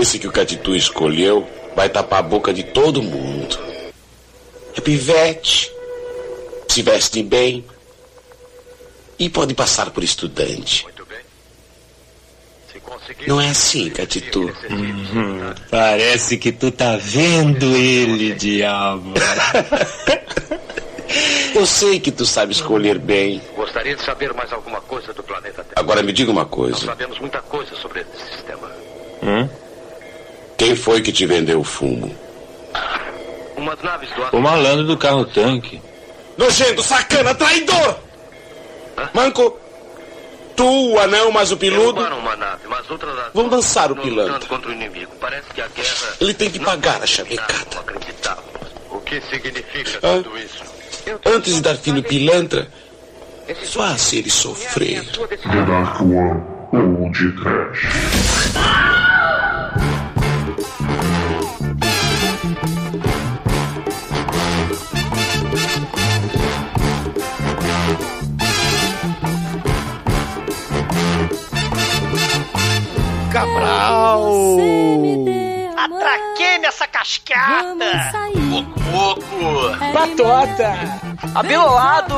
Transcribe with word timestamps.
Esse 0.00 0.18
que 0.18 0.28
o 0.28 0.32
Catitu 0.32 0.74
escolheu 0.74 1.46
vai 1.74 1.88
tapar 1.88 2.20
a 2.20 2.22
boca 2.22 2.52
de 2.52 2.62
todo 2.62 3.02
mundo. 3.02 3.58
É 4.76 4.80
pivete, 4.80 5.70
se 6.68 6.82
veste 6.82 7.22
bem 7.22 7.64
e 9.18 9.28
pode 9.30 9.54
passar 9.54 9.90
por 9.90 10.04
estudante. 10.04 10.86
Não 13.26 13.40
é 13.40 13.48
assim, 13.48 13.88
Catitu. 13.90 14.42
Uhum. 14.70 15.54
Parece 15.70 16.36
que 16.36 16.52
tu 16.52 16.70
tá 16.70 16.96
vendo 16.96 17.74
ele, 17.76 18.34
diabo. 18.34 19.14
Eu 21.54 21.64
sei 21.64 21.98
que 21.98 22.12
tu 22.12 22.26
sabe 22.26 22.52
escolher 22.52 22.98
bem. 22.98 23.40
Gostaria 23.56 23.96
de 23.96 24.04
saber 24.04 24.34
mais 24.34 24.52
alguma 24.52 24.80
coisa 24.82 25.14
do 25.14 25.22
planeta 25.22 25.64
Terra. 25.64 25.72
Agora 25.76 26.02
me 26.02 26.12
diga 26.12 26.30
uma 26.30 26.42
Nós 26.42 26.50
coisa. 26.50 26.84
sabemos 26.84 27.18
muita 27.18 27.40
coisa 27.40 27.74
sobre 27.76 28.00
esse 28.02 28.32
sistema. 28.34 28.70
Hum? 29.22 29.48
Quem 30.56 30.74
foi 30.74 31.00
que 31.02 31.12
te 31.12 31.26
vendeu 31.26 31.60
o 31.60 31.64
fumo? 31.64 32.14
Umas 33.56 33.80
naves 33.82 34.08
do 34.10 34.36
O 34.36 34.40
malandro 34.40 34.84
do 34.86 34.96
carro 34.96 35.24
tanque. 35.24 35.80
Nojento, 36.36 36.82
sacana, 36.82 37.34
traidor! 37.34 37.98
Manco, 39.12 39.58
tu, 40.54 40.92
o 40.92 40.98
anão, 41.00 41.30
mais 41.30 41.52
o 41.52 41.56
piludo, 41.56 42.00
nave, 42.36 42.62
mas 42.68 42.86
vão 43.34 43.48
dançar 43.48 43.90
o 43.92 43.96
pilantra. 43.96 44.38
o 44.68 44.72
inimigo. 44.72 45.12
Parece 45.20 45.48
que 45.54 45.60
a 45.60 45.68
guerra 45.68 46.16
Ele 46.20 46.34
tem 46.34 46.50
que 46.50 46.58
não 46.58 46.64
pagar 46.66 47.02
a 47.02 47.06
acreditávamos. 47.80 48.50
O 48.90 49.00
que 49.00 49.20
significa 49.22 49.98
Ah. 50.02 50.22
tudo 50.22 50.38
isso? 50.38 50.62
Antes 51.24 51.54
de 51.54 51.60
dar 51.62 51.76
fim 51.76 51.92
no 51.92 52.02
pilantra, 52.02 52.68
faça 53.72 54.16
ele 54.16 54.30
sofrer. 54.30 55.04
The 55.04 55.62
Dark 55.66 56.00
One 56.00 56.42
ou 56.72 57.10
de 57.12 57.32
Trash. 57.32 57.86
Cabral! 73.36 74.56
Atraquei 75.76 76.58
nessa 76.58 76.86
cascata! 76.86 78.10
Coco! 78.90 79.76
Patota! 79.92 81.15
Abilolado! 81.34 82.14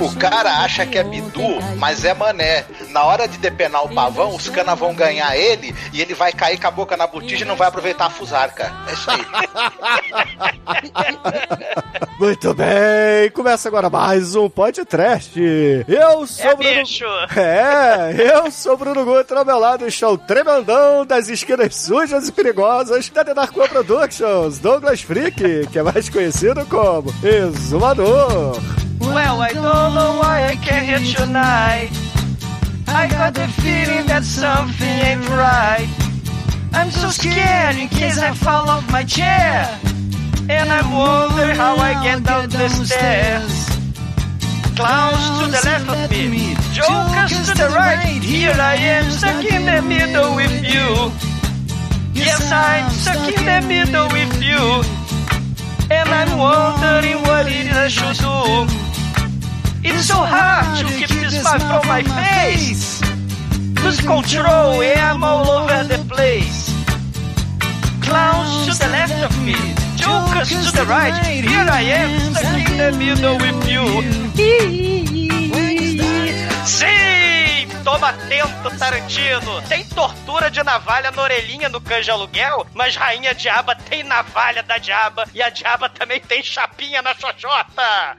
O 0.00 0.16
cara 0.16 0.58
acha 0.62 0.86
que 0.86 0.98
é 0.98 1.04
Bidu, 1.04 1.42
mas 1.78 2.04
é 2.04 2.14
mané. 2.14 2.64
Na 2.90 3.04
hora 3.04 3.26
de 3.28 3.38
depenar 3.38 3.84
o 3.84 3.94
pavão, 3.94 4.34
os 4.34 4.48
canas 4.48 4.78
vão 4.78 4.94
ganhar 4.94 5.36
ele 5.36 5.74
e 5.92 6.00
ele 6.00 6.14
vai 6.14 6.32
cair 6.32 6.58
com 6.60 6.66
a 6.66 6.70
boca 6.70 6.96
na 6.96 7.06
botija 7.06 7.44
e 7.44 7.48
não 7.48 7.56
vai 7.56 7.68
aproveitar 7.68 8.06
a 8.06 8.10
fusarca. 8.10 8.72
É 8.88 8.92
isso 8.92 9.10
aí. 9.10 9.20
Muito 12.18 12.52
bem, 12.54 13.30
começa 13.34 13.68
agora 13.68 13.88
mais 13.88 14.34
um 14.34 14.48
podcast. 14.48 15.38
Eu 15.88 16.26
sou 16.26 16.50
É 16.50 16.54
Bruno... 16.54 16.74
bicho! 16.80 17.04
É, 17.40 18.14
eu 18.34 18.50
sou 18.50 18.76
Bruno 18.76 19.04
Guter, 19.04 19.36
ao 19.38 19.44
meu 19.44 19.58
lado 19.58 19.86
está 19.86 20.08
o 20.08 20.18
tremendão 20.18 21.06
das 21.06 21.28
esquinas 21.28 21.74
sujas 21.76 22.28
e 22.28 22.32
perigosas 22.32 23.08
da 23.08 23.24
The 23.24 23.34
Dark 23.34 23.56
One 23.56 23.68
Productions, 23.68 24.58
Douglas 24.58 25.00
Freak, 25.02 25.66
que 25.68 25.78
é 25.78 25.82
mais 25.82 26.08
conhecido 26.08 26.64
como 26.66 27.12
Exumador. 27.24 28.09
Well, 28.10 29.40
I 29.40 29.52
don't 29.52 29.94
know 29.94 30.18
why 30.18 30.48
I 30.50 30.56
can't 30.56 30.84
here 30.84 31.14
tonight. 31.14 31.90
I 32.88 33.06
got 33.06 33.34
the 33.34 33.46
feeling 33.62 34.06
that 34.06 34.24
something 34.24 34.96
ain't 35.06 35.28
right. 35.28 35.88
I'm 36.72 36.90
so 36.90 37.10
scared 37.10 37.76
in 37.76 37.86
case 37.88 38.18
I 38.18 38.34
fall 38.34 38.68
off 38.68 38.90
my 38.90 39.04
chair. 39.04 39.62
And 40.50 40.72
I 40.72 40.82
wonder 40.90 41.54
how 41.54 41.76
I 41.76 42.02
get 42.02 42.24
down 42.24 42.48
the 42.48 42.68
stairs. 42.68 43.68
Clowns 44.74 45.24
to 45.38 45.46
the 45.54 45.62
left 45.70 45.88
of 45.88 46.10
me, 46.10 46.56
jokers 46.74 47.46
to 47.46 47.54
the 47.54 47.70
right. 47.76 48.20
Here 48.20 48.56
I 48.58 48.74
am, 48.74 49.08
stuck 49.12 49.44
in 49.44 49.66
the 49.66 49.82
middle 49.82 50.34
with 50.34 50.64
you. 50.64 51.12
Yes, 52.12 52.42
I'm 52.50 52.90
stuck 52.90 53.38
in 53.38 53.44
the 53.46 53.60
middle 53.68 54.08
with 54.10 54.42
you. 54.42 54.99
And 55.92 56.08
I'm 56.08 56.38
wondering 56.38 57.20
what 57.22 57.46
it 57.46 57.66
is 57.66 57.76
I 57.76 57.88
should 57.88 58.16
do. 58.16 58.66
It's 59.82 60.06
so 60.06 60.14
hard 60.14 60.78
to 60.78 60.84
keep 60.94 61.08
this 61.08 61.40
smile 61.40 61.58
from 61.58 61.88
my 61.88 62.02
face. 62.02 63.02
Lose 63.82 64.00
control, 64.00 64.82
and 64.82 65.00
I'm 65.00 65.24
all 65.24 65.48
over 65.50 65.82
the 65.82 65.98
place. 66.08 66.70
Clowns 68.00 68.66
to 68.66 68.72
the 68.78 68.88
left 68.92 69.18
of 69.24 69.34
me, 69.44 69.56
jokers 69.96 70.50
to 70.50 70.76
the 70.76 70.86
right. 70.86 71.14
Here 71.26 71.66
I 71.68 71.82
am, 71.82 72.34
stuck 72.34 72.70
in 72.70 72.76
the 72.78 72.92
middle 72.96 73.36
with 73.38 73.68
you. 73.68 73.86
Sim! 76.66 77.09
Toma 77.84 78.10
atento, 78.10 78.78
Tarantino! 78.78 79.62
Tem 79.66 79.88
tortura 79.88 80.50
de 80.50 80.62
navalha 80.62 81.10
na 81.10 81.22
orelhinha 81.22 81.68
no 81.68 81.80
canja 81.80 82.12
aluguel, 82.12 82.66
mas 82.74 82.94
Rainha 82.94 83.34
Diaba 83.34 83.74
tem 83.74 84.02
navalha 84.02 84.62
da 84.62 84.76
Diaba 84.76 85.24
e 85.32 85.42
a 85.42 85.48
Diaba 85.48 85.88
também 85.88 86.20
tem 86.20 86.42
chapinha 86.42 87.00
na 87.00 87.14
xoxota! 87.14 88.18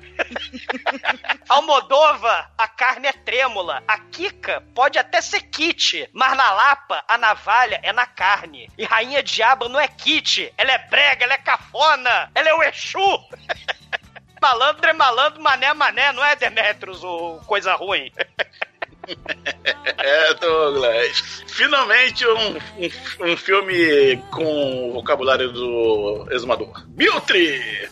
Almodova, 1.48 2.50
a 2.58 2.68
carne 2.68 3.08
é 3.08 3.14
trêmula. 3.14 3.84
A 3.88 4.00
Kika 4.00 4.64
pode 4.74 4.98
até 4.98 5.22
ser 5.22 5.42
kit, 5.42 6.10
mas 6.12 6.36
na 6.36 6.52
Lapa, 6.52 7.04
a 7.08 7.18
navalha 7.18 7.80
é 7.84 7.94
na 7.94 8.08
carne. 8.08 8.68
E 8.78 8.84
Rainha 8.84 9.22
Diaba 9.22 9.70
não 9.70 9.80
é 9.80 9.88
kit, 9.88 10.52
ela 10.58 10.72
é 10.72 10.78
brega, 10.78 11.24
ela 11.26 11.34
é 11.34 11.38
cafona, 11.38 12.32
ela 12.34 12.50
é 12.50 12.54
o 12.54 12.64
Exu! 12.64 13.00
Malandro 14.42 14.90
é 14.90 14.94
malandro, 14.94 15.40
mané 15.40 15.68
é 15.68 15.74
mané, 15.74 16.12
não 16.12 16.26
é 16.26 16.36
Demetrius 16.36 17.04
o 17.04 17.40
coisa 17.46 17.76
ruim. 17.76 18.12
É, 20.04 20.34
Douglas. 20.36 21.44
Finalmente 21.48 22.26
um, 22.26 22.56
um, 22.56 23.32
um 23.32 23.38
filme 23.38 24.18
com 24.32 24.90
o 24.90 24.94
vocabulário 24.94 25.52
do 25.52 26.28
exumador. 26.32 26.84
Biltre! 26.88 27.90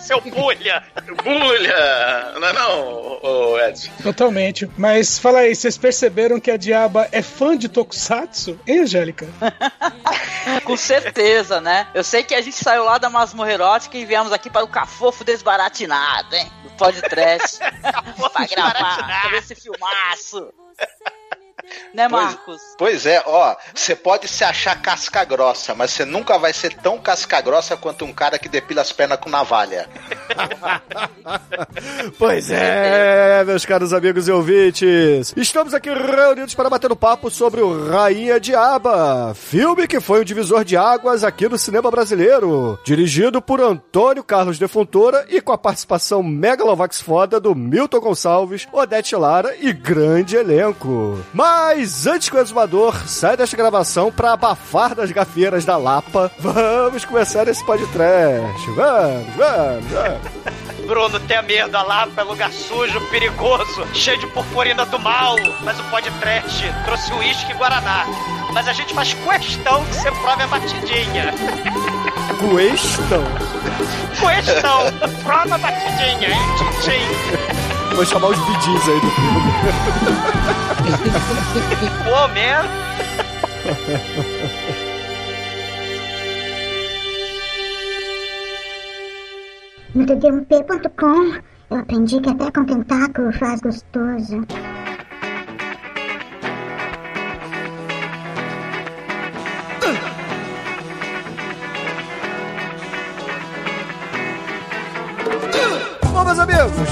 Seu 0.00 0.20
bulha! 0.20 0.82
Bulha! 1.22 2.32
Não 2.40 2.48
é 2.48 2.52
não, 2.52 3.18
ô 3.22 3.58
Edson? 3.60 3.90
Totalmente. 4.02 4.68
Mas 4.76 5.18
fala 5.18 5.40
aí, 5.40 5.54
vocês 5.54 5.78
perceberam 5.78 6.40
que 6.40 6.50
a 6.50 6.56
Diaba 6.56 7.08
é 7.12 7.22
fã 7.22 7.56
de 7.56 7.68
Tokusatsu? 7.68 8.58
Hein, 8.66 8.80
Angélica? 8.80 9.28
Com 10.64 10.76
certeza, 10.76 11.60
né? 11.60 11.86
Eu 11.94 12.02
sei 12.02 12.22
que 12.22 12.34
a 12.34 12.40
gente 12.40 12.56
saiu 12.56 12.84
lá 12.84 12.98
da 12.98 13.08
masmorra 13.10 13.52
erótica 13.52 13.96
e 13.96 14.04
viemos 14.04 14.32
aqui 14.32 14.50
para 14.50 14.64
o 14.64 14.68
cafofo 14.68 15.22
desbaratinado, 15.22 16.34
hein? 16.34 16.50
Do 16.64 16.70
podcast. 16.70 17.58
pra 18.32 18.46
gravar, 18.46 18.96
pra 18.96 19.30
ver 19.30 19.38
esse 19.38 19.54
filmaço. 19.54 20.52
Né, 21.94 22.08
Pois- 22.08 22.22
Marcos? 22.24 22.60
Pois 22.78 23.06
é, 23.06 23.22
ó, 23.26 23.56
você 23.74 23.94
pode 23.96 24.28
se 24.28 24.44
achar 24.44 24.80
casca 24.80 25.24
grossa, 25.24 25.74
mas 25.74 25.90
você 25.90 26.04
nunca 26.04 26.38
vai 26.38 26.52
ser 26.52 26.74
tão 26.74 26.98
casca 26.98 27.40
grossa 27.40 27.76
quanto 27.76 28.04
um 28.04 28.12
cara 28.12 28.38
que 28.38 28.48
depila 28.48 28.80
as 28.82 28.92
pernas 28.92 29.18
com 29.18 29.28
navalha. 29.30 29.88
Pois 32.18 32.50
é, 32.50 33.44
meus 33.44 33.64
caros 33.64 33.92
amigos 33.92 34.28
e 34.28 34.32
ouvintes, 34.32 35.32
estamos 35.36 35.74
aqui 35.74 35.90
reunidos 35.90 36.54
para 36.54 36.68
bater 36.70 36.90
um 36.92 36.96
papo 36.96 37.30
sobre 37.30 37.60
o 37.60 37.88
Rainha 37.90 38.38
Diaba, 38.40 39.32
filme 39.34 39.86
que 39.86 40.00
foi 40.00 40.20
um 40.20 40.24
divisor 40.24 40.64
de 40.64 40.76
águas 40.76 41.22
aqui 41.24 41.48
no 41.48 41.58
cinema 41.58 41.90
brasileiro, 41.90 42.78
dirigido 42.84 43.40
por 43.40 43.60
Antônio 43.60 44.22
Carlos 44.24 44.58
de 44.58 44.66
Fontoura 44.68 45.26
e 45.28 45.40
com 45.40 45.52
a 45.52 45.58
participação 45.58 46.22
megalovax 46.22 47.00
foda 47.00 47.38
do 47.40 47.54
Milton 47.54 48.00
Gonçalves, 48.00 48.66
Odete 48.72 49.14
Lara 49.16 49.54
e 49.60 49.72
grande 49.72 50.36
elenco. 50.36 51.18
Mas 51.32 51.59
antes 52.06 52.28
que 52.28 52.36
o 52.36 52.40
exumador 52.40 52.96
saia 53.06 53.36
desta 53.36 53.56
gravação 53.56 54.10
para 54.10 54.32
abafar 54.32 54.94
das 54.94 55.10
gafeiras 55.12 55.64
da 55.64 55.76
Lapa, 55.76 56.30
vamos 56.38 57.04
começar 57.04 57.46
esse 57.48 57.64
podcast. 57.64 58.70
Vamos, 58.70 59.26
vamos, 59.36 59.84
vamos. 59.90 60.86
Bruno, 60.86 61.20
tenha 61.20 61.42
medo, 61.42 61.76
a 61.76 61.82
Lapa 61.82 62.20
é 62.20 62.24
lugar 62.24 62.50
sujo, 62.50 63.00
perigoso, 63.10 63.86
cheio 63.94 64.18
de 64.18 64.26
purpurina 64.28 64.84
do 64.86 64.98
mal. 64.98 65.36
Mas 65.62 65.78
o 65.78 65.84
podcast 65.84 66.64
trouxe 66.84 67.12
uísque 67.12 67.52
e 67.52 67.54
guaraná. 67.54 68.06
Mas 68.52 68.66
a 68.66 68.72
gente 68.72 68.92
faz 68.94 69.14
questão 69.14 69.84
que 69.84 69.94
você 69.94 70.10
prove 70.10 70.42
a 70.42 70.46
batidinha. 70.46 71.32
Questão. 72.40 73.24
Questão, 74.18 75.22
prova 75.22 75.54
a 75.54 75.58
batidinha, 75.58 76.30
hein, 76.30 76.38
tchim, 76.80 77.59
Vou 77.94 78.04
chamar 78.04 78.28
os 78.28 78.38
bidis 78.38 78.88
aí 78.88 79.00
do 79.00 79.10
filme. 79.10 79.40
Pô, 82.04 82.28
man. 82.28 82.64
No 89.94 90.06
td1p.com 90.06 91.40
eu 91.70 91.78
aprendi 91.78 92.20
que 92.20 92.28
até 92.28 92.50
com 92.50 92.64
tentáculo 92.64 93.32
faz 93.32 93.60
gostoso. 93.60 94.44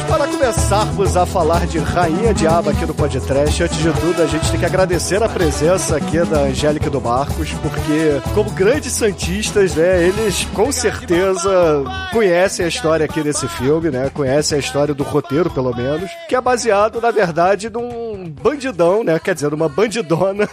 Para 0.07 0.29
começarmos 0.29 1.17
a 1.17 1.25
falar 1.25 1.67
de 1.67 1.79
Rainha 1.79 2.35
Diaba 2.35 2.71
aqui 2.71 2.85
no 2.85 2.95
Podcast, 2.95 3.63
antes 3.63 3.77
de 3.79 3.93
tudo, 3.93 4.23
a 4.23 4.27
gente 4.27 4.51
tem 4.51 4.61
que 4.61 4.67
agradecer 4.67 5.23
a 5.23 5.29
presença 5.29 5.97
aqui 5.97 6.19
da 6.25 6.41
Angélica 6.41 6.87
e 6.87 6.91
do 6.91 7.01
Marcos, 7.01 7.53
porque, 7.55 8.21
como 8.35 8.51
grandes 8.51 8.93
santistas, 8.93 9.75
né, 9.75 10.07
eles 10.07 10.45
com 10.55 10.71
certeza 10.71 11.85
conhecem 12.13 12.65
a 12.65 12.69
história 12.69 13.05
aqui 13.05 13.23
desse 13.23 13.49
filme, 13.49 13.91
né? 13.91 14.11
Conhecem 14.11 14.57
a 14.57 14.61
história 14.61 14.95
do 14.95 15.03
roteiro, 15.03 15.51
pelo 15.51 15.75
menos, 15.75 16.11
que 16.29 16.37
é 16.37 16.41
baseado, 16.41 17.01
na 17.01 17.11
verdade, 17.11 17.71
num 17.71 18.29
bandidão, 18.29 19.03
né? 19.03 19.19
Quer 19.19 19.35
dizer, 19.35 19.51
numa 19.51 19.69
bandidona 19.69 20.49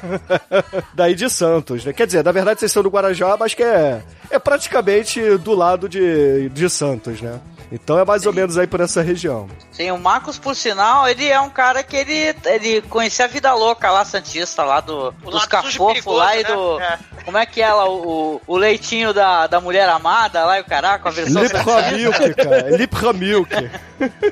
daí 0.94 1.16
de 1.16 1.30
Santos, 1.30 1.84
né? 1.86 1.94
Quer 1.94 2.06
dizer, 2.06 2.24
na 2.24 2.32
verdade, 2.32 2.60
vocês 2.60 2.72
estão 2.72 2.84
no 2.84 2.90
Guarajá, 2.90 3.36
mas 3.40 3.54
que 3.54 3.64
é, 3.64 4.02
é 4.30 4.40
praticamente 4.40 5.38
do 5.38 5.54
lado 5.54 5.90
de, 5.90 6.50
de 6.50 6.70
Santos, 6.70 7.22
né? 7.22 7.40
Então 7.72 8.00
é 8.00 8.06
mais 8.06 8.26
ou 8.26 8.34
menos 8.34 8.58
aí 8.58 8.68
por 8.68 8.80
essa 8.82 9.02
região. 9.02 9.48
Sim, 9.72 9.92
o 9.92 9.98
Marcos, 9.98 10.38
por 10.38 10.56
sinal, 10.56 11.08
ele 11.08 11.28
é 11.28 11.40
um 11.40 11.50
cara 11.50 11.84
que 11.84 11.96
ele, 11.96 12.36
ele 12.46 12.82
conhecia 12.84 13.26
a 13.26 13.28
vida 13.28 13.54
louca 13.54 13.92
lá, 13.92 14.06
Santista, 14.06 14.64
lá 14.64 14.80
do, 14.80 15.12
dos 15.12 15.46
cafofos 15.46 16.18
lá 16.18 16.36
e 16.38 16.44
né? 16.44 16.50
do. 16.50 16.80
É. 16.80 17.00
Como 17.24 17.38
é 17.38 17.46
que 17.46 17.62
é 17.62 17.74
lá, 17.74 17.90
o, 17.90 18.42
o 18.46 18.58
leitinho 18.58 19.14
da, 19.14 19.48
da 19.48 19.60
mulher 19.60 19.90
amada 19.90 20.46
lá 20.46 20.60
e 20.60 20.62
o 20.62 20.66
caraca, 20.66 21.10
a 21.10 21.12
versão 21.12 21.42
Lipra 21.42 21.92
Milk, 21.92 22.34
cara. 22.36 22.70
Lipra 22.78 23.14
Milk. 23.14 23.70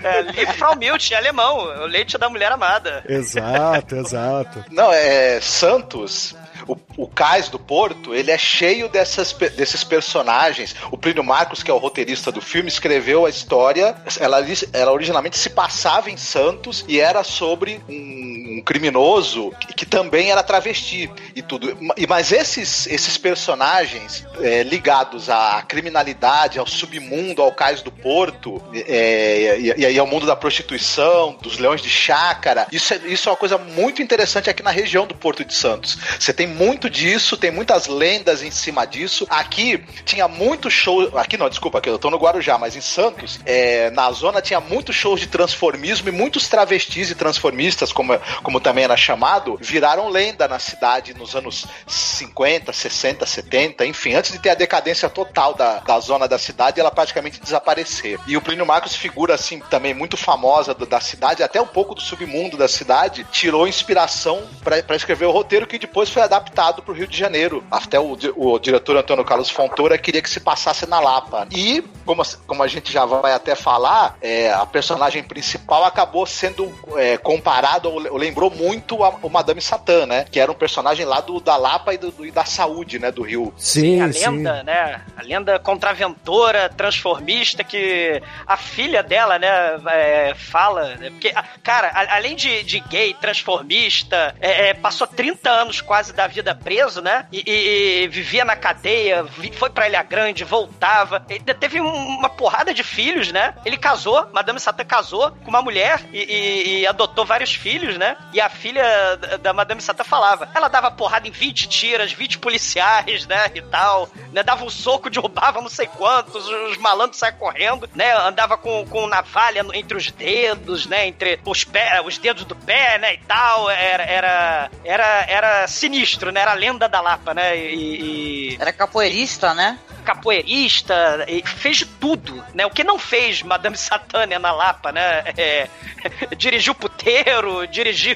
É, 0.03 0.21
Liefraumilch, 0.21 1.13
é 1.13 1.17
alemão, 1.17 1.57
o 1.57 1.85
leite 1.85 2.17
da 2.17 2.29
mulher 2.29 2.51
amada. 2.51 3.03
Exato, 3.07 3.95
exato. 3.95 4.65
Não, 4.69 4.91
é 4.91 5.39
Santos. 5.41 6.35
O, 6.67 6.77
o 6.97 7.07
cais 7.07 7.49
do 7.49 7.59
Porto, 7.59 8.13
ele 8.13 8.31
é 8.31 8.37
cheio 8.37 8.87
dessas, 8.89 9.33
desses 9.33 9.83
personagens. 9.83 10.75
O 10.91 10.97
Plínio 10.97 11.23
Marcos, 11.23 11.61
que 11.63 11.69
é 11.71 11.73
o 11.73 11.77
roteirista 11.77 12.31
do 12.31 12.41
filme, 12.41 12.67
escreveu 12.69 13.25
a 13.25 13.29
história. 13.29 13.95
Ela, 14.19 14.43
ela 14.71 14.91
originalmente 14.91 15.37
se 15.37 15.49
passava 15.49 16.09
em 16.09 16.17
Santos 16.17 16.83
e 16.87 16.99
era 16.99 17.23
sobre 17.23 17.81
um, 17.89 18.57
um 18.57 18.61
criminoso 18.65 19.51
que, 19.59 19.73
que 19.73 19.85
também 19.85 20.31
era 20.31 20.43
travesti 20.43 21.09
e 21.35 21.41
tudo. 21.41 21.77
E- 21.97 22.07
Mas 22.07 22.31
esses, 22.31 22.87
esses 22.87 23.17
personagens 23.17 24.25
é, 24.41 24.63
ligados 24.63 25.29
à 25.29 25.61
criminalidade, 25.67 26.59
ao 26.59 26.67
submundo, 26.67 27.41
ao 27.41 27.51
cais 27.51 27.81
do 27.81 27.91
Porto, 27.91 28.61
é, 28.73 29.57
e, 29.59 29.81
e 29.81 29.85
aí 29.85 29.97
ao 29.99 30.07
mundo 30.07 30.25
da 30.25 30.35
prostituição, 30.35 31.37
dos 31.41 31.57
leões 31.57 31.81
de 31.81 31.89
chácara, 31.89 32.67
isso 32.71 32.93
é, 32.93 32.97
isso 33.05 33.27
é 33.29 33.31
uma 33.31 33.37
coisa 33.37 33.57
muito 33.57 34.01
interessante 34.01 34.49
aqui 34.49 34.63
na 34.63 34.71
região 34.71 35.05
do 35.05 35.15
Porto 35.15 35.43
de 35.45 35.53
Santos. 35.53 35.97
Você 36.19 36.33
tem 36.33 36.47
muito 36.53 36.89
disso, 36.89 37.35
tem 37.35 37.51
muitas 37.51 37.87
lendas 37.87 38.41
em 38.43 38.51
cima 38.51 38.85
disso. 38.85 39.25
Aqui 39.29 39.83
tinha 40.05 40.27
muito 40.27 40.69
show. 40.69 41.17
Aqui 41.17 41.35
não, 41.37 41.49
desculpa, 41.49 41.79
aqui 41.79 41.89
eu 41.89 41.97
tô 41.99 42.09
no 42.09 42.17
Guarujá, 42.17 42.57
mas 42.57 42.75
em 42.75 42.81
Santos, 42.81 43.39
é, 43.45 43.89
na 43.91 44.11
zona 44.11 44.41
tinha 44.41 44.59
muitos 44.61 44.95
shows 44.95 45.19
de 45.19 45.27
transformismo 45.27 46.07
e 46.07 46.11
muitos 46.11 46.47
travestis 46.47 47.09
e 47.09 47.15
transformistas, 47.15 47.91
como, 47.91 48.13
como 48.43 48.59
também 48.59 48.83
era 48.83 48.95
chamado, 48.95 49.57
viraram 49.59 50.09
lenda 50.09 50.47
na 50.47 50.59
cidade 50.59 51.13
nos 51.13 51.35
anos 51.35 51.65
50, 51.87 52.71
60, 52.71 53.25
70, 53.25 53.85
enfim, 53.85 54.13
antes 54.13 54.31
de 54.31 54.39
ter 54.39 54.51
a 54.51 54.55
decadência 54.55 55.09
total 55.09 55.53
da, 55.53 55.79
da 55.79 55.99
zona 55.99 56.27
da 56.27 56.37
cidade, 56.37 56.79
ela 56.79 56.91
praticamente 56.91 57.39
desaparecer. 57.39 58.19
E 58.27 58.37
o 58.37 58.41
Plínio 58.41 58.65
Marcos, 58.65 58.95
figura 58.95 59.33
assim 59.33 59.59
também 59.69 59.93
muito 59.93 60.15
famosa 60.15 60.73
do- 60.73 60.85
da 60.85 61.01
cidade, 61.01 61.41
até 61.43 61.59
um 61.61 61.67
pouco 61.67 61.95
do 61.95 62.01
submundo 62.01 62.57
da 62.57 62.67
cidade, 62.67 63.25
tirou 63.31 63.67
inspiração 63.67 64.43
para 64.63 64.95
escrever 64.95 65.25
o 65.25 65.31
roteiro 65.31 65.65
que 65.65 65.79
depois 65.79 66.09
foi 66.09 66.21
adaptado 66.21 66.42
para 66.51 66.91
o 66.91 66.93
Rio 66.93 67.07
de 67.07 67.17
Janeiro. 67.17 67.63
Até 67.71 67.99
o, 67.99 68.17
o 68.35 68.59
diretor 68.59 68.97
Antônio 68.97 69.23
Carlos 69.25 69.49
Fontoura 69.49 69.97
queria 69.97 70.21
que 70.21 70.29
se 70.29 70.39
passasse 70.39 70.87
na 70.87 70.99
Lapa. 70.99 71.47
E, 71.51 71.83
como, 72.05 72.21
a- 72.21 72.25
como 72.47 72.63
a 72.63 72.67
gente 72.67 72.91
já 72.91 73.05
vai 73.05 73.33
até 73.33 73.55
falar, 73.55 74.17
é, 74.21 74.51
a 74.51 74.65
personagem 74.65 75.23
principal 75.23 75.83
acabou 75.85 76.25
sendo 76.25 76.71
é, 76.97 77.17
comparado, 77.17 77.89
ou, 77.89 77.95
ou 78.11 78.17
lembrou 78.17 78.49
muito 78.49 79.03
a, 79.03 79.09
o 79.21 79.29
Madame 79.29 79.61
Satã, 79.61 80.05
né? 80.05 80.25
Que 80.31 80.39
era 80.39 80.51
um 80.51 80.55
personagem 80.55 81.05
lá 81.05 81.19
do, 81.21 81.39
da 81.39 81.55
Lapa 81.57 81.93
e, 81.93 81.97
do, 81.97 82.11
do- 82.11 82.25
e 82.25 82.31
da 82.31 82.45
saúde, 82.45 82.99
né? 82.99 83.11
Do 83.11 83.21
Rio. 83.23 83.53
Sim, 83.57 84.01
a 84.01 84.11
sim. 84.11 84.19
lenda, 84.27 84.63
né? 84.63 85.01
A 85.17 85.21
lenda 85.21 85.59
contraventora, 85.59 86.69
transformista, 86.69 87.63
que 87.63 88.21
a 88.45 88.57
filha 88.57 89.01
dela, 89.03 89.37
né, 89.39 89.47
é, 89.87 90.33
fala. 90.35 90.95
né, 90.95 91.09
Porque, 91.09 91.33
cara, 91.63 91.87
a- 91.89 92.15
além 92.15 92.35
de, 92.35 92.63
de 92.63 92.79
gay, 92.81 93.13
transformista, 93.19 94.35
é, 94.41 94.69
é, 94.69 94.73
passou 94.73 95.07
30 95.07 95.49
anos 95.49 95.81
quase 95.81 96.13
da 96.13 96.27
vida 96.33 96.55
preso, 96.55 97.01
né? 97.01 97.25
E, 97.31 97.43
e- 97.45 98.03
e 98.03 98.07
vivia 98.07 98.43
na 98.43 98.55
cadeia, 98.55 99.25
foi 99.57 99.69
pra 99.69 99.87
Ilha 99.87 100.03
Grande, 100.03 100.43
voltava. 100.43 101.25
Ele 101.29 101.53
teve 101.53 101.79
um- 101.79 101.93
uma 102.17 102.29
porrada 102.29 102.73
de 102.73 102.83
filhos, 102.83 103.31
né? 103.31 103.53
Ele 103.65 103.77
casou, 103.77 104.27
Madame 104.33 104.59
Satã 104.59 104.83
casou 104.83 105.31
com 105.43 105.49
uma 105.49 105.61
mulher 105.61 106.01
e, 106.11 106.79
e- 106.81 106.87
adotou 106.87 107.25
vários 107.25 107.53
filhos, 107.53 107.97
né? 107.97 108.15
E 108.33 108.41
a 108.41 108.49
filha 108.49 108.83
da- 109.17 109.37
da 109.37 109.53
Madame 109.53 109.81
Satã 109.81 110.03
falava. 110.03 110.49
Ela 110.55 110.67
dava 110.67 110.89
porrada 110.91 111.27
em 111.27 111.31
20 111.31 111.67
tiras, 111.67 112.11
20 112.11 112.37
policiais, 112.39 113.25
né? 113.27 113.51
E 113.53 113.61
tal. 113.61 114.09
Né? 114.31 114.41
Dava 114.43 114.63
um 114.65 114.69
soco, 114.69 115.09
derrubava 115.09 115.61
não 115.61 115.69
sei 115.69 115.85
quantos, 115.87 116.47
os 116.47 116.77
malandros 116.77 117.19
saíam 117.19 117.37
correndo, 117.37 117.89
né? 117.95 118.13
Andava 118.17 118.57
com, 118.57 118.85
com 118.87 119.07
navalha 119.07 119.63
entre 119.73 119.95
os 119.97 120.09
dedos, 120.11 120.85
né? 120.87 121.07
Entre 121.07 121.39
os 121.45 121.63
pés, 121.63 122.01
os 122.05 122.17
dedos 122.17 122.45
do 122.45 122.55
pé, 122.55 122.97
né? 122.97 123.13
E 123.13 123.17
tal. 123.19 123.69
Era, 123.69 124.03
era, 124.03 124.71
era, 124.83 125.25
era 125.27 125.67
sinistro, 125.67 126.22
né? 126.31 126.41
Era 126.41 126.51
a 126.51 126.55
lenda 126.55 126.87
da 126.87 127.01
Lapa, 127.01 127.33
né? 127.33 127.57
E, 127.57 128.53
e- 128.53 128.57
Era 128.59 128.71
capoeirista, 128.71 129.53
né? 129.53 129.77
Capoeirista, 130.03 131.25
e 131.27 131.41
fez 131.45 131.77
de 131.77 131.85
tudo, 131.85 132.43
né? 132.53 132.65
O 132.65 132.69
que 132.69 132.83
não 132.83 132.99
fez 132.99 133.41
Madame 133.41 133.77
Satânia 133.77 134.37
na 134.39 134.51
Lapa, 134.51 134.91
né? 134.91 135.23
É, 135.37 135.67
dirigiu 136.37 136.75
puteiro, 136.75 137.67
dirigiu 137.67 138.15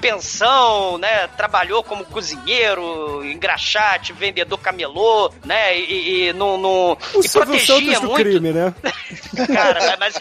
pensão, 0.00 0.98
né? 0.98 1.26
Trabalhou 1.28 1.82
como 1.82 2.04
cozinheiro, 2.04 3.24
engraxate, 3.24 4.12
vendedor 4.12 4.58
camelô, 4.58 5.32
né? 5.44 5.78
E, 5.78 6.28
e 6.28 6.32
no, 6.32 6.56
no 6.58 6.98
O 7.14 7.20
e 7.20 7.28
Silvio 7.28 7.46
protegia 7.46 7.66
Santos 7.66 8.00
do 8.00 8.06
muito 8.08 8.22
crime, 8.22 8.52
né? 8.52 8.74
Cara, 9.52 9.96
mas, 9.98 10.18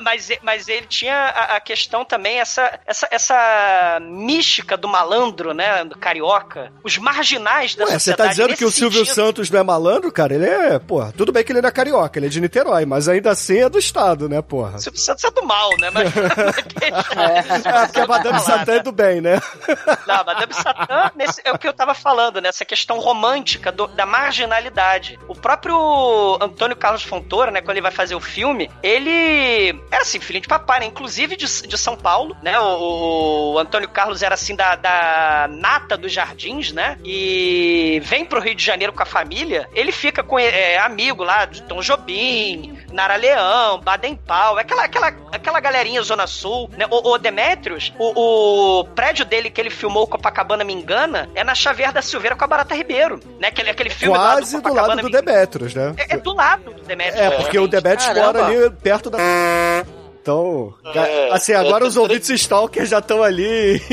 mas, 0.00 0.30
mas 0.42 0.68
ele 0.68 0.86
tinha 0.86 1.14
a, 1.14 1.56
a 1.56 1.60
questão 1.60 2.04
também, 2.04 2.40
essa, 2.40 2.78
essa, 2.86 3.08
essa 3.10 3.98
mística 4.00 4.76
do 4.76 4.88
malandro, 4.88 5.54
né? 5.54 5.84
Do 5.84 5.96
carioca. 5.96 6.72
Os 6.82 6.98
marginais 6.98 7.74
da 7.74 7.84
Ué, 7.84 7.90
você 7.90 7.98
sociedade. 7.98 8.28
tá 8.28 8.28
dizendo 8.28 8.56
que 8.56 8.64
o 8.64 8.70
Silvio 8.70 9.00
sentido. 9.00 9.14
Santos 9.14 9.50
não 9.50 9.60
é 9.60 9.62
malandro, 9.62 10.10
cara? 10.10 10.34
Ele 10.40 10.48
é, 10.74 10.78
porra, 10.78 11.12
tudo 11.16 11.32
bem 11.32 11.44
que 11.44 11.52
ele 11.52 11.60
não 11.60 11.68
é 11.68 11.72
carioca, 11.72 12.18
ele 12.18 12.26
é 12.26 12.28
de 12.28 12.40
Niterói, 12.40 12.84
mas 12.86 13.08
ainda 13.08 13.30
assim 13.30 13.58
é 13.58 13.68
do 13.68 13.78
estado, 13.78 14.28
né, 14.28 14.40
porra? 14.42 14.78
Silvio 14.78 15.00
Santos 15.00 15.24
é 15.24 15.30
do 15.30 15.44
mal, 15.44 15.70
né? 15.78 15.90
Mas, 15.90 16.10
É, 17.16 17.42
porque 17.86 18.00
a 18.00 18.06
Madame 18.06 18.40
Satã 18.40 18.72
é 18.74 18.82
do 18.82 18.92
bem, 18.92 19.20
né? 19.20 19.40
Não, 20.06 20.24
Madame 20.24 20.52
Satã 20.54 21.10
nesse- 21.14 21.40
é 21.44 21.52
o 21.52 21.58
que 21.58 21.66
eu 21.68 21.72
tava 21.72 21.94
falando, 21.94 22.40
né? 22.40 22.48
Essa 22.48 22.64
questão 22.64 22.98
romântica 22.98 23.70
do- 23.72 23.86
da 23.88 24.06
marginalidade. 24.06 25.18
O 25.28 25.34
próprio 25.34 26.38
Antônio 26.40 26.76
Carlos 26.76 27.02
Fontoura, 27.02 27.50
né? 27.50 27.60
Quando 27.60 27.72
ele 27.76 27.80
vai 27.82 27.90
fazer 27.90 28.14
o 28.14 28.20
filme, 28.20 28.70
ele 28.82 29.78
era 29.90 30.02
assim, 30.02 30.20
filho 30.20 30.40
de 30.40 30.48
papai, 30.48 30.80
né? 30.80 30.86
Inclusive 30.86 31.36
de, 31.36 31.46
de 31.66 31.78
São 31.78 31.96
Paulo, 31.96 32.36
né? 32.42 32.58
O, 32.58 33.52
o 33.54 33.58
Antônio 33.58 33.88
Carlos 33.88 34.22
era 34.22 34.34
assim 34.34 34.54
da, 34.56 34.74
da 34.76 35.48
nata 35.50 35.96
dos 35.96 36.12
jardins, 36.12 36.72
né? 36.72 36.98
E 37.04 38.00
vem 38.04 38.24
pro 38.24 38.40
Rio 38.40 38.54
de 38.54 38.64
Janeiro 38.64 38.92
com 38.92 39.02
a 39.02 39.06
família. 39.06 39.68
Ele 39.74 39.92
fica 39.92 40.22
é, 40.38 40.78
amigo 40.78 41.22
lá 41.24 41.44
de 41.44 41.62
Tom 41.62 41.80
Jobim, 41.80 42.78
Nara 42.92 43.16
Leão, 43.16 43.80
Baden 43.80 44.16
Powell, 44.16 44.58
aquela, 44.58 44.84
aquela, 44.84 45.08
aquela 45.32 45.60
galerinha 45.60 46.02
Zona 46.02 46.26
Sul, 46.26 46.70
né? 46.76 46.86
O, 46.90 47.10
o 47.12 47.18
Demetrius, 47.18 47.92
o, 47.98 48.80
o 48.80 48.84
prédio 48.84 49.24
dele 49.24 49.50
que 49.50 49.60
ele 49.60 49.70
filmou 49.70 50.06
Copacabana 50.06 50.64
Me 50.64 50.72
Engana 50.72 51.28
é 51.34 51.42
na 51.44 51.54
Xavier 51.54 51.92
da 51.92 52.02
Silveira 52.02 52.36
com 52.36 52.44
a 52.44 52.48
Barata 52.48 52.74
Ribeiro, 52.74 53.20
né? 53.38 53.48
Aquele, 53.48 53.70
aquele 53.70 53.90
filme 53.90 54.16
lá 54.16 54.32
Quase 54.36 54.56
do 54.56 54.62
Copacabana 54.62 54.94
lado 54.96 55.08
do 55.10 55.10
Me- 55.16 55.22
Demetrius, 55.22 55.74
né? 55.74 55.94
É, 55.96 56.14
é 56.14 56.16
do 56.16 56.34
lado 56.34 56.72
do 56.72 56.82
Demetrius. 56.82 57.20
É, 57.20 57.30
porque 57.30 57.58
o 57.58 57.66
Demetrius 57.68 58.14
mora 58.14 58.44
ali 58.46 58.70
perto 58.70 59.10
da. 59.10 59.18
Então, 60.22 60.74
É, 60.94 61.30
assim, 61.32 61.52
agora 61.52 61.86
os 61.86 61.96
ouvintes 61.96 62.28
stalkers 62.30 62.88
já 62.90 62.98
estão 62.98 63.22
ali. 63.22 63.80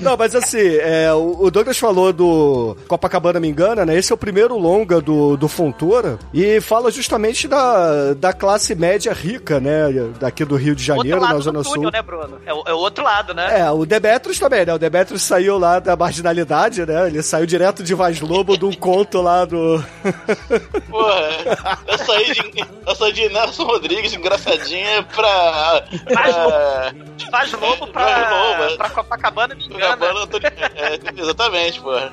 Não, 0.00 0.16
mas 0.16 0.34
assim, 0.34 0.76
é, 0.80 1.12
o 1.12 1.50
Douglas 1.50 1.78
falou 1.78 2.12
do 2.12 2.76
Copacabana 2.88 3.38
Me 3.40 3.48
Engana, 3.48 3.86
né? 3.86 3.96
Esse 3.96 4.12
é 4.12 4.14
o 4.14 4.18
primeiro 4.18 4.56
longa 4.58 5.00
do, 5.00 5.36
do 5.36 5.48
Fontoura 5.48 6.18
e 6.34 6.60
fala 6.60 6.90
justamente 6.90 7.46
da, 7.46 8.14
da 8.14 8.32
classe 8.32 8.74
média 8.74 9.12
rica, 9.12 9.60
né? 9.60 9.82
Daqui 10.18 10.44
do 10.44 10.56
Rio 10.56 10.74
de 10.74 10.82
Janeiro, 10.82 11.18
outro 11.18 11.22
lado 11.22 11.34
na 11.36 11.40
Zona 11.40 11.58
do 11.60 11.64
túnel, 11.64 11.82
Sul. 11.82 11.92
né, 11.92 12.02
Bruno? 12.02 12.38
É 12.44 12.52
o, 12.54 12.62
é 12.66 12.72
o 12.72 12.78
outro 12.78 13.04
lado, 13.04 13.32
né? 13.34 13.60
É, 13.60 13.70
o 13.70 13.84
Demetrius 13.86 14.38
também, 14.38 14.66
né? 14.66 14.74
O 14.74 14.78
Demetrius 14.78 15.22
saiu 15.22 15.58
lá 15.58 15.78
da 15.78 15.94
marginalidade, 15.96 16.84
né? 16.84 17.06
Ele 17.06 17.22
saiu 17.22 17.46
direto 17.46 17.82
de 17.82 17.94
Vaz 17.94 18.20
Lobo 18.20 18.56
de 18.56 18.64
um 18.64 18.72
conto 18.72 19.20
lá 19.20 19.44
do. 19.44 19.82
Porra, 20.90 21.78
eu 21.86 21.98
saí 21.98 22.32
de, 22.32 22.64
eu 22.92 22.96
saí 22.96 23.12
de 23.12 23.28
Nelson 23.28 23.64
Rodrigues, 23.64 24.12
engraçadinha, 24.12 25.02
pra. 25.02 25.84
Faz 26.14 26.34
pra- 26.36 26.92
Faz 27.30 27.52
lobo 27.52 27.86
Faz 27.88 27.90
pra, 27.92 28.30
lobo, 28.30 28.62
é. 28.64 28.76
pra 28.76 28.90
Copacabana 28.90 29.54
Engana. 29.54 29.96
Copacabana, 29.96 30.26
tô 30.26 30.38
é, 30.38 31.20
exatamente, 31.20 31.80
porra. 31.80 32.12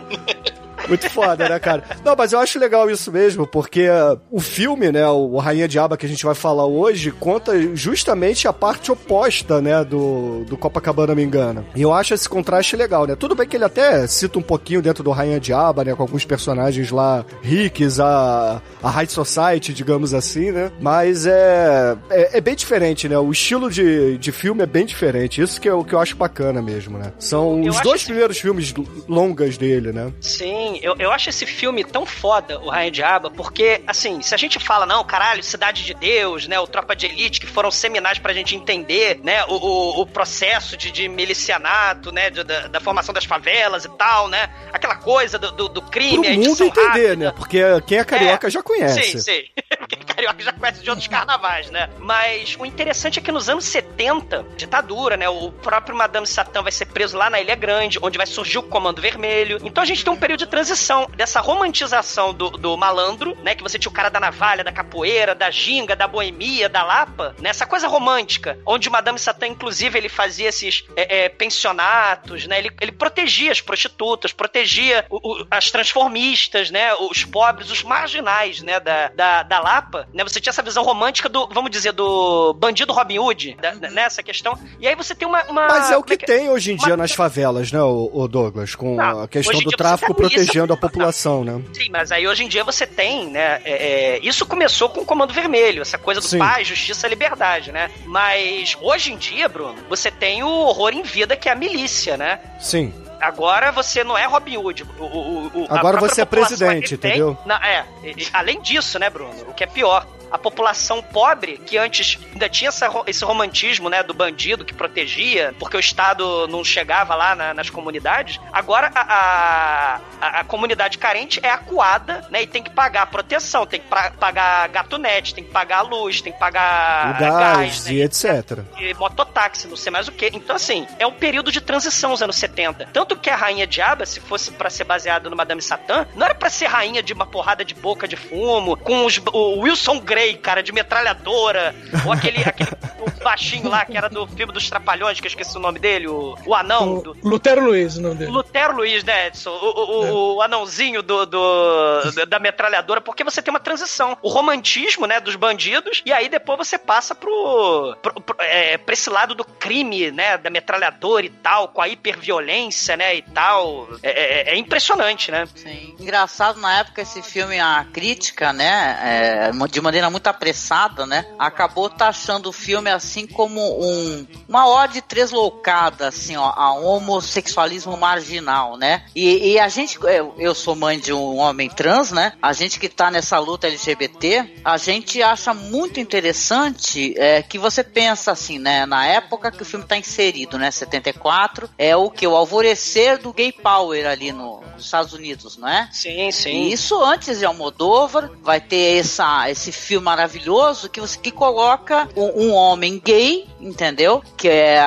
Muito 0.88 1.10
foda, 1.10 1.48
né, 1.50 1.60
cara? 1.60 1.84
Não, 2.04 2.16
mas 2.18 2.34
eu 2.34 2.40
acho 2.40 2.58
legal 2.60 2.90
isso 2.90 3.12
mesmo, 3.12 3.46
porque 3.46 3.88
uh, 3.90 4.20
o 4.32 4.40
filme, 4.40 4.92
né, 4.92 5.08
o 5.08 5.38
Rainha 5.38 5.68
Diaba 5.68 5.98
que 5.98 6.06
a 6.06 6.10
gente 6.10 6.26
vai 6.26 6.36
falar 6.36 6.66
hoje, 6.66 7.12
conta 7.12 7.54
justamente 7.76 8.48
a 8.48 8.54
parte 8.54 8.92
oposta, 8.92 9.62
né, 9.62 9.84
do, 9.84 10.44
do 10.46 10.58
Copacabana 10.58 11.14
Me 11.16 11.24
Engana. 11.24 11.66
E 11.76 11.82
eu 11.82 11.94
acho 11.94 12.14
esse 12.14 12.28
contraste 12.28 12.76
legal, 12.76 13.06
né? 13.06 13.16
Tudo 13.16 13.36
bem 13.36 13.48
que 13.48 13.56
ele 13.58 13.66
até 13.66 14.06
cita 14.08 14.40
um 14.40 14.42
pouquinho 14.42 14.82
dentro 14.82 15.04
do 15.04 15.12
Rainha 15.12 15.40
Diaba, 15.40 15.84
né, 15.84 15.94
com 15.96 16.02
alguns 16.04 16.26
personagens 16.26 16.90
lá 16.92 17.26
ricos, 17.42 18.00
a, 18.00 18.62
a 18.82 18.90
High 18.90 19.08
Society, 19.08 19.74
digamos 19.74 20.14
assim, 20.14 20.52
né? 20.52 20.72
Mas 20.80 21.26
é, 21.26 21.96
é, 22.10 22.38
é 22.38 22.42
bem 22.42 22.56
diferente, 22.56 23.08
né? 23.10 23.18
O 23.18 23.32
estilo 23.32 23.70
de, 23.70 24.18
de 24.18 24.32
filme 24.32 24.64
é 24.64 24.66
bem 24.66 24.86
diferente. 24.86 25.42
Isso 25.42 25.60
que 25.60 25.68
é 25.68 25.74
o 25.74 25.84
que 25.84 25.94
eu 25.94 26.00
acho 26.00 26.16
bacana 26.16 26.62
mesmo, 26.62 26.98
né? 26.98 27.12
São 27.20 27.62
Eu 27.64 27.72
os 27.72 27.82
dois 27.82 27.98
esse- 27.98 28.06
primeiros 28.06 28.38
filmes 28.40 28.74
longas 29.08 29.58
dele, 29.58 29.92
né? 29.92 30.12
Sim, 30.22 30.69
eu, 30.82 30.96
eu 31.00 31.12
acho 31.12 31.30
esse 31.30 31.46
filme 31.46 31.84
tão 31.84 32.06
foda, 32.06 32.60
o 32.60 32.70
Rainha 32.70 32.92
Diaba, 32.92 33.30
porque, 33.32 33.82
assim, 33.88 34.22
se 34.22 34.34
a 34.34 34.38
gente 34.38 34.60
fala, 34.60 34.86
não, 34.86 35.04
caralho, 35.04 35.44
Cidade 35.44 35.84
de 35.84 35.94
Deus, 35.94 36.48
né, 36.48 36.60
o 36.60 36.68
Tropa 36.68 36.96
de 36.96 37.06
Elite, 37.06 37.40
que 37.40 37.48
foram 37.48 37.72
seminais 37.72 38.20
pra 38.20 38.34
gente 38.34 38.56
entender, 38.56 39.20
né, 39.24 39.44
o, 39.46 39.54
o, 39.54 40.02
o 40.02 40.06
processo 40.06 40.76
de, 40.78 40.92
de 40.92 41.08
milicianato, 41.08 42.12
né, 42.12 42.30
de- 42.30 42.44
da, 42.44 42.68
da 42.68 42.80
formação 42.80 43.14
das 43.14 43.26
favelas 43.26 43.86
e 43.86 43.90
tal, 43.90 44.28
né, 44.28 44.50
aquela 44.72 44.96
coisa 44.96 45.38
do, 45.40 45.52
do, 45.52 45.70
do 45.70 45.82
crime, 45.82 46.24
Pro 46.24 46.28
a 46.28 46.34
mundo 46.36 46.64
entender, 46.64 46.82
rápida. 46.88 47.16
né? 47.16 47.32
Porque 47.36 47.60
quem 47.88 47.98
é 48.00 48.04
carioca 48.04 48.50
já 48.50 48.62
conhece. 48.62 49.04
Sim, 49.04 49.20
sim. 49.20 49.44
Quem 49.90 50.00
é 50.00 50.14
carioca 50.14 50.44
já 50.44 50.52
conhece 50.54 50.84
de 50.84 50.90
outros 50.90 51.08
carnavais, 51.08 51.72
né? 51.72 51.90
Mas 51.98 52.56
o 52.60 52.66
interessante 52.66 53.18
é 53.18 53.22
que 53.22 53.32
nos 53.32 53.50
anos 53.50 53.64
70, 53.66 54.46
ditadura, 54.56 55.18
né? 55.18 55.28
O 55.30 55.52
próprio 55.52 55.96
Madame 55.96 56.28
Satã 56.28 56.62
vai 56.62 56.72
ser 56.72 56.86
preso 56.88 57.18
lá 57.18 57.28
na 57.30 57.40
Ilha 57.42 57.56
Grande, 57.56 57.98
onde 58.02 58.18
vai 58.18 58.28
surgir 58.28 58.60
o 58.60 58.64
Comando 58.64 59.02
Vermelho. 59.02 59.58
Então 59.64 59.82
a 59.82 59.86
gente 59.86 60.04
tem 60.04 60.14
um 60.14 60.18
período 60.18 60.40
de 60.42 60.48
transição 60.64 61.08
dessa 61.16 61.40
romantização 61.40 62.34
do, 62.34 62.50
do 62.50 62.76
malandro, 62.76 63.38
né? 63.44 63.56
Que 63.56 63.64
você 63.64 63.80
tinha 63.80 63.90
o 63.90 63.94
cara 63.94 64.10
da 64.10 64.20
navalha, 64.20 64.62
da 64.64 64.72
capoeira, 64.74 65.34
da 65.34 65.50
ginga, 65.50 65.96
da 65.96 66.06
boemia, 66.08 66.68
da 66.68 66.84
lapa, 66.84 67.34
né? 67.40 67.50
Essa 67.50 67.66
coisa 67.66 67.88
romântica, 67.88 68.60
onde 68.66 68.90
o 68.90 68.92
Madame 68.92 69.18
Satã, 69.18 69.48
inclusive, 69.48 69.98
ele 69.98 70.10
fazia 70.10 70.50
esses 70.50 70.84
é, 70.98 71.26
é, 71.26 71.30
pensionatos, 71.30 72.46
né? 72.46 72.60
Ele, 72.60 72.72
ele 72.82 72.92
protegia 72.92 73.52
as 73.54 73.62
prostitutas, 73.62 74.34
protegia 74.34 75.06
o- 75.10 75.18
o- 75.44 75.48
as 75.50 75.72
transformistas, 75.72 76.70
né? 76.72 76.94
Os 76.96 77.24
pobres, 77.24 77.72
os 77.72 77.82
marginais, 77.84 78.62
né? 78.62 78.80
Da, 78.82 79.08
da, 79.10 79.44
da 79.44 79.60
Lapa, 79.62 80.08
né? 80.14 80.24
Você 80.24 80.42
tinha 80.42 80.52
essa 80.52 80.62
visão 80.62 80.84
romântica 80.84 81.30
do, 81.30 81.48
vamos 81.48 81.72
dizer, 81.72 81.94
do 81.94 82.54
bandido 82.54 82.92
Robin 82.92 83.20
Hood, 83.20 83.56
da- 83.62 83.76
nessa 83.90 84.22
questão. 84.22 84.60
E 84.80 84.88
aí 84.88 84.96
você 84.96 85.16
tem 85.16 85.26
uma... 85.28 85.42
uma 85.44 85.68
Mas 85.68 85.90
é 85.92 85.96
o 85.98 86.04
que 86.04 86.18
como 86.18 86.28
tem 86.28 86.50
hoje 86.50 86.74
em 86.74 86.76
dia 86.76 86.90
uma- 86.90 86.98
nas 86.98 87.14
favelas, 87.14 87.72
né, 87.72 87.82
o, 87.82 88.10
o 88.14 88.28
Douglas? 88.28 88.76
Com 88.76 88.96
Não, 88.96 89.22
a 89.24 89.28
questão 89.28 89.54
do 89.60 89.70
dia 89.70 89.78
tráfico 89.78 90.14
isso. 90.26 90.49
Protegendo 90.50 90.74
a 90.74 90.78
população, 90.78 91.44
né? 91.44 91.62
Sim, 91.74 91.90
mas 91.92 92.12
aí 92.12 92.28
hoje 92.28 92.44
em 92.44 92.48
dia 92.48 92.64
você 92.64 92.86
tem, 92.86 93.28
né? 93.30 93.62
é, 93.64 94.16
é, 94.16 94.20
isso 94.22 94.46
começou 94.46 94.90
com 94.90 95.02
o 95.02 95.06
Comando 95.06 95.34
Vermelho, 95.34 95.82
essa 95.82 95.98
coisa 95.98 96.20
do 96.20 96.28
Sim. 96.28 96.40
paz, 96.40 96.68
justiça, 96.68 97.08
liberdade, 97.08 97.72
né? 97.72 97.90
Mas 98.06 98.78
hoje 98.82 99.14
em 99.14 99.18
dia, 99.18 99.48
Bruno, 99.48 99.76
você 99.88 100.10
tem 100.12 100.44
o 100.44 100.48
horror 100.50 100.92
em 100.94 101.04
vida 101.04 101.36
que 101.36 101.48
é 101.48 101.52
a 101.52 101.56
milícia, 101.56 102.18
né? 102.18 102.40
Sim. 102.60 102.94
Agora 103.22 103.72
você 103.72 104.04
não 104.04 104.18
é 104.18 104.26
Robin 104.26 104.56
Hood. 104.58 104.84
O, 104.98 105.04
o- 105.04 105.48
o- 105.64 105.68
Agora 105.70 106.00
você 106.00 106.22
é 106.22 106.26
população 106.26 106.58
presidente, 106.58 106.98
tem- 106.98 107.12
entendeu? 107.12 107.38
Não, 107.46 107.56
é, 107.58 107.86
além 108.34 108.62
disso, 108.62 108.98
né, 108.98 109.10
Bruno? 109.10 109.34
O 109.50 109.54
que 109.54 109.64
é 109.64 109.68
pior. 109.68 110.08
A 110.32 110.38
população 110.38 111.02
pobre, 111.02 111.58
que 111.58 111.78
antes 111.78 112.18
ainda 112.34 112.48
tinha 112.50 112.70
essa 112.70 112.90
esse 113.08 113.24
romantismo, 113.26 113.90
né, 113.90 114.04
do 114.04 114.14
bandido 114.14 114.64
que 114.66 114.74
protegia, 114.74 115.54
porque 115.60 115.76
o 115.78 115.80
Estado 115.80 116.48
não 116.48 116.64
chegava 116.64 117.16
lá 117.16 117.36
na- 117.36 117.54
nas 117.54 117.70
comunidades, 117.70 118.40
agora 118.52 118.92
a, 118.94 120.00
a, 120.22 120.40
a- 120.40 120.44
comunidade 120.44 120.98
carente 120.98 121.40
é 121.44 121.50
acuada, 121.50 122.26
né, 122.30 122.44
e 122.44 122.48
tem 122.48 122.62
que 122.64 122.70
pagar 122.70 123.06
proteção, 123.08 123.66
tem 123.66 123.80
que 123.80 123.88
pra- 123.88 124.12
pagar 124.12 124.68
gatunete, 124.70 125.34
tem 125.34 125.44
que 125.44 125.52
pagar 125.52 125.82
luz, 125.82 126.22
tem 126.22 126.32
que 126.34 126.40
pagar 126.40 127.16
o 127.16 127.20
gás 127.40 127.86
né, 127.86 127.94
e 127.94 128.02
etc. 128.02 128.60
e 128.80 128.94
mototáxi, 128.96 129.68
não 129.68 129.76
sei 129.78 129.92
mais 129.92 130.08
o 130.08 130.12
que. 130.12 130.28
Então, 130.34 130.56
assim, 130.56 130.88
é 130.98 131.06
um 131.08 131.12
período 131.14 131.52
de 131.52 131.62
transição 131.62 132.12
os 132.14 132.22
anos 132.22 132.36
70. 132.36 132.90
Tanto 132.94 133.16
que 133.16 133.30
a 133.30 133.36
Rainha 133.36 133.66
Diaba, 133.68 134.06
se 134.06 134.20
fosse 134.20 134.52
pra 134.52 134.70
ser 134.70 134.84
baseado 134.84 135.30
no 135.30 135.36
Madame 135.36 135.62
Satã, 135.62 136.06
não 136.16 136.26
era 136.26 136.36
pra 136.36 136.50
ser 136.50 136.66
rainha 136.68 137.02
de 137.02 137.14
uma 137.14 137.26
porrada 137.26 137.64
de 137.66 137.74
boca 137.74 138.08
de 138.08 138.16
fumo, 138.16 138.76
com 138.78 139.06
os- 139.06 139.22
o 139.34 139.60
Wilson 139.62 140.00
Grey, 140.00 140.19
cara, 140.36 140.62
de 140.64 140.72
metralhadora, 140.72 141.76
ou 142.06 142.12
aquele, 142.12 142.44
aquele 142.44 142.70
o 143.00 143.24
baixinho 143.24 143.70
lá 143.70 143.86
que 143.86 143.98
era 143.98 144.10
do 144.10 144.26
filme 144.28 144.52
dos 144.54 144.70
Trapalhões, 144.70 145.20
que 145.20 145.26
eu 145.26 145.30
esqueci 145.30 145.56
o 145.58 145.60
nome 145.60 145.80
dele, 145.80 146.08
o, 146.08 146.36
o 146.46 146.54
anão. 146.56 147.00
do- 147.02 147.16
Lutero 147.24 147.64
Luiz, 147.64 147.98
o 147.98 148.02
nome 148.02 148.16
dele. 148.16 148.32
Lutero 148.32 148.76
Luiz, 148.76 149.04
né, 149.04 149.28
Edson? 149.28 149.50
O, 149.52 149.66
o, 149.66 150.06
o- 150.06 150.36
o 150.38 150.42
anãozinho 150.42 151.02
do, 151.02 151.26
do- 151.26 152.26
da 152.28 152.40
metralhadora, 152.40 153.02
porque 153.02 153.24
você 153.24 153.42
tem 153.42 153.52
uma 153.54 153.60
transição. 153.60 154.18
O 154.22 154.30
romantismo, 154.30 155.06
né, 155.06 155.20
dos 155.20 155.36
bandidos, 155.36 156.02
e 156.06 156.12
aí 156.14 156.30
depois 156.30 156.58
você 156.58 156.78
passa 156.78 157.14
pro, 157.16 157.96
pro, 158.02 158.14
pro- 158.22 158.36
é, 158.40 158.78
pra 158.78 158.94
esse 158.94 159.10
lado 159.10 159.34
do 159.36 159.44
crime, 159.46 160.12
né, 160.12 160.38
da 160.38 160.50
metralhadora 160.50 161.26
e 161.26 161.30
tal, 161.30 161.70
com 161.70 161.82
a 161.82 161.88
hiperviolência, 161.88 162.96
né, 162.98 163.16
e 163.16 163.22
tal. 163.22 163.88
É, 164.04 164.10
é- 164.10 164.54
é 164.54 164.58
impressionante, 164.58 165.32
né? 165.32 165.48
Sim. 165.56 165.96
Engraçado, 166.00 166.60
na 166.60 166.80
época, 166.80 167.02
esse 167.02 167.22
filme, 167.22 167.60
a 167.60 167.86
crítica, 167.92 168.52
né, 168.54 169.50
é, 169.52 169.68
de 169.68 169.82
maneira 169.82 170.09
muito 170.10 170.28
apressada, 170.28 171.06
né, 171.06 171.26
acabou 171.38 171.90
taxando 171.90 172.50
o 172.50 172.54
filme 172.54 172.90
assim 172.90 173.28
como 173.28 173.62
um, 173.62 174.28
uma 174.48 174.68
ode 174.68 175.02
tresloucada, 175.02 176.08
assim, 176.08 176.36
ó, 176.38 176.52
a 176.56 176.74
um 176.74 176.86
homossexualismo 176.86 177.96
marginal, 177.98 178.78
né? 178.78 179.06
E, 179.16 179.54
e 179.54 179.60
a 179.60 179.68
gente, 179.68 179.98
eu, 180.02 180.34
eu 180.38 180.56
sou 180.56 180.76
mãe 180.76 181.00
de 181.00 181.14
um 181.14 181.38
homem 181.38 181.70
trans, 181.70 182.12
né? 182.12 182.34
A 182.42 182.54
gente 182.54 182.80
que 182.80 182.90
tá 182.90 183.12
nessa 183.12 183.38
luta 183.40 183.68
LGBT, 183.68 184.62
a 184.64 184.78
gente 184.78 185.22
acha 185.22 185.54
muito 185.54 186.00
interessante 186.00 187.14
é, 187.18 187.42
que 187.42 187.58
você 187.58 187.84
pensa 187.84 188.32
assim, 188.32 188.60
né, 188.60 188.86
na 188.86 189.06
época 189.06 189.52
que 189.52 189.62
o 189.62 189.66
filme 189.66 189.86
tá 189.86 189.98
inserido, 189.98 190.58
né, 190.58 190.72
74, 190.72 191.70
é 191.78 191.96
o 191.96 192.10
que? 192.10 192.26
O 192.28 192.36
alvorecer 192.36 193.18
do 193.18 193.34
gay 193.34 193.52
power 193.52 194.08
ali 194.08 194.32
no, 194.32 194.62
nos 194.74 194.86
Estados 194.86 195.14
Unidos, 195.14 195.58
não 195.58 195.68
é? 195.68 195.90
Sim, 195.92 196.32
sim. 196.32 196.50
E 196.50 196.74
isso 196.74 197.02
antes 197.04 197.40
de 197.40 197.46
Almodóvar, 197.46 198.32
vai 198.42 198.62
ter 198.62 199.00
essa, 199.00 199.50
esse 199.50 199.72
filme 199.72 199.99
maravilhoso 200.02 200.90
que 200.90 201.00
você 201.02 201.18
que 201.18 201.32
coloca 201.32 202.08
um, 202.16 202.48
um 202.48 202.54
homem 202.54 203.02
gay, 203.04 203.48
entendeu? 203.60 204.22
Que 204.38 204.48
é, 204.48 204.80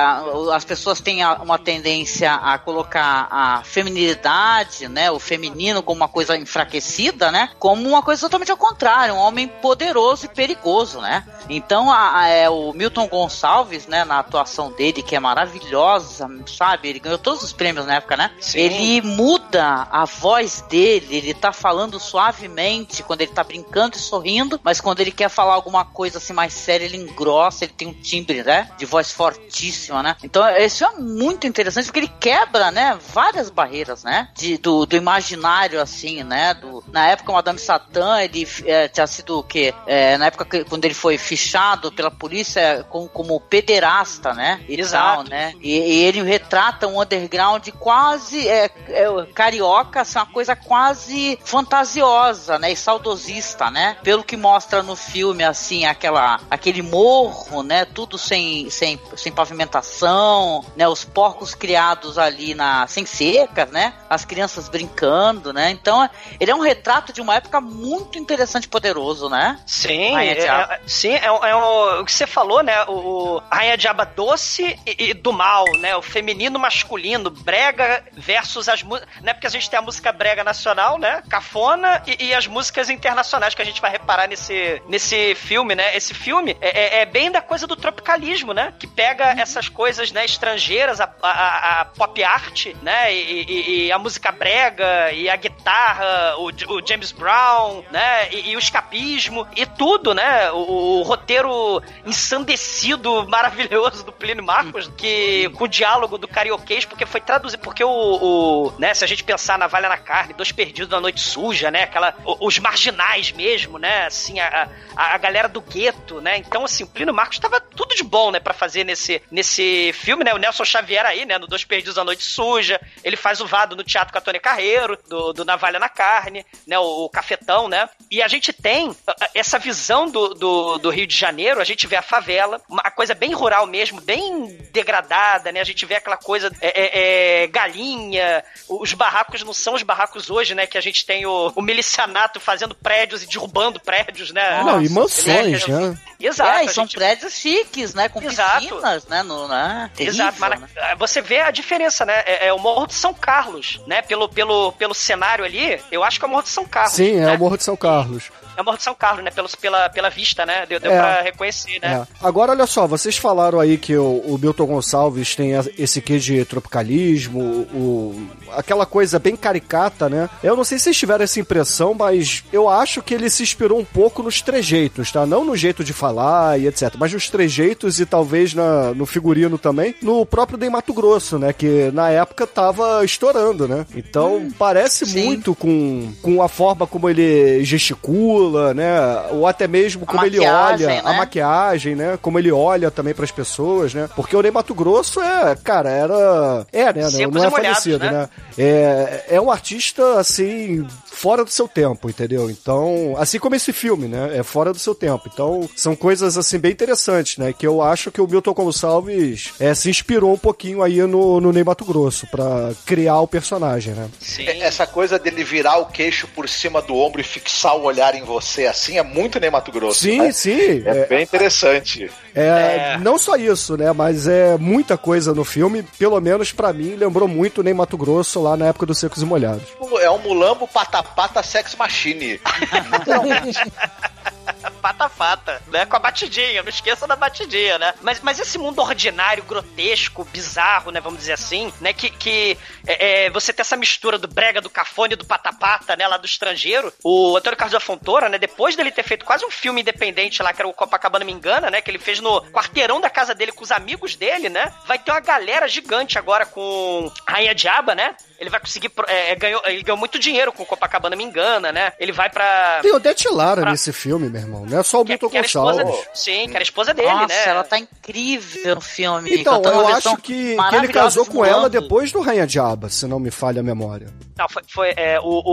as 0.53 0.63
pessoas 0.65 0.99
têm 1.01 1.23
uma 1.25 1.57
tendência 1.59 2.33
a 2.33 2.57
colocar 2.57 3.27
a 3.31 3.63
feminilidade, 3.63 4.87
né, 4.87 5.11
o 5.11 5.19
feminino 5.19 5.81
como 5.83 5.97
uma 6.01 6.07
coisa 6.07 6.37
enfraquecida, 6.37 7.31
né, 7.31 7.49
como 7.59 7.87
uma 7.87 8.01
coisa 8.01 8.21
totalmente 8.21 8.51
ao 8.51 8.57
contrário, 8.57 9.13
um 9.15 9.19
homem 9.19 9.47
poderoso 9.47 10.25
e 10.25 10.29
perigoso, 10.29 10.99
né? 11.01 11.23
Então, 11.49 11.91
a, 11.91 12.19
a- 12.21 12.27
é, 12.27 12.49
o 12.49 12.71
Milton 12.73 13.07
Gonçalves, 13.07 13.87
né, 13.87 14.03
na 14.05 14.19
atuação 14.19 14.71
dele, 14.71 15.01
que 15.03 15.15
é 15.15 15.19
maravilhosa, 15.19 16.29
sabe? 16.47 16.89
Ele 16.89 16.99
ganhou 16.99 17.17
todos 17.17 17.43
os 17.43 17.53
prêmios 17.53 17.85
na 17.85 17.95
época, 17.95 18.17
né? 18.17 18.31
Sim. 18.39 18.59
Ele 18.59 19.01
muda 19.01 19.87
a 19.91 20.05
voz 20.05 20.61
dele, 20.69 21.15
ele 21.15 21.33
tá 21.33 21.51
falando 21.51 21.99
suavemente 21.99 23.03
quando 23.03 23.21
ele 23.21 23.31
tá 23.31 23.43
brincando 23.43 23.95
e 23.97 23.99
sorrindo, 23.99 24.59
mas 24.63 24.79
quando 24.81 24.99
ele 25.03 25.11
quer 25.11 25.29
falar 25.29 25.53
alguma 25.53 25.85
coisa 25.85 26.17
assim 26.17 26.33
mais 26.33 26.53
séria, 26.53 26.85
ele 26.85 26.97
engrossa, 26.97 27.65
ele 27.65 27.73
tem 27.73 27.87
um 27.87 27.93
timbre, 27.93 28.43
né? 28.43 28.69
De 28.77 28.85
voz 28.85 29.11
fortíssima, 29.11 30.01
né? 30.01 30.15
Então, 30.23 30.47
esse 30.57 30.83
é 30.83 30.89
muito 30.91 31.47
interessante 31.47 31.85
porque 31.85 31.99
ele 31.99 32.11
quebra, 32.19 32.71
né? 32.71 32.97
Várias 33.13 33.49
barreiras, 33.49 34.03
né? 34.03 34.29
De, 34.35 34.57
do, 34.57 34.85
do 34.85 34.95
imaginário, 34.95 35.81
assim, 35.81 36.23
né? 36.23 36.53
Do, 36.53 36.83
na 36.91 37.07
época, 37.07 37.31
o 37.31 37.35
Madame 37.35 37.59
Satã, 37.59 38.21
ele 38.21 38.47
é, 38.65 38.87
tinha 38.87 39.07
sido 39.07 39.39
o 39.39 39.43
quê? 39.43 39.73
É, 39.85 40.17
na 40.17 40.27
época 40.27 40.45
que, 40.45 40.63
quando 40.65 40.85
ele 40.85 40.93
foi 40.93 41.17
fichado 41.17 41.91
pela 41.91 42.11
polícia 42.11 42.85
como, 42.89 43.07
como 43.09 43.39
pederasta, 43.39 44.33
né? 44.33 44.63
E 44.67 44.79
Exato. 44.79 45.15
tal, 45.15 45.23
né? 45.29 45.53
E, 45.61 45.71
e 45.71 46.03
ele 46.03 46.21
retrata 46.23 46.87
um 46.87 47.01
underground 47.01 47.67
quase 47.79 48.47
é, 48.47 48.69
é, 48.87 49.25
carioca, 49.33 50.01
assim, 50.01 50.17
uma 50.17 50.25
coisa 50.25 50.55
quase 50.55 51.37
fantasiosa, 51.43 52.57
né? 52.59 52.71
E 52.71 52.75
saudosista, 52.75 53.69
né? 53.69 53.97
Pelo 54.03 54.23
que 54.23 54.37
mostra 54.37 54.81
no 54.81 54.92
filme, 54.95 55.43
assim, 55.43 55.85
aquela, 55.85 56.39
aquele 56.49 56.81
morro, 56.81 57.63
né? 57.63 57.85
Tudo 57.85 58.17
sem, 58.17 58.69
sem, 58.69 58.99
sem 59.15 59.31
pavimentação, 59.31 60.63
né? 60.75 60.87
Os 60.87 61.03
porcos 61.03 61.53
criados 61.53 62.17
ali 62.17 62.53
na 62.53 62.87
sem 62.87 63.05
secas, 63.05 63.69
né? 63.71 63.93
As 64.09 64.25
crianças 64.25 64.69
brincando, 64.69 65.51
né? 65.53 65.69
Então, 65.71 66.09
ele 66.39 66.51
é 66.51 66.55
um 66.55 66.61
retrato 66.61 67.11
de 67.13 67.21
uma 67.21 67.35
época 67.35 67.59
muito 67.61 68.17
interessante 68.17 68.65
e 68.65 68.67
poderoso, 68.69 69.29
né? 69.29 69.59
Sim, 69.65 70.15
é, 70.17 70.33
é- 70.73 70.79
sim, 70.87 71.13
é, 71.13 71.31
o- 71.31 71.45
é 71.45 71.55
o, 71.55 72.01
o 72.01 72.05
que 72.05 72.11
você 72.11 72.25
falou, 72.27 72.61
né? 72.63 72.83
O, 72.85 72.93
o 73.37 73.43
Rainha 73.51 73.77
Diaba 73.77 74.05
doce 74.05 74.79
e, 74.85 75.09
e 75.09 75.13
do 75.13 75.31
mal, 75.33 75.65
né? 75.79 75.95
O 75.95 76.01
feminino 76.01 76.57
masculino, 76.59 77.29
brega 77.29 78.03
versus 78.13 78.67
as 78.69 78.83
músicas. 78.83 79.09
Né? 79.21 79.33
Porque 79.33 79.47
a 79.47 79.49
gente 79.49 79.69
tem 79.69 79.79
a 79.79 79.81
música 79.81 80.11
brega 80.11 80.43
nacional, 80.43 80.97
né? 80.97 81.21
Cafona 81.29 82.01
e, 82.07 82.25
e 82.27 82.33
as 82.33 82.47
músicas 82.47 82.89
internacionais 82.89 83.53
que 83.53 83.61
a 83.61 83.65
gente 83.65 83.81
vai 83.81 83.91
reparar 83.91 84.27
nesse, 84.27 84.72
nesse 84.87 85.35
filme, 85.35 85.75
né? 85.75 85.95
Esse 85.95 86.13
filme 86.13 86.55
é, 86.61 86.99
é- 86.99 87.01
é 87.01 87.05
bem 87.05 87.31
da 87.31 87.41
coisa 87.41 87.65
do 87.67 87.75
tropicalismo 87.75 88.53
né? 88.53 88.73
Que 88.79 88.87
pega 88.87 89.31
essas 89.39 89.69
coisas, 89.69 90.11
né, 90.11 90.25
estrangeiras, 90.25 90.99
a, 90.99 91.09
a, 91.21 91.81
a 91.81 91.85
pop 91.85 92.23
art, 92.23 92.67
né? 92.81 93.13
E, 93.13 93.43
e- 93.43 93.85
e 93.87 93.91
a 93.91 93.97
música 93.99 94.31
brega, 94.31 95.11
e 95.11 95.29
a 95.29 95.35
guitarra, 95.35 96.35
o, 96.37 96.47
o 96.73 96.85
James 96.87 97.11
Brown, 97.11 97.83
né? 97.91 98.29
E, 98.31 98.51
e 98.51 98.55
o 98.55 98.59
escapismo, 98.59 99.47
e 99.55 99.65
tudo, 99.65 100.13
né? 100.13 100.51
O, 100.51 100.99
o 100.99 101.01
roteiro 101.03 101.81
ensandecido, 102.05 103.25
maravilhoso 103.29 104.03
do 104.05 104.11
Plínio 104.11 104.43
Marcos, 104.43 104.89
que 104.97 105.49
com 105.55 105.65
o 105.65 105.67
diálogo 105.67 106.17
do 106.17 106.27
carioquês, 106.27 106.85
porque 106.85 107.05
foi 107.05 107.21
traduzido, 107.21 107.61
porque 107.61 107.83
o, 107.83 107.89
o, 107.89 108.73
né, 108.79 108.93
se 108.93 109.03
a 109.03 109.07
gente 109.07 109.23
pensar 109.23 109.57
na 109.57 109.67
Valha 109.67 109.89
na 109.89 109.97
Carne, 109.97 110.33
Dois 110.33 110.51
Perdidos 110.51 110.89
na 110.89 110.99
Noite 110.99 111.19
Suja, 111.19 111.69
né, 111.69 111.83
aquela, 111.83 112.15
os 112.39 112.57
marginais 112.59 113.31
mesmo, 113.31 113.77
né, 113.77 114.05
assim, 114.07 114.39
a, 114.39 114.62
a, 114.95 115.15
a 115.15 115.17
galera 115.17 115.47
do 115.47 115.61
gueto, 115.61 116.21
né, 116.21 116.37
então, 116.37 116.65
assim, 116.65 116.83
o 116.83 116.87
Plínio 116.87 117.13
Marcos 117.13 117.39
tava 117.39 117.59
tudo 117.59 117.95
de 117.95 118.03
bom, 118.03 118.31
né, 118.31 118.39
pra 118.39 118.53
fazer 118.53 118.83
nesse, 118.83 119.21
nesse 119.31 119.91
filme, 119.93 120.23
né, 120.23 120.33
o 120.33 120.37
Nelson 120.37 120.65
Xavier 120.65 121.05
aí, 121.05 121.25
né, 121.25 121.37
no 121.37 121.47
Dois 121.47 121.63
Perdidos 121.63 121.95
na 121.95 122.03
Noite 122.03 122.23
Suja, 122.23 122.79
ele 123.03 123.15
faz 123.15 123.41
o 123.41 123.47
Vado 123.47 123.75
no 123.75 123.83
Teatro 123.83 124.11
com 124.11 124.19
a 124.19 124.21
Tony 124.21 124.39
Carreiro, 124.39 124.97
do, 125.07 125.33
do 125.33 125.45
Navalha 125.45 125.79
na 125.79 125.89
Carne, 125.89 126.45
né, 126.67 126.77
o, 126.79 127.05
o 127.05 127.09
Cafetão, 127.09 127.67
né, 127.67 127.89
e 128.09 128.21
a 128.21 128.27
gente 128.27 128.53
tem 128.53 128.95
essa 129.33 129.57
visão 129.59 130.09
do, 130.09 130.33
do, 130.33 130.77
do 130.77 130.89
Rio 130.89 131.07
de 131.07 131.15
Janeiro, 131.15 131.59
a 131.59 131.63
gente 131.63 131.87
vê 131.87 131.95
a 131.95 132.01
favela, 132.01 132.61
uma 132.69 132.83
coisa 132.91 133.13
bem 133.13 133.33
rural 133.33 133.65
mesmo, 133.67 134.01
bem 134.01 134.47
degradada, 134.71 135.51
né? 135.51 135.59
A 135.59 135.63
gente 135.63 135.85
vê 135.85 135.95
aquela 135.95 136.17
coisa 136.17 136.51
é, 136.61 136.67
é, 136.67 137.43
é, 137.43 137.47
galinha, 137.47 138.43
os 138.69 138.93
barracos 138.93 139.43
não 139.43 139.53
são 139.53 139.73
os 139.73 139.83
barracos 139.83 140.29
hoje, 140.29 140.55
né? 140.55 140.67
Que 140.67 140.77
a 140.77 140.81
gente 140.81 141.05
tem 141.05 141.25
o, 141.25 141.51
o 141.55 141.61
milicianato 141.61 142.39
fazendo 142.39 142.75
prédios 142.75 143.23
e 143.23 143.27
derrubando 143.27 143.79
prédios, 143.79 144.31
né? 144.31 144.41
Não, 144.63 144.81
e 144.81 144.89
Nossa, 144.89 145.29
mansões, 145.29 145.67
né? 145.67 145.79
né? 145.79 145.97
Exato. 146.19 146.49
É, 146.51 146.65
e 146.65 146.69
são 146.69 146.83
gente- 146.85 146.95
prédios 146.95 147.33
chiques, 147.33 147.93
né? 147.93 148.07
Com 148.07 148.21
Exato. 148.21 148.61
piscinas, 148.61 149.05
né? 149.07 149.23
No, 149.23 149.47
né? 149.47 149.89
Terrível, 149.95 150.13
Exato, 150.25 150.37
mas 150.39 150.59
né? 150.59 150.67
você 150.97 151.21
vê 151.21 151.41
a 151.41 151.51
diferença, 151.51 152.05
né? 152.05 152.23
É, 152.25 152.47
é 152.47 152.53
o 152.53 152.59
Morro 152.59 152.87
de 152.87 152.93
São 152.93 153.13
Carlos, 153.13 153.81
né? 153.87 154.01
Pelo, 154.01 154.29
pelo, 154.29 154.71
pelo 154.73 154.93
cenário 154.93 155.43
ali, 155.43 155.81
eu 155.91 156.03
acho 156.03 156.19
que 156.19 156.25
é 156.25 156.27
o 156.27 156.31
Morro 156.31 156.43
de 156.43 156.49
São 156.49 156.65
Carlos. 156.65 156.93
Sim, 156.93 157.17
é 157.17 157.25
né? 157.25 157.33
o 157.33 157.39
Morro 157.39 157.57
de 157.57 157.63
São 157.63 157.75
Carlos. 157.75 158.31
É 158.57 158.63
Morro 158.63 158.77
de 158.77 158.83
São 158.83 158.95
Carlos, 158.95 159.23
né? 159.23 159.31
Pelo, 159.31 159.49
pela, 159.59 159.89
pela 159.89 160.09
vista, 160.09 160.45
né? 160.45 160.65
Deu, 160.67 160.79
deu 160.79 160.91
É. 160.91 160.97
pra 160.97 161.21
reconhecer, 161.21 161.79
né? 161.81 162.05
É. 162.21 162.25
Agora, 162.25 162.51
olha 162.51 162.67
só, 162.67 162.85
vocês 162.87 163.17
falaram 163.17 163.59
aí 163.59 163.77
que 163.77 163.95
o, 163.95 164.17
o 164.25 164.37
Milton 164.37 164.65
Gonçalves 164.65 165.35
tem 165.35 165.51
esse 165.77 166.01
quê 166.01 166.19
de 166.19 166.43
tropicalismo, 166.45 167.39
o, 167.73 168.27
aquela 168.51 168.85
coisa 168.85 169.17
bem 169.19 169.35
caricata, 169.35 170.09
né? 170.09 170.29
Eu 170.43 170.55
não 170.55 170.63
sei 170.63 170.77
se 170.77 170.85
vocês 170.85 170.97
tiveram 170.97 171.23
essa 171.23 171.39
impressão, 171.39 171.93
mas 171.93 172.43
eu 172.51 172.67
acho 172.69 173.01
que 173.01 173.13
ele 173.13 173.29
se 173.29 173.43
inspirou 173.43 173.79
um 173.79 173.85
pouco 173.85 174.21
nos 174.23 174.41
trejeitos, 174.41 175.11
tá? 175.11 175.25
Não 175.25 175.43
no 175.45 175.55
jeito 175.55 175.83
de 175.83 175.93
falar 175.93 176.59
e 176.59 176.67
etc, 176.67 176.93
mas 176.97 177.13
nos 177.13 177.29
trejeitos 177.29 177.99
e 177.99 178.05
talvez 178.05 178.53
na, 178.53 178.93
no 178.93 179.05
figurino 179.05 179.57
também, 179.57 179.95
no 180.01 180.25
próprio 180.25 180.57
Dem 180.57 180.69
Mato 180.69 180.93
Grosso, 180.93 181.39
né? 181.39 181.53
Que 181.53 181.91
na 181.91 182.09
época 182.09 182.45
tava 182.45 183.03
estourando, 183.03 183.67
né? 183.67 183.85
Então, 183.95 184.49
parece 184.57 185.05
muito 185.17 185.55
com, 185.55 186.13
com 186.21 186.41
a 186.41 186.47
forma 186.47 186.85
como 186.85 187.09
ele 187.09 187.63
gesticula, 187.63 188.42
né? 188.73 188.93
Ou 189.31 189.47
até 189.47 189.67
mesmo 189.67 190.03
A 190.03 190.05
como 190.05 190.25
ele 190.25 190.39
olha, 190.39 191.01
a 191.01 191.11
né? 191.11 191.17
maquiagem, 191.17 191.95
né? 191.95 192.17
Como 192.21 192.39
ele 192.39 192.51
olha 192.51 192.89
também 192.91 193.13
pras 193.13 193.31
pessoas, 193.31 193.93
né? 193.93 194.09
Porque 194.15 194.35
o 194.35 194.41
Ney 194.41 194.51
Mato 194.51 194.73
Grosso 194.73 195.21
é, 195.21 195.55
cara, 195.55 195.89
era. 195.89 196.65
É, 196.71 196.93
né? 196.93 197.01
Não, 197.03 197.11
Secos 197.11 197.35
não 197.35 197.43
é 197.43 197.49
molhados, 197.49 197.83
falecido, 197.83 197.99
né? 197.99 198.11
né? 198.11 198.29
É, 198.57 199.25
é 199.29 199.41
um 199.41 199.51
artista, 199.51 200.19
assim, 200.19 200.85
fora 201.13 201.43
do 201.43 201.49
seu 201.49 201.67
tempo, 201.67 202.09
entendeu? 202.09 202.49
Então, 202.49 203.15
assim 203.17 203.39
como 203.39 203.55
esse 203.55 203.71
filme, 203.71 204.07
né? 204.07 204.37
É 204.37 204.43
fora 204.43 204.71
do 204.73 204.79
seu 204.79 204.93
tempo. 204.95 205.29
Então, 205.31 205.69
são 205.75 205.95
coisas, 205.95 206.37
assim, 206.37 206.57
bem 206.57 206.71
interessantes, 206.71 207.37
né? 207.37 207.53
Que 207.53 207.65
eu 207.65 207.81
acho 207.81 208.11
que 208.11 208.19
o 208.21 208.27
Milton 208.27 208.53
Gonçalves 208.53 209.51
é, 209.59 209.73
se 209.73 209.89
inspirou 209.89 210.33
um 210.33 210.37
pouquinho 210.37 210.81
aí 210.81 211.01
no, 211.01 211.39
no 211.39 211.51
Ney 211.53 211.63
Mato 211.63 211.85
Grosso 211.85 212.27
pra 212.27 212.71
criar 212.85 213.19
o 213.21 213.27
personagem, 213.27 213.93
né? 213.93 214.09
É- 214.39 214.63
Essa 214.63 214.87
coisa 214.87 215.19
dele 215.19 215.43
virar 215.43 215.77
o 215.77 215.85
queixo 215.85 216.27
por 216.27 216.47
cima 216.49 216.81
do 216.81 216.95
ombro 216.95 217.21
e 217.21 217.23
fixar 217.23 217.75
o 217.75 217.83
olhar 217.83 218.15
em 218.15 218.23
você 218.23 218.65
assim 218.65 218.97
é 218.97 219.03
muito 219.03 219.39
nem 219.39 219.51
Mato 219.51 219.71
Grosso. 219.71 219.99
Sim, 219.99 220.19
né? 220.21 220.31
sim. 220.31 220.83
É, 220.85 221.05
bem 221.05 221.23
interessante. 221.23 222.09
É, 222.35 222.97
Não 222.97 223.17
só 223.17 223.35
isso, 223.35 223.77
né? 223.77 223.91
Mas 223.93 224.27
é 224.27 224.57
muita 224.57 224.97
coisa 224.97 225.33
no 225.33 225.43
filme. 225.43 225.83
Pelo 225.97 226.19
menos 226.19 226.51
pra 226.51 226.73
mim, 226.73 226.95
lembrou 226.95 227.27
muito 227.27 227.61
nem 227.63 227.73
Mato 227.73 227.97
Grosso 227.97 228.41
lá 228.41 228.57
na 228.57 228.67
época 228.67 228.85
dos 228.85 228.97
Secos 228.97 229.21
e 229.21 229.25
Molhados. 229.25 229.63
É 230.01 230.09
um 230.09 230.19
mulambo 230.19 230.67
pata-pata 230.67 231.43
sex 231.43 231.75
machine. 231.75 232.39
Pata 234.81 235.09
Pata, 235.09 235.61
né? 235.67 235.85
Com 235.85 235.95
a 235.95 235.99
batidinha, 235.99 236.61
não 236.61 236.69
esqueça 236.69 237.07
da 237.07 237.15
batidinha, 237.15 237.77
né? 237.77 237.93
Mas, 238.01 238.19
mas 238.21 238.39
esse 238.39 238.57
mundo 238.57 238.81
ordinário, 238.81 239.43
grotesco, 239.43 240.25
bizarro, 240.25 240.91
né? 240.91 240.99
Vamos 240.99 241.19
dizer 241.19 241.33
assim, 241.33 241.71
né? 241.79 241.93
Que, 241.93 242.09
que 242.09 242.57
é, 242.85 243.25
é, 243.25 243.29
você 243.29 243.53
tem 243.53 243.61
essa 243.61 243.77
mistura 243.77 244.17
do 244.17 244.27
brega, 244.27 244.61
do 244.61 244.69
cafone, 244.69 245.15
do 245.15 245.25
patapata, 245.25 245.95
né? 245.95 246.07
Lá 246.07 246.17
do 246.17 246.25
estrangeiro. 246.25 246.93
O 247.03 247.37
Antônio 247.37 247.57
Carlos 247.57 247.73
da 247.73 247.79
Fontoura, 247.79 248.29
né? 248.29 248.37
Depois 248.37 248.75
dele 248.75 248.91
ter 248.91 249.03
feito 249.03 249.25
quase 249.25 249.45
um 249.45 249.51
filme 249.51 249.81
independente 249.81 250.41
lá, 250.41 250.53
que 250.53 250.61
era 250.61 250.67
o 250.67 250.73
Copacabana 250.73 251.25
Me 251.25 251.31
Engana, 251.31 251.69
né? 251.69 251.81
Que 251.81 251.91
ele 251.91 251.99
fez 251.99 252.19
no 252.19 252.41
quarteirão 252.51 252.99
da 252.99 253.09
casa 253.09 253.33
dele 253.33 253.51
com 253.51 253.63
os 253.63 253.71
amigos 253.71 254.15
dele, 254.15 254.49
né? 254.49 254.73
Vai 254.85 254.99
ter 254.99 255.11
uma 255.11 255.19
galera 255.19 255.67
gigante 255.67 256.17
agora 256.17 256.45
com 256.45 257.11
Rainha 257.27 257.55
Diaba, 257.55 257.95
né? 257.95 258.15
Ele 258.43 258.49
vai 258.49 258.59
conseguir. 258.59 258.89
pro- 258.89 259.05
É, 259.09 259.33
ganhou, 259.35 259.61
ele 259.65 259.81
ganhou 259.81 259.97
muito 259.97 260.19
dinheiro 260.19 260.51
com 260.51 260.63
o 260.63 260.65
Copacabana 260.65 261.15
Me 261.15 261.23
Engana, 261.23 261.71
né? 261.71 261.93
Ele 261.99 262.11
vai 262.11 262.29
pra. 262.29 262.79
Tem 262.81 262.93
Odete 262.93 263.27
Lara 263.29 263.61
pra- 263.61 263.71
nesse 263.71 263.91
filme, 263.93 264.29
meu 264.29 264.41
irmão. 264.41 264.65
Não 264.65 264.79
é 264.79 264.83
só 264.83 265.01
o 265.01 265.05
Milton 265.05 265.29
Gonçalves. 265.29 266.05
sim, 266.13 266.45
que 266.47 266.51
era 266.51 266.59
a 266.59 266.63
esposa 266.63 266.93
dele, 266.93 267.07
Nossa, 267.09 267.27
né? 267.27 267.43
ela 267.47 267.63
tá 267.63 267.79
incrível 267.79 268.75
no 268.75 268.81
filme. 268.81 269.33
Então, 269.39 269.61
eu 269.63 269.87
acho 269.87 270.17
que, 270.17 270.55
que 270.55 270.75
ele 270.75 270.87
casou 270.89 271.25
com 271.25 271.43
ela 271.45 271.69
depois 271.69 272.11
do 272.11 272.19
Rainha 272.21 272.45
Diaba, 272.45 272.89
se 272.89 273.07
não 273.07 273.19
me 273.19 273.31
falha 273.31 273.61
a 273.61 273.63
memória. 273.63 274.07
Não, 274.35 274.49
foi, 274.49 274.63
foi, 274.67 274.93
é, 274.97 275.19
o, 275.19 275.43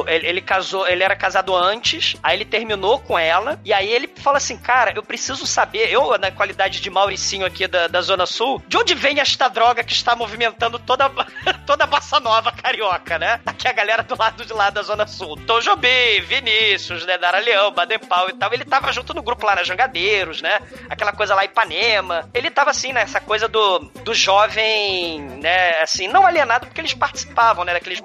o- 0.00 0.04
ele, 0.08 0.26
ele 0.26 0.40
casou, 0.40 0.86
ele 0.88 1.04
era 1.04 1.14
casado 1.14 1.54
antes, 1.54 2.16
aí 2.22 2.36
ele 2.36 2.44
terminou 2.44 2.98
com 2.98 3.16
ela, 3.18 3.60
e 3.64 3.72
aí 3.72 3.88
ele 3.88 4.08
fala 4.16 4.38
assim, 4.38 4.56
cara, 4.58 4.92
eu 4.96 5.02
preciso 5.02 5.46
saber, 5.46 5.90
eu, 5.92 6.18
na 6.18 6.30
qualidade 6.32 6.80
de 6.80 6.90
Mauricinho 6.90 7.46
aqui 7.46 7.68
da, 7.68 7.86
da 7.86 8.00
Zona 8.02 8.26
Sul, 8.26 8.60
de 8.66 8.76
onde 8.76 8.94
vem 8.94 9.20
esta 9.20 9.46
droga 9.48 9.84
que 9.84 9.92
está 9.92 10.16
movimentando 10.16 10.76
toda, 10.78 11.08
toda 11.64 11.84
a 11.84 11.86
bossa 11.86 12.18
nova 12.18 12.50
carioca, 12.50 13.16
né? 13.18 13.40
Aqui 13.46 13.68
a 13.68 13.72
galera 13.72 14.02
do 14.02 14.18
lado 14.18 14.44
de 14.44 14.52
lá 14.52 14.70
da 14.70 14.82
Zona 14.82 15.06
Sul. 15.06 15.36
Tom 15.46 15.60
Jobim, 15.60 16.20
Vinícius, 16.22 17.06
né, 17.06 17.16
Dara 17.18 17.38
Leão, 17.38 17.70
Baden 17.70 18.00
Powell 18.00 18.30
e 18.30 18.34
tal, 18.34 18.52
ele 18.52 18.64
tava 18.64 18.92
junto 18.92 19.14
no 19.14 19.22
grupo 19.22 19.46
lá 19.46 19.54
na 19.54 19.62
Jangadeiros, 19.62 20.42
né? 20.42 20.58
Aquela 20.90 21.12
coisa 21.12 21.34
lá 21.34 21.44
Ipanema. 21.44 22.28
Ele 22.34 22.50
tava 22.50 22.70
assim, 22.70 22.92
né, 22.92 23.02
essa 23.02 23.20
coisa 23.20 23.46
do, 23.46 23.78
do 24.02 24.12
jovem, 24.14 25.20
né, 25.40 25.78
assim, 25.80 26.08
não 26.08 26.26
alienado 26.26 26.66
porque 26.66 26.80
eles 26.80 26.94
participavam, 26.94 27.64
né, 27.64 27.72
daqueles 27.72 28.00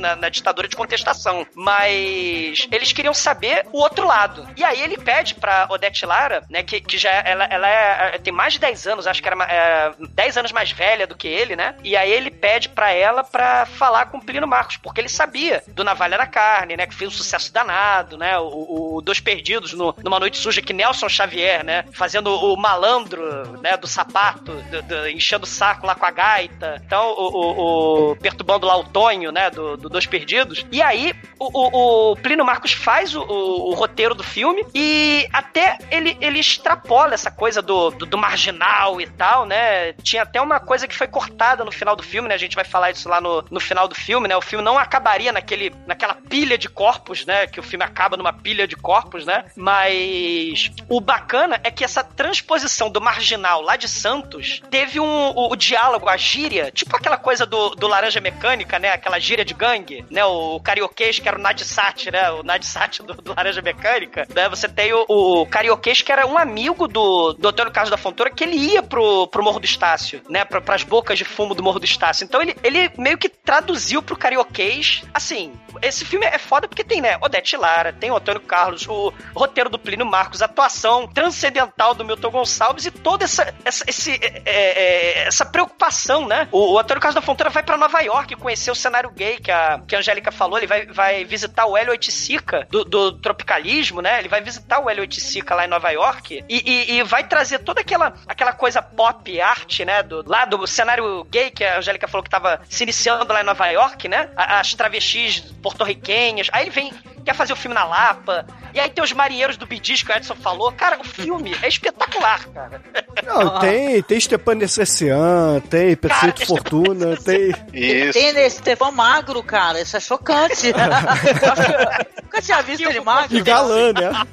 na, 0.00 0.16
na 0.16 0.28
ditadura 0.28 0.68
de 0.68 0.76
contestação, 0.76 1.46
mas 1.54 2.66
eles 2.70 2.92
queriam 2.92 3.14
saber 3.14 3.66
o 3.72 3.78
outro 3.80 4.06
lado. 4.06 4.46
E 4.56 4.64
aí 4.64 4.80
ele 4.80 4.96
pede 4.98 5.34
pra 5.34 5.66
Odete 5.70 6.04
Lara, 6.06 6.42
né, 6.50 6.62
que, 6.62 6.80
que 6.80 6.96
já 6.98 7.10
ela, 7.10 7.44
ela 7.44 7.68
é, 7.68 8.18
tem 8.18 8.32
mais 8.32 8.52
de 8.54 8.58
10 8.60 8.86
anos, 8.86 9.06
acho 9.06 9.22
que 9.22 9.28
era 9.28 9.44
é, 9.44 9.92
10 10.10 10.36
anos 10.38 10.52
mais 10.52 10.70
velha 10.70 11.06
do 11.06 11.16
que 11.16 11.28
ele, 11.28 11.56
né? 11.56 11.74
E 11.82 11.96
aí 11.96 12.10
ele 12.12 12.30
pede 12.30 12.68
pra 12.68 12.90
ela 12.92 13.22
pra 13.24 13.66
falar 13.66 14.06
com 14.06 14.18
o 14.18 14.24
Plínio 14.24 14.46
Marcos, 14.48 14.76
porque 14.76 15.00
ele 15.00 15.08
sabia 15.08 15.62
do 15.68 15.84
Navalha 15.84 16.16
na 16.18 16.26
Carne, 16.26 16.76
né, 16.76 16.86
que 16.86 16.94
fez 16.94 17.10
um 17.10 17.16
sucesso 17.16 17.52
danado, 17.52 18.16
né? 18.16 18.38
O, 18.38 18.96
o 18.96 19.02
Dois 19.02 19.20
Perdidos 19.20 19.72
no, 19.72 19.94
numa 20.02 20.18
noite 20.20 20.36
suja 20.38 20.62
que 20.62 20.72
Nelson 20.72 21.08
Xavier, 21.08 21.64
né, 21.64 21.84
fazendo 21.92 22.28
o 22.34 22.56
malandro, 22.56 23.58
né, 23.60 23.76
do 23.76 23.86
sapato, 23.86 24.52
do- 24.70 24.82
do- 24.82 25.08
enchendo 25.08 25.44
o 25.44 25.48
saco 25.48 25.86
lá 25.86 25.94
com 25.94 26.06
a 26.06 26.10
gaita. 26.10 26.80
Então, 26.84 27.10
o, 27.12 27.28
o, 27.28 28.10
o 28.12 28.16
perturbando 28.16 28.66
lá 28.66 28.76
o 28.76 28.84
Tonho, 28.84 29.30
né, 29.32 29.50
do, 29.54 29.76
do 29.76 29.88
Dois 29.88 30.06
Perdidos. 30.06 30.64
E 30.70 30.82
aí, 30.82 31.14
o, 31.38 31.46
o, 31.46 32.12
o 32.12 32.16
Plínio 32.16 32.44
Marcos 32.44 32.72
faz 32.72 33.14
o, 33.14 33.22
o- 33.22 33.74
roteiro 33.74 34.14
do 34.14 34.22
filme 34.22 34.64
e 34.74 35.26
até 35.32 35.78
ele, 35.90 36.16
ele 36.20 36.38
extrapola 36.38 37.14
essa 37.14 37.30
coisa 37.30 37.60
do, 37.62 37.90
do, 37.90 38.06
do 38.06 38.18
marginal 38.18 39.00
e 39.00 39.06
tal, 39.06 39.46
né? 39.46 39.92
Tinha 39.94 40.22
até 40.22 40.40
uma 40.40 40.60
coisa 40.60 40.86
que 40.86 40.94
foi 40.96 41.06
cortada 41.06 41.64
no 41.64 41.72
final 41.72 41.96
do 41.96 42.02
filme, 42.02 42.28
né? 42.28 42.34
A 42.34 42.38
gente 42.38 42.54
vai 42.56 42.64
falar 42.64 42.90
isso 42.90 43.08
lá 43.08 43.20
no, 43.20 43.44
no 43.50 43.60
final 43.60 43.88
do 43.88 43.94
filme, 43.94 44.28
né? 44.28 44.36
O 44.36 44.42
filme 44.42 44.64
não 44.64 44.78
acabaria 44.78 45.32
naquele, 45.32 45.72
naquela 45.86 46.14
pilha 46.14 46.56
de 46.58 46.68
corpos, 46.68 47.24
né? 47.26 47.46
Que 47.46 47.60
o 47.60 47.62
filme 47.62 47.84
acaba 47.84 48.16
numa 48.16 48.32
pilha 48.32 48.66
de 48.66 48.76
corpos, 48.76 49.24
né? 49.24 49.44
Mas 49.56 50.70
o 50.88 51.00
bacana 51.00 51.60
é 51.64 51.70
que 51.70 51.84
essa 51.84 52.02
transposição 52.02 52.90
do 52.90 53.00
marginal 53.00 53.60
lá 53.60 53.76
de 53.76 53.88
Santos 53.88 54.62
teve 54.70 54.98
um, 55.00 55.30
o, 55.30 55.52
o 55.52 55.56
diálogo, 55.56 56.08
a 56.08 56.16
gíria, 56.16 56.70
tipo 56.72 56.96
aquela 56.96 57.16
coisa 57.16 57.44
do, 57.46 57.70
do 57.70 57.86
Laranja 57.86 58.20
Mecânica, 58.20 58.78
né? 58.78 58.90
Aquela 58.90 59.18
gíria 59.18 59.43
de 59.44 59.54
gangue, 59.54 60.04
né? 60.10 60.24
O, 60.24 60.60
carioquês 60.60 61.18
que 61.18 61.28
era 61.28 61.38
o 61.38 61.40
Nadsat, 61.40 62.10
né? 62.10 62.30
O 62.30 62.42
Nadsat 62.42 63.02
do, 63.02 63.14
do 63.14 63.34
Laranja 63.34 63.62
Mecânica, 63.62 64.26
né? 64.34 64.48
Você 64.48 64.68
tem 64.68 64.92
o, 64.92 65.04
o 65.08 65.46
carioquês 65.46 66.02
que 66.02 66.12
era 66.12 66.26
um 66.26 66.38
amigo 66.38 66.88
do, 66.88 67.32
do 67.32 67.48
Antônio 67.48 67.72
Carlos 67.72 67.90
da 67.90 67.96
Fontoura 67.96 68.30
que 68.30 68.44
ele 68.44 68.56
ia 68.56 68.82
pro, 68.82 69.26
pro 69.28 69.42
Morro 69.42 69.60
do 69.60 69.64
Estácio, 69.64 70.22
né? 70.28 70.44
Pra, 70.44 70.60
pras 70.60 70.82
bocas 70.82 71.18
de 71.18 71.24
fumo 71.24 71.54
do 71.54 71.62
Morro 71.62 71.78
do 71.78 71.84
Estácio. 71.84 72.24
Então 72.24 72.40
ele, 72.40 72.56
ele 72.62 72.90
meio 72.96 73.18
que 73.18 73.28
traduziu 73.28 74.02
pro 74.02 74.16
carioquês. 74.16 75.02
Assim, 75.12 75.52
esse 75.82 76.04
filme 76.04 76.26
é 76.26 76.38
foda 76.38 76.68
porque 76.68 76.84
tem, 76.84 77.00
né, 77.00 77.16
Odete 77.20 77.56
Lara, 77.56 77.92
tem 77.92 78.10
o 78.10 78.16
Antônio 78.16 78.40
Carlos, 78.40 78.86
o 78.88 79.12
roteiro 79.34 79.70
do 79.70 79.78
Plínio 79.78 80.06
Marcos, 80.06 80.42
a 80.42 80.46
atuação 80.46 81.06
transcendental 81.06 81.94
do 81.94 82.04
Milton 82.04 82.30
Gonçalves 82.30 82.86
e 82.86 82.90
toda 82.90 83.24
essa, 83.24 83.54
essa, 83.64 83.84
esse, 83.86 84.12
é, 84.12 84.42
é, 84.44 85.26
essa 85.26 85.44
preocupação, 85.44 86.26
né? 86.26 86.48
O, 86.50 86.72
o 86.72 86.78
Antônio 86.78 87.00
Carlos 87.00 87.14
da 87.14 87.22
Fonteira 87.22 87.50
vai 87.50 87.62
para 87.62 87.76
Nova 87.76 88.00
York 88.00 88.36
conhecer 88.36 88.70
o 88.70 88.74
cenário 88.74 89.10
gay 89.10 89.33
que 89.40 89.50
a, 89.50 89.80
que 89.86 89.94
a 89.94 89.98
Angélica 89.98 90.30
falou, 90.32 90.58
ele 90.58 90.66
vai, 90.66 90.86
vai 90.86 91.24
visitar 91.24 91.66
o 91.66 91.76
Hélio 91.76 91.92
Oiticica 91.92 92.66
do, 92.70 92.84
do 92.84 93.12
tropicalismo, 93.12 94.00
né? 94.00 94.18
Ele 94.18 94.28
vai 94.28 94.40
visitar 94.40 94.80
o 94.80 94.88
Hélio 94.88 95.02
Oiticica 95.02 95.54
lá 95.54 95.64
em 95.64 95.68
Nova 95.68 95.90
York 95.90 96.44
e, 96.48 96.62
e, 96.64 96.96
e, 96.96 97.02
vai 97.02 97.24
trazer 97.24 97.60
toda 97.60 97.80
aquela, 97.80 98.14
aquela 98.26 98.52
coisa 98.52 98.82
pop 98.82 99.40
art, 99.40 99.80
né? 99.80 100.02
Do, 100.02 100.24
lá 100.26 100.44
do 100.44 100.66
cenário 100.66 101.24
gay 101.24 101.50
que 101.50 101.64
a 101.64 101.78
Angélica 101.78 102.08
falou 102.08 102.22
que 102.22 102.30
tava 102.30 102.60
se 102.68 102.82
iniciando 102.82 103.32
lá 103.32 103.40
em 103.40 103.44
Nova 103.44 103.66
York, 103.68 104.08
né? 104.08 104.30
As 104.36 104.74
travestis 104.74 105.40
porto-riquenhas. 105.62 106.48
Aí 106.52 106.64
ele 106.64 106.70
vem, 106.70 106.92
quer 107.24 107.34
fazer 107.34 107.52
o 107.52 107.56
filme 107.56 107.74
na 107.74 107.84
Lapa. 107.84 108.46
E 108.72 108.80
aí 108.80 108.90
tem 108.90 109.02
os 109.02 109.12
marinheiros 109.12 109.56
do 109.56 109.66
Bidis 109.66 110.02
que 110.02 110.12
o 110.12 110.14
Edson 110.14 110.34
falou. 110.34 110.70
Cara, 110.72 111.00
o 111.00 111.04
filme 111.04 111.54
é 111.62 111.68
espetacular, 111.68 112.46
cara. 112.48 112.82
Não, 113.24 113.58
tem, 113.58 114.02
tem 114.02 114.20
Stepan 114.20 114.56
Necessian, 114.56 115.60
tem 115.70 115.96
Perfeito 115.96 116.42
cara, 116.42 116.46
Fortuna, 116.46 117.16
tem. 117.16 117.54
Isso. 117.72 118.12
Tem 118.12 118.50
Stefan 118.50 118.90
Magro, 118.90 119.42
cara. 119.42 119.80
Isso 119.80 119.96
é 119.96 120.00
chocante. 120.00 120.72
nunca 122.34 122.42
tinha 122.42 122.60
visto 122.62 122.88
ele 122.88 123.00
magro. 123.00 123.36
E 123.36 123.42
galã, 123.42 123.92
né? 123.92 124.10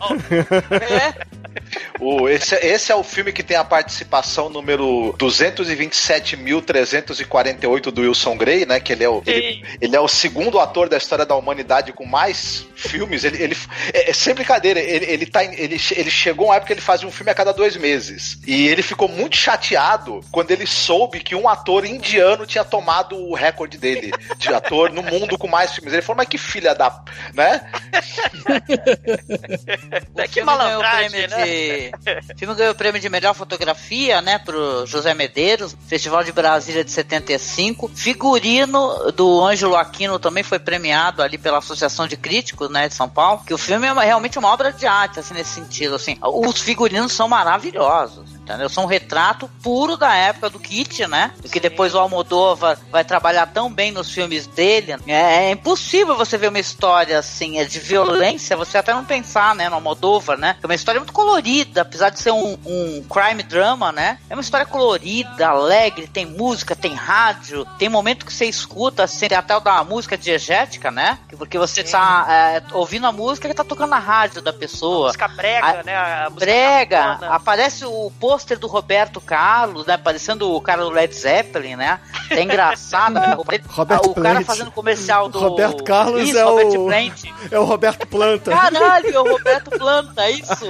É. 0.82 1.14
O, 2.00 2.30
esse, 2.30 2.56
esse 2.56 2.92
é 2.92 2.96
o 2.96 3.04
filme 3.04 3.32
que 3.32 3.44
tem 3.44 3.56
a 3.58 3.64
participação 3.64 4.50
número 4.50 5.14
227.348 5.20 7.92
do 7.92 8.02
Wilson 8.02 8.36
Gray, 8.38 8.66
né? 8.66 8.80
Que 8.80 8.94
ele 8.94 9.04
é, 9.04 9.10
o, 9.10 9.22
ele, 9.26 9.64
ele, 9.80 9.96
é 9.96 10.00
o 10.00 10.08
segundo 10.08 10.60
ator 10.60 10.90
da 10.90 10.98
história 10.98 11.24
da 11.26 11.36
humanidade 11.36 11.94
com 11.94 12.04
mais 12.06 12.66
filmes. 12.82 13.24
Ele, 13.24 13.42
ele 13.42 13.58
é, 13.94 14.10
é 14.10 14.14
sem 14.14 14.34
brincadeira, 14.34 14.80
ele, 14.80 15.06
ele, 15.06 15.26
tá, 15.26 15.44
ele, 15.44 15.80
ele 15.92 16.10
chegou 16.10 16.48
uma 16.48 16.56
época 16.56 16.68
que 16.68 16.74
ele 16.74 16.82
fazia 16.82 17.08
um 17.08 17.12
filme 17.12 17.32
a 17.32 17.36
cada 17.36 17.52
dois 17.52 17.78
meses. 17.78 18.40
E 18.46 18.68
ele 18.68 18.82
ficou 18.82 19.08
muito 19.08 19.38
chateado 19.38 20.22
quando 20.32 20.52
ele 20.52 20.66
soube 20.66 21.20
que 21.20 21.36
um 21.36 21.48
ator 21.48 21.86
indiano 21.86 22.46
tinha 22.46 22.64
tomado 22.64 23.16
o 23.16 23.34
recorde 23.34 23.78
dele 23.78 24.12
de 24.38 24.54
ator 24.54 24.92
no 24.92 25.04
mundo 25.04 25.38
com 25.38 25.48
mais 25.48 25.74
filmes. 25.74 25.94
Ele 25.94 26.02
falou, 26.02 26.18
mas 26.18 26.28
que 26.28 26.38
filha 26.38 26.74
da. 26.74 27.04
né? 27.34 27.70
que 30.32 30.44
malandragem, 30.44 31.28
né? 31.28 31.46
de. 31.46 31.92
O 32.34 32.38
filme 32.38 32.56
ganhou 32.56 32.72
o 32.72 32.76
prêmio 32.76 33.00
de 33.00 33.10
melhor 33.10 33.34
fotografia, 33.34 34.22
né? 34.22 34.40
Pro 34.40 34.86
José 34.86 35.14
Medeiros, 35.14 35.76
Festival 35.88 36.24
de 36.24 36.32
Brasília 36.32 36.84
de 36.84 36.92
75. 36.92 37.88
Figurino 37.90 39.12
do 39.12 39.44
Ângelo 39.44 39.76
Aquino 39.76 40.20
também 40.20 40.44
foi 40.44 40.60
premiado 40.60 41.22
ali 41.22 41.38
pela 41.38 41.60
Associação 41.60 42.08
de 42.08 42.18
Críticos, 42.18 42.70
né? 42.72 42.88
De 42.88 42.96
São 42.96 43.08
Paulo. 43.08 43.42
Que 43.46 43.54
o 43.54 43.58
filme 43.58 43.86
é 43.86 43.92
uma, 43.92 44.04
realmente 44.04 44.40
uma 44.40 44.50
obra 44.50 44.72
de 44.72 44.88
arte, 44.88 45.20
assim, 45.20 45.34
nesse 45.34 45.52
sentido. 45.52 45.96
Assim, 45.96 46.18
os 46.22 46.62
figurinos 46.62 47.12
são 47.12 47.28
maravilhosos 47.28 48.41
entendeu? 48.42 48.70
São 48.70 48.84
um 48.84 48.88
retrato 48.88 49.50
puro 49.62 49.96
da 49.96 50.16
época 50.16 50.50
do 50.50 50.60
Kit, 50.60 51.08
né? 51.08 51.34
Do 51.42 51.50
que 51.50 51.60
depois 51.60 51.94
o 51.94 52.00
Almodóvar 52.00 52.78
vai 52.92 53.04
trabalhar 53.04 53.48
tão 53.48 53.72
bem 53.72 53.92
nos 53.92 54.12
filmes 54.12 54.48
dele. 54.48 54.96
É, 55.08 55.50
é, 55.50 55.52
impossível 55.52 56.16
você 56.16 56.38
ver 56.38 56.50
uma 56.50 56.60
história 56.60 57.20
assim, 57.20 57.60
é 57.60 57.66
de 57.66 57.80
violência, 57.80 58.58
você 58.58 58.78
até 58.78 58.94
não 58.94 59.06
pensar, 59.06 59.56
né, 59.56 59.70
no 59.70 59.76
Almodóvar, 59.76 60.38
né? 60.38 60.58
É 60.62 60.66
uma 60.66 60.76
história 60.76 61.00
muito 61.00 61.14
colorida, 61.14 61.82
apesar 61.82 62.10
de 62.10 62.20
ser 62.20 62.32
um, 62.32 62.58
um 62.66 63.04
crime 63.10 63.44
drama, 63.44 63.92
né? 63.92 64.18
É 64.30 64.34
uma 64.34 64.42
história 64.42 64.66
colorida, 64.66 65.48
alegre, 65.48 66.08
tem 66.08 66.26
música, 66.26 66.76
tem 66.76 66.94
rádio, 66.94 67.66
tem 67.78 67.90
momento 67.90 68.26
que 68.26 68.34
você 68.34 68.46
escuta, 68.46 69.04
assim, 69.04 69.28
tem 69.28 69.38
até 69.38 69.56
o 69.56 69.60
da 69.60 69.84
música 69.84 70.18
diegética, 70.18 70.92
né? 70.92 71.20
Porque 71.38 71.58
você 71.58 71.86
Sim. 71.86 71.92
tá 71.92 72.26
é, 72.30 72.64
ouvindo 72.74 73.06
a 73.06 73.12
música 73.12 73.48
que 73.48 73.54
tá 73.54 73.64
tocando 73.64 73.92
na 73.92 74.00
rádio 74.00 74.42
da 74.42 74.52
pessoa. 74.52 75.06
A 75.06 75.08
música 75.08 75.28
brega, 75.28 75.80
a, 75.80 75.84
né? 75.84 75.96
A 75.96 76.30
brega, 76.30 77.20
aparece 77.30 77.86
o 77.86 78.12
posto 78.20 78.31
pôster 78.32 78.58
do 78.58 78.68
Roberto 78.68 79.20
Carlos, 79.20 79.86
né? 79.86 79.98
Parecendo 79.98 80.56
o 80.56 80.62
cara 80.62 80.84
do 80.84 80.90
Led 80.90 81.14
Zeppelin, 81.14 81.76
né? 81.76 82.00
É 82.30 82.42
engraçado. 82.42 83.16
né? 83.16 83.34
Roberto 83.34 83.66
o 84.06 84.16
cara 84.16 84.42
fazendo 84.42 84.72
comercial 84.72 85.28
do. 85.28 85.38
Roberto 85.38 85.84
Carlos 85.84 86.30
isso, 86.30 86.38
é, 86.38 86.46
o... 86.46 86.60
é 87.52 87.60
o 87.60 87.66
Roberto 87.66 88.08
Planta. 88.08 88.52
Caralho, 88.52 89.14
é 89.14 89.20
o 89.20 89.30
Roberto 89.30 89.70
Planta, 89.72 90.30
isso. 90.30 90.66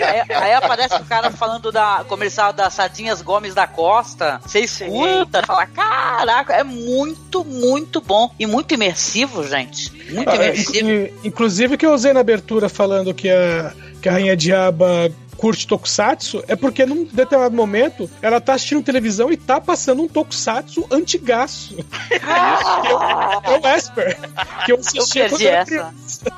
aí, 0.00 0.34
aí, 0.34 0.54
aparece 0.54 0.94
o 0.94 1.04
cara 1.04 1.30
falando 1.30 1.70
da 1.70 2.02
comercial 2.08 2.50
das 2.50 2.72
Sardinhas 2.72 3.20
Gomes 3.20 3.52
da 3.52 3.66
Costa. 3.66 4.40
Você 4.46 4.60
escuta, 4.60 5.42
fala, 5.44 5.66
caraca, 5.66 6.54
é 6.54 6.64
muito, 6.64 7.44
muito 7.44 8.00
bom 8.00 8.30
e 8.38 8.46
muito 8.46 8.72
imersivo, 8.72 9.46
gente. 9.46 9.92
Muito 10.14 10.30
ah, 10.30 10.36
imersivo. 10.36 11.14
Inclusive 11.22 11.76
que 11.76 11.84
eu 11.84 11.92
usei 11.92 12.14
na 12.14 12.20
abertura 12.20 12.70
falando 12.70 13.12
que 13.12 13.28
a, 13.28 13.74
que 14.00 14.08
a 14.08 14.12
Rainha 14.12 14.34
Diaba 14.34 15.10
curte 15.38 15.66
tokusatsu 15.66 16.44
é 16.48 16.56
porque 16.56 16.84
num 16.84 17.04
determinado 17.04 17.54
momento 17.54 18.10
ela 18.20 18.40
tá 18.40 18.54
assistindo 18.54 18.82
televisão 18.82 19.32
e 19.32 19.36
tá 19.36 19.60
passando 19.60 20.02
um 20.02 20.08
tokusatsu 20.08 20.84
antigaço. 20.90 21.76
que 22.10 23.50
é 23.50 23.58
o 23.58 23.76
Esper. 23.76 24.18
Que 24.66 24.72
eu 24.72 24.76
assisti 24.76 25.18
eu 25.20 25.28
quando 25.28 25.42
era 25.42 25.64
criança. 25.64 26.32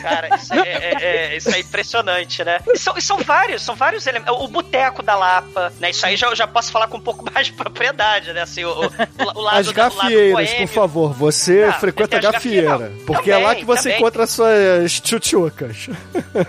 Cara, 0.00 0.36
isso 0.36 0.54
é, 0.54 0.68
é, 0.68 1.02
é, 1.02 1.36
isso 1.36 1.50
é 1.50 1.60
impressionante, 1.60 2.44
né? 2.44 2.60
E 2.72 2.78
são, 2.78 2.96
e 2.96 3.02
são 3.02 3.18
vários, 3.18 3.62
são 3.62 3.74
vários 3.74 4.06
elementos. 4.06 4.34
O 4.40 4.48
Boteco 4.48 5.02
da 5.02 5.14
Lapa, 5.14 5.72
né? 5.78 5.90
Isso 5.90 6.04
aí 6.06 6.16
já, 6.16 6.34
já 6.34 6.46
posso 6.46 6.72
falar 6.72 6.88
com 6.88 6.96
um 6.96 7.00
pouco 7.00 7.24
mais 7.32 7.46
de 7.46 7.52
propriedade, 7.52 8.32
né? 8.32 8.42
Assim, 8.42 8.64
o, 8.64 8.70
o, 8.70 8.92
o 9.34 9.40
lado 9.40 9.58
As 9.58 9.70
gafieiras, 9.70 10.54
por 10.54 10.68
favor, 10.68 11.12
você 11.12 11.64
ah, 11.64 11.72
frequenta 11.74 12.16
a 12.16 12.20
gafieira. 12.20 12.92
Porque 13.06 13.30
também, 13.30 13.44
é 13.44 13.46
lá 13.46 13.54
que 13.54 13.64
você 13.64 13.82
também. 13.84 13.98
encontra 13.98 14.24
as 14.24 14.30
suas 14.30 15.00
tchutchucas. 15.00 15.88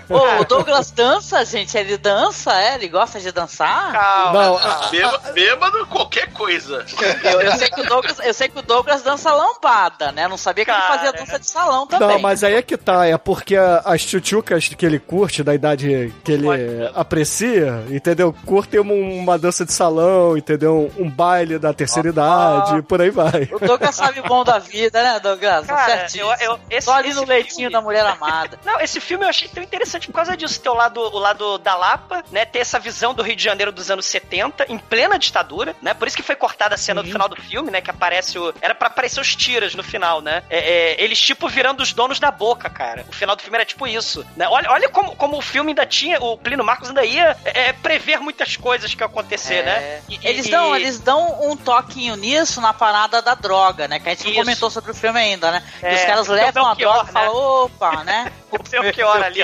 o 0.08 0.44
Douglas 0.44 0.90
dança, 0.90 1.44
gente, 1.44 1.76
ele 1.76 1.96
dança, 1.96 2.52
é? 2.60 2.74
Ele 2.74 2.88
gosta 2.88 3.20
de 3.20 3.30
dançar? 3.30 3.92
Calma. 3.92 4.42
Não, 4.44 4.58
a... 4.58 4.88
bêbado, 4.88 5.32
bêbado, 5.32 5.86
qualquer 5.86 6.32
coisa. 6.32 6.84
Eu, 7.22 7.40
eu, 7.40 7.52
sei 7.56 7.68
que 7.68 7.80
o 7.80 7.84
Douglas, 7.84 8.18
eu 8.20 8.34
sei 8.34 8.48
que 8.48 8.58
o 8.58 8.62
Douglas 8.62 9.02
dança 9.02 9.32
lambada, 9.32 10.12
né? 10.12 10.28
Não 10.28 10.36
sabia 10.36 10.64
que 10.64 10.70
Cara, 10.70 10.84
ele 10.84 10.96
fazia 10.96 11.12
dança 11.12 11.38
de 11.38 11.50
salão 11.50 11.86
também. 11.86 12.08
Não, 12.08 12.18
mas 12.18 12.44
aí 12.44 12.54
é 12.54 12.62
que 12.62 12.76
tá, 12.76 12.93
é 13.02 13.16
porque 13.16 13.56
as 13.56 14.04
tchutchucas 14.04 14.68
que 14.68 14.84
ele 14.84 14.98
curte, 14.98 15.42
da 15.42 15.54
idade 15.54 16.12
que 16.22 16.32
ele 16.32 16.46
aprecia, 16.94 17.84
entendeu? 17.90 18.34
Curtem 18.44 18.80
uma, 18.80 18.94
uma, 18.94 19.38
dança 19.38 19.64
de 19.64 19.72
salão, 19.72 20.36
entendeu? 20.36 20.92
Um 20.96 21.08
baile 21.08 21.58
da 21.58 21.72
terceira 21.72 22.08
oh, 22.08 22.12
idade, 22.12 22.82
por 22.82 23.00
aí 23.00 23.10
vai. 23.10 23.48
O 23.52 23.58
Douglas 23.58 23.94
sabe 23.94 24.20
bom 24.22 24.44
da 24.44 24.58
vida, 24.58 25.02
né, 25.02 25.20
Douglas? 25.20 25.66
Cara, 25.66 26.08
Certinho. 26.08 26.26
Eu, 26.26 26.52
eu, 26.52 26.60
esse, 26.70 26.84
Só 26.86 26.94
ali 26.94 27.12
no 27.12 27.24
leitinho 27.24 27.54
filme... 27.56 27.72
da 27.72 27.80
mulher 27.80 28.04
amada. 28.04 28.58
Não, 28.64 28.80
esse 28.80 29.00
filme 29.00 29.24
eu 29.24 29.28
achei 29.28 29.48
tão 29.48 29.62
interessante 29.62 30.06
por 30.06 30.14
causa 30.14 30.36
disso, 30.36 30.60
ter 30.60 30.68
o 30.68 30.74
lado, 30.74 31.00
o 31.00 31.18
lado 31.18 31.58
da 31.58 31.76
Lapa, 31.76 32.24
né? 32.30 32.44
Ter 32.44 32.60
essa 32.60 32.78
visão 32.78 33.14
do 33.14 33.22
Rio 33.22 33.36
de 33.36 33.42
Janeiro 33.42 33.72
dos 33.72 33.90
anos 33.90 34.06
70, 34.06 34.66
em 34.68 34.78
plena 34.78 35.18
ditadura, 35.18 35.74
né? 35.82 35.94
Por 35.94 36.08
isso 36.08 36.16
que 36.16 36.22
foi 36.22 36.36
cortada 36.36 36.74
a 36.74 36.78
cena 36.78 37.00
Sim. 37.00 37.06
do 37.06 37.12
final 37.12 37.28
do 37.28 37.36
filme, 37.36 37.70
né? 37.70 37.80
Que 37.80 37.90
aparece 37.90 38.38
o. 38.38 38.54
Era 38.60 38.74
para 38.74 38.88
aparecer 38.88 39.20
os 39.20 39.34
tiras 39.34 39.74
no 39.74 39.82
final, 39.82 40.20
né? 40.20 40.42
É, 40.48 40.58
é, 40.58 41.02
eles, 41.02 41.20
tipo, 41.20 41.48
virando 41.48 41.82
os 41.82 41.92
donos 41.92 42.18
da 42.18 42.30
boca, 42.30 42.68
cara. 42.68 42.83
O 43.08 43.12
final 43.12 43.36
do 43.36 43.42
filme 43.42 43.56
era 43.56 43.64
tipo 43.64 43.86
isso. 43.86 44.24
Né? 44.36 44.46
Olha, 44.48 44.70
olha 44.70 44.88
como, 44.88 45.14
como 45.16 45.38
o 45.38 45.42
filme 45.42 45.70
ainda 45.70 45.86
tinha. 45.86 46.20
O 46.20 46.36
Plínio 46.36 46.64
Marcos 46.64 46.88
ainda 46.88 47.04
ia 47.04 47.36
é, 47.44 47.68
é 47.68 47.72
prever 47.72 48.20
muitas 48.20 48.56
coisas 48.56 48.94
que 48.94 49.02
iam 49.02 49.08
acontecer, 49.08 49.64
né? 49.64 49.72
É. 49.72 50.02
E, 50.08 50.20
eles, 50.22 50.46
e... 50.46 50.50
Dão, 50.50 50.76
eles 50.76 51.00
dão 51.00 51.50
um 51.50 51.56
toquinho 51.56 52.16
nisso 52.16 52.60
na 52.60 52.72
parada 52.72 53.22
da 53.22 53.34
droga, 53.34 53.88
né? 53.88 53.98
Que 53.98 54.08
a 54.08 54.12
gente 54.12 54.28
isso. 54.28 54.38
comentou 54.38 54.70
sobre 54.70 54.90
o 54.90 54.94
filme 54.94 55.18
ainda, 55.18 55.50
né? 55.50 55.62
Que 55.80 55.94
os 55.94 56.04
caras 56.04 56.28
levam 56.28 56.66
a 56.66 56.74
droga 56.74 57.02
e 57.02 57.06
né? 57.06 57.12
falam, 57.12 57.34
opa, 57.34 58.04
né? 58.04 58.32
O 58.54 58.62
Belchior 58.62 59.16
ali. 59.24 59.40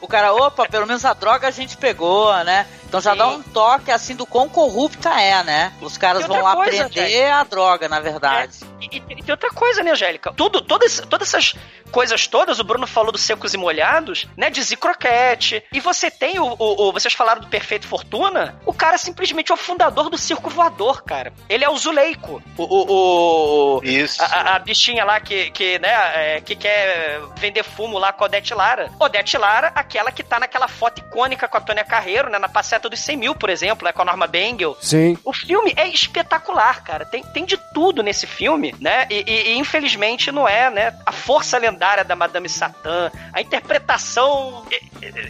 O 0.00 0.08
cara, 0.08 0.32
opa, 0.32 0.66
pelo 0.68 0.86
menos 0.86 1.04
a 1.04 1.14
droga 1.14 1.48
a 1.48 1.50
gente 1.50 1.76
pegou, 1.76 2.32
né? 2.44 2.66
Então 2.92 3.00
já 3.00 3.12
Sim. 3.12 3.18
dá 3.18 3.28
um 3.28 3.42
toque 3.42 3.90
assim 3.90 4.14
do 4.14 4.26
quão 4.26 4.50
corrupta 4.50 5.08
é, 5.18 5.42
né? 5.42 5.72
Os 5.80 5.96
caras 5.96 6.26
vão 6.26 6.42
lá 6.42 6.54
coisa, 6.54 6.90
prender 6.90 7.32
a 7.32 7.42
droga, 7.42 7.88
na 7.88 7.98
verdade. 8.00 8.58
É, 8.82 8.84
e, 8.84 8.96
e, 8.96 9.22
tem 9.22 9.30
outra 9.30 9.48
coisa, 9.48 9.82
né, 9.82 9.92
Angélica? 9.92 10.30
Tudo, 10.36 10.60
todas, 10.60 11.00
todas 11.08 11.26
essas 11.26 11.54
coisas 11.90 12.26
todas, 12.26 12.58
o 12.58 12.64
Bruno 12.64 12.86
falou 12.86 13.10
dos 13.10 13.22
secos 13.22 13.54
e 13.54 13.56
molhados, 13.56 14.26
né? 14.36 14.50
De 14.50 14.62
Zicroquete. 14.62 15.62
E 15.72 15.80
você 15.80 16.10
tem 16.10 16.38
o, 16.38 16.44
o, 16.58 16.88
o, 16.88 16.92
Vocês 16.92 17.14
falaram 17.14 17.40
do 17.40 17.46
Perfeito 17.46 17.86
Fortuna. 17.86 18.60
O 18.66 18.74
cara 18.74 18.98
simplesmente 18.98 19.50
é 19.50 19.54
o 19.54 19.58
fundador 19.58 20.10
do 20.10 20.18
circo 20.18 20.50
voador, 20.50 21.02
cara. 21.02 21.32
Ele 21.48 21.64
é 21.64 21.70
o 21.70 21.78
Zuleiko. 21.78 22.42
O. 22.58 22.62
o, 22.62 23.78
o 23.78 23.84
Isso. 23.84 24.22
A, 24.22 24.56
a, 24.56 24.58
bichinha 24.58 25.02
lá 25.02 25.18
que, 25.18 25.50
que, 25.50 25.78
né, 25.78 26.36
é, 26.36 26.40
que 26.42 26.54
quer 26.54 27.20
vender 27.36 27.62
fumo 27.62 27.98
lá 27.98 28.12
com 28.12 28.24
a 28.24 28.26
Odete 28.26 28.52
Lara. 28.52 28.90
Odete 29.00 29.38
Lara, 29.38 29.72
aquela 29.74 30.12
que 30.12 30.22
tá 30.22 30.38
naquela 30.38 30.68
foto 30.68 30.98
icônica 30.98 31.48
com 31.48 31.56
a 31.56 31.60
Tônia 31.60 31.84
Carreiro, 31.84 32.28
né? 32.28 32.38
Na 32.38 32.50
passeata 32.50 32.81
Meta 32.82 32.88
dos 32.90 32.98
100 33.00 33.16
mil, 33.16 33.34
por 33.36 33.48
exemplo, 33.48 33.84
né, 33.84 33.92
com 33.92 34.02
a 34.02 34.04
Norma 34.04 34.26
Bengel. 34.26 34.76
Sim. 34.80 35.16
O 35.24 35.32
filme 35.32 35.72
é 35.76 35.86
espetacular, 35.88 36.82
cara. 36.82 37.04
Tem, 37.04 37.22
tem 37.22 37.44
de 37.44 37.56
tudo 37.72 38.02
nesse 38.02 38.26
filme. 38.26 38.74
né? 38.80 39.06
E, 39.08 39.22
e- 39.26 39.52
e, 39.52 39.58
infelizmente 39.58 40.32
não 40.32 40.48
é, 40.48 40.68
né? 40.70 40.92
A 41.06 41.12
força 41.12 41.58
lendária 41.58 42.02
da 42.04 42.16
Madame 42.16 42.48
Satã, 42.48 43.10
a 43.32 43.40
interpretação 43.40 44.64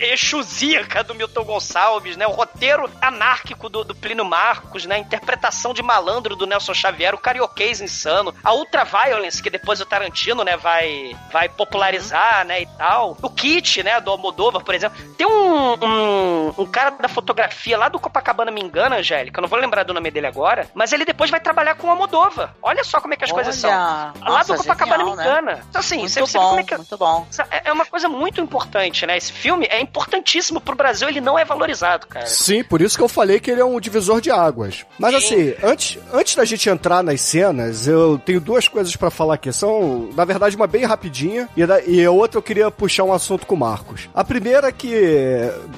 exusíaca 0.01 1.03
do 1.05 1.15
Milton 1.15 1.45
Gonçalves, 1.45 2.17
né? 2.17 2.27
O 2.27 2.31
roteiro 2.31 2.89
anárquico 3.01 3.69
do, 3.69 3.85
do 3.85 3.95
Plínio 3.95 4.25
Marcos, 4.25 4.87
né? 4.87 4.95
A 4.97 4.99
interpretação 4.99 5.75
de 5.75 5.83
malandro 5.83 6.35
do 6.37 6.47
Nelson 6.47 6.73
Xavier, 6.75 7.15
o 7.15 7.19
carioquês 7.19 7.81
insano, 7.81 8.35
a 8.43 8.53
ultraviolence 8.55 9.43
que 9.43 9.51
depois 9.51 9.81
o 9.81 9.87
Tarantino, 9.87 10.45
né, 10.45 10.57
vai, 10.57 11.15
vai 11.33 11.49
popularizar, 11.49 12.45
né, 12.47 12.63
e 12.63 12.67
tal. 12.79 13.17
O 13.23 13.29
Kit, 13.31 13.83
né, 13.83 14.01
do 14.01 14.11
Almodóvar, 14.11 14.63
por 14.65 14.75
exemplo. 14.75 14.97
Tem 15.17 15.27
um, 15.27 15.75
um, 15.75 16.55
um 16.59 16.67
cara 16.67 16.91
da 16.93 17.09
fotografia 17.09 17.42
lá 17.77 17.89
do 17.89 17.99
Copacabana, 17.99 18.51
me 18.51 18.61
engana, 18.63 18.97
Angélica, 18.97 19.39
eu 19.39 19.43
não 19.43 19.49
vou 19.49 19.59
lembrar 19.59 19.83
do 19.85 19.95
nome 19.95 20.11
dele 20.11 20.27
agora, 20.27 20.67
mas 20.75 20.93
ele 20.93 21.05
depois 21.05 21.31
vai 21.31 21.41
trabalhar 21.41 21.75
com 21.77 21.87
o 21.87 21.91
Almodóvar. 21.91 22.55
Olha 22.63 22.85
só 22.85 23.01
como 23.01 23.15
é 23.15 23.17
que 23.17 23.25
as 23.25 23.33
coisas 23.33 23.55
são. 23.57 23.71
Olha, 23.71 23.79
lá 23.79 24.13
nossa, 24.39 24.53
do 24.55 24.59
Copacabana 24.59 24.99
genial, 24.99 25.11
me 25.11 25.17
né? 25.17 25.23
engana. 25.31 25.61
Então, 25.71 25.81
assim, 25.81 25.99
Muito 25.99 26.13
você 26.13 26.39
bom, 26.39 26.49
como 26.49 26.61
é 26.61 26.63
que... 26.65 26.77
muito 26.77 26.99
bom. 26.99 27.27
É 27.51 27.63
é 27.65 27.73
uma 27.73 27.87
coisa 27.87 28.09
muito 28.09 28.41
importante, 28.41 29.07
né? 29.07 29.17
Esse 29.17 29.33
filme 29.33 29.67
é 29.71 29.81
importantíssimo 29.81 30.61
pro 30.61 30.75
Brasil, 30.75 31.09
ele 31.09 31.21
não 31.21 31.39
é 31.39 31.45
valorizado, 31.45 32.07
cara. 32.07 32.27
Sim, 32.27 32.63
por 32.65 32.81
isso 32.83 32.97
que 32.97 33.03
eu 33.03 33.09
falei 33.09 33.41
que 33.41 33.51
ele 33.51 33.61
é 33.61 33.65
um 33.65 33.79
divisor 33.81 34.21
de 34.21 34.31
águas. 34.31 34.85
Mas 34.99 35.15
assim, 35.15 35.55
antes, 35.63 35.99
antes 36.13 36.35
da 36.35 36.45
gente 36.45 36.69
entrar 36.69 37.03
nas 37.03 37.21
cenas, 37.21 37.87
eu 37.87 38.19
tenho 38.19 38.41
duas 38.41 38.69
coisas 38.69 38.95
pra 38.97 39.11
falar 39.11 39.35
aqui. 39.35 39.53
São, 39.53 40.11
na 40.15 40.25
verdade, 40.25 40.57
uma 40.57 40.67
bem 40.67 40.85
rapidinha 40.85 41.49
e, 41.57 41.65
da- 41.65 41.81
e 41.83 42.05
a 42.05 42.11
outra 42.11 42.39
eu 42.39 42.43
queria 42.43 42.71
puxar 42.71 43.05
um 43.05 43.13
assunto 43.13 43.47
com 43.47 43.55
o 43.55 43.59
Marcos. 43.59 44.09
A 44.15 44.25
primeira 44.25 44.69
é 44.69 44.73
que 44.73 44.93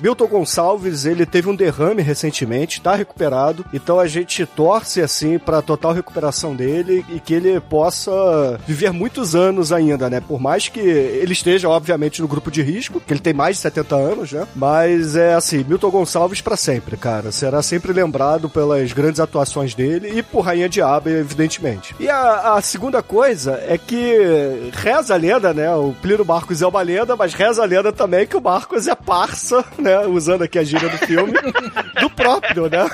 Milton 0.01 0.27
Gonçalves, 0.27 1.05
ele 1.05 1.27
teve 1.27 1.49
um 1.49 1.54
derrame 1.55 2.03
recentemente, 2.03 2.81
tá 2.81 2.95
recuperado. 2.95 3.65
Então 3.73 3.99
a 3.99 4.07
gente 4.07 4.45
torce 4.47 5.01
assim 5.01 5.39
pra 5.39 5.63
total 5.63 5.93
recuperação 5.93 6.55
dele 6.55 7.05
e 7.09 7.21
que 7.21 7.35
ele 7.35 7.61
possa 7.61 8.59
viver 8.67 8.93
muitos 8.93 9.35
anos 9.35 9.73
ainda, 9.73 10.09
né? 10.09 10.21
Por 10.21 10.41
mais 10.41 10.69
que 10.69 10.81
ele 10.81 11.33
esteja, 11.33 11.69
obviamente, 11.69 12.21
no 12.21 12.29
grupo 12.29 12.51
de 12.51 12.63
risco, 12.63 13.01
que 13.01 13.13
ele 13.13 13.21
tem 13.21 13.33
mais 13.33 13.57
de 13.57 13.63
70 13.63 13.97
anos, 13.97 14.33
né? 14.33 14.47
Mas 14.55 15.17
é 15.17 15.35
assim, 15.35 15.65
Milton 15.67 15.91
Gonçalves 15.91 16.41
pra 16.41 16.57
sempre, 16.57 16.97
cara. 16.97 17.33
Será 17.33 17.63
sempre 17.63 17.93
lembrado 17.93 18.49
pelas 18.49 18.93
grandes 18.93 19.21
atuações 19.21 19.75
dele 19.75 20.19
e 20.19 20.23
por 20.23 20.41
Rainha 20.41 20.69
Diabo, 20.69 21.09
evidentemente. 21.09 21.95
E 21.99 22.09
a, 22.09 22.55
a 22.55 22.63
segunda 22.63 23.03
coisa 23.03 23.63
é 23.67 23.79
que 23.79 24.71
reza 24.73 25.15
a 25.15 25.17
lenda, 25.17 25.53
né? 25.53 25.73
O 25.75 25.95
Plínio 26.01 26.25
Marcos 26.25 26.63
é 26.63 26.67
uma 26.67 26.83
lenda, 26.83 27.17
mas 27.17 27.35
reza 27.35 27.63
a 27.63 27.67
lenda 27.67 27.93
também 27.93 28.27
que 28.27 28.37
o 28.37 28.41
Marcos 28.41 28.87
é 28.87 28.95
parça, 28.95 29.65
né? 29.79 30.07
Usando 30.07 30.43
aqui 30.43 30.59
a 30.59 30.65
gíria 30.65 30.89
do 30.89 30.99
filme, 30.99 31.33
do 32.01 32.11
próprio, 32.11 32.69
né? 32.69 32.87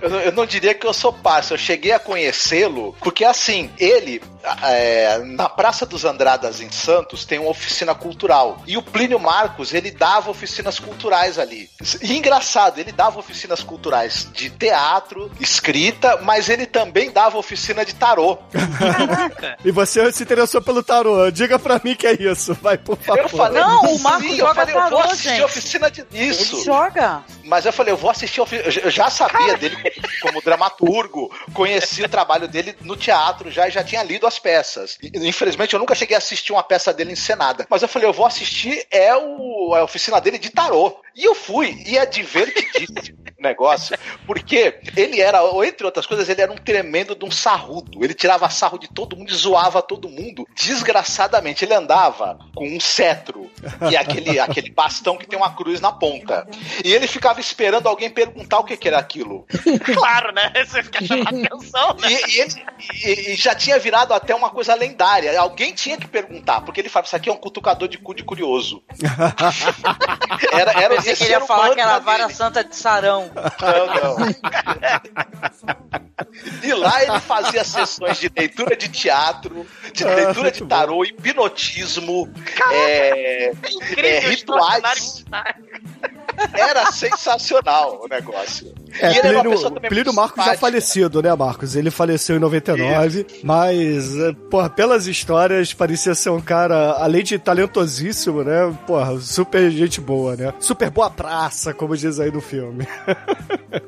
Eu, 0.00 0.10
não- 0.10 0.20
eu 0.20 0.32
não 0.32 0.46
diria 0.46 0.74
que 0.74 0.86
eu 0.86 0.92
sou 0.92 1.12
parça, 1.12 1.54
eu 1.54 1.58
cheguei 1.58 1.92
a 1.92 1.98
conhecê-lo, 1.98 2.94
porque 3.00 3.24
assim, 3.24 3.70
ele, 3.78 4.22
é, 4.62 5.18
na 5.24 5.48
Praça 5.48 5.84
dos 5.84 6.04
Andradas 6.04 6.60
em 6.60 6.70
Santos, 6.70 7.24
tem 7.24 7.38
uma 7.38 7.50
oficina 7.50 7.94
cultural. 7.94 8.62
E 8.66 8.76
o 8.76 8.82
Plínio 8.82 9.18
Marcos, 9.18 9.74
ele 9.74 9.90
dava 9.90 10.30
oficinas 10.30 10.78
culturais 10.78 11.38
ali. 11.38 11.68
E 12.00 12.16
engraçado, 12.16 12.78
ele 12.78 12.92
dava 12.92 13.18
oficinas 13.18 13.62
culturais 13.62 14.28
de 14.32 14.50
teatro, 14.50 15.30
escrita, 15.40 16.18
mas 16.22 16.48
ele 16.48 16.66
também 16.66 17.10
dava 17.10 17.36
oficina 17.38 17.84
de 17.84 17.94
tarô. 17.94 18.38
E 19.64 19.70
você 19.72 20.10
se 20.12 20.22
interessou 20.22 20.62
pelo 20.62 20.82
tarô. 20.82 21.30
Diga 21.30 21.58
pra 21.58 21.80
mim 21.82 21.94
que 21.96 22.06
é 22.06 22.12
isso, 22.14 22.54
vai, 22.62 22.78
por 22.78 22.96
favor. 22.98 23.22
Eu 23.22 23.28
falei, 23.28 23.60
Não, 23.62 23.82
o 23.94 23.98
Marcos 24.00 24.22
sim, 24.30 24.36
joga 24.36 24.50
eu 24.50 24.54
falei, 24.54 24.74
eu 24.76 24.80
vou 24.80 24.90
tarô, 24.90 25.10
assistir 25.10 25.28
gente. 25.30 25.42
oficina 25.42 25.90
de 25.90 26.06
isso. 26.12 26.37
Ele 26.40 26.64
joga. 26.64 27.22
Mas 27.44 27.64
eu 27.66 27.72
falei, 27.72 27.92
eu 27.92 27.96
vou 27.96 28.10
assistir. 28.10 28.40
ofi- 28.40 28.56
Eu 28.64 28.70
já- 28.70 28.80
eu 28.82 28.90
já 28.90 29.10
sabia 29.10 29.56
dele 29.56 29.76
como, 29.76 30.32
como 30.32 30.42
dramaturgo, 30.42 31.30
conheci 31.54 32.02
o 32.02 32.08
trabalho 32.08 32.46
dele 32.48 32.76
no 32.82 32.96
teatro 32.96 33.50
já 33.50 33.66
e 33.68 33.70
já 33.70 33.82
tinha 33.82 34.02
lido 34.02 34.26
as 34.26 34.38
peças. 34.38 34.98
Infelizmente, 35.02 35.72
eu 35.74 35.80
nunca 35.80 35.94
cheguei 35.94 36.14
a 36.14 36.18
assistir 36.18 36.52
uma 36.52 36.62
peça 36.62 36.92
dele 36.92 37.12
encenada. 37.12 37.66
Mas 37.70 37.82
eu 37.82 37.88
falei, 37.88 38.08
eu 38.08 38.12
vou 38.12 38.26
assistir 38.26 38.86
é 38.90 39.16
o, 39.16 39.74
a 39.74 39.84
oficina 39.84 40.20
dele 40.20 40.38
de 40.38 40.50
tarô. 40.50 41.00
E 41.16 41.24
eu 41.24 41.34
fui, 41.34 41.82
e 41.86 41.98
é 41.98 42.06
divertidíssimo 42.06 43.18
o 43.38 43.42
negócio, 43.42 43.96
porque 44.24 44.78
ele 44.96 45.20
era, 45.20 45.40
entre 45.66 45.84
outras 45.84 46.06
coisas, 46.06 46.28
ele 46.28 46.40
era 46.40 46.52
um 46.52 46.56
tremendo 46.56 47.14
de 47.16 47.24
um 47.24 47.30
sarrudo. 47.30 48.04
Ele 48.04 48.14
tirava 48.14 48.48
sarro 48.50 48.78
de 48.78 48.86
todo 48.88 49.16
mundo 49.16 49.30
e 49.32 49.34
zoava 49.34 49.82
todo 49.82 50.08
mundo 50.08 50.46
desgraçadamente. 50.54 51.64
Ele 51.64 51.74
andava 51.74 52.38
com 52.54 52.68
um 52.68 52.78
cetro 52.80 53.50
e 53.90 53.96
aquele, 53.96 54.38
aquele 54.38 54.70
bastão 54.70 55.16
que 55.16 55.26
tem 55.26 55.36
uma 55.38 55.54
cruz 55.54 55.80
na 55.80 55.90
ponta. 55.92 56.27
E 56.84 56.92
ele 56.92 57.06
ficava 57.06 57.40
esperando 57.40 57.86
alguém 57.88 58.10
perguntar 58.10 58.58
o 58.58 58.64
que, 58.64 58.76
que 58.76 58.88
era 58.88 58.98
aquilo. 58.98 59.46
Claro, 59.98 60.32
né? 60.32 60.52
Você 60.64 60.82
fica 60.82 61.04
chamando 61.04 61.44
atenção, 61.46 61.94
né? 62.00 62.08
E, 62.10 62.36
e 62.36 62.40
ele- 62.40 62.66
e- 63.04 63.32
e 63.32 63.36
já 63.36 63.54
tinha 63.54 63.78
virado 63.78 64.12
até 64.14 64.34
uma 64.34 64.50
coisa 64.50 64.74
lendária. 64.74 65.38
Alguém 65.40 65.72
tinha 65.72 65.96
que 65.96 66.06
perguntar, 66.06 66.60
porque 66.62 66.80
ele 66.80 66.88
falava: 66.88 67.06
Isso 67.06 67.16
aqui 67.16 67.28
é 67.28 67.32
um 67.32 67.36
cutucador 67.36 67.88
de 67.88 67.98
cu 67.98 68.14
de 68.14 68.22
curioso. 68.24 68.82
Era, 70.52 70.72
era 70.72 70.94
Pensei 70.96 71.12
esse 71.12 71.18
que 71.24 71.24
ele 71.32 71.32
ia 71.40 71.46
falar 71.46 71.74
que 71.74 71.80
era 71.80 71.96
a 71.96 71.98
vara 71.98 72.24
dele. 72.26 72.34
santa 72.34 72.62
de 72.64 72.74
Sarão. 72.76 73.30
Não, 73.60 74.16
não. 74.16 74.26
E 76.62 76.72
lá 76.74 77.02
ele 77.02 77.20
fazia 77.20 77.64
sessões 77.64 78.18
de 78.18 78.30
leitura 78.36 78.76
de 78.76 78.88
teatro, 78.88 79.66
de 79.92 80.04
Ah, 80.04 80.14
leitura 80.14 80.50
de 80.50 80.64
tarô, 80.64 81.04
hipnotismo, 81.04 82.32
é, 82.72 83.50
Incrível, 83.52 84.04
é, 84.04 84.18
rituais. 84.20 85.24
Era 86.54 86.90
sensacional 86.92 87.98
o 88.00 88.08
negócio. 88.08 88.72
É, 89.00 89.12
e 89.12 89.18
ele 89.18 89.36
uma 89.36 89.80
Plínio, 89.80 90.12
Marcos 90.12 90.36
já 90.36 90.52
simpática. 90.52 90.58
falecido, 90.58 91.22
né, 91.22 91.34
Marcos? 91.34 91.76
Ele 91.76 91.90
faleceu 91.90 92.36
em 92.36 92.38
99, 92.38 93.26
mas, 93.42 94.16
é, 94.16 94.32
porra, 94.50 94.70
pelas 94.70 95.06
histórias, 95.06 95.72
parecia 95.72 96.14
ser 96.14 96.30
um 96.30 96.40
cara, 96.40 96.92
além 96.92 97.22
de 97.22 97.38
talentosíssimo, 97.38 98.42
né? 98.42 98.74
Porra, 98.86 99.18
super 99.20 99.70
gente 99.70 100.00
boa, 100.00 100.36
né? 100.36 100.54
Super 100.60 100.90
boa 100.90 101.10
praça, 101.10 101.74
como 101.74 101.96
diz 101.96 102.18
aí 102.18 102.30
no 102.30 102.40
filme. 102.40 102.86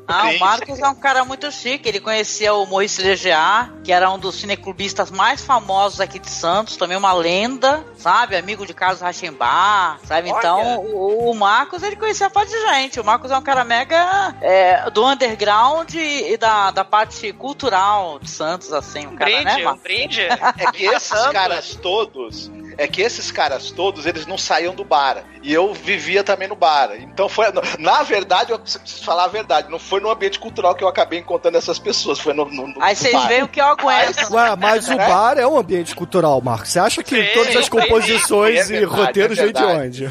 Ah, 0.06 0.30
o 0.30 0.38
Marcos 0.40 0.78
é 0.78 0.88
um 0.88 0.94
cara 0.94 1.24
muito 1.24 1.50
chique. 1.52 1.88
Ele 1.88 2.00
conhecia 2.00 2.52
o 2.52 2.66
Maurice 2.66 3.00
Legear, 3.00 3.72
que 3.84 3.92
era 3.92 4.10
um 4.10 4.18
dos 4.18 4.34
cineclubistas 4.34 5.10
mais 5.10 5.44
famosos 5.44 6.00
aqui 6.00 6.18
de 6.18 6.28
Santos, 6.28 6.76
também 6.76 6.96
uma 6.96 7.12
lenda, 7.12 7.84
sabe? 7.96 8.36
Amigo 8.36 8.66
de 8.66 8.74
Carlos 8.74 9.00
Rachembar, 9.00 10.00
sabe? 10.04 10.30
Olha. 10.30 10.38
Então, 10.38 10.80
o, 10.80 11.30
o 11.30 11.34
Marcos, 11.34 11.82
ele 11.82 11.96
conhecia 11.96 12.26
a 12.26 12.30
parte 12.30 12.50
de 12.50 12.60
gente. 12.60 12.98
O 12.98 13.04
Marcos 13.04 13.30
é 13.30 13.36
um 13.36 13.42
cara 13.42 13.64
mega 13.64 14.34
é, 14.40 14.89
do 14.90 15.06
underground 15.06 15.94
e 15.94 16.36
da, 16.36 16.70
da 16.70 16.84
parte 16.84 17.32
cultural 17.32 18.18
de 18.18 18.28
Santos, 18.28 18.72
assim. 18.72 19.06
Um 19.06 19.16
cara, 19.16 19.30
Brinde, 19.30 19.64
né, 19.64 19.70
um 19.70 19.76
brinde. 19.76 20.20
É 20.20 20.72
que 20.72 20.84
esses 20.86 21.26
caras 21.28 21.74
todos, 21.76 22.50
é 22.80 22.88
que 22.88 23.02
esses 23.02 23.30
caras 23.30 23.70
todos, 23.70 24.06
eles 24.06 24.26
não 24.26 24.38
saíam 24.38 24.74
do 24.74 24.82
bar. 24.82 25.22
E 25.42 25.52
eu 25.52 25.74
vivia 25.74 26.24
também 26.24 26.48
no 26.48 26.56
bar. 26.56 26.92
Então 26.98 27.28
foi, 27.28 27.44
na 27.78 28.02
verdade, 28.02 28.52
eu 28.52 28.58
preciso 28.58 29.04
falar 29.04 29.24
a 29.24 29.28
verdade, 29.28 29.70
não 29.70 29.78
foi 29.78 30.00
no 30.00 30.10
ambiente 30.10 30.38
cultural 30.38 30.74
que 30.74 30.82
eu 30.82 30.88
acabei 30.88 31.18
encontrando 31.18 31.58
essas 31.58 31.78
pessoas, 31.78 32.18
foi 32.18 32.32
no, 32.32 32.46
no, 32.46 32.66
no 32.68 32.82
Aí 32.82 32.96
vocês 32.96 33.22
veem 33.24 33.42
o 33.42 33.48
que 33.48 33.60
eu 33.60 33.66
aguento. 33.66 34.32
Ué, 34.32 34.56
mas 34.56 34.88
o 34.88 34.96
bar 34.96 35.36
é 35.38 35.46
um 35.46 35.58
ambiente 35.58 35.94
cultural, 35.94 36.40
Marcos. 36.40 36.70
Você 36.70 36.78
acha 36.78 37.02
que 37.02 37.22
Sim, 37.22 37.28
todas 37.34 37.54
as 37.56 37.68
composições 37.68 38.70
é 38.70 38.76
e 38.76 38.78
verdade, 38.80 39.02
roteiros 39.02 39.38
é 39.38 39.44
vêm 39.44 39.52
de 39.52 39.62
onde? 39.62 40.06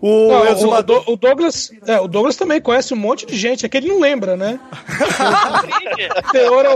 o 0.00 0.28
Não, 0.28 0.42
o, 0.42 0.46
exumador... 0.46 1.04
Do- 1.04 1.12
o 1.12 1.16
Douglas, 1.16 1.72
é, 1.86 2.00
o 2.00 2.06
Douglas 2.06 2.36
também 2.36 2.60
conhece 2.60 2.94
um 2.94 2.96
monte 2.96 3.26
de 3.26 3.36
gente, 3.36 3.66
é 3.66 3.68
que 3.68 3.76
ele 3.76 3.88
não 3.88 3.98
lembra, 3.98 4.36
né? 4.36 4.60
Teor 6.30 6.66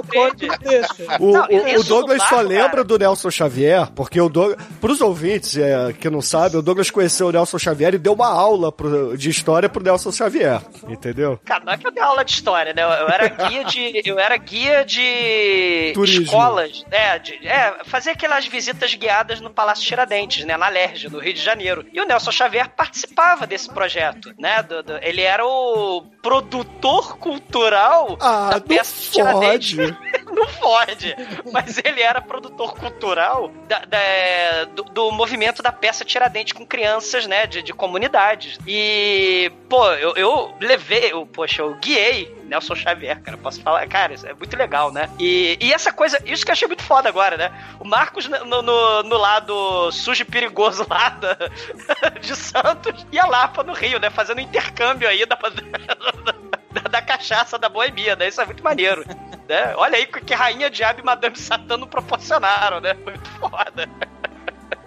deixa. 0.61 0.95
O, 1.21 1.33
Não, 1.33 1.47
o- 1.47 1.69
isso 1.69 1.81
o 1.81 1.85
Douglas 1.85 2.19
do 2.23 2.29
só 2.29 2.41
lembra 2.41 2.69
cara. 2.71 2.85
Do 2.97 3.05
Nelson 3.05 3.31
Xavier, 3.31 3.91
porque 3.93 4.21
o 4.21 4.29
Douglas. 4.29 4.57
Pros 4.81 5.01
ouvintes 5.01 5.57
é, 5.57 5.93
que 5.93 6.09
não 6.09 6.21
sabem, 6.23 6.59
o 6.59 6.63
Douglas 6.63 6.91
conheceu 6.91 7.29
o 7.29 7.33
Nelson 7.33 7.59
Xavier 7.59 7.95
e 7.95 7.99
deu 7.99 8.13
uma 8.13 8.29
aula 8.29 8.71
pro- 8.73 9.17
de 9.17 9.29
história 9.31 9.69
pro 9.69 9.83
Nelson 9.83 10.13
Xavier. 10.13 10.61
Entendeu? 10.89 11.39
Cara, 11.45 11.65
não 11.65 11.73
é 11.73 11.77
que 11.79 11.87
eu 11.87 11.91
dei 11.91 12.03
aula 12.03 12.25
de 12.25 12.33
história, 12.33 12.73
né? 12.73 12.83
Eu 12.83 13.09
era 13.09 13.29
guia 13.29 13.65
de. 13.65 14.03
Eu 14.05 14.19
era 14.19 14.37
guia 14.37 14.85
de 14.85 15.93
Turismo. 15.95 16.23
escolas. 16.25 16.85
É, 16.91 17.19
de, 17.19 17.47
é, 17.47 17.77
fazer 17.85 18.11
aquelas 18.11 18.47
visitas 18.47 18.95
guiadas 18.95 19.41
no 19.41 19.51
Palácio 19.51 19.85
Tiradentes, 19.85 20.45
né? 20.45 20.57
Na 20.57 20.69
Lerge, 20.69 21.09
no 21.09 21.19
Rio 21.19 21.35
de 21.35 21.41
Janeiro. 21.43 21.85
E 21.93 22.01
o 22.01 22.05
Nelson 22.07 22.31
Xavier 22.31 22.69
participava 22.77 23.47
desse 23.47 23.69
projeto, 23.69 24.33
né? 24.39 24.63
do- 24.63 24.83
do- 24.83 24.99
ele 25.03 25.21
era 25.23 25.45
o 25.47 26.03
produtor 26.23 27.17
cultural 27.19 28.17
Ah, 28.21 28.51
da 28.51 28.55
não 28.57 28.61
peça 28.61 29.11
Tiradentes. 29.13 29.73
fode. 29.73 29.97
não 30.33 30.47
pode. 30.61 31.17
Mas 31.53 31.79
ele 31.85 32.03
era 32.03 32.21
produtor 32.21 32.75
cultural 32.77 33.51
da- 33.69 33.81
da- 33.85 34.65
do, 34.75 34.83
do 34.85 35.11
movimento 35.11 35.63
da 35.63 35.73
peça 35.73 36.05
Tiradentes 36.05 36.53
com 36.53 36.65
crianças, 36.67 37.27
né? 37.27 37.47
De, 37.47 37.63
de 37.63 37.73
comunidades. 37.73 38.59
E, 38.67 39.51
pô, 39.69 39.87
eu, 39.95 40.15
eu 40.17 40.55
levei, 40.61 41.13
eu, 41.13 41.27
poxa, 41.27 41.63
eu 41.63 41.75
guiei 41.75 42.35
Nelson 42.45 42.75
Xavier, 42.77 43.21
cara. 43.21 43.37
Posso 43.37 43.61
falar? 43.61 43.87
Cara, 43.89 44.15
isso 44.15 44.27
é 44.27 44.33
muito 44.35 44.57
legal, 44.57 44.93
né? 44.93 45.09
E, 45.19 45.59
e 45.61 45.73
essa 45.73 45.93
coisa, 45.93 46.21
isso 46.25 46.45
que 46.45 46.51
eu 46.51 46.55
achei 46.55 46.69
muito 46.69 46.83
foda 46.83 47.09
agora, 47.09 47.37
né? 47.37 47.53
O 47.81 47.85
Marcos 47.85 48.29
no, 48.29 48.63
no, 48.63 49.03
no 49.03 49.17
lado 49.17 49.91
sujo 49.93 50.23
e 50.23 50.25
perigoso 50.25 50.87
lá 50.89 51.09
da- 51.09 51.37
de 52.21 52.37
Santos 52.37 53.07
e 53.11 53.19
a 53.19 53.27
Lapa 53.27 53.63
no 53.63 53.73
Rio, 53.73 53.99
né? 53.99 54.11
Fazendo 54.11 54.41
intercâmbio 54.41 55.09
aí 55.09 55.25
da, 55.27 55.37
da, 56.77 56.89
da 56.89 57.03
cachaça 57.03 57.59
da 57.59 57.69
boemia, 57.69 58.15
né? 58.17 58.29
Isso 58.29 58.41
é 58.41 58.45
muito 58.45 58.63
maneiro. 58.63 59.05
Né? 59.49 59.75
Olha 59.77 59.97
aí 59.97 60.07
que 60.07 60.35
Rainha 60.35 60.69
Diabo 60.69 61.01
e 61.01 61.05
Madame 61.05 61.37
Satã 61.37 61.77
não 61.77 61.87
proporcionaram, 61.87 62.81
né? 62.81 62.95
Muito 62.95 63.29
foda. 63.39 63.89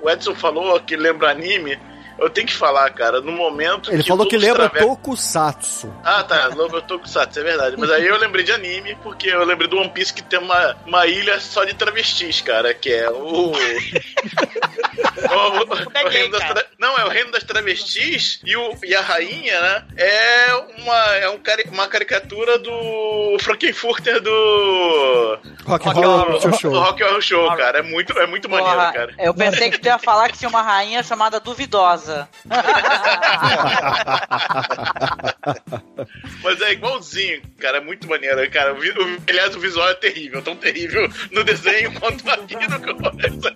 O 0.02 0.10
Edson 0.10 0.36
falou 0.36 0.80
que 0.80 0.96
lembra 0.96 1.32
anime. 1.32 1.80
Eu 2.22 2.30
tenho 2.30 2.48
que 2.48 2.54
falar, 2.54 2.90
cara, 2.92 3.22
no 3.22 3.32
momento 3.32 3.92
Ele 3.92 4.04
falou 4.04 4.28
que 4.28 4.38
lembra 4.38 4.70
travestis- 4.70 4.88
Tokusatsu. 4.88 5.94
Ah, 6.04 6.24
tá, 6.24 6.48
lembra 6.48 6.82
Tokusatsu, 6.82 7.40
é 7.40 7.44
verdade. 7.44 7.76
Mas 7.78 7.90
aí 7.92 8.06
eu 8.06 8.18
lembrei 8.18 8.44
de 8.44 8.52
anime, 8.52 8.96
porque 9.02 9.30
eu 9.30 9.44
lembrei 9.46 9.68
do 9.70 9.78
One 9.78 9.90
Piece 9.90 10.14
que 10.14 10.22
tem 10.24 10.40
uma, 10.40 10.76
uma 10.86 11.08
ilha 11.08 11.40
só 11.40 11.64
de 11.64 11.74
travestis, 11.74 12.42
cara, 12.42 12.74
que 12.74 12.92
é 12.92 13.10
o... 13.10 13.52
o- 15.30 15.60
o- 15.60 16.06
o 16.06 16.10
reino 16.10 16.32
das 16.32 16.48
tra- 16.48 16.66
Não, 16.78 16.98
é 16.98 17.06
o 17.06 17.10
reino 17.10 17.32
das 17.32 17.44
travestis 17.44 18.40
e, 18.46 18.56
o, 18.56 18.76
e 18.84 18.96
a 18.96 19.02
rainha, 19.02 19.60
né, 19.62 19.84
é 19.98 20.54
uma, 20.78 21.16
é 21.16 21.30
um 21.30 21.38
cari- 21.38 21.70
uma 21.72 21.88
caricatura 21.88 22.58
do 22.60 23.38
Frankenfurter 23.40 24.22
do... 24.22 25.38
Rock 25.66 25.88
Horror 25.88 26.42
Show 26.42 26.54
Show. 26.60 26.72
Do 26.72 26.80
Rock 26.80 27.04
Horror 27.04 27.22
Show, 27.22 27.48
cara. 27.56 27.80
É 27.80 27.82
muito, 27.82 28.18
é 28.18 28.26
muito 28.28 28.50
maneiro, 28.50 28.76
cara. 28.94 29.14
Eu 29.20 29.34
pensei 29.34 29.70
que 29.70 29.78
tu 29.80 29.86
ia 29.86 30.00
falar 30.00 30.30
que 30.30 30.38
tinha 30.38 30.50
uma 30.50 30.62
rainha 30.62 31.04
chamada 31.04 31.40
Duvidosa. 31.40 32.09
Mas 36.44 36.62
é 36.62 36.74
igualzinho, 36.74 37.42
cara, 37.60 37.78
é 37.78 37.82
muito 37.82 38.08
maneiro, 38.08 38.50
cara. 38.52 38.74
O, 38.74 38.78
aliás, 39.28 39.56
o 39.56 39.60
visual 39.60 39.90
é 39.90 39.96
terrível, 39.96 40.40
tão 40.42 40.56
terrível 40.56 41.10
no 41.32 41.44
desenho 41.44 41.92
quanto 42.00 42.30
aqui 42.30 42.56
no 42.56 42.80
coisa. 43.12 43.54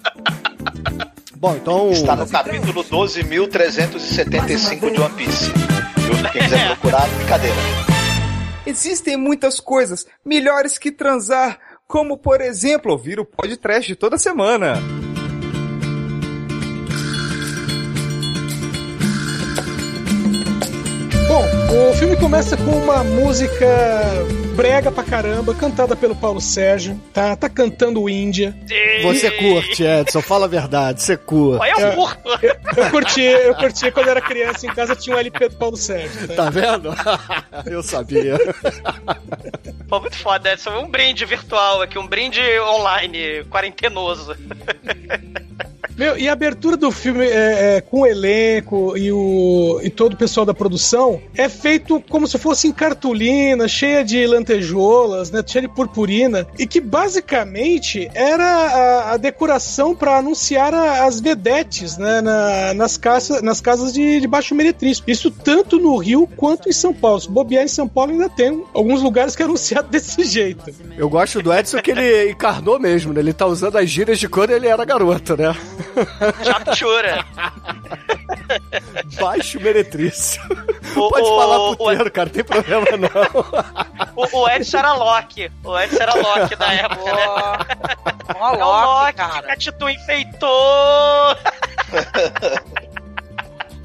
Bom, 1.35 1.55
então. 1.57 1.91
Está 1.91 2.15
no 2.15 2.27
capítulo 2.29 2.83
12.375 2.85 4.93
de 4.93 5.01
One 5.01 5.15
Piece. 5.15 5.51
Viu? 5.51 6.31
Quem 6.31 6.41
quiser 6.41 6.67
procurar, 6.67 7.05
brincadeira. 7.09 7.57
Existem 8.65 9.17
muitas 9.17 9.59
coisas 9.59 10.07
melhores 10.23 10.77
que 10.77 10.89
transar, 10.89 11.59
como 11.85 12.17
por 12.17 12.39
exemplo 12.39 12.93
ouvir 12.93 13.19
o 13.19 13.25
podcast 13.25 13.93
toda 13.95 14.17
semana. 14.17 14.75
O 21.73 21.93
filme 21.95 22.15
começa 22.15 22.55
com 22.55 22.71
uma 22.71 23.03
música 23.03 23.67
brega 24.55 24.91
pra 24.91 25.03
caramba, 25.03 25.55
cantada 25.55 25.95
pelo 25.95 26.15
Paulo 26.15 26.39
Sérgio, 26.39 26.99
tá? 27.11 27.35
Tá 27.35 27.49
cantando 27.49 28.07
Índia. 28.07 28.55
Você 29.01 29.31
curte, 29.31 29.83
Edson, 29.83 30.21
fala 30.21 30.45
a 30.45 30.47
verdade, 30.47 31.01
você 31.01 31.17
curte. 31.17 31.65
eu. 31.79 31.79
Eu, 31.79 32.83
eu 32.83 32.89
curti, 32.91 33.21
eu 33.21 33.55
curti 33.55 33.91
quando 33.91 34.09
era 34.09 34.21
criança 34.21 34.67
em 34.67 34.73
casa 34.73 34.95
tinha 34.95 35.15
um 35.15 35.19
LP 35.19 35.49
do 35.49 35.55
Paulo 35.55 35.75
Sérgio. 35.75 36.27
Tá 36.35 36.49
vendo? 36.49 36.93
Eu 37.65 37.81
sabia. 37.81 38.37
Pô, 39.87 39.99
muito 39.99 40.17
foda. 40.17 40.49
É 40.49 40.69
um 40.69 40.87
brinde 40.87 41.25
virtual 41.25 41.81
aqui, 41.81 41.97
um 41.97 42.07
brinde 42.07 42.41
online, 42.59 43.43
quarentenoso. 43.49 44.35
Meu, 45.97 46.17
e 46.17 46.27
a 46.27 46.33
abertura 46.33 46.75
do 46.75 46.91
filme 46.91 47.25
é, 47.25 47.75
é, 47.77 47.81
com 47.81 48.01
o 48.01 48.07
elenco 48.07 48.97
e, 48.97 49.11
o, 49.11 49.79
e 49.83 49.89
todo 49.89 50.13
o 50.13 50.17
pessoal 50.17 50.43
da 50.45 50.53
produção 50.53 51.21
é 51.35 51.47
feito 51.47 52.03
como 52.09 52.27
se 52.27 52.37
fosse 52.39 52.67
em 52.67 52.71
cartolina, 52.71 53.67
cheia 53.67 54.03
de 54.03 54.25
lantejoulas, 54.25 55.29
né, 55.29 55.43
cheia 55.45 55.61
de 55.67 55.73
purpurina, 55.73 56.47
e 56.57 56.65
que 56.65 56.81
basicamente 56.81 58.09
era 58.15 58.43
a, 58.45 59.11
a 59.13 59.17
decoração 59.17 59.95
para 59.95 60.17
anunciar 60.17 60.73
a- 60.73 61.05
as 61.05 61.19
vedetes 61.19 61.97
né, 61.97 62.21
na- 62.21 62.73
nas, 62.73 62.97
casas, 62.97 63.41
nas 63.41 63.61
casas 63.61 63.93
de, 63.93 64.19
de 64.19 64.27
baixo 64.27 64.55
meretrício. 64.55 65.03
Isso 65.07 65.29
tanto 65.29 65.77
no 65.79 65.95
Rio 65.97 66.27
quanto 66.35 66.67
em 66.69 66.73
São 66.73 66.93
Paulo. 66.93 67.19
Se 67.21 67.29
bobear 67.29 67.63
em 67.63 67.67
São 67.67 67.87
Paulo 67.87 68.11
ainda 68.11 68.29
tem 68.29 68.63
alguns 68.73 69.01
lugares 69.01 69.35
que 69.35 69.41
é 69.41 69.45
anunciado 69.45 69.89
desse 69.91 70.23
jeito. 70.23 70.63
Eu 70.97 71.07
gosto 71.09 71.41
do 71.41 71.53
Edson 71.53 71.79
que 71.81 71.91
ele 71.91 72.31
encarnou 72.31 72.79
mesmo, 72.79 73.13
né? 73.13 73.19
Ele 73.19 73.33
tá 73.33 73.45
usando 73.45 73.77
as 73.77 73.89
gírias 73.89 74.17
de 74.19 74.27
quando 74.27 74.51
ele 74.51 74.67
era 74.67 74.83
garoto, 74.83 75.37
né? 75.37 75.55
Chapchura. 76.43 77.25
Baixo 79.19 79.59
meretrício. 79.59 80.41
O- 80.95 81.09
Pode 81.09 81.27
o- 81.27 81.35
falar 81.37 81.75
puteiro, 81.75 82.11
cara, 82.11 82.25
não 82.27 82.33
tem 82.33 82.43
problema 82.43 82.85
não. 82.97 84.13
O, 84.15 84.41
o 84.41 84.49
Edson 84.49 84.77
era 84.77 84.93
Loki. 84.93 85.51
O 85.63 85.79
Edson 85.79 86.03
era 86.03 86.13
Loki 86.13 86.55
da 86.55 86.71
época, 86.73 87.13
né? 87.15 87.25
Uma 88.35 88.51
é 88.53 88.63
o 88.63 88.67
Loki 88.67 89.13
que 89.13 89.51
a 89.51 89.55
Titu 89.57 89.89
enfeitou. 89.89 91.35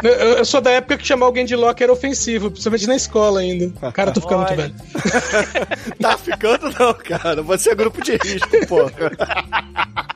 Eu, 0.03 0.11
eu 0.11 0.45
sou 0.45 0.61
da 0.61 0.71
época 0.71 0.97
que 0.97 1.07
chamar 1.07 1.27
alguém 1.27 1.45
de 1.45 1.57
Loki 1.57 1.83
era 1.83 1.93
ofensivo, 1.93 2.51
principalmente 2.51 2.87
na 2.87 2.97
escola 2.97 3.41
ainda. 3.41 3.93
Cara, 3.93 4.13
tô 4.13 4.21
ficando 4.21 4.39
muito 4.39 4.57
velho. 4.57 4.75
Tá 6.01 6.17
ficando 6.17 6.71
não, 6.79 6.95
cara. 6.95 7.43
Você 7.43 7.71
é 7.71 7.75
grupo 7.75 8.03
de 8.03 8.17
risco, 8.17 8.67
porra. 8.67 8.93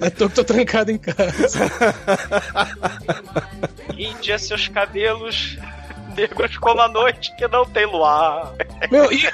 É 0.00 0.10
tô 0.10 0.28
que 0.28 0.34
tô 0.34 0.44
trancado 0.44 0.90
em 0.90 0.98
casa. 0.98 1.70
Índia, 3.98 4.38
seus 4.38 4.68
cabelos 4.68 5.58
negros 6.16 6.56
como 6.56 6.80
a 6.80 6.88
noite 6.88 7.34
que 7.36 7.46
não 7.48 7.64
tem 7.64 7.86
luar. 7.86 8.52
Meu, 8.90 9.12
e. 9.12 9.28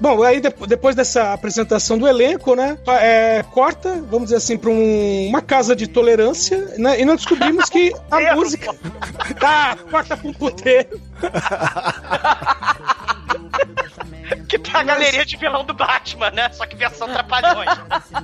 Bom, 0.00 0.22
aí 0.22 0.40
de- 0.40 0.54
depois 0.66 0.94
dessa 0.96 1.32
apresentação 1.32 1.98
do 1.98 2.06
elenco, 2.08 2.54
né? 2.54 2.78
é, 2.88 3.42
corta, 3.52 3.92
vamos 4.10 4.24
dizer 4.24 4.36
assim, 4.36 4.56
pra 4.56 4.70
um- 4.70 5.26
uma 5.28 5.42
casa 5.42 5.74
de 5.76 5.86
tolerância, 5.86 6.74
né? 6.78 7.00
E 7.00 7.04
nós 7.04 7.16
descobrimos 7.16 7.68
que 7.68 7.92
a 8.10 8.34
música. 8.34 8.74
Tá, 9.38 9.76
corta 9.90 10.16
pra 10.16 10.28
um 10.28 10.32
puteiro. 10.32 11.00
Que 14.48 14.58
tá 14.58 14.80
a 14.80 14.82
galeria 14.82 15.24
de 15.24 15.36
vilão 15.36 15.64
do 15.64 15.74
Batman, 15.74 16.30
né? 16.30 16.50
Só 16.52 16.66
que 16.66 16.76
versão 16.76 17.08
trapalhões. 17.08 17.68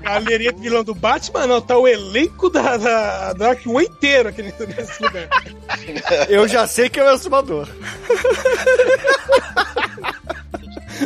Galeria 0.01 0.53
de 0.53 0.61
vilão 0.61 0.83
do 0.85 0.95
Batman, 0.95 1.47
não, 1.47 1.61
tá 1.61 1.77
o 1.77 1.87
elenco 1.87 2.49
da, 2.49 2.77
da, 2.77 3.33
da 3.35 3.55
inteiro 3.83 4.29
aqui 4.29 4.43
nesse 4.43 5.03
lugar. 5.03 5.29
Eu 6.29 6.47
já 6.49 6.67
sei 6.67 6.89
que 6.89 6.99
é 7.01 7.05
o 7.05 7.11
exumador. 7.15 7.69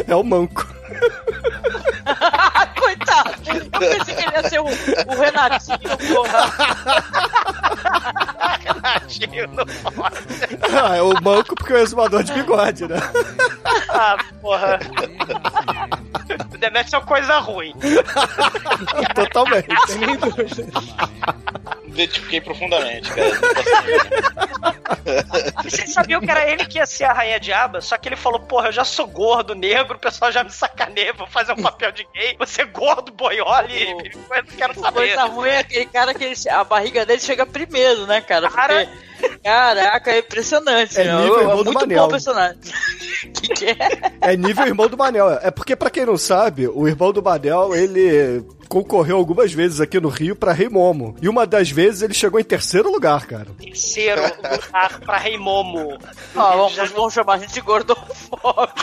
É 0.06 0.14
o 0.14 0.22
manco. 0.22 0.75
Coitado! 2.78 3.34
Eu 3.46 3.80
pensei 3.80 4.14
que 4.14 4.22
ele 4.22 4.36
ia 4.36 4.48
ser 4.48 4.60
o, 4.60 4.64
o 4.64 5.20
Renatinho, 5.20 6.14
porra. 6.14 6.52
Renatinho, 8.60 9.46
não 9.48 9.66
pode. 9.92 10.16
Ah, 10.78 10.96
é 10.96 11.02
o 11.02 11.22
manco 11.22 11.54
porque 11.54 11.72
é 11.72 11.76
o 11.76 11.78
exumador 11.78 12.22
de 12.22 12.32
bigode, 12.32 12.86
né? 12.86 12.96
Ah, 13.88 14.16
porra. 14.40 14.78
Deve 16.58 16.84
ser 16.84 16.96
uma 16.96 17.06
coisa 17.06 17.38
ruim. 17.38 17.74
Totalmente. 19.14 19.68
Tem 19.86 19.98
nem 19.98 20.16
dúvida. 20.16 20.66
Identifiquei 21.86 22.40
profundamente, 22.40 23.10
cara. 23.12 23.30
Vocês 25.64 25.92
sabiam 25.92 26.20
que 26.20 26.30
era 26.30 26.48
ele 26.48 26.66
que 26.66 26.78
ia 26.78 26.86
ser 26.86 27.04
a 27.04 27.12
Rainha 27.12 27.40
Diaba? 27.40 27.80
Só 27.80 27.96
que 27.96 28.08
ele 28.08 28.16
falou, 28.16 28.40
porra, 28.40 28.68
eu 28.68 28.72
já 28.72 28.84
sou 28.84 29.06
gordo, 29.06 29.54
negro, 29.54 29.96
o 29.96 30.00
pessoal 30.00 30.30
já 30.30 30.44
me 30.44 30.50
sacaneia, 30.86 31.12
vou 31.12 31.26
fazer 31.26 31.52
um 31.52 31.62
papel 31.62 31.92
de 31.92 32.06
gay. 32.14 32.36
Você 32.38 32.64
gordo, 32.64 33.12
boiole, 33.12 33.90
eu 34.14 34.42
não 34.44 34.56
quero 34.56 34.74
saber. 34.78 34.98
Coisa 34.98 35.24
ruim 35.24 35.48
é 35.50 35.58
aquele 35.58 35.86
cara 35.86 36.14
que 36.14 36.24
ele- 36.24 36.48
a 36.50 36.64
barriga 36.64 37.04
dele 37.04 37.20
chega 37.20 37.44
primeiro, 37.46 38.06
né, 38.06 38.20
cara? 38.20 38.48
Porque, 38.84 39.15
caraca, 39.42 40.10
é 40.10 40.18
impressionante. 40.18 41.00
É 41.00 41.04
né? 41.04 41.20
nível 41.22 41.38
é 41.38 41.42
irmão 41.42 41.56
do 41.58 41.64
muito 41.64 41.80
Manel. 41.80 41.98
bom 42.00 42.06
o 42.06 42.10
personagem. 42.10 42.58
que 43.34 43.48
que 43.54 43.64
é? 43.66 43.76
É 44.20 44.36
nível 44.36 44.66
irmão 44.66 44.88
do 44.88 44.96
Manel. 44.96 45.30
É 45.42 45.50
porque, 45.50 45.74
pra 45.76 45.90
quem 45.90 46.06
não 46.06 46.16
sabe, 46.18 46.66
o 46.68 46.86
irmão 46.86 47.12
do 47.12 47.22
Manel, 47.22 47.74
ele 47.74 48.44
concorreu 48.68 49.16
algumas 49.16 49.52
vezes 49.52 49.80
aqui 49.80 50.00
no 50.00 50.08
Rio 50.08 50.34
pra 50.34 50.52
Rei 50.52 50.68
Momo. 50.68 51.14
E 51.22 51.28
uma 51.28 51.46
das 51.46 51.70
vezes 51.70 52.02
ele 52.02 52.12
chegou 52.14 52.40
em 52.40 52.44
terceiro 52.44 52.90
lugar, 52.90 53.24
cara. 53.26 53.46
Terceiro 53.58 54.20
lugar 54.22 55.00
pra 55.00 55.18
Rei 55.18 55.38
Momo. 55.38 55.96
Ó, 56.34 56.56
vamos, 56.56 56.90
vamos 56.90 57.14
chamar 57.14 57.34
a 57.34 57.38
gente 57.38 57.52
de 57.54 57.60
gordofóbico. 57.60 58.74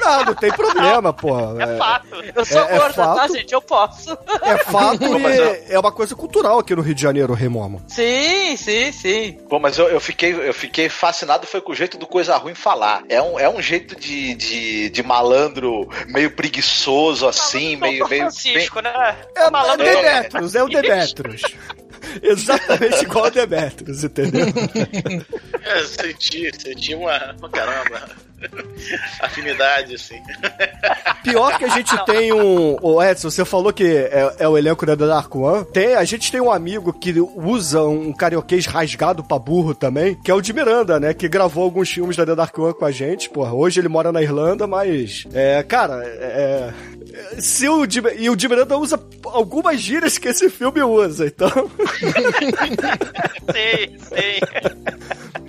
Não, 0.00 0.24
não 0.24 0.34
tem 0.34 0.50
problema, 0.50 1.12
porra. 1.12 1.62
É 1.62 1.76
fato. 1.76 2.06
Eu 2.34 2.44
sou 2.46 2.60
É- 2.62 2.74
é 2.74 2.78
gorda, 2.78 2.94
tá, 2.94 3.14
fato. 3.16 3.36
gente? 3.36 3.52
Eu 3.52 3.60
posso. 3.60 4.18
É 4.42 4.56
fato 4.64 4.98
Pô, 4.98 5.18
e 5.28 5.64
é 5.72 5.78
uma 5.78 5.92
coisa 5.92 6.14
cultural 6.16 6.58
aqui 6.58 6.74
no 6.74 6.80
Rio 6.82 6.94
de 6.94 7.02
Janeiro, 7.02 7.32
o 7.34 7.36
Rei 7.36 7.48
Momo. 7.48 7.82
Sim, 7.88 8.56
sim, 8.56 8.90
sim. 8.90 9.38
Bom, 9.50 9.59
mas 9.60 9.78
eu, 9.78 9.88
eu, 9.88 10.00
fiquei, 10.00 10.32
eu 10.32 10.54
fiquei 10.54 10.88
fascinado 10.88 11.46
foi 11.46 11.60
com 11.60 11.72
o 11.72 11.74
jeito 11.74 11.98
do 11.98 12.06
coisa 12.06 12.36
ruim 12.36 12.54
falar. 12.54 13.04
É 13.08 13.20
um, 13.20 13.38
é 13.38 13.48
um 13.48 13.60
jeito 13.60 13.94
de, 13.94 14.34
de, 14.34 14.90
de 14.90 15.02
malandro 15.02 15.88
meio 16.06 16.30
preguiçoso, 16.30 17.26
assim, 17.26 17.76
meio. 17.76 18.08
Meio 18.08 18.22
Francisco, 18.22 18.80
né? 18.80 19.16
É 19.36 19.46
o 19.46 19.52
malandro 19.52 19.84
Demetrius, 19.84 20.54
é 20.54 20.62
o 20.62 20.68
Demetrius. 20.68 21.42
Exatamente 22.22 23.04
igual 23.04 23.26
o 23.26 23.30
Demetrius, 23.30 24.04
entendeu? 24.04 24.46
É, 25.62 25.84
senti, 25.84 26.50
senti 26.58 26.94
uma. 26.94 27.36
uma 27.38 27.50
Caramba. 27.50 28.08
Afinidade, 29.20 29.94
assim. 29.94 30.20
Pior 31.22 31.58
que 31.58 31.64
a 31.64 31.68
gente 31.68 32.04
tem 32.04 32.32
um. 32.32 32.76
O 32.80 33.02
Edson, 33.02 33.30
você 33.30 33.44
falou 33.44 33.72
que 33.72 33.84
é, 33.84 34.34
é 34.38 34.48
o 34.48 34.56
elenco 34.56 34.86
da 34.86 34.96
The 34.96 35.06
Dark 35.06 35.34
One. 35.34 35.64
Tem, 35.66 35.94
a 35.94 36.04
gente 36.04 36.32
tem 36.32 36.40
um 36.40 36.50
amigo 36.50 36.92
que 36.92 37.14
usa 37.20 37.82
um 37.82 38.12
carioquês 38.12 38.66
rasgado 38.66 39.22
pra 39.22 39.38
burro 39.38 39.74
também, 39.74 40.14
que 40.14 40.30
é 40.30 40.34
o 40.34 40.40
de 40.40 40.52
Miranda, 40.52 40.98
né? 40.98 41.14
Que 41.14 41.28
gravou 41.28 41.64
alguns 41.64 41.90
filmes 41.90 42.16
da 42.16 42.24
The 42.24 42.34
Dark 42.34 42.56
One 42.58 42.74
com 42.74 42.84
a 42.84 42.90
gente. 42.90 43.28
Porra, 43.30 43.52
hoje 43.52 43.80
ele 43.80 43.88
mora 43.88 44.12
na 44.12 44.22
Irlanda, 44.22 44.66
mas. 44.66 45.26
É, 45.32 45.62
cara, 45.62 46.02
é. 46.04 46.72
Se 47.38 47.68
o 47.68 47.86
Di, 47.86 48.00
e 48.18 48.30
o 48.30 48.36
Di 48.36 48.48
Miranda 48.48 48.78
usa 48.78 48.98
algumas 49.24 49.80
gírias 49.80 50.16
que 50.16 50.28
esse 50.28 50.48
filme 50.48 50.82
usa, 50.82 51.26
então. 51.26 51.50
Sei, 53.52 53.98
sei. 54.08 54.40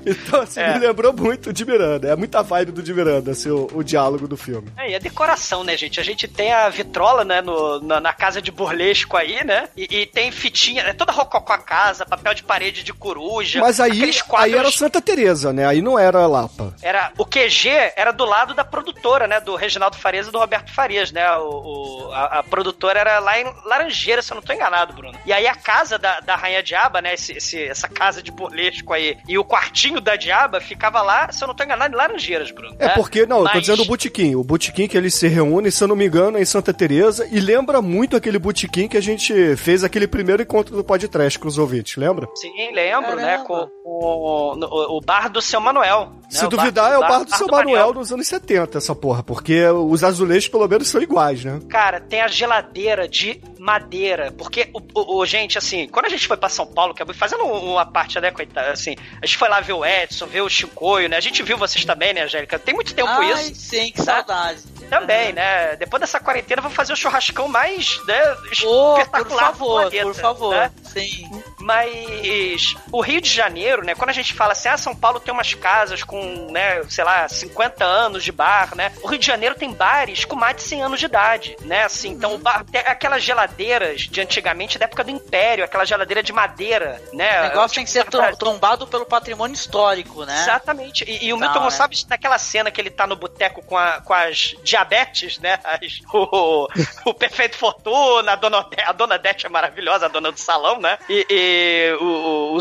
Então, 0.32 0.42
assim, 0.42 0.60
É. 0.60 0.74
me 0.74 0.80
lembrou 0.88 1.14
muito 1.14 1.52
de 1.54 1.66
Miranda. 1.66 2.08
É 2.10 2.16
muita 2.16 2.42
vibe 2.42 2.72
do 2.72 2.82
de 2.84 2.94
Miranda, 2.94 3.32
assim, 3.32 3.50
o, 3.50 3.68
o 3.74 3.84
diálogo 3.84 4.28
do 4.28 4.36
filme. 4.38 4.72
É, 4.78 4.90
e 4.92 4.96
a 4.96 5.00
decoração, 5.00 5.64
né, 5.64 5.76
gente? 5.78 6.00
A 6.00 6.04
gente 6.04 6.28
tem 6.28 6.52
a 6.52 6.68
vitrola, 6.70 7.24
né, 7.24 7.42
no, 7.42 7.80
na, 7.82 8.00
na 8.00 8.14
casa 8.14 8.42
de 8.42 8.52
burlesco 8.52 9.16
aí, 9.18 9.44
né? 9.46 9.70
E, 9.78 10.02
e 10.02 10.06
tem 10.06 10.32
fitinha, 10.32 10.84
é 10.84 10.94
toda 10.94 11.12
rococó 11.12 11.54
a 11.54 11.58
casa, 11.58 12.06
papel 12.06 12.34
de 12.34 12.44
parede 12.44 12.84
de 12.84 12.94
coruja. 12.94 13.60
Mas 13.62 13.80
aí, 13.80 14.00
quadros- 14.24 14.54
aí 14.54 14.54
era 14.60 14.72
Santa 14.72 15.02
Teresa, 15.02 15.52
né? 15.54 15.66
Aí 15.66 15.82
não 15.82 15.98
era 16.00 16.26
Lapa. 16.28 16.74
Era, 16.82 17.12
o 17.18 17.26
QG 17.26 17.70
era 17.96 18.12
do 18.12 18.26
lado 18.26 18.54
da 18.54 18.64
produtora, 18.64 19.28
né? 19.28 19.40
Do 19.40 19.56
Reginaldo 19.56 19.98
Farias 19.98 20.28
e 20.28 20.32
do 20.32 20.40
Roberto 20.40 20.74
Farias, 20.74 21.12
né? 21.12 21.30
O, 21.38 22.08
o- 22.08 22.12
a, 22.14 22.40
a 22.40 22.44
produtora 22.44 23.00
era 23.00 23.20
lá 23.20 23.40
em 23.40 23.46
Laranjeira, 23.66 24.22
se 24.22 24.32
eu 24.32 24.36
não 24.36 24.42
tô 24.42 24.54
enganado, 24.54 24.94
Bruno. 24.94 25.18
E 25.26 25.34
aí 25.34 25.48
a 25.48 25.56
casa 25.56 25.98
da, 25.98 26.20
da 26.20 26.36
Rainha 26.36 26.64
Diaba, 26.64 27.02
né? 27.02 27.14
Esse, 27.14 27.34
esse- 27.34 27.64
essa 27.64 27.88
casa 27.88 28.22
de 28.24 28.32
burlesco 28.32 28.94
aí, 28.94 29.18
e 29.28 29.38
o 29.38 29.44
quartinho 29.46 29.91
da 30.00 30.16
Diaba 30.16 30.62
ficava 30.62 31.02
lá, 31.02 31.32
se 31.32 31.44
eu 31.44 31.48
não 31.48 31.56
tô 31.56 31.64
enganado, 31.64 31.94
em 31.94 31.98
Laranjeiras, 31.98 32.52
Bruno. 32.52 32.76
É 32.80 32.88
né? 32.88 32.94
porque, 32.96 33.26
não, 33.26 33.40
eu 33.40 33.44
tô 33.46 33.50
Mas- 33.56 33.62
dizendo 33.62 33.82
o 33.82 33.86
botequim. 33.86 34.36
O 34.36 34.44
botequim 34.44 34.88
que 34.88 34.96
eles 34.96 35.14
se 35.16 35.28
reúnem, 35.28 35.72
se 35.72 35.84
eu 35.84 35.88
não 35.88 35.96
me 35.96 36.06
engano, 36.06 36.38
é 36.38 36.42
em 36.42 36.46
Santa 36.46 36.74
Teresa 36.74 37.28
e 37.32 37.40
lembra 37.40 37.82
muito 37.82 38.16
aquele 38.16 38.40
botequim 38.40 38.88
que 38.88 38.96
a 38.98 39.02
gente 39.02 39.56
fez 39.58 39.84
aquele 39.84 40.08
primeiro 40.08 40.42
encontro 40.44 40.76
do 40.76 40.84
podcast 40.84 41.38
com 41.40 41.48
os 41.48 41.58
ouvintes, 41.58 41.98
lembra? 41.98 42.28
Sim, 42.36 42.52
lembro, 42.74 43.16
né? 43.16 43.40
Com, 43.46 43.68
com- 43.84 44.56
no- 44.58 44.68
o 44.98 45.02
bar 45.02 45.30
do 45.30 45.42
seu 45.42 45.60
Manuel. 45.60 46.12
né? 46.14 46.22
Se 46.30 46.46
O 46.46 46.50
duvidar, 46.50 46.90
bar- 46.90 46.94
é 46.94 46.98
o 46.98 47.02
bar 47.02 47.24
do 47.26 47.36
seu 47.36 47.48
Manuel 47.48 47.66
Manuel. 47.88 47.94
nos 47.94 48.12
anos 48.12 48.28
70, 48.28 48.78
essa 48.78 48.96
porra, 48.96 49.22
porque 49.24 49.66
os 49.68 50.04
azulejos 50.04 50.48
pelo 50.48 50.68
menos 50.68 50.88
são 50.88 51.02
iguais, 51.02 51.44
né? 51.44 51.60
Cara, 51.70 52.00
tem 52.00 52.22
a 52.22 52.28
geladeira 52.28 53.08
de 53.08 53.42
madeira. 53.60 54.32
Porque, 54.38 54.70
o, 54.74 54.80
o- 55.00 55.18
o- 55.20 55.26
gente, 55.26 55.58
assim, 55.58 55.88
quando 55.88 56.06
a 56.06 56.10
gente 56.10 56.28
foi 56.28 56.38
pra 56.38 56.50
São 56.50 56.66
Paulo, 56.66 56.94
que 56.94 57.02
eu 57.02 57.12
fazendo 57.14 57.44
uma 57.44 57.86
parte, 57.86 58.20
né, 58.20 58.32
coitada, 58.32 58.72
assim, 58.72 58.96
a 59.22 59.26
gente 59.26 59.38
foi 59.38 59.50
lá 59.50 59.60
ver 59.60 59.74
o 59.74 59.81
Edson, 59.86 60.26
ver 60.26 60.42
o 60.42 60.50
Chicoio, 60.50 61.10
né? 61.10 61.18
A 61.18 61.22
gente 61.22 61.42
viu 61.44 61.58
vocês 61.58 61.84
também, 61.86 62.14
né, 62.14 62.24
Angélica? 62.24 62.60
Tem 62.60 62.74
muito 62.74 62.94
tempo 62.94 63.10
Ai, 63.10 63.32
isso. 63.34 63.56
sim, 63.56 63.92
que 63.92 64.00
né? 64.00 64.06
saudade. 64.06 64.62
Também, 64.92 65.32
né? 65.34 65.76
Depois 65.78 66.00
dessa 66.02 66.20
quarentena, 66.20 66.60
eu 66.60 66.64
vou 66.64 66.72
fazer 66.72 66.94
o 66.94 66.96
churrascão 66.96 67.48
mais, 67.48 68.00
né, 68.06 68.22
por 68.36 68.52
espetacular 69.00 69.52
do 69.52 69.58
favor, 69.58 69.82
planeta, 69.84 70.04
por 70.06 70.14
favor. 70.16 70.54
né? 70.56 70.72
Sim. 70.84 71.44
Mas 71.60 72.76
o 72.92 73.02
Rio 73.02 73.22
de 73.22 73.30
Janeiro, 73.30 73.84
né? 73.86 73.96
Quando 73.96 74.10
a 74.10 74.14
gente 74.14 74.34
fala 74.34 74.52
assim, 74.52 74.70
ah, 74.70 74.78
São 74.78 74.96
Paulo 74.96 75.20
tem 75.20 75.34
umas 75.34 75.54
casas 75.54 76.04
com, 76.04 76.22
né, 76.52 76.84
sei 76.90 77.04
lá, 77.04 77.28
50 77.28 77.84
anos 77.86 78.24
de 78.24 78.32
bar, 78.32 78.76
né? 78.76 78.92
O 79.02 79.08
Rio 79.08 79.20
de 79.20 79.26
Janeiro 79.26 79.56
tem 79.56 79.72
bares 79.72 80.26
com 80.26 80.36
mais 80.36 80.56
de 80.58 80.64
100 80.64 80.84
anos 80.84 81.00
de 81.00 81.06
idade, 81.06 81.56
né? 81.62 81.84
Assim, 81.86 82.10
então 82.10 82.36
o 82.36 82.38
bar, 82.38 82.64
tem 82.66 82.82
aquelas 82.82 83.24
geladeiras 83.24 84.02
de 84.02 84.20
antigamente, 84.22 84.78
da 84.78 84.86
época 84.86 85.04
do 85.04 85.12
Império, 85.12 85.64
aquela 85.64 85.86
geladeira 85.86 86.22
de 86.22 86.34
madeira, 86.34 87.02
né? 87.14 87.40
O 87.40 87.44
negócio 87.44 87.76
tem 87.76 87.84
que 87.86 87.90
ser 87.92 88.06
trom- 88.06 88.36
trombado 88.36 88.86
pelo 88.88 89.06
patrimônio 89.06 89.54
histórico, 89.54 90.26
né? 90.26 90.42
Exatamente. 90.42 91.04
E, 91.08 91.28
e 91.28 91.34
o 91.34 91.38
Não, 91.38 91.42
Milton 91.48 91.60
né? 91.60 91.66
Gonçalves, 91.66 92.06
naquela 92.08 92.38
cena 92.38 92.70
que 92.72 92.82
ele 92.82 92.90
tá 92.90 93.08
no 93.08 93.16
boteco 93.16 93.62
com, 93.64 93.78
a- 93.78 94.02
com 94.02 94.14
as 94.14 94.56
diabetes, 94.86 95.40
né? 95.40 95.60
As- 95.64 96.02
o, 96.14 96.68
o 97.06 97.14
Perfeito 97.14 97.58
Fortuna, 97.58 98.34
a 98.34 98.36
dona, 98.36 98.66
a 98.86 98.92
dona 98.92 99.18
Dete 99.18 99.46
é 99.46 99.50
maravilhosa, 99.50 100.06
a 100.06 100.10
dona 100.10 100.32
do 100.32 100.40
salão, 100.40 100.80
né? 100.80 100.98
E, 101.10 101.26
e 101.30 101.98
o, 102.00 102.54
o- 102.54 102.56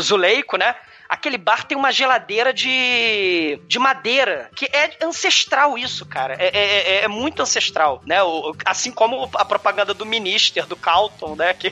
né? 0.57 0.75
Aquele 1.09 1.37
bar 1.37 1.65
tem 1.65 1.77
uma 1.77 1.91
geladeira 1.91 2.53
de, 2.53 3.59
de 3.67 3.77
madeira, 3.77 4.49
que 4.55 4.65
é 4.71 4.95
ancestral 5.03 5.77
isso, 5.77 6.05
cara. 6.05 6.35
É, 6.39 6.47
é- 6.57 6.91
é- 6.99 7.03
é 7.03 7.07
muito 7.09 7.41
ancestral, 7.41 8.01
né? 8.05 8.23
O- 8.23 8.55
assim 8.65 8.91
como 8.91 9.29
a 9.35 9.43
propaganda 9.43 9.93
do 9.93 10.05
Minister, 10.05 10.65
do 10.65 10.77
Calton, 10.77 11.35
né? 11.35 11.53
Que, 11.59 11.69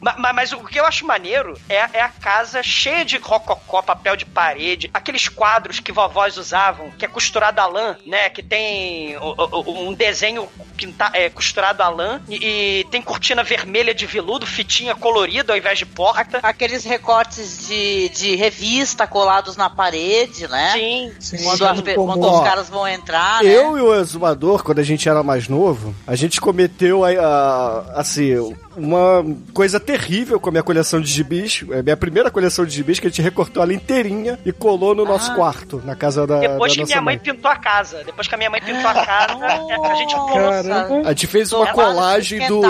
Ma- 0.00 0.14
ma- 0.18 0.32
Mas, 0.32 0.52
o 0.52 0.58
que 0.60 0.78
eu 0.78 0.86
acho 0.86 1.06
maneiro 1.06 1.58
é, 1.68 1.76
é 1.94 2.00
a 2.00 2.08
casa 2.08 2.62
cheia 2.62 3.04
de 3.04 3.16
rococó, 3.18 3.82
papel 3.82 4.16
de 4.16 4.24
parede, 4.24 4.90
aqueles 4.94 5.28
quadros 5.28 5.80
que 5.80 5.90
vovós 5.92 6.36
usavam, 6.36 6.90
que 6.96 7.04
é 7.04 7.08
costurado 7.08 7.60
a 7.60 7.66
lã, 7.66 7.96
né? 8.06 8.28
Que 8.30 8.42
tem 8.42 9.16
o- 9.16 9.34
o- 9.38 9.88
um 9.88 9.92
desenho 9.94 10.48
pinta- 10.76 11.10
é, 11.12 11.28
costurado 11.28 11.82
a 11.82 11.88
lã 11.88 12.20
e, 12.28 12.80
e 12.80 12.84
tem 12.90 13.02
cortina 13.02 13.42
vermelha 13.42 13.92
de 13.94 14.06
veludo, 14.06 14.46
fitinha 14.46 14.94
colorida 14.94 15.52
ao 15.52 15.58
invés 15.58 15.78
de 15.78 15.86
porta. 15.86 16.38
Aqueles 16.42 16.84
recortes 16.84 17.66
de, 17.66 18.08
de 18.10 18.36
revista 18.36 19.06
colados 19.06 19.56
na 19.56 19.68
parede, 19.68 20.46
né? 20.48 20.72
Sim. 21.20 21.42
Quando, 21.42 21.66
as 21.66 21.80
quando 21.94 22.24
Ó, 22.24 22.38
os 22.38 22.44
caras 22.48 22.68
vão 22.68 22.86
entrar, 22.86 23.42
né? 23.42 23.50
Eu 23.50 23.76
e 23.76 23.80
o 23.80 23.94
exumador, 23.94 24.62
quando 24.62 24.78
a 24.78 24.82
gente 24.84 25.08
era 25.08 25.22
mais 25.22 25.48
novo, 25.48 25.94
a 26.06 26.14
gente 26.14 26.40
cometeu, 26.40 27.04
a, 27.04 27.08
a- 27.10 28.00
assim, 28.00 28.56
uma 28.78 29.24
coisa 29.52 29.78
terrível 29.80 30.38
com 30.40 30.48
a 30.48 30.52
minha 30.52 30.62
coleção 30.62 31.00
de 31.00 31.06
gibis. 31.10 31.64
É 31.70 31.80
a 31.80 31.82
minha 31.82 31.96
primeira 31.96 32.30
coleção 32.30 32.64
de 32.64 32.72
gibis, 32.74 32.98
que 33.00 33.06
a 33.06 33.10
gente 33.10 33.22
recortou 33.22 33.62
ela 33.62 33.72
inteirinha 33.72 34.38
e 34.44 34.52
colou 34.52 34.94
no 34.94 35.04
nosso 35.04 35.30
Ah. 35.32 35.34
quarto, 35.34 35.82
na 35.84 35.94
casa 35.96 36.26
da, 36.26 36.38
Depois 36.40 36.72
da 36.72 36.74
que 36.76 36.80
nossa 36.82 36.92
minha 36.92 37.02
mãe 37.02 37.16
mãe. 37.16 37.34
pintou 37.34 37.50
a 37.50 37.56
casa. 37.56 38.02
Depois 38.04 38.26
que 38.26 38.34
a 38.34 38.38
minha 38.38 38.50
mãe 38.50 38.60
pintou 38.60 38.88
a 38.90 38.94
casa, 39.04 39.38
a 39.44 39.94
gente 39.94 40.14
A 41.04 41.08
gente 41.10 41.26
fez 41.26 41.52
uma 41.52 41.66
colagem 41.72 42.46
do. 42.46 42.60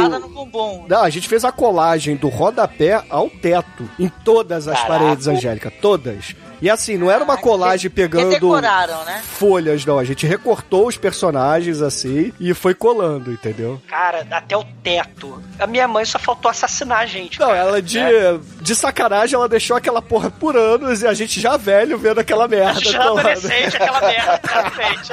Não, 0.89 1.03
a 1.03 1.11
gente 1.11 1.29
fez 1.29 1.45
a 1.45 1.53
colagem 1.53 2.17
do 2.17 2.29
rodapé 2.29 3.03
ao 3.11 3.29
teto, 3.29 3.89
em 3.99 4.09
todas 4.25 4.67
as 4.69 4.81
Caraca. 4.81 4.99
paredes, 5.05 5.29
Angélica, 5.29 5.71
todas. 5.71 6.35
E 6.61 6.69
assim, 6.69 6.97
não 6.97 7.11
era 7.11 7.23
uma 7.23 7.37
colagem 7.37 7.91
pegando 7.91 8.61
né? 8.61 9.23
folhas, 9.25 9.85
não. 9.85 9.99
A 9.99 10.05
gente 10.05 10.27
recortou 10.27 10.89
os 10.89 10.97
personagens 10.97 11.81
assim 11.81 12.33
e 12.41 12.53
foi 12.53 12.75
colando, 12.75 13.33
entendeu? 13.33 13.81
Cara, 13.89 14.27
até 14.31 14.57
o 14.57 14.65
teto. 14.83 15.43
A 15.59 15.67
minha 15.67 15.87
mãe 15.87 16.05
só 16.05 16.19
faltou 16.19 16.51
assassinar 16.51 17.01
a 17.01 17.07
gente. 17.07 17.39
Não, 17.39 17.49
cara, 17.49 17.59
ela 17.59 17.83
de, 17.83 17.99
né? 17.99 18.41
de 18.61 18.75
sacanagem, 18.75 19.37
ela 19.37 19.49
deixou 19.49 19.77
aquela 19.77 20.03
porra 20.03 20.31
por 20.31 20.57
anos 20.57 21.03
e 21.03 21.07
a 21.07 21.15
gente 21.15 21.41
já 21.41 21.57
velho 21.57 21.99
vendo 21.99 22.21
aquela 22.21 22.49
merda. 22.49 22.81
Já 22.81 23.03
adolescente, 23.03 23.77
aquela 23.77 24.01
merda, 24.01 24.41
exatamente. 24.45 25.13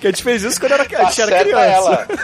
Que 0.00 0.06
a 0.06 0.10
gente 0.10 0.22
fez 0.22 0.42
isso 0.42 0.60
quando 0.60 0.72
era, 0.72 0.84
a 0.84 1.04
gente 1.04 1.20
era 1.20 1.44
criança. 1.44 2.06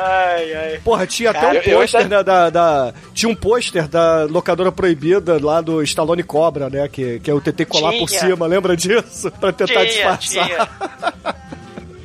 Ai, 0.00 0.54
ai. 0.54 0.80
Porra, 0.84 1.06
tinha 1.06 1.32
Cara, 1.32 1.58
até 1.58 1.68
um 1.70 1.72
eu 1.72 1.78
pôster 1.80 2.00
ainda- 2.02 2.16
né, 2.18 2.22
da, 2.24 2.50
da- 2.50 2.92
Tinha 3.14 3.30
um 3.30 3.34
pôster 3.34 3.88
da 3.88 4.24
locadora 4.24 4.70
proibida 4.70 5.38
lá 5.44 5.60
do 5.60 5.82
Stallone 5.82 6.22
Cobra, 6.22 6.68
né? 6.70 6.86
Que, 6.88 7.18
que 7.20 7.30
eu 7.30 7.40
tentei 7.40 7.66
colar 7.66 7.92
por 7.92 8.08
Tinha. 8.08 8.20
cima, 8.20 8.46
lembra 8.46 8.76
disso? 8.76 9.30
Pra 9.40 9.52
tentar 9.52 9.84
disfarçar. 9.84 10.18
tinha. 10.46 10.68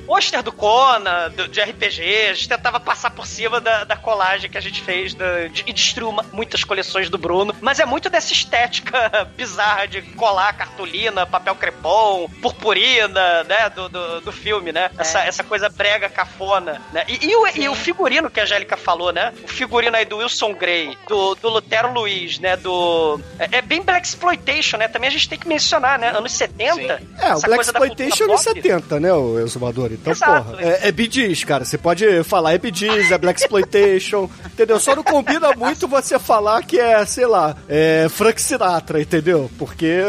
Pôster 0.06 0.42
do 0.44 0.52
Conan, 0.52 1.30
do- 1.32 1.48
de 1.48 1.62
RPG, 1.62 2.28
a 2.30 2.34
gente 2.34 2.50
tentava 2.50 2.80
passar 2.80 3.10
por 3.12 3.26
cima 3.26 3.60
da, 3.62 3.84
da 3.84 3.96
colagem 3.96 4.50
que 4.50 4.58
a 4.58 4.62
gente 4.62 4.82
fez 4.82 5.14
da- 5.14 5.48
de- 5.48 5.64
e 5.66 5.74
destruiu 5.74 6.10
uma- 6.10 6.26
muitas 6.32 6.64
coleções 6.64 7.10
do 7.10 7.18
Bruno. 7.18 7.56
Mas 7.62 7.80
é 7.80 7.86
muito 7.86 8.10
dessa 8.10 8.32
estética 8.34 9.28
bizarra 9.38 9.88
de 9.88 10.02
colar 10.02 10.54
cartolina, 10.54 11.26
papel 11.26 11.56
crepom, 11.56 12.30
purpurina, 12.42 13.44
né? 13.44 13.70
Do, 13.70 13.90
do, 13.90 14.22
do 14.22 14.32
filme, 14.32 14.72
né? 14.72 14.90
Essa, 14.98 15.22
essa 15.22 15.44
coisa 15.44 15.70
brega 15.70 16.10
cafona, 16.10 16.82
né? 16.92 17.04
E, 17.08 17.28
e 17.28 17.36
o, 17.36 17.48
e 17.56 17.70
o 17.70 17.76
figurino 17.76 18.30
que 18.30 18.40
a 18.40 18.44
Angélica 18.44 18.78
falou, 18.78 19.12
né? 19.12 19.34
O 19.44 19.48
figurino 19.48 19.96
aí 19.96 20.06
do 20.06 20.18
Wilson 20.18 20.54
Gray, 20.54 20.98
do, 21.08 21.36
do 21.36 21.50
Lutero 21.50 21.92
Luiz, 21.94 22.40
né? 22.40 22.56
Do. 22.58 23.20
É, 23.40 23.58
é 23.58 23.62
bem 23.62 23.82
Black 23.82 24.06
Exploitation, 24.08 24.78
né? 24.78 24.88
Também 24.88 25.08
a 25.08 25.12
gente 25.12 25.28
tem 25.30 25.38
que 25.40 25.48
mencionar, 25.48 25.98
né? 26.00 26.10
Anos 26.10 26.32
70. 26.34 27.02
É, 27.20 27.36
o 27.36 27.42
Black 27.42 27.64
Exploitation 27.64 28.24
é 28.24 28.28
anos 28.28 28.44
pop. 28.44 28.62
70, 28.62 29.00
né, 29.00 29.14
o 29.14 29.40
exumador? 29.40 29.92
Então, 29.94 30.12
Exato. 30.14 30.52
porra, 30.52 30.62
é, 30.62 30.88
é 30.88 30.92
BDs, 30.92 31.44
cara. 31.44 31.66
Você 31.66 31.78
pode 31.78 32.24
falar 32.24 32.54
é 32.54 32.58
BDs, 32.58 33.12
é 33.12 33.18
Black 33.18 33.40
Exploitation, 33.42 34.30
entendeu? 34.46 34.80
Só 34.80 34.96
não 34.96 35.04
combina 35.04 35.54
muito 35.54 35.88
você 35.88 36.18
falar 36.20 36.64
que 36.64 36.80
é, 36.80 37.06
sei 37.06 37.26
lá, 37.26 37.56
é 37.68 38.08
Frank 38.10 38.42
Sinatra, 38.42 39.02
entendeu? 39.02 39.50
Porque 39.58 40.00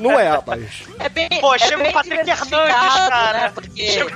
não 0.00 0.18
é, 0.18 0.40
mas... 0.46 0.82
É 0.98 1.08
bem, 1.08 1.28
Pô, 1.40 1.54
é 1.54 1.58
chega 1.58 1.78
bem 1.78 1.90
o 1.90 1.92
Patrick 1.92 2.30
Hernandes, 2.30 3.08
cara. 3.08 3.38
Né? 3.38 3.52
Porque 3.54 4.06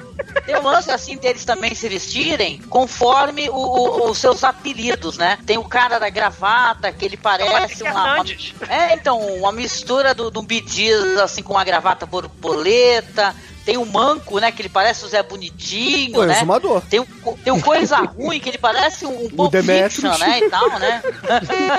tem 0.45 0.57
um 0.57 0.63
lance 0.63 0.91
assim 0.91 1.17
deles 1.17 1.45
também 1.45 1.75
se 1.75 1.89
vestirem 1.89 2.61
conforme 2.69 3.49
o- 3.51 3.55
o- 3.55 4.11
os 4.11 4.19
seus 4.19 4.45
apelidos, 4.45 5.17
né? 5.19 5.39
Tem 5.47 5.59
o 5.59 5.65
cara 5.65 5.99
da 5.99 6.09
gravata, 6.09 6.93
que 6.93 7.05
ele 7.05 7.17
parece 7.17 7.51
Patrick 7.53 7.83
uma, 7.83 8.15
uma-. 8.15 8.25
É, 8.69 8.95
então, 8.95 9.19
uma 9.37 9.53
mistura 9.53 10.15
do, 10.15 10.31
do 10.31 10.43
Bidiz, 10.43 11.17
assim, 11.19 11.43
com 11.43 11.55
uma 11.55 11.65
gravata 11.65 12.07
borboleta. 12.07 13.35
Tem 13.67 13.77
o 13.77 13.85
Manco, 13.85 14.39
né? 14.39 14.53
Que 14.53 14.63
ele 14.63 14.69
parece 14.69 15.05
o 15.05 15.09
Zé 15.09 15.25
Bonitinho, 15.25 16.21
O 16.21 16.25
né? 16.25 16.37
exumador. 16.37 16.81
Tem 16.83 17.01
o, 17.01 17.07
tem 17.43 17.53
o 17.53 17.61
Coisa 17.61 17.97
Ruim, 17.97 18.39
que 18.39 18.49
ele 18.49 18.59
parece 18.59 19.05
um, 19.05 19.25
um 19.25 19.29
Pulp. 19.29 19.53
Fiction, 19.57 20.17
né? 20.19 20.39
E 20.39 20.49
tal, 20.49 20.79
né? 20.79 21.03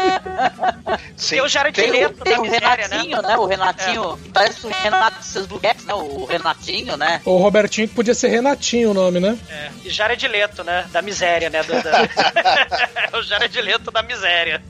Sim. 1.15 1.35
Tem 1.35 1.41
o 1.41 1.47
Jared 1.47 1.73
Tem 1.73 1.89
Leto 1.89 2.23
Tem 2.25 2.33
da 2.33 2.39
o 2.39 2.43
miséria, 2.43 2.87
Renatinho, 2.87 3.21
né? 3.21 3.27
né? 3.29 3.37
O 3.37 3.45
Renatinho. 3.45 4.19
Parece 4.33 4.67
o 4.67 4.69
Renato 4.69 5.23
seus 5.23 5.47
Cats, 5.61 5.85
né? 5.85 5.93
O 5.93 6.25
Renatinho, 6.25 6.97
né? 6.97 7.21
O 7.23 7.37
Robertinho 7.37 7.87
que 7.87 7.95
podia 7.95 8.13
ser 8.13 8.27
Renatinho 8.27 8.91
o 8.91 8.93
nome, 8.93 9.21
né? 9.21 9.37
É. 9.49 9.69
E 9.85 9.89
Jared 9.89 10.27
Leto, 10.27 10.65
né? 10.65 10.85
Da 10.91 11.01
miséria, 11.01 11.49
né? 11.49 11.63
Do, 11.63 11.71
da... 11.81 12.01
o 13.17 13.23
Jared 13.23 13.61
Leto 13.61 13.91
da 13.91 14.03
miséria. 14.03 14.61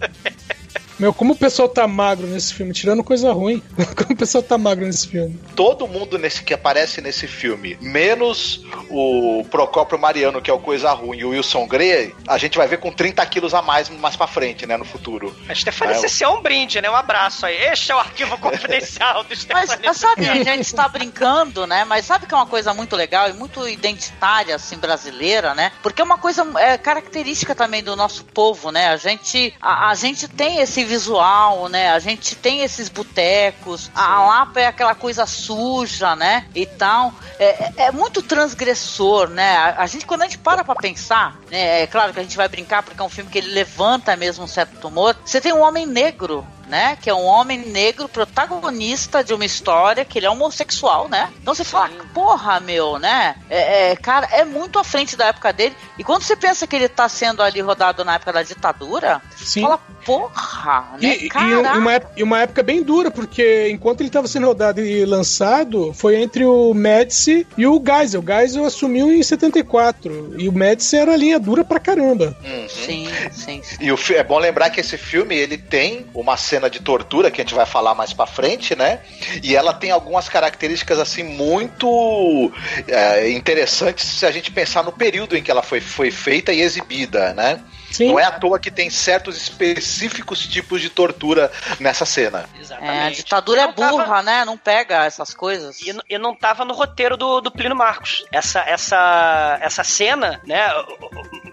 Meu, 1.00 1.14
como 1.14 1.34
o 1.34 1.36
pessoal 1.38 1.70
tá 1.70 1.88
magro 1.88 2.26
nesse 2.28 2.54
filme, 2.54 2.74
tirando 2.74 3.04
coisa 3.04 3.32
ruim. 3.32 3.62
Como 3.95 4.14
o 4.14 4.16
pessoal 4.16 4.43
tá 4.43 4.58
magro 4.58 4.86
nesse 4.86 5.08
filme. 5.08 5.39
Todo 5.56 5.88
mundo 5.88 6.18
nesse 6.18 6.43
que 6.43 6.54
aparece 6.54 7.02
nesse 7.02 7.28
filme, 7.28 7.78
menos 7.82 8.64
o 8.89 9.45
Procópio 9.50 9.98
Mariano, 9.98 10.41
que 10.41 10.50
é 10.50 10.54
o 10.54 10.60
coisa 10.60 10.91
ruim, 10.91 11.20
e 11.20 11.26
o 11.26 11.30
Wilson 11.30 11.68
Grey, 11.68 12.14
a 12.28 12.38
gente 12.38 12.58
vai 12.58 12.68
ver 12.68 12.80
com 12.80 12.91
30 12.91 13.26
quilos 13.28 13.54
a 13.54 13.62
mais 13.62 13.89
mais 13.89 14.16
pra 14.16 14.28
frente, 14.28 14.66
né, 14.66 14.76
no 14.78 14.86
futuro. 14.86 15.36
A 15.48 15.54
Stefania, 15.54 15.95
É, 15.95 16.06
esse 16.06 16.24
é 16.24 16.28
um 16.28 16.41
brinde, 16.41 16.82
né? 16.82 16.89
Um 16.89 16.95
abraço 16.95 17.45
aí. 17.45 17.56
Este 17.56 17.91
é 17.91 17.95
o 17.95 18.00
arquivo 18.00 18.38
confidencial 18.39 19.24
do 19.24 19.30
Mas, 19.30 19.39
Stefania. 19.39 19.80
mas 19.86 19.98
sabe, 19.98 20.30
a 20.30 20.36
gente 20.36 20.62
está 20.62 20.88
brincando, 20.88 21.68
né? 21.68 21.86
Mas 21.86 22.06
sabe 22.06 22.26
que 22.26 22.34
é 22.34 22.38
uma 22.38 22.45
coisa 22.48 22.74
muito 22.74 22.95
legal 22.95 23.30
e 23.30 23.34
muito 23.34 23.68
identitária, 23.68 24.56
assim, 24.56 24.78
brasileira, 24.78 25.54
né? 25.54 25.72
Porque 25.84 26.02
é 26.02 26.06
uma 26.06 26.18
coisa 26.18 26.45
é, 26.60 26.78
característica 26.78 27.54
também 27.54 27.84
do 27.84 27.95
nosso 27.95 28.24
povo, 28.26 28.72
né? 28.72 28.89
A 28.89 28.98
gente, 28.98 29.54
a, 29.62 29.89
a 29.89 29.95
gente 29.95 30.28
tem 30.28 30.60
esse 30.60 30.86
visual, 30.88 31.69
né? 31.69 31.91
A 31.91 31.99
gente 31.99 32.35
tem 32.35 32.61
esses 32.61 32.89
botecos. 32.89 33.91
A, 33.93 34.25
Lapa 34.25 34.59
é 34.61 34.65
aquela 34.67 34.95
coisa 34.95 35.25
suja, 35.25 36.15
né? 36.15 36.45
E 36.55 36.65
tal. 36.65 37.13
É, 37.38 37.45
é- 37.45 37.73
é 37.88 37.91
muito 37.91 38.21
transgressor, 38.23 39.29
né? 39.29 39.55
A, 39.57 39.83
a 39.83 39.85
gente, 39.88 40.05
quando 40.05 40.21
a 40.21 40.25
gente 40.25 40.38
para 40.39 40.63
pra 40.63 40.75
pensar, 40.75 41.39
né? 41.51 41.81
É 41.83 41.88
claro 41.88 42.13
que 42.13 42.19
a 42.19 42.23
gente 42.23 42.38
vai 42.38 42.47
brincar 42.47 42.81
porque 42.83 43.01
é 43.01 43.05
um 43.05 43.09
filme 43.09 43.29
que 43.29 43.38
ele 43.38 43.51
levanta 43.51 44.15
mesmo 44.15 44.43
um 44.45 44.47
certo 44.47 44.79
tumor. 44.79 45.15
Você 45.23 45.39
tem 45.41 45.53
um 45.53 45.61
homem 45.61 45.85
negro 45.85 46.47
né? 46.68 46.97
Que 47.01 47.09
é 47.09 47.13
um 47.13 47.26
homem 47.26 47.59
negro 47.59 48.07
protagonista 48.07 49.24
de 49.24 49.34
uma 49.34 49.45
história 49.45 50.05
que 50.05 50.20
ele 50.20 50.26
é 50.26 50.30
homossexual, 50.30 51.07
né? 51.07 51.32
Então 51.41 51.53
você 51.53 51.63
fala, 51.63 51.89
porra, 52.13 52.59
meu, 52.59 52.99
né? 52.99 53.36
É, 53.49 53.91
é, 53.91 53.95
cara, 53.95 54.28
é 54.32 54.43
muito 54.43 54.78
à 54.80 54.84
frente 54.84 55.15
da 55.15 55.28
época 55.28 55.51
dele. 55.53 55.76
E 55.97 56.03
quando 56.03 56.22
você 56.22 56.36
pensa 56.36 56.68
que 56.68 56.76
ele 56.76 56.89
tá 56.89 57.07
sendo 57.09 57.41
ali 57.41 57.61
rodado 57.61 58.03
na 58.03 58.15
época 58.15 58.34
da 58.34 58.43
ditadura, 58.43 59.22
Sim. 59.36 59.45
você 59.45 59.61
fala, 59.61 59.80
porra, 60.05 60.97
né? 61.01 61.18
E, 61.18 61.28
e 61.28 61.55
uma, 61.78 62.01
e 62.15 62.24
uma 62.24 62.39
época 62.41 62.63
bem 62.63 62.84
dura, 62.84 63.09
porque 63.11 63.70
enquanto 63.70 64.01
ele 64.01 64.09
estava 64.09 64.28
sendo 64.28 64.47
rodado 64.47 64.82
e 64.82 65.05
lançado, 65.05 65.93
foi 65.93 66.15
entre 66.15 66.45
o 66.45 66.74
Médici 66.74 67.45
e 67.57 67.65
o 67.65 67.82
Geisel. 67.84 68.22
O 68.22 68.26
Geisel 68.26 68.65
assumiu 68.65 69.11
em 69.11 69.24
74. 69.24 70.36
E 70.38 70.47
o 70.47 70.51
Médici 70.51 70.95
era 70.95 71.15
linha 71.15 71.39
dura 71.39 71.63
pra 71.63 71.80
caramba. 71.80 72.36
Uhum. 72.43 72.70
Sim, 72.70 73.07
sim, 73.32 73.61
sim. 73.63 73.78
E 73.80 73.91
o 73.91 73.97
é 74.13 74.24
bom 74.24 74.39
lembrar 74.39 74.70
que 74.70 74.80
esse 74.80 74.97
filme 74.97 75.36
ele 75.36 75.57
tem 75.57 76.05
uma 76.13 76.38
cena 76.38 76.57
de 76.70 76.80
tortura 76.80 77.30
que 77.30 77.39
a 77.39 77.43
gente 77.43 77.53
vai 77.53 77.66
falar 77.66 77.93
mais 77.93 78.14
pra 78.14 78.26
frente, 78.26 78.76
né? 78.76 79.01
E 79.43 79.55
ela 79.55 79.74
tem 79.74 79.91
algumas 79.91 80.28
características 80.28 80.99
assim 80.99 81.24
muito 81.24 82.51
é, 82.88 83.30
interessantes 83.32 84.05
se 84.05 84.26
a 84.26 84.32
gente 84.32 84.51
pensar 84.51 84.84
no 84.84 84.91
período 84.91 85.38
em 85.38 85.43
que 85.43 85.51
ela 85.51 85.62
foi, 85.62 85.80
foi 85.80 86.10
feita 86.10 86.51
e 86.51 86.62
exibida, 86.62 87.34
né? 87.34 87.60
Sim. 87.91 88.09
Não 88.09 88.19
é 88.19 88.23
à 88.25 88.31
toa 88.31 88.59
que 88.59 88.69
tem 88.69 88.89
certos 88.89 89.38
específicos 89.38 90.45
tipos 90.45 90.81
de 90.81 90.89
tortura 90.89 91.51
nessa 91.79 92.05
cena. 92.05 92.47
É, 92.81 93.07
a 93.07 93.09
ditadura 93.09 93.61
é 93.61 93.65
Não 93.67 93.73
tava- 93.73 93.91
burra, 93.91 94.21
né? 94.23 94.45
Não 94.45 94.57
pega 94.57 95.05
essas 95.05 95.33
coisas. 95.33 95.79
E, 95.81 95.95
e 96.09 96.17
não 96.17 96.35
tava 96.35 96.65
no 96.65 96.73
roteiro 96.73 97.15
do, 97.17 97.41
do 97.41 97.51
Plínio 97.51 97.75
Marcos. 97.75 98.25
Essa, 98.31 98.59
essa, 98.61 99.57
essa 99.61 99.83
cena, 99.83 100.41
né? 100.45 100.67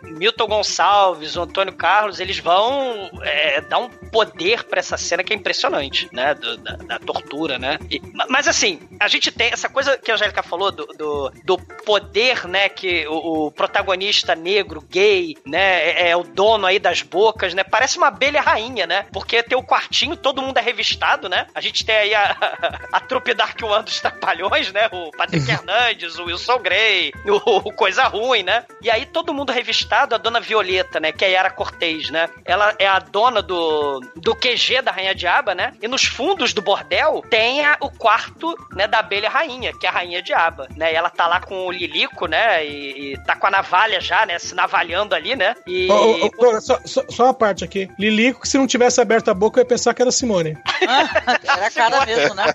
Milton 0.02 0.46
Gonçalves, 0.46 1.36
o 1.36 1.42
Antônio 1.42 1.72
Carlos, 1.74 2.20
eles 2.20 2.38
vão 2.38 3.10
é, 3.22 3.60
dar 3.62 3.78
um 3.78 3.88
poder 3.88 4.62
pra 4.64 4.78
essa 4.78 4.96
cena 4.96 5.24
que 5.24 5.32
é 5.32 5.36
impressionante, 5.36 6.08
né? 6.12 6.34
do- 6.34 6.56
da, 6.58 6.76
da 6.76 6.98
tortura, 7.00 7.58
né? 7.58 7.78
E- 7.90 8.00
ma- 8.12 8.26
mas 8.28 8.46
assim, 8.46 8.80
a 9.00 9.08
gente 9.08 9.30
tem 9.32 9.48
essa 9.52 9.68
coisa 9.68 9.96
que 9.98 10.10
a 10.10 10.14
Angélica 10.14 10.42
falou 10.42 10.70
do, 10.70 10.86
do, 10.86 11.32
do 11.44 11.58
poder, 11.84 12.46
né? 12.46 12.68
Que 12.68 13.06
o, 13.08 13.46
o 13.46 13.50
protagonista 13.50 14.34
negro, 14.36 14.80
gay, 14.88 15.36
né? 15.44 15.90
É, 15.90 16.10
é 16.10 16.16
o 16.16 16.23
dono 16.24 16.66
aí 16.66 16.78
das 16.78 17.02
bocas, 17.02 17.54
né? 17.54 17.62
Parece 17.64 17.98
uma 17.98 18.08
abelha 18.08 18.40
rainha, 18.40 18.86
né? 18.86 19.06
Porque 19.12 19.42
tem 19.42 19.56
o 19.56 19.62
quartinho, 19.62 20.16
todo 20.16 20.42
mundo 20.42 20.58
é 20.58 20.60
revistado, 20.60 21.28
né? 21.28 21.46
A 21.54 21.60
gente 21.60 21.84
tem 21.84 21.94
aí 21.94 22.14
a, 22.14 22.36
a 22.92 23.00
trupe 23.00 23.34
Dark 23.34 23.60
One 23.62 23.84
dos 23.84 24.00
Trapalhões, 24.00 24.72
né? 24.72 24.88
O 24.92 25.10
Patrick 25.12 25.48
Hernandes, 25.50 26.18
o 26.18 26.24
Wilson 26.24 26.58
Grey, 26.58 27.12
o, 27.26 27.68
o 27.68 27.72
Coisa 27.72 28.04
Ruim, 28.04 28.42
né? 28.42 28.64
E 28.80 28.90
aí 28.90 29.06
todo 29.06 29.32
mundo 29.34 29.52
revistado, 29.52 30.14
a 30.14 30.18
dona 30.18 30.40
Violeta, 30.40 30.98
né? 31.00 31.12
Que 31.12 31.24
é 31.24 31.28
a 31.28 31.30
Yara 31.30 31.50
Cortez, 31.50 32.10
né? 32.10 32.28
Ela 32.44 32.74
é 32.78 32.86
a 32.86 32.98
dona 32.98 33.42
do, 33.42 34.00
do 34.16 34.34
QG 34.34 34.82
da 34.82 34.90
Rainha 34.92 35.14
Diaba, 35.14 35.54
né? 35.54 35.72
E 35.82 35.88
nos 35.88 36.04
fundos 36.04 36.52
do 36.52 36.62
bordel 36.62 37.22
tem 37.30 37.64
a- 37.64 37.76
o 37.80 37.90
quarto, 37.90 38.54
né? 38.72 38.86
Da 38.86 38.98
abelha 38.98 39.28
rainha, 39.28 39.72
que 39.78 39.86
é 39.86 39.88
a 39.88 39.92
Rainha 39.92 40.22
Diaba, 40.22 40.68
né? 40.76 40.92
E 40.92 40.96
ela 40.96 41.10
tá 41.10 41.26
lá 41.26 41.40
com 41.40 41.66
o 41.66 41.72
Lilico, 41.72 42.26
né? 42.26 42.64
E, 42.66 43.12
e 43.14 43.24
tá 43.24 43.36
com 43.36 43.46
a 43.46 43.50
navalha 43.50 44.00
já, 44.00 44.24
né? 44.26 44.38
Se 44.38 44.54
navalhando 44.54 45.14
ali, 45.14 45.34
né? 45.36 45.54
E... 45.66 45.90
Ô, 45.90 46.13
ô, 46.22 46.26
ô, 46.26 46.30
Dora, 46.40 46.60
só, 46.60 46.78
só, 46.84 47.02
só 47.08 47.24
uma 47.24 47.34
parte 47.34 47.64
aqui. 47.64 47.88
Lilico, 47.98 48.40
que 48.42 48.48
se 48.48 48.58
não 48.58 48.66
tivesse 48.66 49.00
aberto 49.00 49.30
a 49.30 49.34
boca, 49.34 49.58
eu 49.60 49.62
ia 49.62 49.68
pensar 49.68 49.94
que 49.94 50.02
era 50.02 50.10
Simone. 50.12 50.56
Era 50.80 51.66
a 51.66 51.70
cara 51.70 52.06
mesmo, 52.06 52.34
né? 52.34 52.44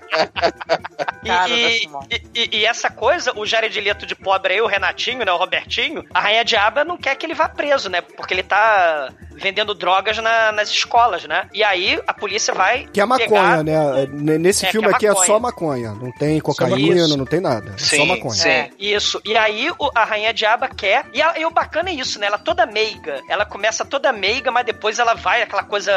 E, 1.22 1.28
Cara 1.28 1.50
e, 1.50 1.86
e- 2.34 2.56
e 2.58 2.64
essa 2.64 2.88
coisa, 2.88 3.32
o 3.38 3.44
Jared 3.44 3.78
Leto 3.78 4.06
de 4.06 4.14
pobre 4.14 4.54
aí, 4.54 4.60
o 4.62 4.66
Renatinho, 4.66 5.22
né, 5.24 5.30
o 5.30 5.36
Robertinho, 5.36 6.02
a 6.14 6.18
Rainha 6.20 6.42
Diaba 6.44 6.82
não 6.82 6.96
quer 6.96 7.14
que 7.14 7.26
ele 7.26 7.34
vá 7.34 7.46
preso, 7.46 7.90
né, 7.90 8.00
porque 8.00 8.32
ele 8.32 8.42
tá 8.42 9.10
vendendo 9.32 9.74
drogas 9.74 10.16
na- 10.18 10.50
nas 10.52 10.70
escolas, 10.70 11.24
né, 11.24 11.46
e 11.52 11.62
aí 11.62 12.00
a 12.06 12.14
polícia 12.14 12.54
vai 12.54 12.86
Que 12.90 13.00
é 13.02 13.04
maconha, 13.04 13.28
pegar... 13.28 13.64
né? 13.64 14.06
Nesse 14.38 14.64
É, 14.64 14.68
que 14.68 14.72
filme 14.72 14.88
é 14.88 14.90
aqui 14.94 15.06
é 15.06 15.14
só 15.14 15.38
maconha. 15.38 15.92
Não 15.92 16.10
tem 16.12 16.40
cocaína, 16.40 17.06
não 17.08 17.26
tem 17.26 17.40
nada. 17.40 17.74
É 17.74 17.78
só 17.78 17.86
Sim, 17.96 18.06
maconha. 18.06 18.34
sim. 18.34 18.48
É, 18.48 18.70
isso. 18.78 19.20
E 19.24 19.36
aí 19.36 19.70
o- 19.78 19.90
a 19.94 20.04
Rainha 20.04 20.32
Diaba 20.32 20.68
quer. 20.68 21.04
E, 21.12 21.20
a- 21.20 21.38
e 21.38 21.44
o 21.44 21.50
bacana 21.50 21.90
é 21.90 21.94
isso, 21.94 22.18
né? 22.18 22.26
Ela 22.28 22.38
toda 22.38 22.64
meiga. 22.66 23.20
Ela 23.28 23.44
começa 23.50 23.84
toda 23.84 24.12
meiga, 24.12 24.50
mas 24.50 24.64
depois 24.64 24.98
ela 24.98 25.14
vai 25.14 25.42
aquela 25.42 25.62
coisa 25.64 25.92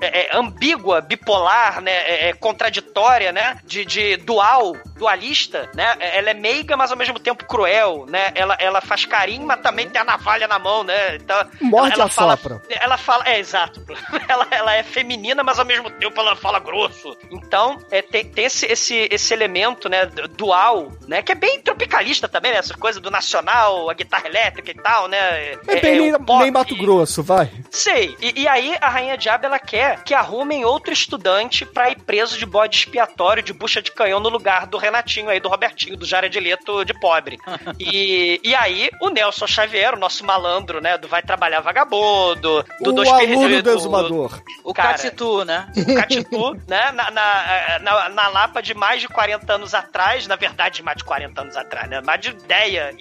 é, 0.00 0.22
é, 0.22 0.36
ambígua, 0.36 1.00
bipolar, 1.00 1.80
né? 1.80 1.92
É, 1.92 2.28
é, 2.28 2.32
contraditória, 2.32 3.30
né? 3.30 3.58
De, 3.64 3.84
de 3.84 4.16
dual, 4.16 4.72
dualista, 4.96 5.70
né? 5.74 5.94
É, 6.00 6.18
Ela 6.18 6.30
é 6.30 6.34
meiga, 6.34 6.76
mas 6.76 6.90
ao 6.90 6.96
mesmo 6.96 7.18
tempo 7.18 7.44
cruel, 7.44 8.06
né? 8.08 8.32
Ela, 8.34 8.56
ela 8.58 8.80
faz 8.80 9.04
carinho, 9.04 9.46
mas 9.46 9.60
também 9.60 9.88
tem 9.88 10.00
a 10.00 10.04
navalha 10.04 10.48
na 10.48 10.58
mão, 10.58 10.82
né? 10.82 11.16
Então, 11.16 11.36
Morde 11.60 11.94
ela, 11.94 12.02
ela 12.04 12.10
fala, 12.10 12.34
assopra. 12.34 12.62
ela 12.68 12.96
fala, 12.96 13.28
é 13.28 13.38
exato. 13.38 13.84
Ela, 14.26 14.46
ela 14.50 14.74
é 14.74 14.82
feminina, 14.82 15.42
mas 15.44 15.58
ao 15.58 15.64
mesmo 15.66 15.90
tempo 15.90 16.18
ela 16.18 16.34
fala 16.34 16.58
grosso. 16.58 17.16
Então, 17.30 17.78
é, 17.90 18.00
tem, 18.00 18.24
tem 18.24 18.46
esse, 18.46 18.64
esse, 18.66 19.06
esse 19.10 19.34
elemento, 19.34 19.88
né, 19.88 20.06
du- 20.06 20.26
dual, 20.28 20.88
né, 21.06 21.20
que 21.22 21.32
é 21.32 21.34
bem 21.34 21.60
tropicalista 21.60 22.26
também, 22.26 22.52
né, 22.52 22.58
essa 22.58 22.74
coisa 22.74 23.00
do 23.00 23.10
nacional, 23.10 23.90
a 23.90 23.94
guitarra 23.94 24.26
elétrica 24.26 24.70
e 24.70 24.74
tal, 24.74 25.08
né. 25.08 25.52
É 25.68 25.80
bem 25.80 26.00
nem, 26.00 26.14
o 26.14 26.20
pop. 26.24 26.42
nem 26.42 26.50
Mato 26.50 26.74
Grosso, 26.76 26.93
vai. 27.22 27.50
Sei. 27.70 28.16
E, 28.20 28.42
e 28.42 28.48
aí 28.48 28.76
a 28.80 28.88
Rainha 28.88 29.16
Diabo 29.16 29.46
ela 29.46 29.58
quer 29.58 30.02
que 30.04 30.14
arrumem 30.14 30.64
outro 30.64 30.92
estudante 30.92 31.64
pra 31.64 31.90
ir 31.90 31.98
preso 32.00 32.38
de 32.38 32.46
bode 32.46 32.76
expiatório 32.76 33.42
de 33.42 33.52
bucha 33.52 33.80
de 33.80 33.92
canhão 33.92 34.20
no 34.20 34.28
lugar 34.28 34.66
do 34.66 34.78
Renatinho 34.78 35.28
aí, 35.28 35.40
do 35.40 35.48
Robertinho, 35.48 35.96
do 35.96 36.06
Jared 36.06 36.38
Leto 36.38 36.84
de 36.84 36.94
pobre. 36.94 37.38
e, 37.78 38.40
e 38.42 38.54
aí 38.54 38.90
o 39.00 39.08
Nelson 39.08 39.46
Xavier, 39.46 39.94
o 39.94 39.98
nosso 39.98 40.24
malandro, 40.24 40.80
né, 40.80 40.96
do 40.98 41.08
Vai 41.08 41.22
Trabalhar 41.22 41.60
Vagabundo, 41.60 42.64
do 42.80 42.90
o 42.90 42.92
Dois 42.92 43.08
aluno 43.08 43.40
Perdidos, 43.40 43.62
do 43.62 43.78
exumador. 43.78 44.42
O 44.62 44.74
Cara, 44.74 44.90
Catitu, 44.90 45.44
né? 45.44 45.66
o 45.76 45.94
Catitu, 45.94 46.54
né? 46.68 46.92
Na, 46.92 47.10
na, 47.10 47.78
na, 47.80 48.08
na 48.10 48.28
Lapa 48.28 48.62
de 48.62 48.74
mais 48.74 49.00
de 49.00 49.08
40 49.08 49.52
anos 49.52 49.74
atrás, 49.74 50.26
na 50.26 50.36
verdade, 50.36 50.82
mais 50.82 50.98
de 50.98 51.04
40 51.04 51.40
anos 51.40 51.56
atrás, 51.56 51.88
né? 51.88 52.00
Mais 52.00 52.20
de 52.20 52.30
ideia, 52.30 52.94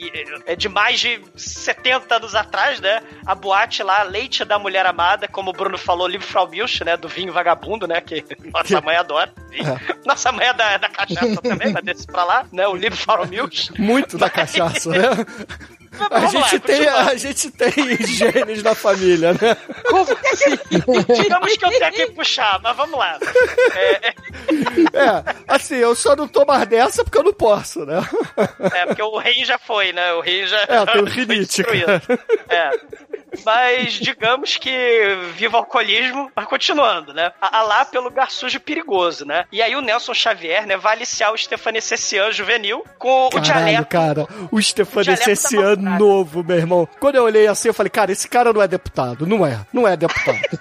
é 0.45 0.55
de 0.55 0.69
mais 0.69 0.99
de 0.99 1.21
70 1.35 2.15
anos 2.15 2.35
atrás, 2.35 2.79
né? 2.79 3.01
A 3.25 3.35
boate 3.35 3.82
lá, 3.83 4.03
Leite 4.03 4.43
da 4.45 4.57
Mulher 4.57 4.85
Amada, 4.85 5.27
como 5.27 5.49
o 5.49 5.53
Bruno 5.53 5.77
falou, 5.77 6.07
livro 6.07 6.25
Frau 6.25 6.47
Milch, 6.47 6.83
né? 6.83 6.97
Do 6.97 7.07
vinho 7.07 7.33
vagabundo, 7.33 7.87
né? 7.87 8.01
Que 8.01 8.23
nossa 8.53 8.81
mãe 8.81 8.95
adora. 8.95 9.33
Nossa 10.05 10.31
mãe 10.31 10.47
é 10.47 10.53
da, 10.53 10.77
da 10.77 10.89
cachaça 10.89 11.41
também, 11.41 11.71
mas 11.71 11.83
desse 11.83 12.07
pra 12.07 12.23
lá, 12.23 12.45
né? 12.51 12.67
O 12.67 12.75
livro 12.75 12.97
Frau 12.97 13.25
Milch. 13.27 13.71
Muito 13.79 14.17
da 14.17 14.29
cachaça, 14.29 14.89
né? 14.89 15.07
A 16.09 16.19
Vamos 16.19 16.33
lá, 16.33 16.47
gente, 16.47 16.59
tem, 16.61 16.87
a 16.87 17.15
gente 17.15 17.51
tem 17.51 17.97
genes 18.07 18.63
na 18.63 18.73
família, 18.73 19.33
né? 19.33 19.57
Digamos 21.15 21.55
que 21.55 21.65
eu 21.65 21.69
tenho 21.69 21.91
que 21.91 22.07
puxar, 22.07 22.59
mas 22.63 22.75
vamos 22.75 22.97
lá. 22.97 23.19
É, 23.75 24.07
é, 24.07 24.13
É, 24.93 25.23
assim, 25.47 25.75
eu 25.75 25.95
só 25.95 26.15
não 26.15 26.27
tô 26.27 26.45
mais 26.45 26.65
dessa 26.67 27.03
porque 27.03 27.17
eu 27.17 27.23
não 27.23 27.33
posso, 27.33 27.85
né? 27.85 28.01
É, 28.73 28.85
porque 28.87 29.03
o 29.03 29.17
rei 29.17 29.45
já 29.45 29.59
foi, 29.59 29.93
né? 29.93 30.13
O 30.13 30.21
rei 30.21 30.47
já. 30.47 30.61
É, 30.61 30.85
tem 30.85 31.01
o 31.01 31.05
rinite. 31.09 31.63
É. 32.49 32.71
Mas 33.45 33.93
digamos 33.93 34.57
que 34.57 35.15
viva 35.35 35.57
o 35.57 35.59
alcoolismo, 35.59 36.31
mas 36.35 36.45
continuando, 36.45 37.13
né? 37.13 37.31
A, 37.41 37.59
a 37.59 37.61
lá 37.63 37.85
pelo 37.85 38.09
garçujo 38.11 38.59
perigoso, 38.59 39.25
né? 39.25 39.45
E 39.51 39.61
aí 39.61 39.75
o 39.75 39.81
Nelson 39.81 40.13
Xavier, 40.13 40.65
né, 40.67 40.77
vai 40.77 40.93
aliciar 40.95 41.31
o 41.33 41.37
Stefanecessian 41.37 42.31
juvenil 42.31 42.85
com 42.97 43.27
o 43.27 43.29
Caralho, 43.29 43.65
dialeto. 43.65 43.85
cara, 43.87 44.27
o 44.51 44.61
Stefano 44.61 45.03
dialeto 45.03 45.29
esse 45.31 45.55
da 45.55 45.63
ano 45.63 45.97
novo, 45.99 46.43
meu 46.43 46.57
irmão. 46.57 46.87
Quando 46.99 47.15
eu 47.15 47.23
olhei 47.23 47.47
assim, 47.47 47.69
eu 47.69 47.73
falei, 47.73 47.89
cara, 47.89 48.11
esse 48.11 48.27
cara 48.27 48.53
não 48.53 48.61
é 48.61 48.67
deputado. 48.67 49.25
Não 49.25 49.45
é, 49.45 49.59
não 49.73 49.87
é 49.87 49.95
deputado. 49.97 50.39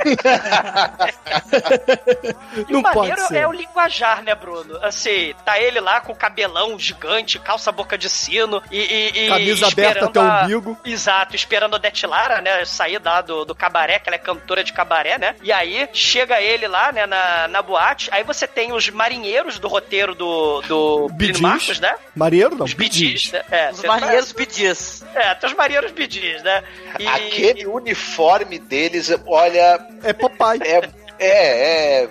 E 2.68 2.72
não 2.72 2.80
o 2.80 2.82
pode 2.82 2.96
maneiro 3.10 3.28
ser. 3.28 3.36
é 3.38 3.46
o 3.48 3.52
linguajar, 3.52 4.22
né, 4.22 4.34
Bruno? 4.34 4.78
Assim, 4.82 5.34
tá 5.44 5.58
ele 5.58 5.80
lá 5.80 6.00
com 6.00 6.12
o 6.12 6.16
cabelão 6.16 6.78
gigante, 6.78 7.38
calça 7.38 7.72
boca 7.72 7.96
de 7.96 8.08
sino 8.08 8.62
e. 8.70 8.78
e- 8.78 9.24
e 9.24 9.28
Camisa 9.28 9.66
aberta 9.68 10.04
até 10.06 10.20
o 10.20 10.22
a- 10.22 10.42
umbigo. 10.42 10.78
Exato, 10.84 11.34
esperando 11.34 11.76
a 11.76 11.78
Dete 11.78 12.06
Lara, 12.06 12.40
Sair 12.66 13.00
lá 13.04 13.20
do, 13.20 13.44
do 13.44 13.54
cabaré, 13.54 13.98
que 13.98 14.08
ela 14.08 14.16
é 14.16 14.18
cantora 14.18 14.62
de 14.64 14.72
cabaré, 14.72 15.18
né? 15.18 15.34
E 15.42 15.52
aí 15.52 15.88
chega 15.92 16.40
ele 16.40 16.66
lá, 16.66 16.92
né, 16.92 17.06
na, 17.06 17.48
na 17.48 17.62
boate. 17.62 18.08
Aí 18.12 18.22
você 18.24 18.46
tem 18.46 18.72
os 18.72 18.88
marinheiros 18.90 19.58
do 19.58 19.68
roteiro 19.68 20.14
do, 20.14 20.60
do 20.62 21.08
Bidis. 21.10 21.40
Marcos, 21.40 21.80
né? 21.80 21.94
Marinheiro 22.14 22.54
não, 22.54 22.64
Os 22.64 22.74
bidis. 22.74 23.00
bidis, 23.30 23.32
né? 23.32 23.42
É, 23.50 23.70
Os 23.70 23.82
marinheiros 23.82 24.32
tá- 24.32 24.38
bidis. 24.38 25.04
É, 25.14 25.34
tem 25.34 25.50
os 25.50 25.56
marinheiros 25.56 25.92
bidis, 25.92 26.42
né? 26.42 26.62
E- 26.98 27.06
Aquele 27.06 27.66
uniforme 27.66 28.58
deles, 28.58 29.10
olha. 29.26 29.78
É 30.02 30.12
papai. 30.12 30.58
É. 30.62 31.01
É, 31.24 32.02
é, 32.04 32.08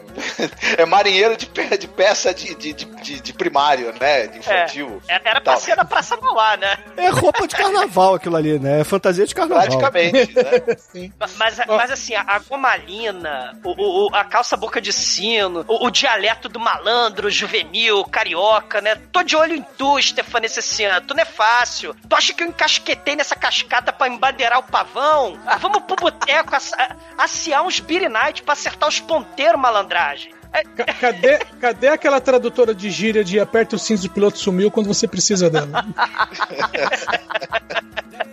é 0.80 0.86
marinheiro 0.86 1.36
de, 1.38 1.46
pe- 1.46 1.78
de 1.78 1.88
peça 1.88 2.34
de, 2.34 2.56
de, 2.56 2.74
de, 2.74 3.20
de- 3.20 3.34
primário, 3.34 3.94
né? 4.00 4.28
De 4.28 4.38
infantil. 4.40 5.02
É, 5.08 5.20
era 5.24 5.42
pra 5.42 5.58
ser 5.58 5.76
na 5.76 5.84
Praça 5.86 6.16
Mauá, 6.18 6.56
né? 6.58 6.78
É 6.96 7.10
roupa 7.10 7.48
de 7.48 7.56
carnaval 7.56 8.16
aquilo 8.16 8.36
ali, 8.38 8.60
né? 8.60 8.82
É 8.82 8.84
fantasia 8.84 9.26
de 9.26 9.34
carnaval. 9.36 9.64
Praticamente, 9.66 10.34
né? 10.36 11.12
Ma- 11.20 11.28
Mas, 11.38 11.58
mas 11.68 11.92
assim, 11.92 12.14
a, 12.16 12.22
a 12.28 12.40
gomalina, 12.40 13.58
o, 13.64 14.08
o- 14.08 14.16
a 14.16 14.24
calça 14.24 14.56
boca 14.56 14.80
de 14.80 14.94
sino, 14.94 15.66
o, 15.68 15.88
o 15.88 15.92
dialeto 15.92 16.48
do 16.48 16.60
malandro, 16.60 17.30
juvenil, 17.30 18.04
carioca, 18.06 18.80
né? 18.82 18.96
Tô 19.12 19.24
de 19.24 19.36
olho 19.36 19.56
em 19.56 19.62
tu, 19.78 20.02
Stefano 20.02 20.48
Cessiano. 20.48 21.06
Tu 21.06 21.14
não 21.14 21.22
é 21.24 21.26
fácil. 21.26 21.96
Tu 22.08 22.16
acha 22.16 22.34
que 22.34 22.44
eu 22.44 22.48
encasquetei 22.48 23.16
nessa 23.16 23.36
cascata 23.36 23.92
pra 23.92 24.08
embadeirar 24.08 24.60
o 24.60 24.64
pavão? 24.64 25.38
Ah, 25.46 25.58
vamos 25.58 25.80
pro 25.84 25.96
boteco 25.96 26.56
ass- 26.56 26.74
a- 26.74 26.96
aciar 27.18 27.64
uns 27.64 27.80
Beer 27.80 28.10
Night 28.10 28.44
pra 28.44 28.54
acertar 28.54 28.88
os 28.88 29.00
ponteiros, 29.02 29.60
malandragem. 29.60 30.41
É, 30.54 30.64
Ca- 30.64 30.86
Cadê, 31.00 31.40
cadê 31.60 31.88
aquela 31.88 32.20
tradutora 32.20 32.74
de 32.76 32.90
gíria 32.90 33.24
de 33.24 33.40
aperta 33.40 33.76
o 33.76 33.80
cinto 33.80 34.02
do 34.04 34.10
piloto 34.10 34.38
sumiu 34.38 34.70
quando 34.70 34.88
você 34.88 35.08
precisa 35.08 35.50
dela? 35.50 35.86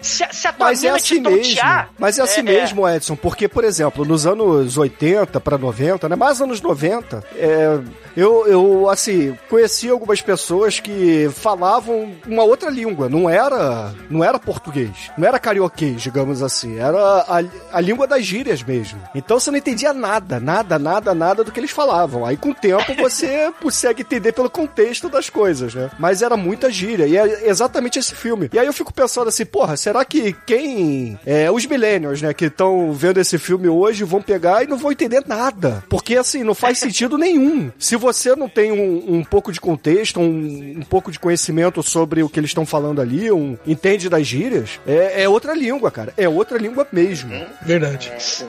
se, 0.00 0.24
se 0.32 0.48
a 0.48 0.52
tua 0.52 0.66
Mas 0.66 0.84
é 0.84 0.90
assim 0.90 1.20
mesmo. 1.20 1.60
Mas 1.98 2.18
é 2.18 2.22
assim 2.22 2.40
é- 2.40 2.42
mesmo, 2.42 2.88
Edson. 2.88 3.16
Porque, 3.16 3.48
por 3.48 3.64
exemplo, 3.64 4.04
nos 4.04 4.26
anos 4.26 4.76
80 4.76 5.40
para 5.40 5.58
90, 5.58 6.08
né? 6.08 6.16
Mais 6.16 6.40
anos 6.40 6.60
90, 6.60 7.22
é, 7.36 7.78
eu, 8.16 8.46
eu, 8.46 8.88
assim, 8.90 9.36
conheci 9.48 9.88
algumas 9.88 10.20
pessoas 10.20 10.80
que 10.80 11.28
falavam 11.34 12.12
uma 12.26 12.42
outra 12.42 12.70
língua. 12.70 13.08
Não 13.08 13.28
era, 13.28 13.92
não 14.10 14.24
era 14.24 14.38
português. 14.38 15.10
Não 15.16 15.26
era 15.26 15.38
carioquês, 15.38 16.02
digamos 16.02 16.42
assim. 16.42 16.78
Era 16.78 16.98
a, 16.98 17.42
a 17.72 17.80
língua 17.80 18.06
das 18.06 18.24
gírias 18.24 18.62
mesmo. 18.62 19.00
Então 19.14 19.38
você 19.38 19.50
não 19.50 19.58
entendia 19.58 19.92
nada, 19.92 20.40
nada, 20.40 20.78
nada, 20.78 21.14
nada 21.14 21.44
do 21.44 21.52
que 21.52 21.60
eles 21.60 21.70
falavam. 21.70 22.07
Aí 22.24 22.36
com 22.36 22.50
o 22.50 22.54
tempo 22.54 22.94
você 22.94 23.52
consegue 23.60 24.02
entender 24.02 24.32
pelo 24.32 24.50
contexto 24.50 25.08
das 25.08 25.30
coisas, 25.30 25.74
né? 25.74 25.90
Mas 25.98 26.22
era 26.22 26.36
muita 26.36 26.70
gíria. 26.70 27.06
E 27.06 27.16
é 27.16 27.48
exatamente 27.48 27.98
esse 27.98 28.14
filme. 28.14 28.50
E 28.52 28.58
aí 28.58 28.66
eu 28.66 28.72
fico 28.72 28.92
pensando 28.92 29.28
assim, 29.28 29.44
porra, 29.44 29.76
será 29.76 30.04
que 30.04 30.34
quem. 30.46 31.18
É, 31.26 31.50
os 31.50 31.66
millennials, 31.66 32.22
né, 32.22 32.32
que 32.32 32.46
estão 32.46 32.92
vendo 32.92 33.18
esse 33.18 33.38
filme 33.38 33.68
hoje 33.68 34.04
vão 34.04 34.22
pegar 34.22 34.64
e 34.64 34.66
não 34.66 34.78
vão 34.78 34.92
entender 34.92 35.22
nada. 35.26 35.84
Porque 35.88 36.16
assim, 36.16 36.42
não 36.42 36.54
faz 36.54 36.78
sentido 36.78 37.16
nenhum. 37.18 37.70
Se 37.78 37.96
você 37.96 38.34
não 38.34 38.48
tem 38.48 38.72
um, 38.72 39.16
um 39.16 39.24
pouco 39.24 39.52
de 39.52 39.60
contexto, 39.60 40.20
um, 40.20 40.78
um 40.78 40.82
pouco 40.82 41.10
de 41.10 41.18
conhecimento 41.18 41.82
sobre 41.82 42.22
o 42.22 42.28
que 42.28 42.40
eles 42.40 42.50
estão 42.50 42.66
falando 42.66 43.00
ali, 43.00 43.30
um 43.30 43.56
entende 43.66 44.08
das 44.08 44.26
gírias, 44.26 44.80
é, 44.86 45.22
é 45.22 45.28
outra 45.28 45.54
língua, 45.54 45.90
cara. 45.90 46.12
É 46.16 46.28
outra 46.28 46.58
língua 46.58 46.86
mesmo. 46.90 47.30
Verdade. 47.62 48.12
Sim. 48.18 48.48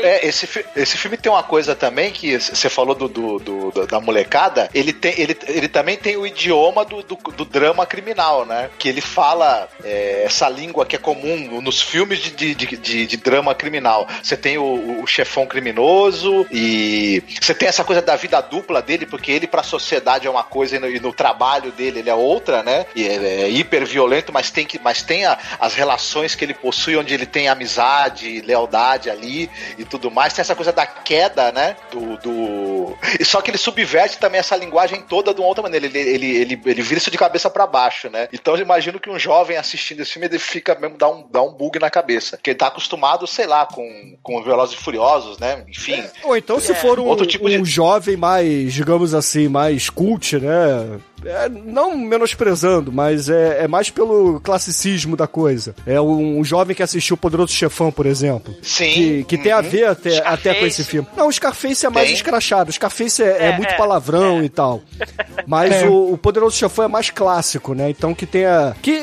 É, 0.00 0.26
esse, 0.26 0.48
esse 0.76 0.96
filme 0.96 1.16
tem 1.16 1.30
uma 1.30 1.42
coisa 1.42 1.74
também 1.74 2.10
que 2.10 2.38
você 2.38 2.68
falou 2.68 2.94
do, 3.06 3.38
do- 3.38 3.70
da- 3.70 3.84
da 3.86 4.00
molecada. 4.00 4.68
Ele, 4.74 4.92
tem, 4.92 5.14
ele, 5.20 5.36
ele 5.46 5.68
também 5.68 5.96
tem 5.96 6.16
o 6.16 6.26
idioma 6.26 6.84
do, 6.84 7.02
do, 7.02 7.14
do 7.16 7.44
drama 7.44 7.84
criminal, 7.86 8.44
né? 8.46 8.70
Que 8.78 8.88
ele 8.88 9.00
fala 9.00 9.68
é, 9.84 10.22
essa 10.24 10.48
língua 10.48 10.84
que 10.86 10.96
é 10.96 10.98
comum 10.98 11.60
nos 11.60 11.80
filmes 11.80 12.18
de, 12.18 12.30
de, 12.30 12.54
de, 12.54 12.76
de- 12.76 13.06
de 13.06 13.16
drama 13.18 13.54
criminal. 13.54 14.08
Você 14.22 14.36
tem 14.36 14.56
o, 14.58 15.02
o 15.02 15.06
chefão 15.06 15.46
criminoso 15.46 16.46
e 16.50 17.22
você 17.40 17.54
tem 17.54 17.68
essa 17.68 17.84
coisa 17.84 18.00
da 18.00 18.16
vida 18.16 18.40
dupla 18.40 18.80
dele, 18.80 19.04
porque 19.06 19.30
ele 19.30 19.46
pra 19.46 19.62
sociedade 19.62 20.26
é 20.26 20.30
uma 20.30 20.42
coisa 20.44 20.76
e 20.76 20.78
no, 20.78 20.88
e 20.88 20.98
no 20.98 21.12
trabalho 21.12 21.70
dele 21.72 21.98
ele 22.00 22.10
é 22.10 22.14
outra, 22.14 22.62
né? 22.62 22.86
E 22.96 23.06
é, 23.06 23.42
é 23.42 23.50
hiper 23.50 23.84
violento, 23.86 24.32
mas 24.32 24.50
tem, 24.50 24.64
que, 24.66 24.78
mas 24.78 25.02
tem 25.02 25.26
a- 25.26 25.38
as 25.60 25.74
relações 25.74 26.34
que 26.34 26.44
ele 26.44 26.54
possui, 26.54 26.96
onde 26.96 27.12
ele 27.12 27.26
tem 27.26 27.48
amizade, 27.48 28.40
lealdade 28.42 29.10
ali 29.10 29.50
e 29.78 29.84
tudo 29.84 30.10
mais. 30.10 30.32
Tem 30.32 30.40
essa 30.42 30.54
coisa 30.54 30.72
da 30.72 30.86
queda, 30.86 31.52
né? 31.52 31.76
Do. 31.90 32.16
do... 32.18 32.87
E 33.18 33.24
só 33.24 33.40
que 33.40 33.50
ele 33.50 33.58
subverte 33.58 34.18
também 34.18 34.38
essa 34.40 34.56
linguagem 34.56 35.00
toda 35.02 35.32
de 35.34 35.40
uma 35.40 35.48
outra 35.48 35.62
maneira. 35.62 35.86
Ele, 35.86 35.98
ele, 35.98 36.36
ele, 36.36 36.60
ele 36.66 36.82
vira 36.82 36.98
isso 36.98 37.10
de 37.10 37.18
cabeça 37.18 37.48
pra 37.50 37.66
baixo, 37.66 38.08
né? 38.10 38.28
Então 38.32 38.54
eu 38.54 38.60
imagino 38.62 38.98
que 39.00 39.10
um 39.10 39.18
jovem 39.18 39.56
assistindo 39.56 40.00
esse 40.00 40.12
filme 40.12 40.26
ele 40.28 40.38
fica 40.38 40.74
mesmo 40.78 40.96
dá 40.96 41.08
um, 41.08 41.26
dá 41.30 41.42
um 41.42 41.52
bug 41.52 41.78
na 41.78 41.90
cabeça. 41.90 42.36
Porque 42.36 42.50
ele 42.50 42.58
tá 42.58 42.68
acostumado, 42.68 43.26
sei 43.26 43.46
lá, 43.46 43.66
com, 43.66 44.16
com 44.22 44.42
Velozes 44.42 44.78
e 44.78 44.82
Furiosos, 44.82 45.38
né? 45.38 45.64
Enfim. 45.68 46.02
Ou 46.24 46.36
então, 46.36 46.60
se 46.60 46.72
É, 46.72 46.74
for 46.74 46.98
um, 47.00 47.04
outro 47.04 47.26
tipo 47.26 47.48
de- 47.48 47.58
um 47.58 47.64
jovem 47.64 48.16
mais, 48.16 48.72
digamos 48.72 49.14
assim, 49.14 49.48
mais 49.48 49.88
cult, 49.90 50.38
né? 50.38 50.98
É, 51.28 51.48
não 51.48 51.96
menosprezando, 51.96 52.92
mas 52.92 53.28
é, 53.28 53.64
é 53.64 53.68
mais 53.68 53.90
pelo 53.90 54.40
classicismo 54.40 55.16
da 55.16 55.26
coisa. 55.26 55.74
É 55.86 56.00
um, 56.00 56.38
um 56.38 56.44
jovem 56.44 56.74
que 56.74 56.82
assistiu 56.82 57.14
o 57.14 57.18
Poderoso 57.18 57.52
Chefão, 57.52 57.90
por 57.92 58.06
exemplo. 58.06 58.54
Sim. 58.62 58.92
Que, 58.92 59.24
que 59.24 59.38
tem 59.38 59.52
a 59.52 59.58
Uhum. 59.58 59.62
ver 59.62 59.84
até, 59.86 60.18
até 60.26 60.54
com 60.54 60.66
esse 60.66 60.84
filme. 60.84 61.08
Não, 61.16 61.28
o 61.28 61.32
Scarface 61.32 61.84
é 61.84 61.90
mais 61.90 62.06
Tem. 62.06 62.14
escrachado. 62.16 62.70
O 62.70 62.72
Scarface 62.72 63.22
é, 63.22 63.26
é 63.26 63.46
É, 63.48 63.56
muito 63.56 63.70
é, 63.72 63.76
palavrão 63.76 64.42
e 64.42 64.48
tal. 64.48 64.80
Mas 65.46 65.72
É. 65.74 65.86
o, 65.88 66.12
o 66.12 66.18
Poderoso 66.18 66.56
Chefão 66.56 66.84
é 66.84 66.88
mais 66.88 67.10
clássico, 67.10 67.74
né? 67.74 67.90
Então 67.90 68.14
que 68.14 68.26
tenha. 68.26 68.74
Que, 68.82 68.98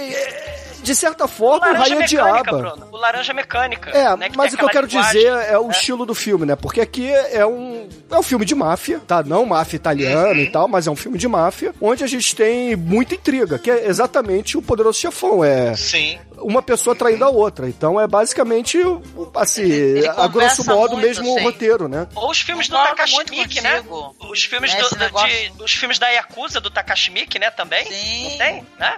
de 0.85 0.95
certa 0.95 1.27
forma, 1.27 1.67
o 1.67 1.73
Rainha 1.73 1.97
mecânica, 1.97 2.51
Diaba. 2.51 2.87
O 2.91 2.97
laranja 2.97 3.33
mecânica. 3.33 3.89
É, 3.89 4.15
né, 4.15 4.29
que 4.29 4.37
mas 4.37 4.53
o 4.53 4.57
que 4.57 4.63
eu 4.63 4.69
quero 4.69 4.87
dizer 4.87 5.25
é 5.25 5.57
o 5.57 5.67
né? 5.67 5.71
estilo 5.71 6.05
do 6.05 6.13
filme, 6.13 6.45
né? 6.45 6.55
Porque 6.55 6.79
aqui 6.79 7.09
é 7.09 7.45
um, 7.45 7.89
é 8.09 8.17
um 8.17 8.23
filme 8.23 8.45
de 8.45 8.53
máfia, 8.53 9.01
tá? 9.05 9.23
Não 9.23 9.45
máfia 9.45 9.77
italiana 9.77 10.39
e 10.39 10.49
tal, 10.51 10.67
mas 10.67 10.85
é 10.85 10.91
um 10.91 10.95
filme 10.95 11.17
de 11.17 11.27
máfia, 11.27 11.73
onde 11.81 12.03
a 12.03 12.07
gente 12.07 12.35
tem 12.35 12.75
muita 12.75 13.15
intriga, 13.15 13.57
que 13.57 13.71
é 13.71 13.87
exatamente 13.87 14.57
o 14.57 14.61
Poderoso 14.61 14.99
Chefão. 14.99 15.43
É 15.43 15.75
Sim. 15.75 16.19
Uma 16.47 16.61
pessoa 16.61 16.95
traindo 16.95 17.25
a 17.25 17.29
outra. 17.29 17.67
Então 17.67 17.99
é 17.99 18.07
basicamente, 18.07 18.77
o- 18.79 19.31
assim, 19.35 19.63
ele 19.63 20.07
a 20.07 20.27
grosso 20.27 20.63
modo, 20.65 20.93
muito, 20.93 21.05
mesmo 21.07 21.31
o 21.33 21.43
roteiro, 21.43 21.87
né? 21.87 22.07
Ou 22.15 22.29
os 22.31 22.39
filmes 22.41 22.67
do 22.67 22.75
Takashi 22.89 23.15
Miike, 23.31 23.61
né? 23.61 23.83
Os 24.31 24.43
filmes, 24.43 24.73
Né, 24.73 24.81
do, 24.81 24.89
de- 24.89 24.97
negócio- 24.97 25.53
os 25.63 25.71
filmes 25.73 25.99
da 25.99 26.07
Yakuza 26.09 26.61
do 26.61 26.69
Takashi 26.69 27.11
Miike, 27.11 27.39
né, 27.39 27.49
também? 27.51 27.85
Sim. 27.85 28.29
Não 28.29 28.37
tem, 28.37 28.67
né? 28.79 28.97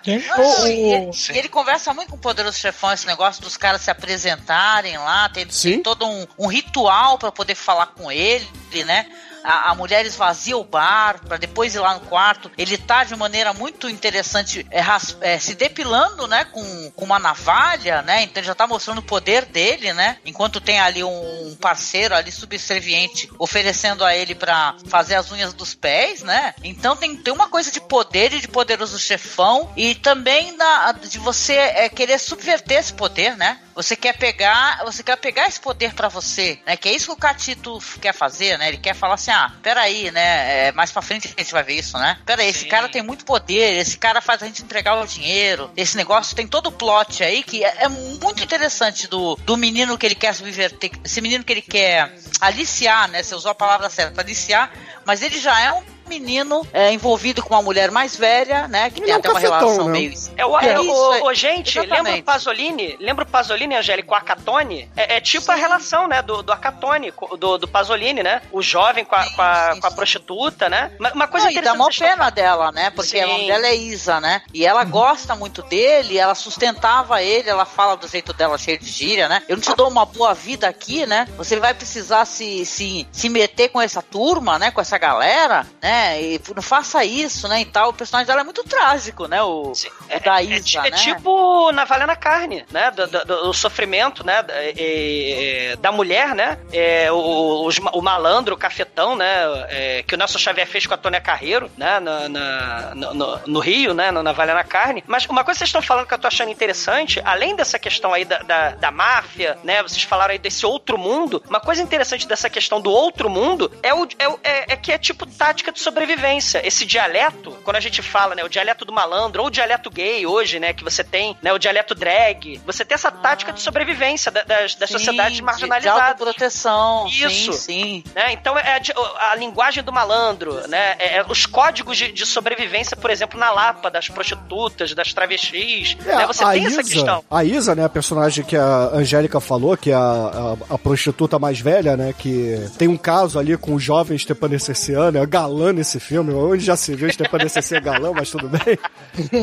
E 0.68 0.94
ele, 0.94 1.12
ele 1.40 1.50
conversa 1.50 1.94
muito 1.94 2.10
com 2.10 2.16
o 2.16 2.20
Poderoso 2.20 2.58
Chefão, 2.58 2.92
esse 2.92 3.08
negócio 3.08 3.42
dos 3.42 3.56
caras 3.58 3.82
se 3.82 3.90
apresentarem 3.92 4.98
lá, 4.98 5.30
tem, 5.30 5.46
tem 5.74 5.82
todo 5.84 6.06
um, 6.06 6.28
um 6.38 6.48
ritual 6.48 7.18
pra 7.18 7.32
poder 7.32 7.56
falar 7.56 7.88
com 7.88 8.12
ele, 8.12 8.46
né? 8.86 9.06
A, 9.44 9.72
a 9.72 9.76
mulher 9.76 10.06
esvazia 10.06 10.58
o 10.58 10.64
bar 10.64 11.22
pra 11.26 11.38
depois 11.38 11.76
ir 11.76 11.80
lá 11.80 11.94
no 11.96 12.02
quarto. 12.02 12.52
Ele 12.58 12.78
tá 12.78 13.04
de 13.04 13.16
maneira 13.16 13.54
muito 13.54 13.90
interessante 13.90 14.66
é, 14.72 14.82
é, 15.22 15.40
se 15.40 15.56
depilando, 15.56 16.28
né? 16.28 16.46
Com, 16.46 16.92
com 16.92 17.06
uma 17.06 17.20
navalha, 17.20 18.02
né? 18.02 18.24
Então 18.24 18.42
ele 18.42 18.48
já 18.48 18.56
tá 18.56 18.68
mostrando 18.68 19.00
o 19.00 19.04
poder 19.04 19.46
dele, 19.46 19.94
né? 19.94 20.18
Enquanto 20.26 20.62
tem 20.62 20.80
ali 20.80 21.04
um 21.04 21.56
parceiro 21.60 22.16
ali 22.16 22.32
subserviente 22.32 23.30
oferecendo 23.40 24.04
a 24.04 24.16
ele 24.16 24.36
pra 24.36 24.76
fazer 24.88 25.16
as 25.16 25.32
unhas 25.32 25.54
dos 25.54 25.74
pés, 25.74 26.22
né? 26.22 26.54
Então 26.64 26.96
tem, 26.96 27.16
tem 27.16 27.34
uma 27.34 27.50
coisa 27.50 27.72
de 27.72 27.82
poder 27.82 28.34
e 28.34 28.42
de 28.42 28.48
poderoso 28.48 29.00
chefão 29.00 29.72
e 29.76 29.96
também 29.96 30.56
da, 30.58 30.92
de 30.92 31.20
você 31.20 31.54
é, 31.54 31.90
querer 31.90 32.20
subverter 32.20 32.80
esse 32.80 32.94
poder, 32.94 33.36
né? 33.38 33.60
Você 33.78 33.96
quer 33.96 34.18
pegar, 34.18 34.84
você 34.84 35.04
quer 35.04 35.16
pegar 35.18 35.46
esse 35.46 35.60
poder 35.60 35.94
pra 35.94 36.10
você, 36.10 36.60
né? 36.66 36.76
Que 36.76 36.90
é 36.90 36.94
isso 36.94 37.06
que 37.06 37.12
o 37.12 37.16
Catito 37.16 37.78
quer 38.02 38.12
fazer, 38.12 38.58
né? 38.58 38.70
Ele 38.70 38.78
quer 38.78 38.96
falar 38.96 39.14
assim, 39.14 39.30
ah, 39.30 39.52
peraí, 39.62 40.10
né? 40.10 40.70
É, 40.70 40.72
mais 40.72 40.92
pra 40.92 41.04
frente 41.04 41.32
a 41.38 41.40
gente 41.40 41.52
vai 41.54 41.62
ver 41.62 41.76
isso, 41.76 41.96
né? 42.00 42.18
Peraí, 42.26 42.48
esse 42.48 42.62
Sim. 42.62 42.70
cara 42.70 42.90
tem 42.90 43.04
muito 43.04 43.24
poder, 43.24 43.78
esse 43.78 43.96
cara 43.96 44.20
faz 44.20 44.42
a 44.42 44.48
gente 44.48 44.64
entregar 44.64 45.00
o 45.00 45.06
dinheiro, 45.06 45.70
esse 45.78 45.96
negócio 45.96 46.36
tem 46.36 46.48
todo 46.48 46.68
o 46.68 46.72
plot 46.72 47.24
aí 47.24 47.44
que 47.44 47.64
é, 47.64 47.84
é 47.84 47.88
muito 47.88 48.44
interessante 48.44 49.08
do, 49.08 49.36
do 49.46 49.56
menino 49.56 49.96
que 49.96 50.08
ele 50.08 50.16
quer 50.16 50.34
subverter, 50.34 50.90
esse 51.06 51.22
menino 51.22 51.44
que 51.44 51.54
ele 51.54 51.62
quer 51.62 52.18
aliciar, 52.42 53.08
né? 53.10 53.22
Você 53.22 53.36
usou 53.36 53.52
a 53.52 53.56
palavra 53.56 53.92
certa, 53.92 54.22
aliciar, 54.22 54.72
mas 55.06 55.22
ele 55.22 55.40
já 55.40 55.62
é 55.62 55.72
um 55.72 55.84
menino 56.08 56.66
é, 56.74 56.92
envolvido 56.92 57.42
com 57.44 57.54
uma 57.54 57.62
mulher 57.62 57.92
mais 57.92 58.16
velha, 58.16 58.68
né? 58.68 58.90
Que 58.90 59.00
Ele 59.00 59.06
tem 59.08 59.14
é 59.14 59.18
um 59.18 59.20
até 59.20 59.30
uma 59.30 59.36
cafetão, 59.36 59.60
relação 59.60 59.86
né? 59.86 59.92
meio. 59.92 60.14
É 60.38 60.46
o, 60.46 60.60
é, 60.60 60.74
Isso, 60.82 60.92
o, 60.92 61.14
é- 61.14 61.24
o- 61.24 61.34
gente, 61.34 61.80
lembra 61.80 61.96
o 61.96 61.98
exatamente. 62.00 62.24
Pasolini? 62.24 62.98
Lembra 63.00 63.24
o 63.24 63.28
Pasolini, 63.28 63.76
Angélica, 63.76 64.08
com 64.08 64.16
a 64.16 64.20
Acatone? 64.20 64.90
É, 64.96 65.18
é 65.18 65.22
tipo 65.22 65.52
a 65.52 65.56
relação, 65.56 66.08
né, 66.08 66.22
do, 66.22 66.42
do 66.42 66.52
Acatone, 66.52 67.14
do, 67.38 67.58
do 67.58 67.68
Pasolini, 67.68 68.24
né? 68.24 68.42
O 68.52 68.62
jovem 68.62 69.04
com 69.06 69.16
a, 69.16 69.24
com 69.34 69.42
a, 69.42 69.78
com 69.80 69.88
a 69.88 69.92
prostituta, 69.92 70.70
né? 70.70 70.92
Uma, 71.00 71.12
uma 71.14 71.28
coisa 71.28 71.46
Não, 71.46 71.52
e 71.52 71.56
dá 71.56 71.60
interessante... 71.62 71.78
mó 71.78 71.86
vocês 71.86 72.10
pena 72.10 72.30
dela, 72.30 72.72
né? 72.72 72.90
Porque 72.90 73.20
Sim. 73.20 73.24
o 73.24 73.28
nome 73.28 73.48
dela 73.48 73.68
é 73.68 73.76
Isa, 73.76 74.20
né? 74.20 74.42
E 74.54 74.66
ela 74.66 74.84
gosta 74.84 75.36
muito 75.36 75.62
dele, 75.64 76.18
ela 76.18 76.36
sustentava 76.36 77.22
ele, 77.22 77.50
ela 77.50 77.66
fala 77.66 77.96
do 77.96 78.08
jeito 78.08 78.34
dela 78.34 78.58
cheio 78.58 78.80
de 78.80 78.90
gíria, 78.90 79.28
né? 79.28 79.44
Eu 79.48 79.58
não 79.58 79.62
te 79.64 79.76
dou 79.76 79.90
uma 79.90 80.06
boa 80.06 80.34
vida 80.34 80.68
aqui, 80.68 81.06
né? 81.06 81.28
Você 81.38 81.58
vai 81.58 81.74
precisar 81.74 82.26
se, 82.26 82.66
se, 82.66 83.08
se 83.12 83.30
meter 83.30 83.70
com 83.70 83.82
essa 83.82 84.02
turma, 84.02 84.58
né? 84.58 84.72
Com 84.72 84.82
essa 84.82 84.98
galera, 84.98 85.66
né? 85.82 85.97
E 86.22 86.42
não 86.56 86.62
faça 86.62 87.04
isso, 87.04 87.48
né? 87.48 87.62
E 87.62 87.66
tal. 87.66 87.90
O 87.90 87.94
personagem 87.94 88.28
dela 88.28 88.42
é 88.42 88.44
muito 88.44 88.64
trágico, 88.64 89.28
né? 89.28 89.42
O, 89.42 89.72
o 89.72 90.20
da 90.24 90.42
Isa, 90.42 90.80
É 90.88 90.92
né? 90.92 90.98
tipo 90.98 91.72
na 91.72 91.86
Carne, 92.16 92.66
né? 92.72 92.92
Do, 92.92 93.08
do- 93.08 93.26
do- 93.26 93.54
sofrimento, 93.54 94.26
né? 94.26 94.42
da- 94.44 94.54
é, 94.54 94.74
é, 94.78 95.76
da 95.78 95.92
mulher, 95.92 96.34
né? 96.36 96.58
É, 96.72 97.12
o, 97.12 97.66
os 97.66 97.78
o 97.94 98.02
malandro, 98.02 98.56
o 98.56 98.58
cafetão, 98.58 99.16
né? 99.16 99.44
é, 99.70 100.04
que 100.04 100.16
o 100.16 100.18
Nelson 100.18 100.38
Xavier 100.40 100.68
fez 100.68 100.86
com 100.86 100.94
a 100.94 100.98
Tônia 100.98 101.22
Carreiro, 101.22 101.70
né? 101.78 102.00
Na, 102.00 102.30
na- 102.30 102.96
no, 102.96 103.14
no- 103.48 103.60
Rio, 103.60 103.94
né? 103.94 104.12
Na 104.12 104.32
Valendo 104.32 104.58
a 104.60 104.64
Carne. 104.64 105.04
Mas 105.08 105.26
uma 105.26 105.44
coisa 105.44 105.58
que 105.58 105.60
vocês 105.60 105.70
estão 105.70 105.82
falando 105.82 106.06
que 106.08 106.14
eu 106.14 106.18
tô 106.20 106.28
achando 106.28 106.52
interessante, 106.52 107.22
além 107.26 107.56
dessa 107.56 107.78
questão 107.80 108.14
aí 108.14 108.24
da, 108.26 108.40
da, 108.40 108.70
da 108.72 108.92
máfia, 108.92 109.58
né? 109.64 109.82
Vocês 109.84 110.04
falaram 110.04 110.32
aí 110.32 110.38
desse 110.40 110.66
outro 110.66 110.98
mundo. 110.98 111.44
Uma 111.50 111.60
coisa 111.60 111.82
interessante 111.82 112.28
dessa 112.28 112.50
questão 112.50 112.80
do 112.80 112.92
outro 112.92 113.30
mundo 113.30 113.72
é, 113.84 113.94
o, 113.94 114.08
é, 114.20 114.28
o- 114.30 114.40
é- 114.44 114.74
é 114.74 114.76
que 114.76 114.92
é 114.92 114.98
tipo 114.98 115.26
tática 115.26 115.72
de 115.72 115.80
sobrevivência. 115.88 116.62
Esse 116.66 116.86
dialeto, 116.86 117.52
quando 117.64 117.78
a 117.78 117.80
gente 117.80 118.02
fala, 118.02 118.36
né? 118.36 118.44
O 118.44 118.50
dialeto 118.50 118.84
do 118.86 118.92
malandro 118.94 119.42
ou 119.42 119.48
o 119.48 119.52
dialeto 119.52 119.90
gay 119.90 120.26
hoje, 120.26 120.60
né? 120.60 120.74
Que 120.74 120.84
você 120.84 121.04
tem, 121.04 121.36
né? 121.42 121.54
O 121.54 121.58
dialeto 121.58 121.96
drag. 121.96 122.60
Você 122.66 122.84
tem 122.86 122.96
essa 122.96 123.12
tática 123.12 123.52
de 123.54 123.62
sobrevivência 123.62 124.32
da- 124.32 124.44
das, 124.44 124.76
das 124.76 124.90
Sim, 124.90 124.98
sociedades 124.98 125.38
de- 125.38 125.42
marginalizadas. 125.44 126.02
De 126.04 126.12
autoproteção. 126.12 127.08
Isso. 127.08 127.54
Sim, 127.54 128.04
sim. 128.04 128.04
né? 128.16 128.34
Então 128.34 128.58
é 128.58 128.80
a, 128.80 129.32
a 129.32 129.36
linguagem 129.36 129.84
do 129.84 129.92
malandro, 129.92 130.68
né? 130.68 130.96
É, 131.00 131.18
é 131.18 131.26
os 131.28 131.46
códigos 131.46 131.98
de, 131.98 132.12
de 132.12 132.26
sobrevivência, 132.26 132.96
por 132.98 133.10
exemplo, 133.10 133.40
na 133.40 133.52
Lapa, 133.52 133.90
das 133.90 134.10
prostitutas, 134.10 134.94
das 134.94 135.14
travestis. 135.14 135.98
É, 136.06 136.16
né? 136.18 136.28
Você 136.28 136.44
tem 136.46 136.64
Isa, 136.66 136.82
essa 136.82 136.90
questão. 136.94 137.24
A 137.30 137.44
Isa, 137.44 137.76
né, 137.76 137.86
a 137.86 137.90
personagem 137.90 138.44
que 138.44 138.56
a 138.56 138.90
Angélica 138.94 139.40
falou, 139.40 139.78
que 139.78 139.92
é 139.92 139.96
a, 139.96 140.56
a, 140.70 140.76
a 140.76 140.78
prostituta 140.78 141.40
mais 141.40 141.60
velha, 141.60 141.96
né, 141.98 142.14
que 142.18 142.58
tem 142.78 142.88
um 142.88 142.98
caso 142.98 143.40
ali 143.40 143.58
com 143.58 143.74
o 143.74 143.80
jovem 143.80 144.18
Stepan 144.18 144.50
Necessiano, 144.50 145.18
é 145.18 145.26
galã 145.26 145.72
nesse 145.78 146.00
filme, 146.00 146.34
onde 146.34 146.64
já 146.66 146.76
se 146.76 146.94
viu 146.96 147.10
Stepan 147.12 147.38
Necessiano 147.38 147.86
galã, 147.86 148.12
mas 148.14 148.30
tudo 148.32 148.50
bem. 148.50 148.78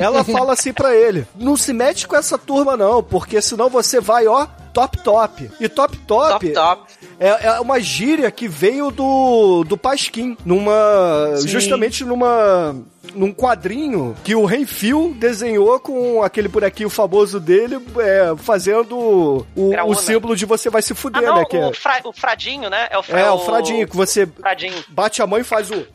Ela 0.01 0.22
fala 0.24 0.53
assim 0.53 0.72
pra 0.72 0.95
ele, 0.95 1.26
não 1.37 1.57
se 1.57 1.72
mete 1.72 2.07
com 2.07 2.16
essa 2.16 2.37
turma 2.37 2.76
não, 2.76 3.03
porque 3.03 3.41
senão 3.41 3.68
você 3.70 4.01
vai, 4.01 4.26
ó, 4.26 4.47
top 4.72 4.99
top. 5.03 5.51
E 5.61 5.68
top 5.68 5.97
top, 5.99 6.30
Top, 6.32 6.53
top. 6.53 6.93
É, 7.18 7.47
é 7.47 7.61
uma 7.61 7.80
gíria 7.80 8.30
que 8.30 8.49
veio 8.49 8.91
do, 8.91 9.64
do 9.64 9.76
Pasquim, 9.76 10.37
numa. 10.45 11.37
Sim. 11.37 11.49
justamente 11.49 12.05
numa. 12.05 12.74
num 13.14 13.32
quadrinho 13.32 14.16
que 14.24 14.35
o 14.35 14.45
Renfil 14.45 15.14
desenhou 15.16 15.78
com 15.78 16.22
aquele 16.24 16.49
bonequinho 16.49 16.91
famoso 16.91 17.39
dele, 17.39 17.78
é, 17.99 18.35
fazendo 18.37 19.47
o, 19.55 19.74
o 19.87 19.95
símbolo 19.95 20.35
de 20.35 20.45
você 20.45 20.68
vai 20.68 20.82
se 20.82 20.93
Ah, 20.93 20.97
fuder, 20.97 21.22
não, 21.22 21.37
né? 21.37 21.45
Que 21.49 21.57
é, 21.57 21.66
o, 21.68 21.72
fra- 21.72 22.01
o 22.05 22.12
fradinho, 22.12 22.68
né? 22.68 22.89
É 22.91 22.99
o, 22.99 23.03
fra- 23.03 23.20
é, 23.20 23.30
o 23.30 23.39
fradinho, 23.39 23.87
que 23.87 23.97
você 23.97 24.26
Fradinho, 24.26 24.74
bate 24.89 25.22
a 25.22 25.26
mão 25.26 25.39
e 25.39 25.45
faz 25.45 25.70
o. 25.70 25.87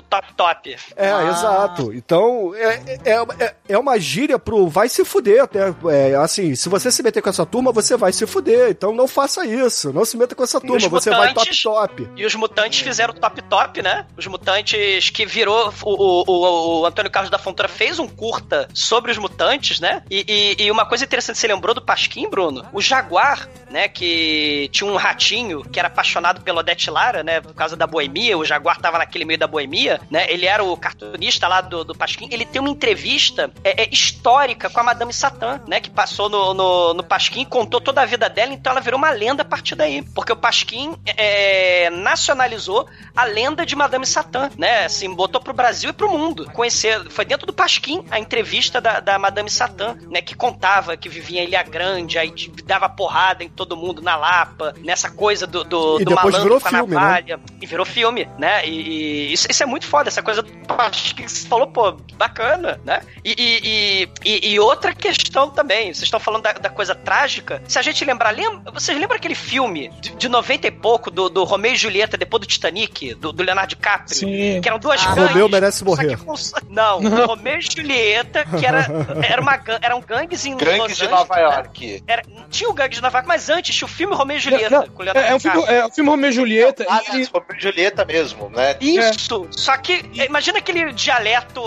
o 0.00 0.02
top 0.02 0.32
top. 0.34 0.76
É, 0.96 1.10
Ah. 1.10 1.24
exato. 1.30 1.92
Então, 1.92 2.52
é, 2.54 2.98
é, 3.04 3.44
é, 3.44 3.54
é 3.70 3.78
uma 3.78 3.98
gíria 3.98 4.38
pro 4.38 4.68
vai 4.68 4.88
se 4.88 5.04
fuder 5.04 5.42
até. 5.42 5.72
É, 5.90 6.14
assim, 6.16 6.54
se 6.54 6.68
você 6.68 6.90
se 6.90 7.02
meter 7.02 7.22
com 7.22 7.28
essa 7.30 7.46
turma, 7.46 7.72
você 7.72 7.96
vai 7.96 8.12
se 8.12 8.26
fuder. 8.26 8.70
Então 8.70 8.92
não 8.94 9.06
faça 9.08 9.44
isso. 9.46 9.92
Não 9.92 10.04
se 10.04 10.16
meta 10.16 10.34
com 10.34 10.42
essa 10.42 10.60
turma. 10.60 10.88
Você 10.88 11.10
vai 11.10 11.28
top 11.32 11.38
mutantes- 11.40 11.62
top. 11.62 12.08
E 12.16 12.24
os 12.26 12.34
mutantes 12.34 12.80
fizeram 12.80 13.14
o 13.14 13.16
top 13.18 13.42
top, 13.42 13.82
né? 13.82 14.06
Os 14.16 14.26
mutantes 14.26 15.10
que 15.10 15.24
virou. 15.26 15.72
O, 15.82 15.90
o, 15.92 16.24
o- 16.26 16.80
o 16.80 16.86
Antônio 16.86 17.10
Carlos 17.10 17.30
da 17.30 17.38
Fontoura 17.38 17.68
fez 17.68 17.98
um 17.98 18.08
curta 18.08 18.68
sobre 18.74 19.10
os 19.12 19.18
mutantes, 19.18 19.80
né? 19.80 20.02
E, 20.10 20.56
e- 20.58 20.64
e 20.64 20.70
uma 20.70 20.86
coisa 20.86 21.04
interessante, 21.04 21.38
você 21.38 21.46
lembrou 21.46 21.74
do 21.74 21.82
Pasquim, 21.82 22.28
Bruno? 22.28 22.64
O 22.72 22.80
Jaguar, 22.80 23.48
né? 23.70 23.88
Que 23.88 24.68
tinha 24.72 24.90
um 24.90 24.96
ratinho 24.96 25.62
que 25.64 25.78
era 25.78 25.88
apaixonado 25.88 26.40
pela 26.42 26.60
Odete 26.60 26.90
Lara, 26.90 27.22
né? 27.22 27.40
Por 27.40 27.54
causa 27.54 27.76
da 27.76 27.86
boemia. 27.86 28.36
O 28.38 28.44
Jaguar 28.44 28.78
tava 28.80 28.98
naquele 28.98 29.24
meio 29.24 29.38
da 29.38 29.46
boemia, 29.46 29.89
né? 30.10 30.26
Ele 30.30 30.46
era 30.46 30.62
o 30.62 30.76
cartunista 30.76 31.48
lá 31.48 31.60
do, 31.60 31.84
do 31.84 31.94
Pasquim. 31.94 32.28
Ele 32.30 32.44
tem 32.44 32.60
uma 32.60 32.70
entrevista 32.70 33.50
é, 33.64 33.84
é, 33.84 33.88
histórica 33.90 34.68
com 34.68 34.80
a 34.80 34.82
Madame 34.82 35.12
Satã, 35.12 35.60
né? 35.66 35.80
Que 35.80 35.90
passou 35.90 36.28
no, 36.28 36.52
no, 36.54 36.94
no 36.94 37.02
Pasquim, 37.02 37.44
contou 37.44 37.80
toda 37.80 38.02
a 38.02 38.06
vida 38.06 38.28
dela, 38.28 38.52
então 38.52 38.72
ela 38.72 38.80
virou 38.80 38.98
uma 38.98 39.10
lenda 39.10 39.42
a 39.42 39.44
partir 39.44 39.74
daí. 39.74 40.02
Porque 40.14 40.32
o 40.32 40.36
Pasquim 40.36 40.94
é, 41.06 41.90
nacionalizou 41.90 42.86
a 43.16 43.24
lenda 43.24 43.64
de 43.64 43.74
Madame 43.74 44.06
Satã, 44.06 44.50
né? 44.56 44.84
Assim, 44.84 45.12
botou 45.14 45.40
pro 45.40 45.52
Brasil 45.52 45.90
e 45.90 45.92
pro 45.92 46.10
mundo. 46.10 46.50
Conhecer, 46.52 47.08
foi 47.10 47.24
dentro 47.24 47.46
do 47.46 47.52
Pasquim 47.52 48.04
a 48.10 48.18
entrevista 48.18 48.80
da, 48.80 49.00
da 49.00 49.18
Madame 49.18 49.50
Satã, 49.50 49.96
né? 50.08 50.20
Que 50.20 50.34
contava 50.34 50.96
que 50.96 51.08
vivia 51.08 51.42
em 51.42 51.46
Ilha 51.46 51.62
Grande, 51.62 52.18
aí 52.18 52.32
dava 52.64 52.88
porrada 52.88 53.42
em 53.42 53.48
todo 53.48 53.76
mundo 53.76 54.02
na 54.02 54.16
Lapa, 54.16 54.74
nessa 54.78 55.10
coisa 55.10 55.46
do, 55.46 55.64
do, 55.64 56.00
E 56.00 56.04
do 56.04 56.10
depois 56.10 56.34
malandro 56.34 56.42
virou 56.42 56.60
com 56.60 56.68
a 56.68 56.70
filme, 56.70 56.94
né? 56.94 57.00
navalha. 57.00 57.40
E 57.60 57.66
virou 57.66 57.86
filme, 57.86 58.28
né? 58.38 58.66
E, 58.66 58.80
e 58.80 59.32
isso, 59.32 59.46
isso 59.50 59.62
é 59.62 59.66
muito 59.70 59.86
foda, 59.86 60.08
essa 60.08 60.22
coisa 60.22 60.42
Pasquim 60.66 61.14
que 61.24 61.28
você 61.30 61.46
falou, 61.48 61.66
pô, 61.66 61.92
bacana, 62.14 62.80
né? 62.84 63.00
E, 63.24 63.34
e, 63.38 64.08
e, 64.24 64.52
e- 64.54 64.60
outra 64.60 64.94
questão 64.94 65.50
também, 65.50 65.84
vocês 65.92 66.02
estão 66.04 66.20
falando 66.20 66.42
da, 66.42 66.52
da 66.52 66.68
coisa 66.68 66.94
trágica. 66.94 67.62
Se 67.66 67.78
a 67.78 67.82
gente 67.82 68.04
lembrar, 68.04 68.30
lembra, 68.30 68.70
vocês 68.72 68.96
lembram 68.98 69.16
aquele 69.16 69.34
filme 69.34 69.88
de, 70.00 70.10
de 70.16 70.28
90 70.28 70.66
e 70.66 70.70
pouco 70.70 71.10
do, 71.10 71.28
do 71.28 71.44
Romeu 71.44 71.72
e 71.72 71.76
Julieta 71.76 72.16
depois 72.16 72.40
do 72.40 72.46
Titanic, 72.46 73.14
do, 73.14 73.32
do 73.32 73.42
Leonardo 73.42 73.70
DiCaprio? 73.70 74.14
Sim. 74.16 74.60
Que 74.60 74.68
eram 74.68 74.78
duas 74.78 75.00
Ah, 75.04 75.14
gangues. 75.14 75.30
Romeu 75.30 75.48
merece 75.48 75.84
morrer. 75.84 76.16
com- 76.18 76.34
Não, 76.68 77.00
Romeu 77.26 77.58
e 77.58 77.60
Julieta, 77.62 78.44
que 78.58 78.64
era, 78.66 78.86
era 79.22 79.40
uma, 79.40 79.58
eram 79.82 80.00
gangues 80.00 80.44
em 80.44 80.54
Los 80.54 80.62
Gangues 80.62 80.96
de 80.96 81.04
Angeles, 81.04 81.10
Nova 81.10 81.34
né? 81.36 81.42
York. 81.42 82.04
Era, 82.06 82.22
tinha 82.50 82.68
o 82.70 82.72
gangue 82.72 82.94
de 82.96 83.02
Nova 83.02 83.18
York, 83.18 83.28
mas 83.28 83.48
antes 83.48 83.74
tinha 83.74 83.86
o 83.86 83.90
filme 83.90 84.14
Romeu 84.14 84.36
e 84.36 84.40
Julieta. 84.40 84.70
Não, 84.80 84.88
com 84.88 85.02
o 85.02 85.04
Leonardo 85.04 85.28
é, 85.28 85.32
é 85.32 85.34
um 85.34 85.40
filme, 85.40 85.64
é 85.66 85.86
um 85.86 85.90
filme 85.90 86.10
Romeu 86.10 86.30
e 86.30 86.32
Julieta. 86.32 86.86
Ah, 86.88 87.02
e- 87.16 87.24
Romeu 87.24 87.46
e 87.56 87.60
Julieta 87.60 88.04
mesmo, 88.04 88.48
né? 88.50 88.76
Isso! 88.80 89.48
Só 89.60 89.76
que, 89.76 90.02
imagina 90.14 90.58
aquele 90.58 90.90
dialeto, 90.92 91.60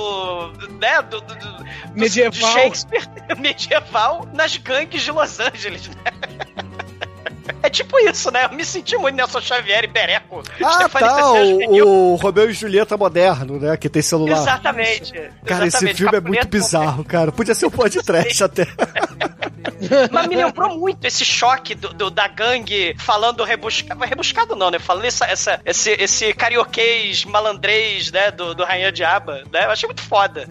né, 0.79 1.01
do, 1.03 1.21
do- 1.21 1.35
do- 1.35 1.63
Medieval. 1.93 2.51
Shakespeare 2.53 3.07
medieval 3.39 4.27
nas 4.33 4.57
gangues 4.57 5.03
de 5.03 5.11
Los 5.11 5.39
Angeles, 5.39 5.87
né? 5.89 5.95
É 7.61 7.69
tipo 7.69 7.97
isso, 7.99 8.31
né? 8.31 8.45
Eu 8.45 8.51
me 8.55 8.63
senti 8.65 8.95
muito 8.97 9.15
Nelson 9.15 9.41
Xavier 9.41 9.83
e 9.83 9.87
Bereco. 9.87 10.43
Ah, 10.63 10.87
tá, 10.89 11.33
o, 11.33 12.11
o 12.13 12.15
Romeu 12.15 12.49
e 12.49 12.53
Julieta 12.53 12.95
moderno, 12.97 13.59
né? 13.59 13.75
Que 13.77 13.89
tem 13.89 14.01
celular. 14.01 14.37
Exatamente. 14.37 15.11
Cara, 15.45 15.67
esse 15.67 15.77
exatamente. 15.77 15.97
filme 15.97 16.17
é 16.17 16.21
muito 16.21 16.47
bizarro, 16.47 17.03
cara. 17.03 17.31
Podia 17.31 17.53
ser 17.55 17.65
um 17.65 17.71
podcast 17.71 18.43
até. 18.43 18.67
Mas 20.11 20.27
me 20.27 20.35
lembrou 20.35 20.77
muito 20.77 21.05
esse 21.05 21.25
choque 21.25 21.75
do, 21.75 21.93
do- 21.93 22.09
da 22.09 22.27
gangue 22.27 22.95
falando 22.99 23.43
rebuscado. 23.43 24.03
Rebuscado 24.03 24.55
não, 24.55 24.69
né? 24.71 24.79
Falando 24.79 25.05
essa, 25.05 25.25
essa- 25.25 25.59
esse, 25.65 25.91
esse 25.91 26.33
carioquês 26.33 27.25
malandrês, 27.25 28.11
né? 28.11 28.31
Do, 28.31 28.53
do 28.55 28.63
Rainha 28.63 28.91
Diaba, 28.91 29.43
né? 29.51 29.65
Eu 29.65 29.71
achei 29.71 29.87
muito 29.87 30.01
foda. 30.03 30.47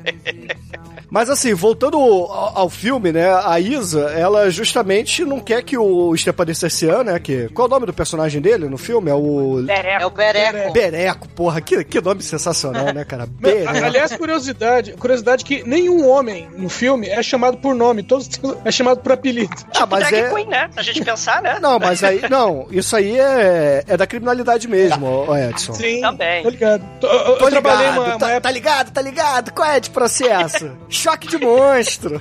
Mas 1.13 1.29
assim, 1.29 1.53
voltando 1.53 1.99
ao, 1.99 2.59
ao 2.61 2.71
filme, 2.71 3.13
né? 3.13 3.31
A 3.45 3.61
Isa, 3.61 4.11
ela 4.17 4.49
justamente 4.49 5.27
não 5.27 5.41
quer 5.41 5.63
que 5.63 5.77
o 5.77 6.17
Stepan 6.17 6.47
Necessian, 6.47 7.05
né? 7.05 7.19
Que, 7.21 7.51
qual 7.51 7.67
é 7.67 7.69
o 7.69 7.71
nome 7.75 7.85
do 7.85 7.93
personagem 7.93 8.41
dele 8.41 8.67
no 8.67 8.79
filme? 8.79 9.11
É 9.11 9.15
o... 9.15 9.63
É 9.69 10.07
o 10.07 10.09
Bereco. 10.09 10.73
Bereco, 10.73 11.29
porra. 11.29 11.61
Que, 11.61 11.85
que 11.85 12.01
nome 12.01 12.23
sensacional, 12.23 12.95
né, 12.95 13.05
cara? 13.05 13.27
Bereco. 13.39 13.69
Aliás, 13.85 14.17
curiosidade, 14.17 14.93
curiosidade 14.95 15.45
que 15.45 15.63
nenhum 15.69 16.09
homem 16.09 16.49
no 16.57 16.71
filme 16.71 17.07
é 17.09 17.23
chamado 17.23 17.59
por 17.59 17.75
nome, 17.75 18.03
todos 18.03 18.31
é 18.65 18.71
chamado 18.73 19.01
por 19.01 19.13
apelido. 19.13 19.55
Ah, 19.77 19.85
mas 19.85 20.09
Drag 20.09 20.15
é... 20.17 20.31
Queen, 20.33 20.47
né? 20.49 20.71
Se 20.73 20.81
a 20.81 20.83
gente 20.83 21.05
pensar, 21.05 21.43
né? 21.43 21.59
Não, 21.61 21.79
mas 21.79 22.03
aí... 22.03 22.23
Não, 22.31 22.67
isso 22.71 22.97
aí 22.97 23.21
é, 23.21 23.85
é 23.87 23.97
da 23.99 24.07
criminalidade 24.07 24.67
mesmo, 24.67 25.05
ó, 25.29 25.37
Edson. 25.37 25.75
Sim, 25.75 26.01
Também. 26.01 26.43
tô 26.43 26.49
ligado. 26.49 26.83
Tô- 26.99 27.07
Eu, 27.07 27.19
eu 27.19 27.37
Tô 27.37 27.51
trabalhei 27.51 27.89
ligado, 27.91 27.99
uma, 27.99 28.07
uma 28.15 28.19
tá, 28.19 28.31
época. 28.31 28.41
tá 28.41 28.51
ligado, 28.51 28.91
tá 28.93 29.03
ligado? 29.03 29.53
Qual 29.53 29.69
é 29.69 29.79
de 29.79 29.91
processo? 29.91 30.71
Choque 31.03 31.27
de 31.29 31.39
monstro. 31.39 32.21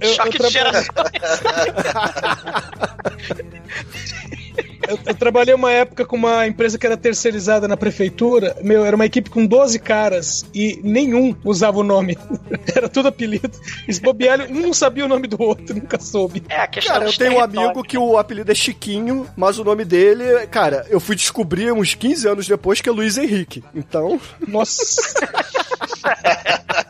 eu- 0.00 0.14
Choque 0.14 0.38
eu 0.42 0.48
de. 0.48 0.58
Eu, 4.88 4.98
eu 5.06 5.14
trabalhei 5.14 5.54
uma 5.54 5.70
época 5.70 6.04
com 6.04 6.16
uma 6.16 6.48
empresa 6.48 6.76
que 6.76 6.84
era 6.84 6.96
terceirizada 6.96 7.68
na 7.68 7.76
prefeitura. 7.76 8.56
Meu, 8.60 8.84
era 8.84 8.96
uma 8.96 9.06
equipe 9.06 9.30
com 9.30 9.46
12 9.46 9.78
caras 9.78 10.44
e 10.52 10.80
nenhum 10.82 11.36
usava 11.44 11.78
o 11.78 11.84
nome. 11.84 12.18
Era 12.74 12.88
tudo 12.88 13.06
apelido. 13.08 13.52
Esse 13.86 14.00
bobealho, 14.00 14.46
um 14.50 14.60
não 14.62 14.72
sabia 14.72 15.04
o 15.04 15.08
nome 15.08 15.28
do 15.28 15.40
outro, 15.40 15.76
nunca 15.76 16.00
soube. 16.00 16.42
É, 16.48 16.56
a 16.62 16.66
questão 16.66 16.94
Cara, 16.94 17.04
eu 17.06 17.12
tenho 17.12 17.34
um 17.34 17.40
amigo 17.40 17.84
que 17.84 17.96
o 17.96 18.18
apelido 18.18 18.50
é 18.50 18.54
Chiquinho, 18.54 19.28
mas 19.36 19.60
o 19.60 19.64
nome 19.64 19.84
dele, 19.84 20.24
cara, 20.48 20.84
eu 20.88 20.98
fui 20.98 21.14
descobrir 21.14 21.70
uns 21.70 21.94
15 21.94 22.26
anos 22.28 22.48
depois 22.48 22.80
que 22.80 22.88
é 22.88 22.92
Luiz 22.92 23.16
Henrique. 23.16 23.62
Então, 23.72 24.20
Nossa. 24.48 25.00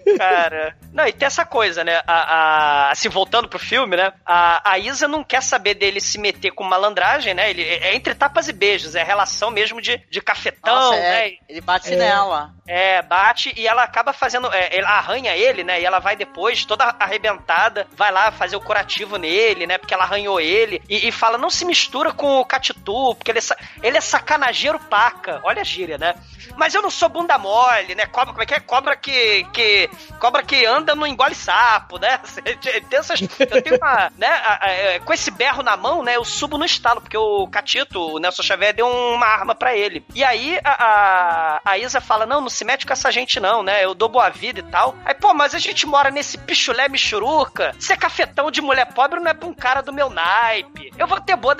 Cara. 0.17 0.75
Não, 0.93 1.07
e 1.07 1.13
tem 1.13 1.25
essa 1.25 1.45
coisa, 1.45 1.83
né? 1.83 2.01
A, 2.07 2.13
a- 2.87 2.91
assim, 2.91 3.09
voltando 3.09 3.47
pro 3.47 3.59
filme, 3.59 3.95
né? 3.95 4.11
A, 4.25 4.71
a 4.71 4.77
Isa 4.79 5.07
não 5.07 5.23
quer 5.23 5.41
saber 5.41 5.73
dele 5.75 6.01
se 6.01 6.17
meter 6.17 6.51
com 6.51 6.63
malandragem, 6.63 7.33
né? 7.33 7.49
Ele, 7.49 7.63
é 7.63 7.95
entre 7.95 8.13
tapas 8.15 8.47
e 8.47 8.53
beijos, 8.53 8.95
é 8.95 9.03
relação 9.03 9.51
mesmo 9.51 9.81
de, 9.81 9.97
de 10.09 10.21
cafetão, 10.21 10.73
Nossa, 10.75 10.95
é, 10.95 11.29
né? 11.29 11.31
ele 11.47 11.61
bate 11.61 11.93
É. 11.93 11.95
nela. 11.95 12.51
É, 12.67 13.01
bate 13.01 13.53
e 13.57 13.67
ela 13.67 13.83
acaba 13.83 14.13
fazendo. 14.13 14.51
é, 14.53 14.77
ela 14.77 14.89
arranha 14.89 15.35
ele, 15.35 15.63
né? 15.63 15.81
E 15.81 15.85
ela 15.85 15.99
vai 15.99 16.15
depois, 16.15 16.63
toda 16.65 16.95
arrebentada, 16.99 17.85
vai 17.95 18.11
lá 18.11 18.31
fazer 18.31 18.55
o 18.55 18.61
curativo 18.61 19.17
nele, 19.17 19.67
né? 19.67 19.77
Porque 19.77 19.93
ela 19.93 20.03
arranhou 20.03 20.39
ele. 20.39 20.81
E, 20.89 21.07
e 21.07 21.11
fala: 21.11 21.37
não 21.37 21.49
se 21.49 21.65
mistura 21.65 22.13
com 22.13 22.39
o 22.39 22.45
Catitu, 22.45 23.15
porque 23.15 23.31
ele 23.31 23.39
é, 23.39 23.87
ele 23.87 23.97
é 23.97 24.01
sacanageiro 24.01 24.79
paca. 24.79 25.41
Olha 25.43 25.61
a 25.61 25.65
gíria, 25.65 25.97
né? 25.97 26.15
Mas 26.55 26.73
eu 26.73 26.81
não 26.81 26.89
sou 26.89 27.09
bunda 27.09 27.37
mole, 27.37 27.93
né? 27.95 28.05
Cobra, 28.05 28.31
como 28.33 28.43
é 28.43 28.45
que 28.45 28.53
é? 28.53 28.59
Cobra 28.59 28.95
que. 28.95 29.43
que 29.53 29.89
cobra 30.19 30.43
que 30.43 30.65
anda 30.65 30.95
não 30.95 31.05
engole 31.07 31.35
sapo, 31.35 31.97
né? 31.99 32.19
Tem 32.89 32.99
essas, 32.99 33.21
eu 33.21 33.61
tenho 33.63 33.77
uma. 33.77 34.11
Né? 34.17 34.27
a- 34.27 34.65
a- 34.65 34.69
é, 34.69 34.99
com 34.99 35.13
esse 35.13 35.31
berro 35.31 35.63
na 35.63 35.75
mão, 35.77 36.03
né? 36.03 36.15
Eu 36.15 36.23
subo 36.25 36.57
no 36.57 36.65
estalo, 36.65 37.01
porque 37.01 37.17
o 37.17 37.47
Catito, 37.47 37.99
o 38.15 38.19
Nelson 38.19 38.43
Xavier, 38.43 38.73
deu 38.73 38.87
uma 38.87 39.25
arma 39.25 39.55
pra 39.55 39.75
ele. 39.75 40.05
E 40.13 40.23
aí 40.23 40.59
a, 40.63 41.61
a, 41.65 41.77
Isa 41.77 41.99
fala: 42.01 42.25
não, 42.25 42.41
não 42.41 42.49
se 42.49 42.63
mete 42.65 42.85
com 42.85 42.93
essa 42.93 43.11
gente, 43.11 43.39
não, 43.39 43.63
né? 43.63 43.83
Eu 43.83 43.93
dou 43.93 44.09
boa 44.09 44.29
vida 44.29 44.59
e 44.59 44.63
tal. 44.63 44.95
Aí, 45.05 45.13
pô, 45.13 45.33
mas 45.33 45.55
a 45.55 45.59
gente 45.59 45.85
mora 45.85 46.09
nesse 46.11 46.37
pichulé 46.37 46.87
michuruca. 46.89 47.73
Ser 47.79 47.97
cafetão 47.97 48.51
de 48.51 48.61
mulher 48.61 48.93
pobre 48.93 49.19
não 49.19 49.29
é 49.31 49.33
pra 49.33 49.47
um 49.47 49.53
cara 49.53 49.81
do 49.81 49.93
meu 49.93 50.09
naipe. 50.09 50.91
Eu 50.97 51.07
vou 51.07 51.19
ter 51.19 51.35
boa, 51.35 51.55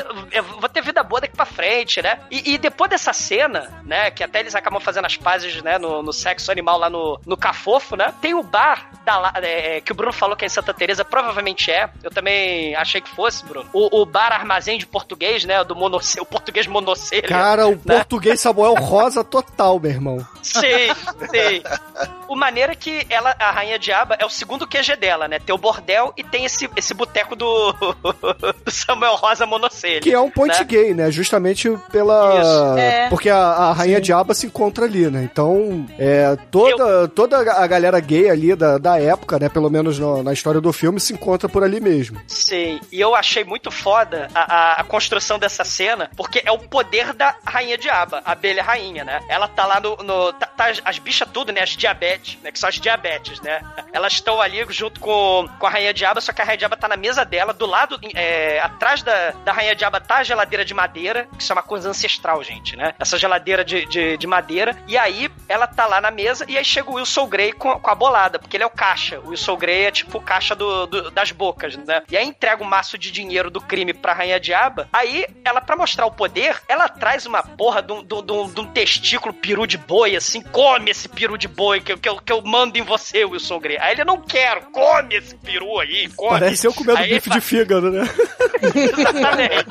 vou 0.59 0.69
ter 0.69 0.81
vida 0.83 1.03
boa 1.03 1.21
daqui 1.21 1.35
pra 1.35 1.45
frente, 1.45 2.01
né? 2.01 2.19
E, 2.29 2.53
e 2.53 2.57
depois 2.57 2.89
dessa 2.89 3.13
cena, 3.13 3.81
né? 3.85 4.11
Que 4.11 4.23
até 4.23 4.39
eles 4.39 4.55
acabam 4.55 4.79
fazendo 4.81 5.05
as 5.05 5.17
pazes, 5.17 5.61
né? 5.61 5.77
No, 5.77 6.01
no 6.03 6.13
sexo 6.13 6.51
animal 6.51 6.77
lá 6.77 6.89
no, 6.89 7.19
no 7.25 7.37
Cafofo, 7.37 7.95
né? 7.95 8.13
Tem 8.21 8.33
o 8.33 8.43
bar 8.43 8.89
da, 9.03 9.17
La- 9.17 9.33
é, 9.37 9.81
que 9.81 9.91
o 9.91 9.95
Bruno 9.95 10.13
falou 10.13 10.35
que 10.35 10.45
é 10.45 10.47
em 10.47 10.49
Santa 10.49 10.73
Teresa, 10.73 11.03
provavelmente 11.03 11.71
é. 11.71 11.89
Eu 12.03 12.11
também 12.11 12.75
achei 12.75 13.01
que 13.01 13.09
fosse, 13.09 13.43
Bruno. 13.43 13.67
O, 13.73 14.01
o 14.01 14.05
bar 14.05 14.31
armazém 14.31 14.77
de 14.77 14.85
português, 14.85 15.43
né? 15.43 15.63
Do 15.63 15.75
monoce, 15.75 16.19
o 16.19 16.25
português 16.25 16.67
monocelha. 16.67 17.27
cara, 17.27 17.67
o 17.67 17.71
né? 17.83 17.95
português 17.95 18.39
Samuel 18.39 18.75
Rosa 18.75 19.23
total, 19.23 19.79
meu 19.79 19.91
irmão. 19.91 20.27
Sim, 20.43 20.59
sim. 21.31 21.63
O 22.27 22.35
maneiro 22.35 22.71
é 22.71 22.75
que 22.75 23.05
ela, 23.09 23.35
a 23.39 23.51
Rainha 23.51 23.77
Diaba, 23.77 24.15
é 24.19 24.25
o 24.25 24.29
segundo 24.29 24.67
QG 24.67 24.95
dela, 24.95 25.27
né? 25.27 25.39
Tem 25.39 25.53
o 25.53 25.57
bordel 25.57 26.13
e 26.15 26.23
tem 26.23 26.45
esse, 26.45 26.69
esse 26.75 26.93
boteco 26.93 27.35
do, 27.35 27.73
do 28.63 28.71
Samuel 28.71 29.15
Rosa 29.15 29.45
Monocelha. 29.45 30.01
Que 30.01 30.13
é 30.13 30.19
um 30.19 30.29
point 30.29 30.57
né? 30.57 30.63
gay, 30.63 30.93
né? 30.93 31.11
Justamente 31.11 31.69
pela. 31.91 32.79
É. 32.79 33.09
Porque 33.09 33.29
a, 33.29 33.37
a 33.37 33.73
Rainha 33.73 33.99
Diaba 33.99 34.33
se 34.33 34.45
encontra 34.45 34.85
ali, 34.85 35.09
né? 35.09 35.23
Então, 35.23 35.85
é, 35.99 36.37
toda, 36.49 37.07
toda 37.09 37.37
a 37.37 37.67
galera 37.67 37.99
gay 38.11 38.29
ali 38.29 38.55
da, 38.55 38.77
da 38.77 38.99
época, 38.99 39.39
né? 39.39 39.47
Pelo 39.47 39.69
menos 39.69 39.97
no- 39.97 40.21
na 40.21 40.33
história 40.33 40.59
do 40.59 40.73
filme, 40.73 40.99
se 40.99 41.13
encontra 41.13 41.47
por 41.47 41.63
ali 41.63 41.79
mesmo. 41.79 42.19
Sim, 42.27 42.79
e 42.91 42.99
eu 42.99 43.15
achei 43.15 43.43
muito 43.43 43.71
foda 43.71 44.27
a, 44.35 44.41
a- 44.41 44.73
a 44.81 44.83
construção 44.83 45.39
dessa 45.39 45.63
cena, 45.63 46.11
porque 46.17 46.41
é 46.45 46.51
o 46.51 46.57
poder 46.59 47.13
da 47.13 47.35
Rainha 47.45 47.77
Diaba, 47.77 48.21
a 48.25 48.31
abelha 48.33 48.61
rainha, 48.63 49.03
né? 49.03 49.21
Ela 49.29 49.47
tá 49.47 49.65
lá 49.65 49.79
no. 49.79 49.95
no- 49.97 50.33
tá, 50.33 50.45
tá 50.47 50.65
as, 50.69 50.81
as 50.83 50.99
bichas 50.99 51.27
tudo, 51.31 51.51
né? 51.53 51.61
As 51.61 51.69
diabetes, 51.69 52.37
né? 52.43 52.51
Que 52.51 52.59
são 52.59 52.67
as 52.69 52.75
diabetes, 52.79 53.39
né? 53.41 53.61
Elas 53.93 54.13
estão 54.13 54.41
ali 54.41 54.65
junto 54.69 54.99
com, 54.99 55.47
com 55.59 55.67
a 55.67 55.69
Rainha 55.69 55.93
Diaba, 55.93 56.19
só 56.21 56.33
que 56.33 56.41
a 56.41 56.45
Rainha 56.45 56.57
Diaba 56.57 56.75
tá 56.77 56.87
na 56.87 56.97
mesa 56.97 57.23
dela, 57.23 57.53
do 57.53 57.65
lado, 57.65 57.97
é, 58.13 58.59
atrás 58.59 59.01
da, 59.03 59.31
da 59.45 59.51
Rainha 59.53 59.75
Diaba 59.75 59.99
tá 60.01 60.17
a 60.17 60.23
geladeira 60.23 60.65
de 60.65 60.73
madeira, 60.73 61.27
que 61.37 61.41
isso 61.43 61.51
é 61.51 61.55
uma 61.55 61.63
coisa 61.63 61.89
ancestral, 61.89 62.43
gente, 62.43 62.75
né? 62.75 62.93
Essa 62.99 63.17
geladeira 63.17 63.63
de, 63.63 63.85
de, 63.85 64.17
de 64.17 64.27
madeira, 64.27 64.75
e 64.87 64.97
aí 64.97 65.29
ela 65.47 65.67
tá 65.67 65.85
lá 65.85 66.01
na 66.01 66.11
mesa, 66.11 66.45
e 66.47 66.57
aí 66.57 66.65
chega 66.65 66.89
o 66.89 66.95
Wilson 66.95 67.27
Grey 67.27 67.51
com, 67.53 67.79
com 67.79 67.89
a 67.89 67.95
bolada, 68.01 68.39
porque 68.39 68.57
ele 68.57 68.63
é 68.63 68.67
o 68.67 68.69
caixa. 68.71 69.19
O 69.19 69.29
Wilson 69.29 69.55
Grey 69.57 69.85
é 69.85 69.91
tipo 69.91 70.17
o 70.17 70.21
caixa 70.21 70.55
do, 70.55 70.87
do- 70.87 71.11
das 71.11 71.31
bocas, 71.31 71.77
né? 71.77 72.01
E 72.09 72.17
aí 72.17 72.25
entrega 72.25 72.63
um 72.63 72.67
maço 72.67 72.97
de 72.97 73.11
dinheiro 73.11 73.51
do 73.51 73.61
crime 73.61 73.93
pra 73.93 74.11
Rainha 74.13 74.39
Diaba. 74.39 74.89
Aí, 74.91 75.27
ela, 75.45 75.61
pra 75.61 75.75
mostrar 75.75 76.07
o 76.07 76.11
poder, 76.11 76.59
ela 76.67 76.89
traz 76.89 77.27
uma 77.27 77.43
porra 77.43 77.79
de 77.83 77.93
um, 77.93 78.03
de 78.03 78.13
um- 78.15 78.49
de 78.51 78.59
um- 78.61 78.71
testículo 78.71 79.31
peru 79.33 79.67
de 79.67 79.77
boi, 79.77 80.15
assim, 80.15 80.41
come 80.41 80.89
esse 80.89 81.07
peru 81.07 81.37
de 81.37 81.47
boi 81.47 81.79
que, 81.79 81.91
eu- 81.91 81.97
que, 81.99 82.09
eu, 82.09 82.17
que 82.17 82.33
eu 82.33 82.41
mando 82.41 82.75
em 82.79 82.81
você, 82.81 83.23
Wilson 83.23 83.59
Grey. 83.59 83.77
Aí 83.79 83.91
ele, 83.93 84.03
não 84.03 84.19
quero, 84.19 84.61
come 84.71 85.13
esse 85.15 85.35
peru 85.35 85.79
aí, 85.79 86.07
come. 86.15 86.39
Parece 86.39 86.65
eu 86.65 86.73
comendo 86.73 86.97
Aí 86.97 87.09
bife 87.13 87.29
ele 87.29 87.35
de 87.39 87.45
fígado, 87.45 87.91
né? 87.91 88.01
Exatamente. 88.73 89.69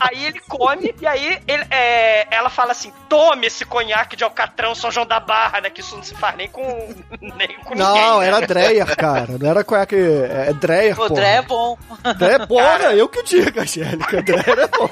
aí 0.00 0.24
ele 0.26 0.40
come 0.40 0.94
e 1.00 1.06
aí 1.06 1.40
ele, 1.46 1.64
é, 1.70 2.26
ela 2.34 2.48
fala 2.50 2.72
assim: 2.72 2.92
tome 3.08 3.46
esse 3.46 3.64
conhaque 3.64 4.16
de 4.16 4.24
Alcatrão 4.24 4.74
São 4.74 4.90
João 4.90 5.06
da 5.06 5.18
Barra, 5.20 5.60
né? 5.60 5.70
Que 5.70 5.80
isso 5.80 5.96
não 5.96 6.02
se 6.02 6.14
faz 6.14 6.36
nem 6.36 6.48
com, 6.48 6.94
nem 7.20 7.56
com 7.64 7.74
Não, 7.74 7.94
ninguém. 7.94 8.20
né? 8.20 8.26
era 8.26 8.46
Dreyer, 8.46 8.96
cara. 8.96 9.36
Não 9.38 9.50
era 9.50 9.64
qual 9.64 9.80
é 9.80 9.86
que. 9.86 9.96
É 9.96 10.52
Dreyer, 10.52 10.94
O 11.00 11.08
pô. 11.08 11.14
Dré 11.14 11.36
é 11.36 11.42
bom. 11.42 11.78
Dreyer 12.16 12.40
é 12.40 12.46
porra, 12.46 12.92
eu 12.94 13.08
que 13.08 13.22
digo, 13.22 13.60
Angélica. 13.60 14.22
Dreyer 14.22 14.58
é 14.60 14.66
bom. 14.68 14.88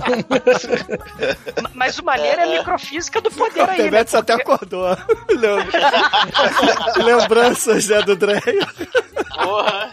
Mas 1.74 1.98
o 1.98 2.04
maneiro 2.04 2.40
é 2.40 2.44
a 2.44 2.58
microfísica 2.58 3.20
do 3.20 3.30
poder 3.30 3.60
O 3.62 3.70
aí, 3.70 3.78
né? 3.78 3.84
Demetrius 3.84 4.14
até 4.14 4.32
acordou. 4.34 4.96
Lembra- 5.28 7.04
Lembranças, 7.04 7.88
né, 7.88 8.02
do 8.02 8.16
Dreyer. 8.16 8.66
Porra. 9.42 9.90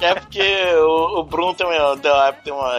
É 0.00 0.14
porque 0.14 0.64
o, 0.76 1.20
o 1.20 1.24
Bruno 1.24 1.54
tem 1.54 1.66
uma. 1.66 1.96
Tem 2.42 2.52
uma, 2.52 2.76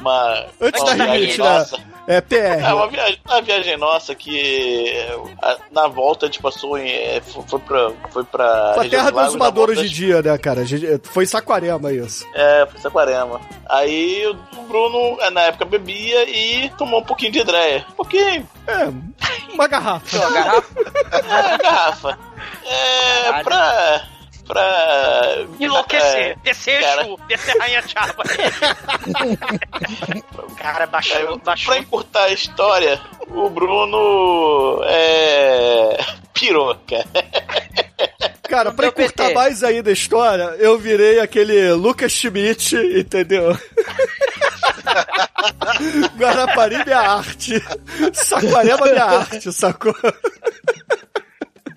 uma 0.00 0.46
Antes 0.60 0.80
uma 0.82 0.94
da 0.96 1.04
limite, 1.06 1.40
né? 1.40 1.64
É 2.06 2.20
PR. 2.20 2.34
É 2.66 2.74
uma 2.74 2.88
viagem, 2.88 3.18
uma 3.24 3.40
viagem 3.42 3.76
nossa 3.76 4.14
que 4.14 4.92
a- 5.40 5.56
na 5.70 5.86
volta 5.86 6.26
a 6.26 6.28
gente 6.28 6.42
passou 6.42 6.76
em. 6.76 6.88
é, 6.90 7.20
Foi, 7.20 7.42
foi 7.46 7.58
pra. 7.60 7.90
Foi 8.10 8.24
pra. 8.24 8.72
Foi 8.74 8.86
a 8.86 8.90
terra 8.90 9.10
do 9.10 9.38
volta 9.38 9.60
hoje 9.60 9.86
em 9.86 9.88
dia, 9.88 10.20
né, 10.22 10.36
cara? 10.36 10.62
Foi 11.04 11.22
em 11.24 11.26
Saquarema 11.28 11.92
isso. 11.92 12.26
É, 12.34 12.66
foi 12.66 12.80
Saquarema. 12.80 13.40
Aí 13.68 14.26
o 14.26 14.62
Bruno, 14.64 15.16
é, 15.20 15.30
na 15.30 15.42
época, 15.42 15.64
bebia 15.64 16.28
e 16.28 16.68
tomou 16.76 17.00
um 17.00 17.04
pouquinho 17.04 17.30
de 17.32 17.38
hidreia. 17.38 17.86
Um 17.90 17.94
pouquinho. 17.94 18.48
É, 18.66 19.52
uma 19.54 19.66
garrafa. 19.68 20.16
Uma 20.18 20.30
garrafa? 20.30 20.72
É, 21.12 21.58
garrafa. 21.58 22.18
É, 22.66 23.42
pra. 23.44 24.02
Pra. 24.52 25.46
Enlouquecer, 25.58 26.20
É, 26.20 26.34
descer 26.44 26.80
cara. 26.80 27.02
Exu, 27.02 27.16
descer 27.26 27.58
Rainha 27.58 27.82
Diaba. 27.82 28.22
Cara, 30.58 30.86
baixou, 30.86 31.38
baixou. 31.38 31.72
Pra 31.72 31.80
encurtar 31.82 32.24
a 32.24 32.32
história, 32.32 33.00
o 33.28 33.48
Bruno. 33.48 34.80
É. 34.84 35.96
pirou, 36.34 36.76
cara. 36.88 37.04
Cara, 38.48 38.72
pra 38.72 38.88
encurtar 38.88 39.28
PT. 39.28 39.34
mais 39.34 39.64
ainda 39.64 39.90
a 39.90 39.92
história, 39.92 40.42
eu 40.58 40.78
virei 40.78 41.18
aquele 41.20 41.72
Lucas 41.72 42.12
Schmidt, 42.12 42.76
entendeu? 42.76 43.56
Guarapari 46.16 46.84
minha 46.84 46.98
arte. 47.00 47.62
Saquarema 48.12 48.86
minha 48.86 49.04
arte, 49.04 49.52
sacou? 49.52 49.94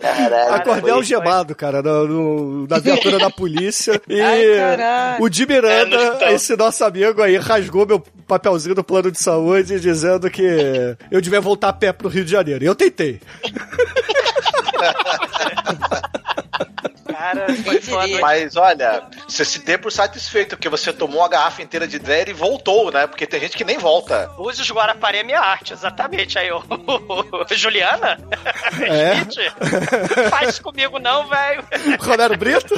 Caralho. 0.05 0.53
Acordei 0.53 0.81
foi- 0.81 0.91
algemado, 0.91 1.55
cara, 1.55 1.81
no, 1.81 2.07
no- 2.07 2.67
na 2.67 2.79
viatura 2.79 3.17
da 3.17 3.29
polícia. 3.29 4.01
E 4.07 4.21
Ai, 4.21 5.17
o 5.19 5.29
Di 5.29 5.43
É, 5.43 5.45
Miranda, 5.45 5.97
hospital. 5.97 6.29
esse 6.33 6.55
nosso 6.55 6.83
amigo 6.85 7.21
aí, 7.21 7.37
rasgou 7.37 7.85
meu 7.85 8.03
papelzinho 8.27 8.75
do 8.75 8.83
plano 8.83 9.11
de 9.11 9.19
saúde 9.19 9.79
dizendo 9.79 10.29
que 10.29 10.95
eu 11.11 11.21
devia 11.21 11.41
voltar 11.41 11.69
a 11.69 11.73
pé 11.73 11.91
pro 11.91 12.07
Rio 12.09 12.23
de 12.25 12.31
Janeiro. 12.31 12.63
E 12.63 12.67
eu 12.67 12.75
tentei. 12.75 13.19
Cara, 17.25 17.47
foi 17.63 17.81
foda. 17.81 18.19
Mas 18.19 18.55
olha, 18.55 19.03
você 19.27 19.43
se 19.43 19.59
dê 19.59 19.77
por 19.77 19.91
satisfeito, 19.91 20.55
porque 20.55 20.69
você 20.69 20.93
tomou 20.93 21.21
uma 21.21 21.29
garrafa 21.29 21.61
inteira 21.63 21.87
de 21.87 21.97
Dreyer 21.97 22.29
e 22.29 22.33
voltou, 22.33 22.91
né? 22.91 23.07
Porque 23.07 23.25
tem 23.25 23.39
gente 23.39 23.57
que 23.57 23.63
nem 23.63 23.77
volta. 23.77 24.29
Use 24.37 24.61
os 24.61 24.69
Guarapari 24.71 25.17
é 25.19 25.23
minha 25.23 25.39
arte, 25.39 25.73
exatamente. 25.73 26.37
Aí, 26.37 26.51
ô, 26.51 26.61
Juliana? 27.51 28.17
É. 28.81 29.15
Schmidt? 29.25 30.29
Faz 30.29 30.49
isso 30.49 30.61
comigo 30.61 30.99
não, 30.99 31.27
velho. 31.27 31.63
Romero 31.99 32.37
Brito? 32.37 32.75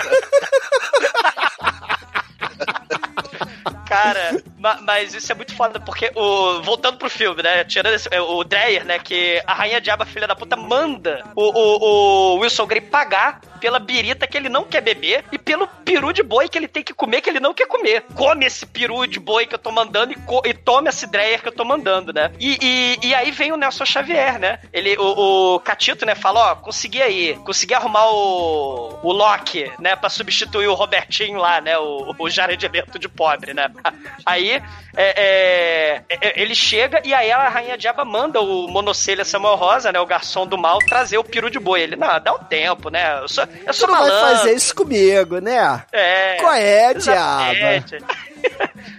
Cara, 3.87 4.41
ma- 4.57 4.79
mas 4.81 5.13
isso 5.13 5.31
é 5.31 5.35
muito 5.35 5.55
foda, 5.55 5.79
porque 5.79 6.11
o. 6.13 6.61
Voltando 6.61 6.97
pro 6.97 7.09
filme, 7.09 7.41
né? 7.41 7.63
Tirando 7.63 7.93
esse, 7.93 8.09
é, 8.11 8.19
o 8.19 8.43
Dreyer, 8.43 8.83
né? 8.85 8.99
Que 8.99 9.41
a 9.47 9.53
Rainha 9.53 9.79
Diaba, 9.79 10.05
filha 10.05 10.27
da 10.27 10.35
puta, 10.35 10.57
manda 10.57 11.23
o, 11.35 11.41
o, 11.43 12.35
o 12.35 12.39
Wilson 12.39 12.65
Grey 12.67 12.81
pagar 12.81 13.39
pela 13.59 13.79
birita 13.79 14.27
que 14.27 14.37
ele 14.37 14.49
não 14.49 14.63
quer 14.63 14.81
beber 14.81 15.23
e 15.31 15.37
pelo 15.37 15.67
peru 15.67 16.11
de 16.11 16.23
boi 16.23 16.47
que 16.49 16.57
ele 16.57 16.67
tem 16.67 16.83
que 16.83 16.93
comer 16.93 17.21
que 17.21 17.29
ele 17.29 17.39
não 17.39 17.53
quer 17.53 17.67
comer. 17.67 18.03
Come 18.15 18.45
esse 18.45 18.65
peru 18.65 19.05
de 19.05 19.19
boi 19.19 19.45
que 19.45 19.55
eu 19.55 19.59
tô 19.59 19.71
mandando 19.71 20.13
e, 20.13 20.17
e 20.49 20.53
tome 20.53 20.89
esse 20.89 21.07
Dreyer 21.07 21.41
que 21.41 21.47
eu 21.47 21.51
tô 21.51 21.63
mandando, 21.63 22.13
né? 22.13 22.31
E, 22.39 22.57
e, 22.61 23.07
e 23.07 23.15
aí 23.15 23.31
vem 23.31 23.51
o 23.51 23.57
Nelson 23.57 23.85
Xavier, 23.85 24.39
né? 24.39 24.59
Ele, 24.71 24.97
o, 24.97 25.55
o 25.55 25.59
Catito, 25.59 26.05
né, 26.05 26.15
fala, 26.15 26.51
ó, 26.51 26.55
consegui 26.55 27.01
aí, 27.01 27.35
consegui 27.45 27.73
arrumar 27.73 28.07
o, 28.09 28.99
o 29.03 29.11
Loki, 29.11 29.71
né, 29.79 29.95
pra 29.95 30.09
substituir 30.09 30.67
o 30.67 30.73
Robertinho 30.73 31.37
lá, 31.39 31.61
né, 31.61 31.77
o, 31.77 32.15
o 32.17 32.29
Jared 32.29 32.67
Leto 32.67 32.99
de 32.99 33.07
pobre, 33.07 33.53
né? 33.53 33.71
Aí, 34.25 34.61
é, 34.95 35.13
é, 35.17 36.03
é, 36.09 36.41
ele 36.41 36.53
chega 36.53 37.01
e 37.05 37.13
aí 37.13 37.31
a 37.31 37.47
Rainha 37.47 37.77
Diaba 37.77 38.03
manda 38.03 38.41
o 38.41 38.67
Monocelha 38.67 39.23
Samuel 39.23 39.55
Rosa, 39.55 39.91
né, 39.91 39.99
o 39.99 40.05
garçom 40.05 40.45
do 40.45 40.57
mal, 40.57 40.79
trazer 40.79 41.17
o 41.17 41.23
peru 41.23 41.49
de 41.49 41.59
boi. 41.59 41.81
Ele, 41.81 41.95
não, 41.95 42.19
dá 42.19 42.33
um 42.33 42.43
tempo, 42.43 42.89
né? 42.89 43.19
Eu 43.21 43.29
sou, 43.29 43.46
eu 43.65 43.73
Tu 43.73 43.73
sou 43.73 43.87
não 43.87 43.95
vai 43.99 44.09
malandro. 44.09 44.37
fazer 44.37 44.53
isso 44.53 44.75
comigo, 44.75 45.39
né? 45.39 45.83
É. 45.91 46.35
Qual 46.39 46.53
é, 46.53 46.91
exatamente. 46.93 47.97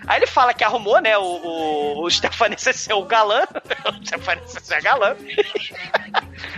Aí 0.06 0.18
ele 0.18 0.26
fala 0.26 0.54
que 0.54 0.64
arrumou, 0.64 1.00
né, 1.00 1.16
o, 1.18 1.22
o, 1.22 2.02
o 2.04 2.10
Stefani 2.10 2.56
ser 2.58 2.92
o 2.94 3.04
galã. 3.04 3.42
o 3.86 4.06
Stefani 4.06 4.40
ser 4.46 4.80
galã. 4.82 5.14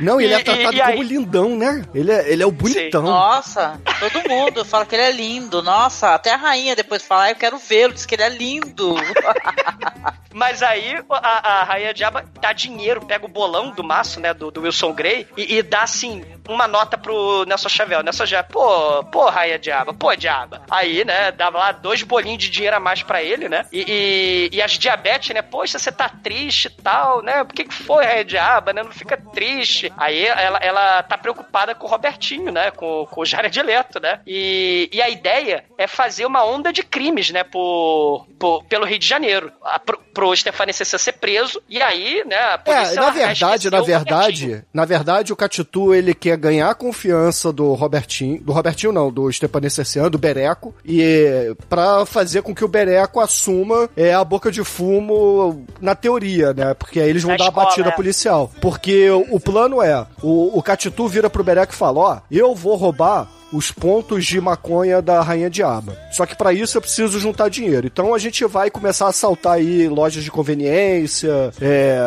Não, 0.01 0.21
ele 0.21 0.35
é 0.35 0.43
tratado 0.43 0.73
e- 0.73 0.77
e 0.77 0.81
aí- 0.83 0.93
como 0.93 1.03
lindão, 1.09 1.57
né? 1.57 1.85
Ele 1.95 2.11
é, 2.11 2.33
ele 2.33 2.43
é 2.43 2.47
o 2.47 2.51
bonitão. 2.51 3.03
Nossa, 3.03 3.81
todo 3.99 4.29
mundo 4.29 4.65
fala 4.65 4.87
que 4.87 4.95
ele 4.95 5.03
é 5.03 5.13
lindo. 5.13 5.63
Nossa, 5.63 6.15
até 6.15 6.33
a 6.33 6.37
rainha 6.37 6.75
depois 6.75 7.03
fala, 7.03 7.25
"Ah, 7.25 7.31
eu 7.31 7.37
quero 7.37 7.59
vê-lo, 7.59 7.93
diz 7.93 8.07
que 8.07 8.15
ele 8.15 8.23
é 8.23 8.29
lindo. 8.29 8.95
Mas 10.33 10.63
aí 10.63 10.95
a, 11.11 11.61
a 11.61 11.65
Rainha 11.65 11.93
Diaba 11.93 12.25
dá 12.41 12.53
dinheiro, 12.53 13.05
pega 13.05 13.27
o 13.27 13.29
bolão 13.29 13.73
do 13.73 13.83
maço, 13.83 14.21
né, 14.21 14.33
do, 14.33 14.49
do 14.51 14.61
Wilson 14.63 14.93
Grey, 14.93 15.27
e, 15.37 15.57
e 15.57 15.63
dá, 15.63 15.81
assim, 15.83 16.25
uma 16.49 16.69
nota 16.69 16.97
pro 16.97 17.45
Nelson 17.47 17.69
Xavier. 17.69 17.99
O 17.99 18.03
Nelson 18.05 18.27
Xavier, 18.27 18.47
pô, 18.49 19.03
pô, 19.05 19.29
Rainha 19.29 19.59
Diaba, 19.59 19.93
pô, 19.93 20.15
Diaba. 20.15 20.63
Aí, 20.71 21.05
né, 21.05 21.33
dava 21.33 21.59
lá 21.59 21.73
dois 21.73 22.05
bolinhos 22.05 22.39
de 22.45 22.49
dinheiro 22.49 22.77
a 22.77 22.81
mais 22.81 23.03
pra 23.03 23.21
ele, 23.25 23.49
né, 23.49 23.67
e, 23.73 24.49
e, 24.53 24.57
e 24.57 24.63
as 24.63 24.73
diabetes, 24.79 25.35
né, 25.35 25.43
poxa, 25.43 25.81
você 25.81 25.91
tá 25.91 26.09
triste 26.09 26.67
e 26.67 26.83
tal, 26.83 27.23
né, 27.23 27.43
por 27.43 27.53
que 27.53 27.65
que 27.65 27.75
foi, 27.75 28.05
Rainha 28.05 28.25
Diaba, 28.25 28.73
né, 28.73 28.85
não 28.85 28.93
fica 28.93 29.17
triste. 29.33 29.90
Aí 29.97 30.25
ela, 30.27 30.59
ela 30.59 31.03
tá 31.03 31.17
preocupada 31.19 31.75
com 31.75 31.87
o 31.87 31.91
Robertinho, 31.91 32.51
né, 32.53 32.71
com, 32.71 33.07
com 33.11 33.21
o 33.21 33.25
Jared 33.27 33.61
Leto, 33.63 34.01
né, 34.01 34.21
e, 34.27 34.89
e 34.93 35.01
a 35.03 35.09
ideia 35.09 35.65
é 35.79 35.87
fazer 35.87 36.27
uma 36.27 36.45
onda 36.45 36.73
de 36.73 36.83
crimes, 36.83 37.31
né, 37.31 37.45
por, 37.45 38.27
por- 38.39 38.65
pelo 38.65 38.85
Rio 38.87 38.99
de 38.99 39.07
Janeiro, 39.07 39.53
a, 39.63 39.79
pro, 39.79 39.99
pro 40.15 40.35
Stefani 40.37 40.73
ser 40.73 41.13
preso, 41.13 41.63
e 41.69 41.81
aí, 41.83 42.23
né, 42.27 42.37
a 42.37 42.55
É, 42.55 42.59
polícia 42.59 42.95
na 42.97 43.03
largar, 43.07 43.27
verdade, 43.29 43.71
na 43.71 43.81
verdade, 43.81 44.65
na 44.73 44.85
verdade, 44.85 45.33
o 45.33 45.37
Catitu, 45.37 45.95
ele 45.95 46.15
quer 46.15 46.37
ganhar 46.37 46.71
a 46.71 46.75
confiança 46.75 47.53
do 47.53 47.73
Robertinho, 47.75 48.41
do 48.43 48.53
Robertinho 48.53 48.93
não, 48.93 49.11
do 49.11 49.31
Stepan 49.33 49.69
Cerciano, 49.69 50.11
do 50.11 50.19
Bereco, 50.19 50.75
e 50.85 51.55
pra 51.69 52.05
fazer 52.07 52.43
com 52.43 52.55
que 52.55 52.65
o 52.65 52.69
Bereco 52.69 53.21
assuma 53.21 53.89
é, 53.97 54.15
a 54.15 54.25
boca 54.25 54.51
de 54.51 54.63
fumo 54.65 55.67
na 55.81 55.95
teoria, 55.95 56.53
né? 56.53 56.75
Porque 56.75 57.01
aí 57.01 57.09
eles 57.09 57.23
vão 57.23 57.33
Na 57.33 57.37
dar 57.39 57.45
escola, 57.45 57.63
a 57.63 57.69
batida 57.69 57.89
é. 57.89 57.93
policial. 57.93 58.51
Porque 58.61 59.11
o, 59.11 59.27
o 59.37 59.41
é, 59.83 60.07
o, 60.23 60.59
o 60.59 60.63
Catitu 60.63 61.09
vira 61.09 61.31
pro 61.31 61.45
Bereco 61.45 61.73
e 61.73 61.77
fala, 61.77 61.99
ó, 62.01 62.19
eu 62.31 62.55
vou 62.55 62.77
roubar 62.77 63.29
os 63.53 63.71
pontos 63.71 64.25
de 64.25 64.41
maconha 64.41 65.03
da 65.03 65.23
Rainha 65.23 65.51
Diaba. 65.51 65.97
Só 66.13 66.25
que 66.25 66.37
pra 66.37 66.53
isso 66.53 66.77
eu 66.77 66.83
preciso 66.83 67.19
juntar 67.19 67.49
dinheiro. 67.49 67.87
Então 67.87 68.15
a 68.15 68.19
gente 68.19 68.45
vai 68.45 68.71
começar 68.71 69.07
a 69.07 69.09
assaltar 69.09 69.55
aí 69.55 69.89
lojas 69.89 70.23
de 70.23 70.31
conveniência, 70.31 71.53
é, 71.61 71.99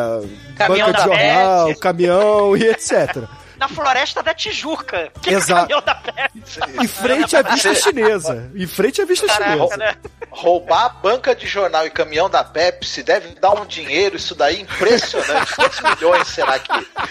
banca 0.66 0.92
de 0.92 1.02
jornal, 1.02 1.74
caminhão 1.76 2.56
e 2.56 2.64
etc. 2.64 3.24
Na 3.56 3.68
floresta 3.68 4.22
da 4.22 4.34
Tijuca. 4.34 5.10
Que 5.22 5.30
Exato. 5.30 5.60
caminhão 5.62 5.82
da 5.82 5.94
Pepsi. 5.94 6.60
Em 6.82 6.88
frente 6.88 7.36
à 7.36 7.42
vista 7.42 7.74
chinesa. 7.74 8.50
Em 8.54 8.66
frente 8.66 9.00
à 9.00 9.04
vista 9.04 9.26
Caraca, 9.26 9.52
chinesa. 9.52 9.76
né? 9.76 9.96
Roubar 10.30 10.86
a 10.86 10.88
banca 10.88 11.34
de 11.34 11.46
jornal 11.46 11.86
e 11.86 11.90
caminhão 11.90 12.28
da 12.28 12.42
Pepsi 12.42 13.02
deve 13.04 13.28
dar 13.38 13.52
um 13.52 13.64
dinheiro, 13.64 14.16
isso 14.16 14.34
daí 14.34 14.60
impressionante. 14.60 15.54
Quantos 15.54 15.80
milhões 15.80 16.26
será 16.28 16.58
que, 16.58 16.68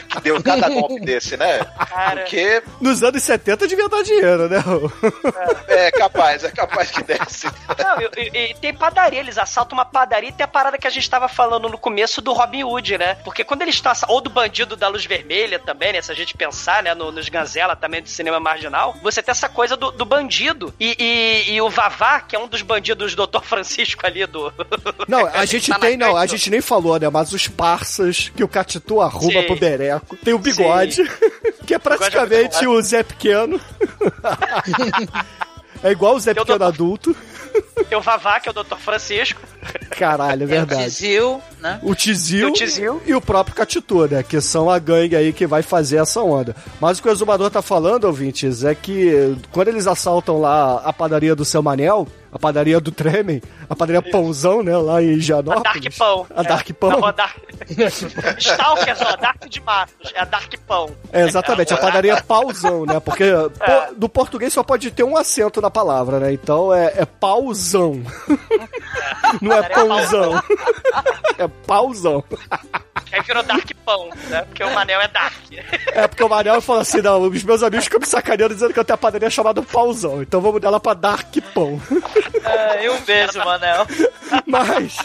que 0.09 0.21
deu 0.21 0.43
cada 0.43 0.67
golpe 0.69 0.99
desse, 0.99 1.37
né? 1.37 1.59
Porque 2.13 2.61
Nos 2.81 3.01
anos 3.01 3.23
70 3.23 3.65
devia 3.67 3.87
dar 3.87 4.03
dinheiro, 4.03 4.49
né? 4.49 4.61
é 5.67 5.91
capaz, 5.91 6.43
é 6.43 6.51
capaz 6.51 6.91
que 6.91 7.03
desse. 7.03 7.45
Não, 7.47 8.01
e, 8.21 8.51
e- 8.51 8.53
tem 8.55 8.73
padaria, 8.73 9.19
eles 9.21 9.37
assaltam 9.37 9.77
uma 9.77 9.85
padaria 9.85 10.29
e 10.29 10.33
tem 10.33 10.43
a 10.43 10.47
parada 10.47 10.77
que 10.77 10.87
a 10.87 10.89
gente 10.89 11.09
tava 11.09 11.27
falando 11.29 11.69
no 11.69 11.77
começo 11.77 12.21
do 12.21 12.33
Robin 12.33 12.63
Hood, 12.63 12.97
né? 12.97 13.15
Porque 13.23 13.43
quando 13.45 13.61
eles 13.61 13.75
estão 13.75 13.93
ou 14.07 14.19
do 14.21 14.29
bandido 14.29 14.75
da 14.75 14.87
luz 14.87 15.05
vermelha 15.05 15.59
também, 15.59 15.93
né? 15.93 16.01
Se 16.01 16.11
a 16.11 16.15
gente 16.15 16.32
pensar, 16.37 16.83
né, 16.83 16.93
no- 16.93 17.11
nos 17.11 17.29
Ganzela 17.29 17.75
também 17.75 18.01
do 18.01 18.09
cinema 18.09 18.39
marginal, 18.39 18.95
você 19.01 19.21
tem 19.21 19.31
essa 19.31 19.47
coisa 19.49 19.75
do, 19.77 19.91
do 19.91 20.05
bandido. 20.05 20.73
E, 20.79 20.95
e- 20.99 21.53
e 21.53 21.61
o 21.61 21.69
Vavá, 21.69 22.19
que 22.21 22.35
é 22.35 22.39
um 22.39 22.47
dos 22.47 22.61
bandidos 22.61 23.15
do 23.15 23.25
Dr. 23.27 23.41
Francisco 23.43 24.05
ali 24.05 24.25
do. 24.25 24.51
Não, 25.07 25.25
a 25.27 25.45
gente 25.45 25.69
Tá 25.71 25.79
tem, 25.79 25.97
não, 25.97 26.15
a 26.17 26.25
gente 26.25 26.49
nem 26.49 26.61
falou, 26.61 26.99
né? 26.99 27.09
Mas 27.09 27.31
os 27.33 27.47
parças 27.47 28.29
que 28.35 28.43
o 28.43 28.47
Catitu 28.47 29.01
arruma 29.01 29.41
Sim. 29.41 29.47
pro 29.47 29.55
Bereco. 29.55 30.15
Tem 30.17 30.33
o 30.33 30.39
bigode, 30.39 31.01
que 31.65 31.73
é 31.73 31.79
praticamente 31.79 32.65
o 32.67 32.81
Zé 32.81 33.03
Pequeno. 33.03 33.59
é 35.83 35.91
igual 35.91 36.15
o 36.15 36.19
Zé 36.19 36.33
Pequeno 36.33 36.63
adulto. 36.65 37.15
Tem 37.87 37.97
o 37.97 38.01
Vavá, 38.01 38.39
que 38.39 38.49
é 38.49 38.51
o 38.51 38.53
Dr. 38.63 38.77
Francisco. 38.77 39.39
Caralho, 39.91 40.43
é 40.43 40.45
verdade. 40.45 40.85
Tizil, 40.85 41.41
né? 41.59 41.79
O 41.83 41.93
Tizil, 41.93 42.49
O 42.49 42.53
Tizil. 42.53 43.01
e 43.05 43.13
o 43.13 43.21
próprio 43.21 43.55
Catitu, 43.55 44.07
né? 44.07 44.23
Que 44.23 44.41
são 44.41 44.69
a 44.69 44.79
gangue 44.79 45.15
aí 45.15 45.31
que 45.31 45.45
vai 45.45 45.61
fazer 45.61 45.97
essa 45.97 46.21
onda. 46.21 46.55
Mas 46.81 46.97
o 46.97 47.01
que 47.03 47.09
o 47.09 47.11
Exumador 47.11 47.51
tá 47.51 47.61
falando, 47.61 48.05
ouvintes, 48.05 48.63
é 48.63 48.73
que 48.73 49.35
quando 49.51 49.67
eles 49.67 49.85
assaltam 49.85 50.39
lá 50.39 50.81
a 50.83 50.91
padaria 50.91 51.35
do 51.35 51.45
seu 51.45 51.61
Manel, 51.61 52.07
a 52.33 52.39
padaria 52.39 52.79
do 52.79 52.91
Tremen, 52.91 53.41
a 53.69 53.75
padaria 53.75 54.01
Pãozão, 54.01 54.63
né? 54.63 54.75
Lá 54.75 55.01
em 55.03 55.13
A 55.15 55.19
Janópolis. 55.19 55.63
Dark 55.63 55.97
Pão. 55.97 56.27
A 56.35 56.41
Dark 56.41 56.69
É, 56.69 56.73
Pão. 56.73 56.89
Não, 56.89 57.05
a 57.05 57.11
Dark... 57.11 57.37
Stalkers, 58.39 59.01
ó, 59.01 59.15
Dark 59.17 59.47
de 59.47 59.61
Matos. 59.61 60.11
É 60.15 60.21
a 60.21 60.25
Dark 60.25 60.51
Pão. 60.67 60.89
É, 61.11 61.21
exatamente, 61.21 61.73
a 61.73 61.77
padaria 61.77 62.21
pauzão, 62.23 62.85
né? 62.85 62.99
Porque 62.99 63.25
pô, 63.31 63.95
no 63.97 64.09
português 64.09 64.51
só 64.51 64.63
pode 64.63 64.89
ter 64.89 65.03
um 65.03 65.15
acento 65.15 65.61
na 65.61 65.69
palavra, 65.69 66.19
né? 66.19 66.33
Então 66.33 66.73
é, 66.73 66.93
é 66.97 67.05
pauzão. 67.05 68.01
Não 69.41 69.53
é 69.53 69.61
pãozão. 69.69 70.43
É 71.37 71.47
pauzão. 71.67 72.23
Aí 73.11 73.21
virou 73.21 73.43
Dark 73.43 73.69
Pão, 73.85 74.09
né? 74.29 74.41
Porque 74.43 74.63
o 74.63 74.73
Manel 74.73 75.01
é 75.01 75.07
Dark. 75.07 75.33
É 75.87 76.07
porque 76.07 76.23
o 76.23 76.29
Manel 76.29 76.61
falou 76.61 76.81
assim: 76.81 77.01
não, 77.01 77.21
os 77.21 77.43
meus 77.43 77.61
amigos 77.61 77.85
ficam 77.85 77.99
me 77.99 78.05
sacaneando 78.07 78.53
dizendo 78.53 78.73
que 78.73 78.79
eu 78.79 78.83
tenho 78.85 78.95
a 78.95 78.97
padaria 78.97 79.29
chamada 79.29 79.61
Pauzão. 79.61 80.21
Então 80.21 80.41
vamos 80.41 80.59
dar 80.61 80.69
ela 80.69 80.79
pra 80.79 80.93
Dark 80.95 81.35
Pão. 81.53 81.79
É, 82.43 82.85
e 82.85 82.89
um 82.89 82.99
beijo, 83.01 83.39
Manel. 83.39 83.85
Mas 84.45 84.97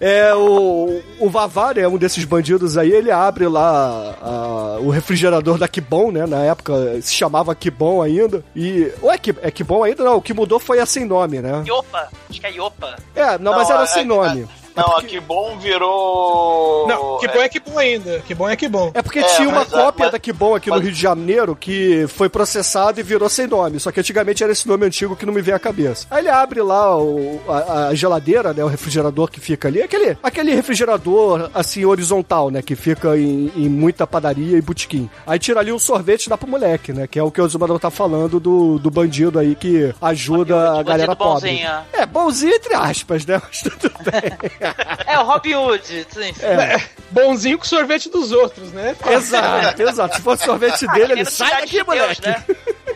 é 0.00 0.34
o, 0.34 1.00
o 1.18 1.30
Vavar 1.30 1.76
é 1.78 1.86
um 1.88 1.96
desses 1.96 2.24
bandidos 2.24 2.76
aí, 2.78 2.90
ele 2.92 3.10
abre 3.10 3.46
lá 3.48 4.14
a- 4.22 4.78
o 4.80 4.90
refrigerador 4.90 5.58
da 5.58 5.66
Kibon, 5.68 6.10
né? 6.12 6.26
Na 6.26 6.42
época 6.44 7.00
se 7.02 7.14
chamava 7.14 7.54
Kibon 7.54 8.02
ainda. 8.02 8.44
E. 8.54 8.92
Ou 9.02 9.10
é, 9.12 9.18
é 9.42 9.50
Kibon 9.50 9.82
ainda? 9.84 10.04
Não, 10.04 10.16
o 10.16 10.22
que 10.22 10.32
mudou 10.34 10.58
foi 10.58 10.78
a 10.80 10.86
sem 10.86 11.04
nome, 11.04 11.40
né? 11.40 11.62
Iopa. 11.66 12.08
Acho 12.30 12.40
que 12.40 12.46
é 12.46 12.52
Iopa. 12.52 12.96
É, 13.14 13.38
não, 13.38 13.52
mas 13.52 13.68
Não, 13.68 13.74
era 13.76 13.84
é- 13.84 13.86
sem 13.86 14.02
é- 14.02 14.06
nome. 14.06 14.48
Não, 14.78 14.96
a 14.96 15.02
que 15.02 15.20
bom 15.20 15.58
virou. 15.58 16.86
Não, 16.88 17.18
que 17.18 17.28
bom 17.28 17.40
é 17.42 17.48
que 17.48 17.60
bom 17.60 17.78
ainda. 17.78 18.20
Que 18.20 18.34
bom 18.34 18.48
é 18.48 18.56
que 18.56 18.68
bom. 18.68 18.90
É 18.94 19.02
porque 19.02 19.18
É, 19.20 19.22
tinha 19.36 19.48
uma 19.48 19.60
mas- 19.60 19.68
cópia 19.68 20.04
mas- 20.06 20.12
da 20.12 20.18
Kibon 20.18 20.54
aqui 20.54 20.68
no 20.70 20.76
mas- 20.76 20.84
Rio 20.84 20.92
de 20.92 21.00
Janeiro 21.00 21.56
que 21.56 22.06
foi 22.08 22.28
processada 22.28 23.00
e 23.00 23.02
virou 23.02 23.28
sem 23.28 23.46
nome. 23.46 23.78
Só 23.80 23.90
que 23.92 24.00
antigamente 24.00 24.42
era 24.42 24.52
esse 24.52 24.66
nome 24.68 24.86
antigo 24.86 25.16
que 25.16 25.26
não 25.26 25.32
me 25.32 25.42
vem 25.42 25.54
à 25.54 25.58
cabeça. 25.58 26.06
Aí 26.10 26.20
ele 26.20 26.28
abre 26.30 26.62
lá 26.62 26.96
o- 26.98 27.40
a, 27.48 27.88
a 27.88 27.94
geladeira, 27.94 28.52
né? 28.52 28.62
O 28.64 28.68
refrigerador 28.68 29.30
que 29.30 29.40
fica 29.40 29.68
ali. 29.68 29.82
Aquele, 29.82 30.16
aquele 30.22 30.54
refrigerador, 30.54 31.50
assim, 31.54 31.84
horizontal, 31.84 32.50
né? 32.50 32.62
Que 32.62 32.74
fica 32.76 33.16
em, 33.16 33.52
em 33.56 33.68
muita 33.68 34.06
padaria 34.06 34.56
e 34.56 34.62
botequim. 34.62 35.08
Aí 35.26 35.38
tira 35.38 35.60
ali 35.60 35.72
um 35.72 35.78
sorvete 35.78 36.26
e 36.26 36.30
dá 36.30 36.36
pro 36.38 36.48
moleque, 36.48 36.92
né? 36.92 37.06
Que 37.06 37.18
é 37.18 37.22
o 37.22 37.30
que 37.30 37.40
o 37.40 37.48
Zumador 37.48 37.78
tá 37.78 37.90
falando 37.90 38.38
do, 38.40 38.78
do 38.78 38.90
bandido 38.90 39.38
aí 39.38 39.54
que 39.54 39.94
ajuda 40.00 40.78
a 40.78 40.82
galera 40.82 41.14
pobre. 41.16 41.50
bonzinho. 41.50 41.70
É, 41.92 42.06
bonzinho 42.06 42.54
entre 42.54 42.74
aspas, 42.74 43.24
né? 43.26 43.40
Mas 43.48 43.60
tudo 43.62 43.90
bem. 44.04 44.67
É 45.06 45.18
o 45.18 45.24
Robin 45.24 45.54
Hood. 45.54 46.06
sim. 46.10 46.32
É. 46.42 46.80
Bonzinho 47.10 47.58
com 47.58 47.64
sorvete 47.64 48.08
dos 48.10 48.32
outros, 48.32 48.70
né? 48.72 48.94
Exato, 49.10 49.82
exato. 49.82 50.16
Se 50.16 50.22
fosse 50.22 50.44
sorvete 50.44 50.86
Ah, 50.88 50.92
dele, 50.92 51.06
que 51.06 51.12
ele 51.20 51.24
sai 51.30 51.50
daqui, 51.50 51.66
de 51.66 51.72
Deus, 51.72 51.86
moleque. 51.86 52.26
né? 52.26 52.44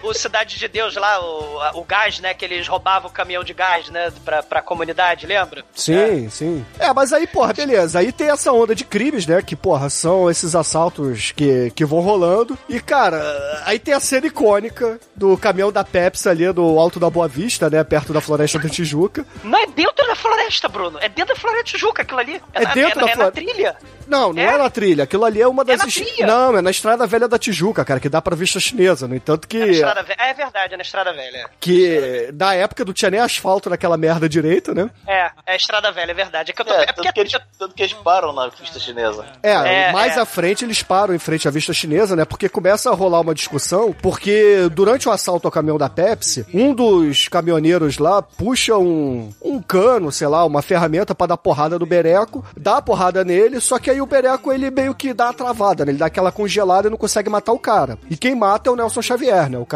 O 0.03 0.13
Cidade 0.15 0.59
de 0.59 0.69
Deus 0.69 0.95
lá, 0.97 1.21
o, 1.21 1.81
o 1.81 1.85
gás, 1.85 2.19
né? 2.21 2.35
Que 2.35 2.45
eles 2.45 2.67
roubavam 2.67 3.09
o 3.09 3.13
caminhão 3.13 3.45
de 3.45 3.53
gás, 3.55 3.89
né? 3.89 4.13
Pra, 4.25 4.43
pra 4.43 4.63
comunidade, 4.63 5.27
lembra? 5.27 5.65
Sim, 5.75 6.29
sim. 6.29 6.65
É, 6.79 6.93
mas 6.93 7.13
aí, 7.13 7.27
porra, 7.27 7.53
beleza. 7.53 7.99
Aí 7.99 8.11
tem 8.13 8.31
essa 8.31 8.53
onda 8.53 8.75
de 8.75 8.85
crimes, 8.85 9.27
né? 9.27 9.41
Que, 9.43 9.55
porra, 9.57 9.89
são 9.91 10.31
esses 10.31 10.55
assaltos 10.55 11.33
que, 11.33 11.71
que 11.75 11.85
vão 11.85 12.01
rolando. 12.01 12.59
E, 12.69 12.81
cara, 12.81 13.63
aí 13.65 13.79
tem 13.79 13.95
a 13.95 14.01
cena 14.01 14.27
icônica 14.27 14.99
do 15.15 15.37
caminhão 15.37 15.71
da 15.73 15.85
Pepsi 15.85 16.29
ali 16.29 16.53
do 16.53 16.79
Alto 16.79 16.99
da 16.99 17.09
Boa 17.11 17.29
Vista, 17.29 17.71
né? 17.71 17.83
Perto 17.85 18.13
da 18.13 18.21
Floresta 18.21 18.59
da 18.59 18.69
Tijuca. 18.69 19.25
Não 19.45 19.59
é 19.59 19.67
dentro 19.67 20.07
da 20.07 20.15
floresta, 20.17 20.69
Bruno. 20.69 20.99
É 21.01 21.09
dentro 21.09 21.35
da 21.35 21.41
floresta 21.41 21.65
Tijuca, 21.65 22.03
aquilo 22.03 22.19
ali. 22.21 22.41
É 22.53 22.65
na, 22.65 22.75
dentro 22.75 23.01
é, 23.01 23.05
da 23.05 23.11
é 23.11 23.15
flore- 23.15 23.25
na 23.27 23.31
trilha. 23.31 23.77
Não, 24.07 24.33
não 24.33 24.43
é? 24.43 24.47
É? 24.47 24.59
na 24.59 24.69
trilha. 24.71 25.05
Aquilo 25.05 25.25
ali 25.25 25.41
é 25.41 25.47
uma 25.49 25.65
das. 25.65 25.79
na 25.79 25.87
est- 25.87 26.03
trilha? 26.05 26.27
Não, 26.27 26.57
é 26.59 26.63
na 26.63 26.71
Estrada 26.71 27.07
Velha 27.07 27.29
da 27.29 27.39
Tijuca, 27.39 27.85
cara, 27.85 28.01
que 28.01 28.09
dá 28.09 28.21
pra 28.21 28.35
vista 28.35 28.59
chinesa. 28.59 29.07
No 29.07 29.15
entanto 29.15 29.47
que. 29.47 29.81
É 29.81 29.85
na 29.85 29.92
Estrada 29.93 30.03
Velha. 30.03 30.17
É 30.19 30.35
verdade, 30.35 30.75
é 30.75 30.77
na 30.77 30.83
Estrada 30.83 31.13
Velha. 31.13 31.51
Que 31.61 32.31
na 32.39 32.55
época 32.55 32.85
não 32.85 32.93
tinha 32.93 33.11
nem 33.11 33.21
asfalto 33.21 33.69
naquela 33.71 33.97
merda 33.97 34.29
direita, 34.29 34.75
né? 34.75 34.91
É, 35.07 35.31
é 35.47 35.53
a 35.53 35.57
Estrada 35.57 35.93
Velha, 35.93 36.11
é 36.11 36.15
verdade. 36.15 36.51
É 36.51 36.55
que 36.55 36.61
eu 36.61 36.65
tô... 36.65 36.73
É, 36.73 36.83
é 36.83 36.87
tanto, 36.87 36.95
porque 36.97 37.13
que 37.13 37.21
eles, 37.21 37.33
tanto 37.59 37.75
que 37.75 37.83
eles 37.83 37.93
param 37.93 38.33
na 38.33 38.51
pista 38.51 38.79
chinesa. 38.79 39.25
É, 39.43 39.53
É, 39.53 39.93
mais 39.93 40.17
é. 40.17 40.21
à 40.21 40.25
frente 40.25 40.65
eles 40.65 40.83
param 40.83 41.15
em 41.15 41.19
frente 41.19 41.47
à 41.47 41.51
vista 41.51 41.73
chinesa, 41.73 42.17
né? 42.17 42.25
Porque 42.25 42.49
começa 42.49 42.91
a 42.91 42.95
rolar 42.95 43.21
uma 43.21 43.35
discussão, 43.35 43.93
porque 43.93 44.69
durante 44.73 45.09
o 45.09 45.13
assalto 45.13 45.47
ao 45.47 45.53
caminhão 45.53 45.79
da 45.79 45.89
Pepsi, 45.89 46.47
um 46.53 46.75
dos 46.75 47.29
caminhoneiros 47.29 47.99
lá 47.99 48.23
puxa 48.23 48.77
um, 48.77 49.33
um 49.43 49.61
cano, 49.61 50.11
sei 50.11 50.29
lá, 50.29 50.45
uma 50.45 50.63
ferramenta 50.63 51.15
pra 51.15 51.27
dar 51.27 51.37
porrada 51.37 51.79
no 51.79 51.87
Bereco, 51.87 52.45
dá 52.57 52.79
a 52.79 52.83
porrada 52.83 53.25
nele, 53.25 53.61
só 53.61 53.79
que 53.79 53.91
aí 53.91 54.01
o 54.01 54.07
Bereco 54.07 54.53
ele 54.53 54.71
meio 54.71 54.95
que 54.95 55.13
dá 55.13 55.29
a 55.29 55.33
travada, 55.33 55.85
né? 55.85 55.93
Ele 55.93 55.99
dá 55.99 56.07
aquela 56.07 56.33
congelada 56.33 56.89
e 56.89 56.91
não 56.91 56.97
consegue 56.97 57.29
matar 57.29 57.53
o 57.53 57.59
cara. 57.59 57.99
E 58.11 58.17
quem 58.17 58.35
mata 58.35 58.71
é 58.71 58.73
o 58.73 58.77
Nelson 58.77 59.03
Xavier, 59.03 59.51
né? 59.51 59.59
O 59.59 59.67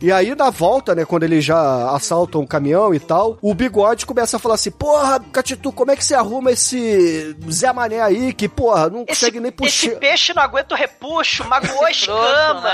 E 0.00 0.12
aí 0.12 0.34
na 0.34 0.50
volta, 0.50 0.94
né, 0.94 1.04
quando 1.04 1.24
eles 1.24 1.44
já 1.44 1.90
assaltam 1.90 2.42
o 2.42 2.46
caminhão 2.46 2.94
e 2.94 3.00
tal, 3.00 3.38
o 3.42 3.54
Bigode 3.54 4.06
começa 4.06 4.36
a 4.36 4.40
falar 4.40 4.54
assim: 4.54 4.70
Porra, 4.70 5.20
Catitu, 5.32 5.72
como 5.72 5.90
é 5.90 5.96
que 5.96 6.04
você 6.04 6.14
arruma 6.14 6.52
esse 6.52 7.36
Zé 7.50 7.72
Mané 7.72 8.00
aí 8.00 8.32
que, 8.32 8.48
porra, 8.48 8.88
não 8.88 9.04
consegue 9.04 9.40
nem 9.40 9.50
puxar. 9.50 9.88
Esse 9.88 9.96
peixe 9.96 10.34
não 10.34 10.42
aguenta 10.42 10.74
o 10.74 10.78
repuxo, 10.78 11.44
magoou 11.44 11.84
a 11.84 11.90
escama. 11.90 12.72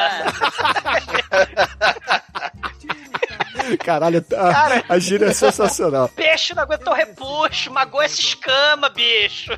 Caralho, 3.85 4.25
a, 4.37 4.83
a 4.95 4.99
gíria 4.99 5.27
é 5.27 5.33
sensacional. 5.33 6.09
Peixe 6.09 6.55
não 6.55 6.63
aguentou 6.63 6.93
o 6.93 6.97
repuxo, 6.97 7.71
magoou 7.71 8.03
essa 8.03 8.21
escama, 8.21 8.89
bicho. 8.89 9.53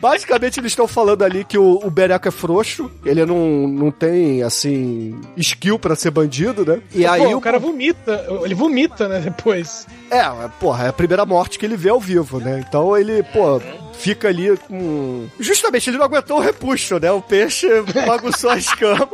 Basicamente, 0.00 0.60
eles 0.60 0.72
estão 0.72 0.86
falando 0.88 1.22
ali 1.22 1.44
que 1.44 1.58
o, 1.58 1.80
o 1.82 1.90
Bereco 1.90 2.28
é 2.28 2.30
frouxo, 2.30 2.90
ele 3.04 3.24
não, 3.24 3.68
não 3.68 3.90
tem, 3.90 4.42
assim, 4.42 5.20
skill 5.36 5.78
pra 5.78 5.94
ser 5.96 6.10
bandido, 6.10 6.64
né? 6.64 6.80
E 6.94 7.04
Pô, 7.04 7.10
aí 7.10 7.34
o 7.34 7.40
cara 7.40 7.58
vomita, 7.58 8.26
ele 8.44 8.54
vomita, 8.54 9.08
né, 9.08 9.20
depois. 9.20 9.86
É, 10.10 10.22
porra, 10.60 10.86
é 10.86 10.88
a 10.88 10.92
primeira 10.92 11.24
morte 11.24 11.58
que 11.58 11.64
ele 11.64 11.76
vê 11.76 11.88
ao 11.88 12.00
vivo, 12.00 12.38
né? 12.38 12.64
Então 12.66 12.96
ele, 12.96 13.22
pô, 13.22 13.60
fica 13.92 14.28
ali 14.28 14.56
com. 14.56 15.28
Justamente, 15.38 15.90
ele 15.90 15.98
não 15.98 16.04
aguentou 16.04 16.38
o 16.38 16.40
repuxo, 16.40 16.98
né? 16.98 17.10
O 17.10 17.20
peixe 17.22 17.66
bagunçou 18.06 18.50
a 18.50 18.56
escama. 18.58 19.08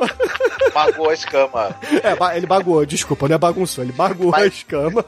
Magoou 0.75 1.11
a 1.11 1.15
escama. 1.15 1.77
É, 2.03 2.15
ba- 2.15 2.37
ele 2.37 2.47
baguou, 2.47 2.85
desculpa, 2.87 3.29
não 3.29 3.35
é 3.37 3.39
bagunçou, 3.39 3.83
ele 3.85 3.93
baguou 3.93 4.35
a 4.35 4.47
escama. 4.47 5.05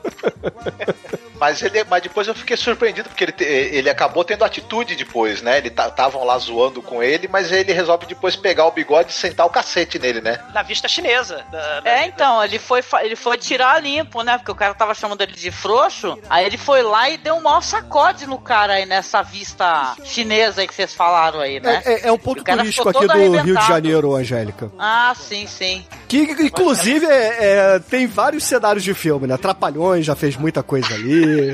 Mas, 1.39 1.63
ele, 1.63 1.83
mas 1.85 2.03
depois 2.03 2.29
eu 2.29 2.35
fiquei 2.35 2.55
surpreendido, 2.57 3.09
porque 3.09 3.25
ele, 3.25 3.33
te- 3.33 3.45
ele 3.45 3.89
acabou 3.89 4.23
tendo 4.25 4.45
atitude 4.45 4.95
depois, 4.95 5.41
né? 5.41 5.57
Ele 5.57 5.69
estavam 5.69 6.23
lá 6.25 6.37
zoando 6.39 6.83
com 6.83 7.03
ele, 7.03 7.29
mas 7.29 7.51
ele 7.51 7.73
resolve 7.73 8.05
depois 8.07 8.37
pegar 8.37 8.67
o 8.67 8.71
bigode 8.73 9.11
e 9.11 9.15
sentar 9.15 9.47
o 9.47 9.51
cacete 9.51 9.99
nele, 9.99 10.21
né? 10.21 10.39
Na 10.53 10.63
vista 10.63 10.87
chinesa. 10.87 11.43
da- 11.51 11.81
da- 11.81 11.91
É, 11.91 12.07
então, 12.07 12.45
ele 12.45 12.59
foi, 12.59 12.83
ele 13.03 13.17
foi 13.17 13.39
tirar 13.39 13.83
limpo, 13.83 14.23
né? 14.23 14.37
Porque 14.37 14.51
o 14.53 14.55
cara 14.55 14.75
tava 14.75 14.95
chamando 14.95 15.23
ele 15.23 15.33
de 15.33 15.51
frouxo. 15.51 16.19
Aí 16.29 16.45
ele 16.45 16.59
foi 16.59 16.83
lá 16.83 17.09
e 17.09 17.17
deu 17.17 17.37
um 17.37 17.43
maior 17.43 17.63
sacode 17.63 18.27
no 18.27 18.39
cara 18.39 18.75
aí 18.75 18.85
nessa 18.85 19.23
vista 19.23 19.60
chinesa 20.05 20.61
aí 20.61 20.67
que 20.69 20.75
vocês 20.75 20.95
falaram 20.95 21.41
aí, 21.41 21.61
né? 21.61 21.83
É, 21.85 21.93
é- 21.93 22.09
é 22.09 22.13
um 22.13 22.19
ponto 22.19 22.43
turístico 22.43 22.89
aqui 22.89 23.07
do 23.07 23.13
Rio 23.43 23.57
de. 23.59 23.67
Janeiro, 23.67 24.15
Angélica. 24.15 24.71
Ah, 24.79 25.13
sim, 25.17 25.47
sim. 25.47 25.85
Que, 26.09 26.23
inclusive, 26.23 27.07
é- 27.07 27.37
é, 27.75 27.79
tem 27.79 28.07
vários 28.07 28.45
cenários 28.45 28.83
de 28.85 28.95
filme, 28.95 29.27
né? 29.27 29.37
Trapalhões 29.37 30.05
já 30.07 30.15
fez 30.17 30.37
muita 30.37 30.63
coisa 30.63 30.95
ali. 30.95 31.53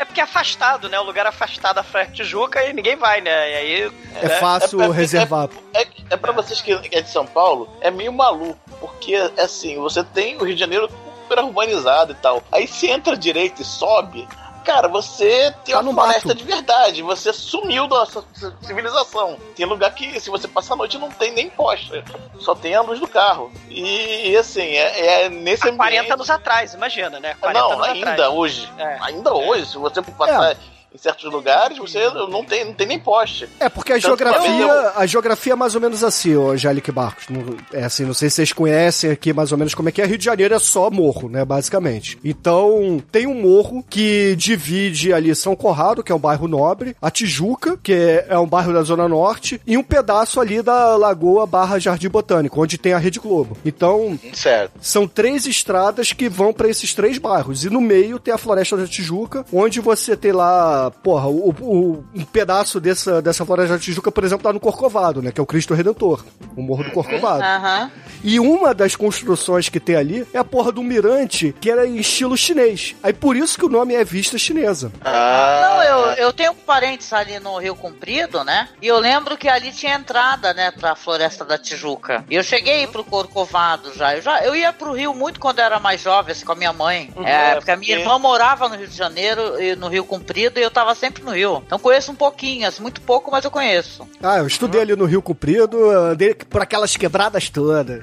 É 0.00 0.04
porque 0.04 0.20
é 0.20 0.24
afastado, 0.24 0.88
né? 0.88 0.98
O 1.00 1.02
lugar 1.04 1.26
afastado 1.26 1.74
da 1.76 1.82
Praia 1.82 2.06
de 2.06 2.14
Tijuca 2.14 2.62
e 2.62 2.72
ninguém 2.72 2.94
vai, 2.96 3.20
né? 3.20 3.50
E 3.50 3.54
aí. 3.56 3.92
É 4.22 4.28
fácil 4.28 4.80
é- 4.80 4.86
é- 4.86 4.92
reservar. 4.92 5.48
É, 5.74 5.86
é 6.10 6.16
pra 6.16 6.30
vocês 6.30 6.60
que 6.60 6.72
é 6.92 7.00
de 7.00 7.10
São 7.10 7.26
Paulo, 7.26 7.68
é 7.80 7.90
meio 7.90 8.12
maluco. 8.12 8.56
Porque, 8.80 9.14
assim, 9.36 9.76
você 9.76 10.04
tem 10.04 10.36
o 10.36 10.44
Rio 10.44 10.54
de 10.54 10.60
Janeiro 10.60 10.88
super 11.22 11.42
urbanizado 11.42 12.12
e 12.12 12.14
tal. 12.14 12.44
Aí 12.52 12.68
você 12.68 12.86
entra 12.88 13.16
direito 13.16 13.60
e 13.60 13.64
sobe. 13.64 14.26
Cara, 14.64 14.88
você 14.88 15.54
tem 15.64 15.74
Tá 15.74 15.80
uma 15.80 15.92
floresta 15.94 16.28
mato. 16.28 16.38
de 16.38 16.44
verdade. 16.44 17.02
Você 17.02 17.32
sumiu 17.32 17.86
da 17.88 18.04
sua 18.06 18.24
civilização. 18.62 19.36
Tem 19.56 19.64
lugar 19.66 19.94
que, 19.94 20.20
se 20.20 20.28
você 20.30 20.46
passa 20.46 20.74
a 20.74 20.76
noite, 20.76 20.98
não 20.98 21.10
tem 21.10 21.32
nem 21.32 21.48
poste. 21.50 22.04
Só 22.38 22.54
tem 22.54 22.74
a 22.74 22.80
luz 22.82 23.00
do 23.00 23.08
carro. 23.08 23.50
E, 23.70 24.36
assim, 24.36 24.62
é, 24.62 25.24
é 25.24 25.28
nesse 25.28 25.64
Há 25.66 25.72
ambiente... 25.72 25.76
40 25.94 26.14
anos 26.14 26.30
atrás, 26.30 26.74
imagina, 26.74 27.18
né? 27.18 27.34
40 27.40 27.60
Não, 27.60 27.72
anos 27.72 27.86
ainda 27.88 28.10
atrás. 28.12 28.32
hoje. 28.32 28.70
É. 28.78 28.98
Ainda 29.02 29.32
hoje, 29.34 29.66
se 29.66 29.78
você 29.78 30.02
passar 30.02 30.56
em 30.94 30.98
certos 30.98 31.30
lugares, 31.30 31.78
você 31.78 32.08
não 32.30 32.44
tem, 32.44 32.64
não 32.64 32.72
tem 32.72 32.86
nem 32.86 32.98
poste. 32.98 33.48
É, 33.60 33.68
porque 33.68 33.92
a 33.92 33.96
Tanto 33.96 34.06
geografia, 34.06 34.92
a 34.96 35.06
geografia 35.06 35.52
é 35.52 35.56
mais 35.56 35.74
ou 35.74 35.80
menos 35.80 36.02
assim, 36.02 36.34
ô 36.36 36.50
Angélica 36.50 36.90
Barcos. 36.92 37.26
É 37.72 37.84
assim, 37.84 38.04
não 38.04 38.14
sei 38.14 38.30
se 38.30 38.36
vocês 38.36 38.52
conhecem 38.52 39.10
aqui 39.10 39.32
mais 39.32 39.52
ou 39.52 39.58
menos 39.58 39.74
como 39.74 39.88
é 39.88 39.92
que 39.92 40.00
é. 40.00 40.06
Rio 40.06 40.18
de 40.18 40.24
Janeiro 40.24 40.54
é 40.54 40.58
só 40.58 40.90
morro, 40.90 41.28
né, 41.28 41.44
basicamente. 41.44 42.18
Então, 42.24 43.02
tem 43.12 43.26
um 43.26 43.34
morro 43.34 43.84
que 43.88 44.34
divide 44.36 45.12
ali 45.12 45.34
São 45.34 45.54
Conrado, 45.54 46.02
que 46.02 46.12
é 46.12 46.14
um 46.14 46.18
bairro 46.18 46.48
nobre, 46.48 46.96
a 47.00 47.10
Tijuca, 47.10 47.76
que 47.82 47.92
é, 47.92 48.26
é 48.30 48.38
um 48.38 48.46
bairro 48.46 48.72
da 48.72 48.82
Zona 48.82 49.06
Norte, 49.08 49.60
e 49.66 49.76
um 49.76 49.82
pedaço 49.82 50.40
ali 50.40 50.62
da 50.62 50.96
Lagoa 50.96 51.46
barra 51.46 51.78
Jardim 51.78 52.08
Botânico, 52.08 52.62
onde 52.62 52.78
tem 52.78 52.92
a 52.92 52.98
Rede 52.98 53.18
Globo. 53.20 53.56
Então, 53.64 54.18
Certo. 54.32 54.72
são 54.80 55.06
três 55.06 55.46
estradas 55.46 56.12
que 56.12 56.28
vão 56.28 56.52
pra 56.52 56.68
esses 56.68 56.94
três 56.94 57.18
bairros. 57.18 57.64
E 57.64 57.70
no 57.70 57.80
meio 57.80 58.18
tem 58.18 58.32
a 58.32 58.38
Floresta 58.38 58.76
da 58.76 58.86
Tijuca, 58.86 59.44
onde 59.52 59.80
você 59.80 60.16
tem 60.16 60.32
lá, 60.32 60.77
porra, 61.02 61.26
o, 61.28 61.50
o- 61.60 62.04
um 62.14 62.24
pedaço 62.24 62.80
dessa, 62.80 63.20
dessa 63.22 63.44
Floresta 63.44 63.74
da 63.74 63.78
Tijuca, 63.80 64.10
por 64.10 64.24
exemplo, 64.24 64.42
tá 64.44 64.52
no 64.52 64.60
Corcovado, 64.60 65.20
né? 65.22 65.30
Que 65.32 65.40
é 65.40 65.42
o 65.42 65.46
Cristo 65.46 65.74
Redentor, 65.74 66.24
o 66.56 66.62
Morro 66.62 66.84
do 66.84 66.90
Corcovado. 66.90 67.42
Aham. 67.42 67.90
E 68.24 68.40
uma 68.40 68.74
das 68.74 68.96
construções 68.96 69.68
que 69.68 69.78
tem 69.78 69.94
ali 69.96 70.26
é 70.32 70.38
a 70.38 70.44
porra 70.44 70.72
do 70.72 70.82
mirante, 70.82 71.54
que 71.60 71.70
era 71.70 71.86
em 71.86 71.96
estilo 71.98 72.36
chinês. 72.36 72.96
Aí 73.02 73.12
por 73.12 73.36
isso 73.36 73.56
que 73.58 73.64
o 73.64 73.68
nome 73.68 73.94
é 73.94 74.02
Vista 74.04 74.36
Chinesa. 74.36 74.90
Não, 75.04 75.82
eu, 75.82 75.98
eu 76.14 76.32
tenho 76.32 76.52
parentes 76.54 77.12
ali 77.12 77.38
no 77.38 77.56
Rio 77.58 77.76
Comprido, 77.76 78.42
né? 78.44 78.68
E 78.82 78.86
eu 78.88 78.98
lembro 78.98 79.36
que 79.36 79.48
ali 79.48 79.70
tinha 79.72 79.94
entrada, 79.94 80.52
né, 80.52 80.70
pra 80.72 80.94
Floresta 80.96 81.44
da 81.44 81.56
Tijuca. 81.58 82.24
E 82.28 82.34
eu 82.34 82.42
cheguei 82.42 82.80
aí 82.80 82.86
pro 82.86 83.04
Corcovado 83.04 83.92
já. 83.94 84.16
Eu, 84.16 84.22
já. 84.22 84.40
eu 84.44 84.56
ia 84.56 84.72
pro 84.72 84.92
Rio 84.92 85.14
muito 85.14 85.38
quando 85.38 85.60
eu 85.60 85.64
era 85.64 85.78
mais 85.78 86.00
jovem, 86.00 86.32
assim, 86.32 86.44
com 86.44 86.52
a 86.52 86.56
minha 86.56 86.72
mãe. 86.72 87.10
Uhum, 87.16 87.26
é, 87.26 87.52
é, 87.52 87.54
porque 87.54 87.70
a 87.70 87.76
minha 87.76 87.94
porque- 87.96 88.02
irmã 88.08 88.18
morava 88.18 88.68
no 88.68 88.76
Rio 88.76 88.88
de 88.88 88.96
Janeiro, 88.96 89.60
e 89.62 89.76
no 89.76 89.88
Rio 89.88 90.04
Comprido, 90.04 90.58
e 90.58 90.62
eu 90.68 90.72
tava 90.72 90.94
sempre 90.94 91.22
no 91.22 91.32
Rio. 91.32 91.62
Então 91.66 91.78
conheço 91.78 92.12
um 92.12 92.14
pouquinho, 92.14 92.66
assim, 92.68 92.80
muito 92.82 93.00
pouco, 93.00 93.30
mas 93.30 93.44
eu 93.44 93.50
conheço. 93.50 94.08
Ah, 94.22 94.36
eu 94.38 94.46
estudei 94.46 94.80
ali 94.82 94.94
no 94.94 95.04
Rio 95.06 95.20
Comprido, 95.22 95.90
andei 95.90 96.34
por 96.34 96.62
aquelas 96.62 96.96
quebradas 96.96 97.48
todas. 97.48 98.00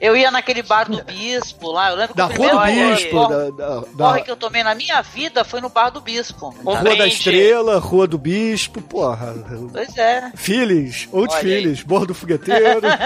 Eu 0.00 0.16
ia 0.16 0.30
naquele 0.30 0.62
bar 0.62 0.88
do 0.90 1.02
Bispo 1.02 1.70
lá, 1.72 1.90
eu 1.90 1.96
lembro 1.96 2.12
que 2.12 2.16
Da 2.18 2.26
o 2.26 2.32
Rua 2.32 2.62
primeiro 2.62 2.62
do 2.62 2.62
corre- 2.62 2.94
Bispo, 2.96 3.10
corre- 3.16 3.34
da, 3.34 3.50
da, 3.50 3.80
corre 3.96 4.18
da 4.18 4.24
que 4.24 4.30
eu 4.30 4.36
tomei 4.36 4.62
na 4.62 4.74
minha 4.74 5.00
vida 5.02 5.44
foi 5.44 5.60
no 5.60 5.68
bar 5.68 5.90
do 5.90 6.00
Bispo. 6.00 6.50
Rua 6.62 6.82
da. 6.96 7.06
Estrela, 7.06 7.78
Rua 7.78 8.06
do 8.06 8.18
Bispo, 8.18 8.80
porra. 8.82 9.34
Pois 9.72 9.96
é. 9.96 10.30
Filhos, 10.34 11.08
aí. 11.34 11.40
filhos, 11.40 11.82
Bordo 11.82 12.14
Fogueteiro. 12.14 12.80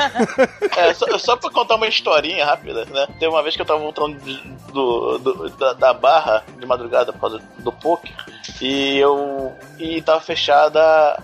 É, 0.76 0.95
só, 0.95 1.18
só 1.18 1.36
pra 1.36 1.51
contar 1.51 1.76
uma 1.76 1.86
historinha 1.86 2.45
rápida, 2.45 2.84
né? 2.86 3.07
Teve 3.18 3.28
uma 3.28 3.43
vez 3.43 3.55
que 3.55 3.61
eu 3.62 3.66
tava 3.66 3.80
voltando 3.80 4.18
do, 4.72 5.18
do- 5.18 5.49
da, 5.51 5.72
da 5.74 5.93
barra 5.95 6.45
de 6.59 6.66
madrugada 6.66 7.12
por 7.12 7.20
causa 7.20 7.41
do 7.59 7.72
poker 7.72 8.12
e 8.61 8.99
eu. 8.99 9.53
E 9.78 10.03
tava 10.03 10.20
fechada 10.20 10.80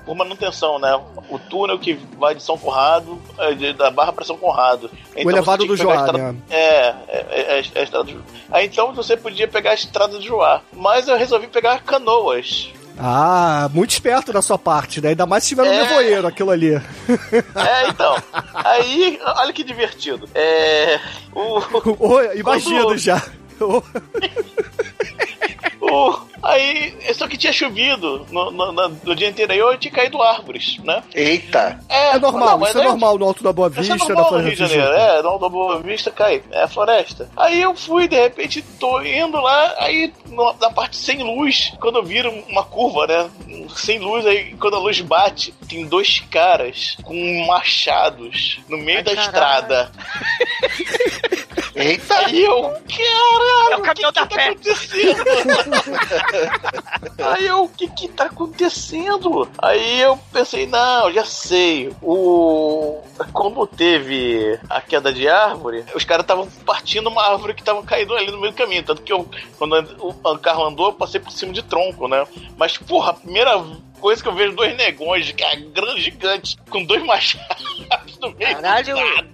por 0.07 0.15
manutenção, 0.17 0.79
né? 0.79 0.99
O 1.29 1.39
túnel 1.39 1.79
que 1.79 1.95
vai 2.19 2.35
de 2.35 2.43
São 2.43 2.57
Conrado, 2.57 3.21
é, 3.39 3.73
da 3.75 3.91
barra 3.91 4.13
pra 4.13 4.25
São 4.25 4.37
Conrado. 4.39 4.91
Então 5.15 5.31
elevado 5.31 5.63
você 5.63 5.67
tinha 5.75 5.77
do 5.77 5.83
Joá, 5.83 5.97
estrada- 5.97 6.33
né? 6.33 6.39
É, 6.51 6.59
é, 6.59 6.95
é, 7.09 7.63
é 7.75 7.81
a 7.81 7.83
estrada 7.83 8.05
do 8.05 8.25
Aí 8.51 8.67
então 8.67 8.93
você 8.95 9.17
podia 9.17 9.47
pegar 9.49 9.73
a 9.73 9.75
estrada 9.75 10.17
do 10.19 10.23
Joá. 10.25 10.61
Mas 10.73 11.09
eu 11.09 11.17
resolvi 11.19 11.47
pegar 11.49 11.83
canoas. 11.83 12.69
ah, 12.99 13.69
muito 13.75 13.91
esperto 13.91 14.33
da 14.33 14.41
sua 14.41 14.57
parte, 14.59 15.01
né? 15.03 15.11
Ainda 15.11 15.27
mais 15.27 15.43
se 15.43 15.51
tiver 15.51 15.65
no 15.67 15.73
É. 15.73 15.83
nevoeiro 15.83 16.27
aquilo 16.27 16.51
ali. 16.51 16.75
É, 16.75 17.89
então. 17.89 18.17
Aí, 18.55 19.19
olha 19.37 19.53
que 19.53 19.63
divertido. 19.65 20.27
É. 20.35 20.99
O, 21.35 21.61
imagino 22.35 22.85
Quando- 22.85 22.99
já. 22.99 23.23
o, 25.91 26.21
aí, 26.43 26.97
só 27.15 27.27
que 27.29 27.37
tinha 27.37 27.53
chovido 27.53 28.27
no, 28.31 28.51
no, 28.51 28.73
no- 28.73 28.89
no 29.05 29.15
dia 29.17 29.29
anterior 29.29 29.75
e 29.75 29.79
tinha 29.79 29.93
caído 29.93 30.23
árvores, 30.23 30.79
né? 30.85 31.03
Eita. 31.15 31.81
É 31.89 32.19
normal, 32.19 32.49
não, 32.51 32.59
mas 32.59 32.71
isso 32.71 32.79
é 32.81 32.85
normal 32.85 33.19
no 33.19 33.25
Alto 33.27 33.43
da 33.43 33.53
Boa 33.53 33.69
Isso 33.69 33.79
é 33.79 33.83
Vista, 33.83 33.99
da 33.99 34.15
normal 34.15 34.25
no 34.25 34.29
Floresta 34.39 34.49
Rio 34.49 34.69
de 34.69 34.77
da 34.79 34.85
Janeiro, 34.85 35.19
é, 35.19 35.23
no 35.23 35.29
Alto 35.29 35.41
da 35.43 35.49
Boa 35.49 35.81
Vista 35.81 36.11
cai, 36.11 36.43
é 36.51 36.63
a 36.63 36.69
floresta. 36.69 37.29
Aí 37.37 37.61
eu 37.61 37.75
fui, 37.75 38.09
de 38.09 38.17
repente, 38.21 38.63
tô 38.79 39.01
indo 39.03 39.41
lá, 39.41 39.75
aí 39.79 40.13
no- 40.29 40.55
na 40.61 40.71
parte 40.71 40.97
sem 40.97 41.23
luz, 41.23 41.73
quando 41.81 41.99
eu 41.99 42.05
viro 42.05 42.31
uma 42.49 42.65
curva, 42.65 43.07
né, 43.07 43.31
sem 43.77 43.99
luz, 43.99 44.27
aí 44.27 44.55
quando 44.59 44.77
a 44.77 44.81
luz 44.81 45.01
bate, 45.01 45.53
tem 45.69 45.87
dois 45.87 46.21
caras 46.31 46.97
com 47.03 47.47
machados 47.47 48.59
no 48.69 48.77
meio 48.79 49.03
da 49.05 49.15
caralho. 49.15 49.27
estrada. 49.27 49.93
Eita. 51.75 52.15
Aí 52.27 52.43
eu, 52.43 52.63
caralho, 52.63 53.73
É 53.73 53.77
o 53.77 53.83
caminhão 53.83 54.11
da 54.13 54.27
tá 54.27 54.35
fé. 54.35 54.55
Aí 57.19 57.47
eu, 57.47 57.65
o 57.65 57.69
que 57.69 57.89
que 57.89 58.09
tá 58.09 58.25
acontecendo? 58.25 59.49
Aí 59.59 60.01
eu 60.01 60.19
pensei, 60.33 60.67
não, 60.67 61.13
já 61.13 61.25
sei. 61.25 61.95
O. 62.03 63.01
Como 63.33 63.67
teve 63.67 64.59
a 64.69 64.81
queda 64.81 65.13
de 65.13 65.29
árvore, 65.29 65.85
os 65.95 66.05
caras 66.05 66.25
estavam 66.25 66.47
partindo 66.65 67.09
uma 67.09 67.23
árvore 67.23 67.55
que 67.55 67.63
estavam 67.63 67.83
caindo 67.83 68.15
ali 68.15 68.31
no 68.31 68.39
meio 68.39 68.53
do 68.53 68.57
caminho. 68.57 68.83
Tanto 68.83 69.03
que 69.03 69.13
eu, 69.13 69.29
quando 69.59 69.75
o 70.01 70.39
carro 70.39 70.67
andou, 70.67 70.87
eu 70.87 70.93
passei 70.93 71.21
por 71.21 71.33
cima 71.33 71.53
de 71.53 71.63
tronco, 71.63 72.09
né? 72.09 72.27
Mas, 72.57 72.77
porra, 72.77 73.11
a 73.11 73.15
primeira 73.15 73.57
coisa 73.97 74.23
que 74.23 74.29
eu 74.29 74.35
vejo 74.35 74.55
dois 74.55 74.77
negões, 74.77 75.33
que 75.33 75.45
é 75.45 75.57
grande, 75.57 76.03
gigante, 76.03 76.57
com 76.71 76.85
dois 76.85 77.03
machados 77.05 78.19
no 78.21 78.33
meio 78.33 78.57
Caralho, 78.57 78.95
do 78.95 79.01
nada. 79.01 79.27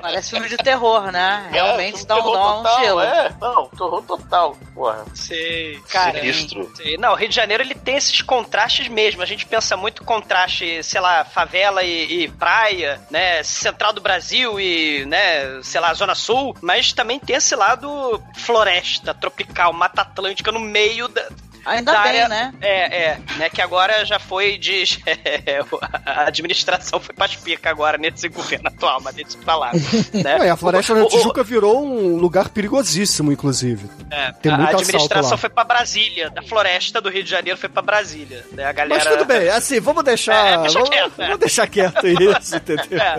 Parece 0.00 0.30
filme 0.30 0.48
de 0.48 0.56
terror, 0.56 1.10
né? 1.10 1.48
Realmente 1.50 2.02
É, 2.02 2.06
dá 2.06 2.16
um, 2.16 2.32
dá 2.62 2.78
um 2.78 2.80
gelo. 2.80 3.00
É, 3.00 3.34
não, 3.40 3.66
terror 3.68 4.02
total, 4.02 4.56
porra. 4.74 5.04
Sei, 5.14 5.80
cara. 5.88 6.20
Sinistro. 6.20 6.70
sei. 6.76 6.96
Não, 6.96 7.12
o 7.12 7.14
Rio 7.14 7.28
de 7.28 7.34
Janeiro 7.34 7.62
ele 7.62 7.74
tem 7.74 7.96
esses 7.96 8.20
contrastes 8.22 8.88
mesmo. 8.88 9.22
A 9.22 9.26
gente 9.26 9.46
pensa 9.46 9.76
muito 9.76 10.04
contraste, 10.04 10.82
sei 10.82 11.00
lá, 11.00 11.24
favela 11.24 11.82
e, 11.82 12.24
e 12.24 12.28
praia, 12.28 13.00
né? 13.10 13.42
Central 13.42 13.92
do 13.92 14.00
Brasil 14.00 14.60
e, 14.60 15.04
né, 15.06 15.60
sei 15.62 15.80
lá, 15.80 15.92
Zona 15.94 16.14
Sul. 16.14 16.56
Mas 16.60 16.92
também 16.92 17.18
tem 17.18 17.36
esse 17.36 17.54
lado 17.54 18.22
floresta, 18.36 19.14
tropical, 19.14 19.72
Mata 19.72 20.02
Atlântica 20.02 20.52
no 20.52 20.60
meio 20.60 21.08
da. 21.08 21.26
Ainda 21.66 21.92
da 21.92 22.02
bem, 22.02 22.10
área- 22.22 22.28
né? 22.28 22.54
É, 22.60 22.96
é, 23.04 23.18
né? 23.36 23.50
Que 23.50 23.60
agora 23.60 24.04
já 24.04 24.18
foi 24.18 24.56
de. 24.56 24.84
a 26.06 26.22
administração 26.28 27.00
foi 27.00 27.14
pra 27.14 27.28
pica 27.28 27.70
agora 27.70 27.98
nesse 27.98 28.28
governo 28.30 28.68
atual, 28.68 29.00
mas 29.02 29.14
deixa 29.14 29.36
pra 29.44 29.56
lá. 29.56 29.72
Né? 29.72 30.46
E 30.46 30.48
a 30.48 30.56
Floresta 30.56 30.92
O- 30.92 30.96
da 30.96 31.02
o- 31.04 31.08
Tijuca 31.08 31.42
virou 31.42 31.84
um 31.84 32.16
lugar 32.16 32.48
perigosíssimo, 32.48 33.32
inclusive. 33.32 33.88
É, 34.10 34.32
Tem 34.32 34.52
a 34.52 34.56
muito 34.56 34.68
assalto 34.68 34.82
administração 34.84 35.30
lá. 35.32 35.36
foi 35.36 35.48
pra 35.50 35.64
Brasília, 35.64 36.30
da 36.30 36.42
floresta 36.42 37.00
do 37.00 37.10
Rio 37.10 37.24
de 37.24 37.30
Janeiro 37.30 37.58
foi 37.58 37.68
pra 37.68 37.82
Brasília. 37.82 38.44
Né? 38.52 38.64
A 38.64 38.72
galera... 38.72 39.02
Mas 39.04 39.12
tudo 39.12 39.24
bem, 39.24 39.48
assim, 39.48 39.80
vamos 39.80 40.04
deixar. 40.04 40.46
É, 40.46 40.58
deixa 40.58 40.74
vamos, 40.74 40.90
quieto, 40.90 41.12
é. 41.20 41.24
vamos 41.24 41.40
deixar 41.40 41.66
quieto 41.66 42.06
isso, 42.06 42.56
entendeu? 42.56 42.98
É, 43.00 43.18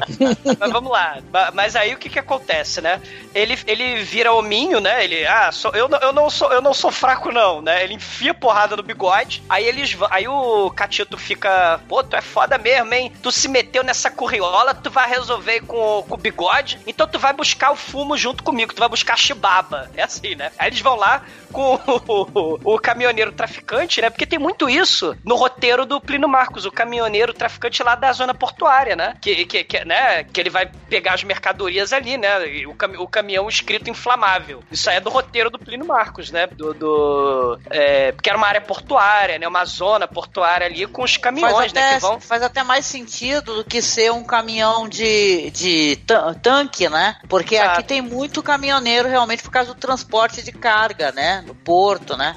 mas 0.60 0.72
vamos 0.72 0.91
lá. 0.91 1.18
Mas 1.53 1.76
aí 1.76 1.94
o 1.94 1.98
que 1.98 2.10
que 2.10 2.19
acontece, 2.19 2.82
né? 2.82 3.02
Ele, 3.36 3.57
ele 3.68 4.03
vira 4.03 4.32
hominho, 4.34 4.80
né? 4.80 5.03
Ele, 5.03 5.26
ah, 5.28 5.52
sou- 5.52 5.72
eu, 5.74 5.88
não- 5.90 5.99
eu, 5.99 6.14
não 6.14 6.30
sou, 6.30 6.52
eu 6.52 6.61
não 6.61 6.74
sou 6.74 6.91
fraco, 6.91 7.32
não, 7.32 7.61
né? 7.61 7.84
Ele 7.84 7.95
enfia 7.95 8.34
porrada 8.38 8.76
no 8.76 8.84
bigode. 8.84 9.43
Aí 9.49 9.65
eles 9.65 9.95
Aí 10.09 10.27
o 10.27 10.69
Catito 10.72 11.18
fica, 11.18 11.80
pô, 11.88 12.03
tu 12.03 12.15
é 12.15 12.22
foda 12.22 12.57
mesmo, 12.57 12.93
hein? 12.93 13.11
Tu 13.22 13.31
se 13.31 13.47
meteu 13.47 13.84
nessa 13.84 14.09
curriola, 14.11 14.73
tu 14.73 14.89
vai 14.89 15.09
resolver 15.09 15.61
com, 15.61 15.77
o- 15.99 16.03
com 16.03 16.15
o 16.15 16.18
bigode, 16.18 16.80
então 16.88 17.07
tu 17.07 17.18
vai 17.19 17.34
buscar 17.34 17.72
o 17.72 17.76
fumo 17.76 18.15
junto 18.18 18.43
comigo, 18.43 18.73
tu 18.73 18.80
vai 18.80 18.89
buscar 18.89 19.18
chibaba. 19.18 19.89
É 19.95 20.03
assim, 20.03 20.35
né? 20.35 20.51
Aí 20.57 20.69
eles 20.69 20.81
vão 20.81 20.95
lá 20.95 21.22
com 21.51 21.76
o, 22.07 22.59
o 22.76 22.80
caminhoneiro 22.80 23.31
traficante, 23.31 24.01
né? 24.01 24.09
Porque 24.09 24.26
tem 24.26 24.39
muito 24.39 24.69
isso 24.69 25.15
no 25.23 25.35
roteiro 25.35 25.85
do 25.85 25.99
Plínio 26.01 26.27
Marcos, 26.30 26.65
o 26.65 26.72
caminhoneiro 26.72 27.34
traficante 27.34 27.81
lá 27.84 27.95
da 27.95 28.11
zona 28.14 28.34
portuária, 28.34 28.95
né? 28.95 29.15
Que, 29.22 29.45
que, 29.45 29.64
que, 29.64 29.85
né? 29.85 30.23
que 30.23 30.39
ele 30.39 30.49
vai 30.49 30.65
pegar 30.89 31.14
as 31.14 31.23
mercadorias 31.23 31.93
ali, 31.93 32.18
né? 32.18 32.38
O, 32.68 32.73
cami- 32.76 32.97
o 32.97 33.07
caminhão 33.07 33.47
escrito 33.49 33.89
inflamável. 33.89 34.64
Isso 34.72 34.89
aí 34.89 34.97
é 34.97 34.99
do 34.99 35.09
roteiro 35.09 35.49
do 35.49 35.59
Plínio 35.59 35.85
Marcos, 35.88 36.31
né? 36.31 36.47
Do. 36.47 36.73
do 36.73 37.59
é, 37.69 38.11
porque 38.27 38.29
era 38.29 38.37
uma 38.37 38.47
área 38.47 38.61
portuária, 38.61 39.39
né? 39.39 39.47
Uma 39.47 39.63
zona 39.65 40.07
portuária 40.07 40.67
ali 40.67 40.85
com 40.85 41.03
os 41.03 41.15
caminhões, 41.17 41.53
faz, 41.55 41.73
né? 41.73 41.81
até, 41.81 41.95
Que 41.95 42.01
vão. 42.01 42.19
faz 42.19 42.43
até 42.43 42.63
mais 42.63 42.85
sentido 42.85 43.55
do 43.55 43.63
que 43.63 43.81
ser 43.81 44.11
um 44.11 44.23
caminhão 44.23 44.87
de, 44.87 45.49
de 45.51 45.95
tan- 46.05 46.33
tanque, 46.33 46.89
né? 46.89 47.15
Porque 47.29 47.55
Exato. 47.55 47.79
aqui 47.79 47.83
tem 47.87 48.01
muito 48.01 48.43
caminhoneiro 48.43 49.07
realmente 49.07 49.43
por 49.43 49.51
causa 49.51 49.73
do 49.73 49.79
transporte 49.79 50.41
de 50.43 50.51
carga, 50.51 51.11
né? 51.11 51.43
No 51.45 51.55
porto, 51.55 52.17
né? 52.17 52.35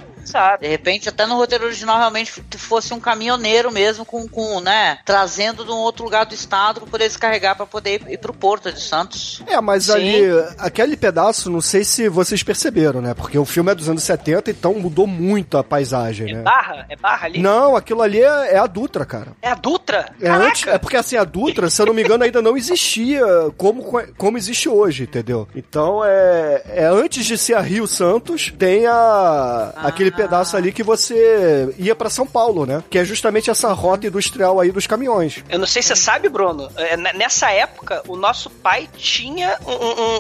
De 0.61 0.69
repente, 0.69 1.09
até 1.09 1.27
no 1.27 1.37
roteiro 1.37 1.65
original, 1.67 1.99
realmente 1.99 2.43
fosse 2.57 2.93
um 2.95 3.01
caminhoneiro 3.01 3.71
mesmo, 3.73 4.05
com, 4.05 4.29
com 4.29 4.61
né? 4.61 4.99
Trazendo 5.05 5.65
de 5.65 5.71
um 5.71 5.77
outro 5.77 6.05
lugar 6.05 6.27
do 6.27 6.35
estado 6.35 6.81
para 6.81 6.91
poder 6.91 7.09
descarregar 7.09 7.57
para 7.57 7.67
poder 7.67 8.03
ir, 8.09 8.19
pro 8.19 8.33
porto 8.33 8.73
de 8.73 8.81
Santos. 8.81 9.43
É, 9.47 9.61
mas 9.61 9.85
Sim. 9.85 9.93
ali, 9.93 10.23
aquele 10.59 10.97
pedaço, 10.97 11.51
não 11.51 11.61
sei 11.61 11.85
se 11.85 12.09
vocês 12.09 12.43
perceberam, 12.43 13.01
né? 13.01 13.15
Porque 13.15 13.39
o 13.39 13.45
filme 13.45 13.73
é 13.73 13.75
dos 13.75 13.89
anos 13.89 14.03
70, 14.03 14.51
então 14.51 14.75
mudou 14.75 15.07
muito 15.07 15.59
a 15.59 15.65
paisagem, 15.65 16.35
né? 16.35 16.43
Barra? 16.43 16.87
É 16.89 16.97
barra 16.97 17.27
ali? 17.27 17.41
Não, 17.41 17.77
aquilo 17.77 18.03
ali 18.03 18.21
é, 18.21 18.55
é 18.55 18.59
a 18.59 18.67
Dutra, 18.67 19.05
cara. 19.05 19.33
É 19.43 19.51
a 19.51 19.55
Dutra? 19.55 20.13
É, 20.21 20.29
antes, 20.29 20.67
é 20.67 20.79
porque 20.79 20.97
assim, 20.97 21.17
a 21.17 21.25
Dutra, 21.25 21.71
se 21.71 21.81
eu 21.81 21.87
não 21.87 21.95
me 21.95 22.03
engano, 22.03 22.25
ainda 22.25 22.43
não 22.43 22.57
existia 22.57 23.23
como, 23.57 23.83
como 24.17 24.39
existe 24.39 24.69
hoje, 24.69 25.05
entendeu? 25.05 25.49
Então 25.55 26.03
é, 26.05 26.63
é 26.67 26.85
antes 26.87 27.25
de 27.25 27.37
ser 27.37 27.55
a 27.55 27.61
Rio 27.61 27.87
Santos, 27.87 28.53
tem 28.59 28.87
a, 28.87 29.73
aquele 29.77 30.11
pedaço 30.23 30.57
ali 30.57 30.73
que 30.73 30.83
você 30.83 31.73
ia 31.79 31.95
pra 31.95 32.11
São 32.11 32.27
Paulo, 32.27 32.67
né? 32.67 32.83
Que 32.91 32.99
é 32.99 33.05
justamente 33.05 33.51
essa 33.51 33.73
rota 33.73 34.07
industrial 34.07 34.61
aí 34.61 34.71
dos 34.71 34.87
caminhões. 34.87 35.43
Eu 35.49 35.59
não 35.59 35.67
sei 35.67 35.83
se 35.83 35.89
você 35.89 35.97
sabe, 35.97 36.29
Bruno. 36.29 36.71
é, 36.77 36.97
Nessa 36.97 37.51
época, 37.51 38.03
o 38.09 38.17
nosso 38.17 38.51
pai 38.51 38.89
tinha 38.97 39.59
um, 39.67 39.71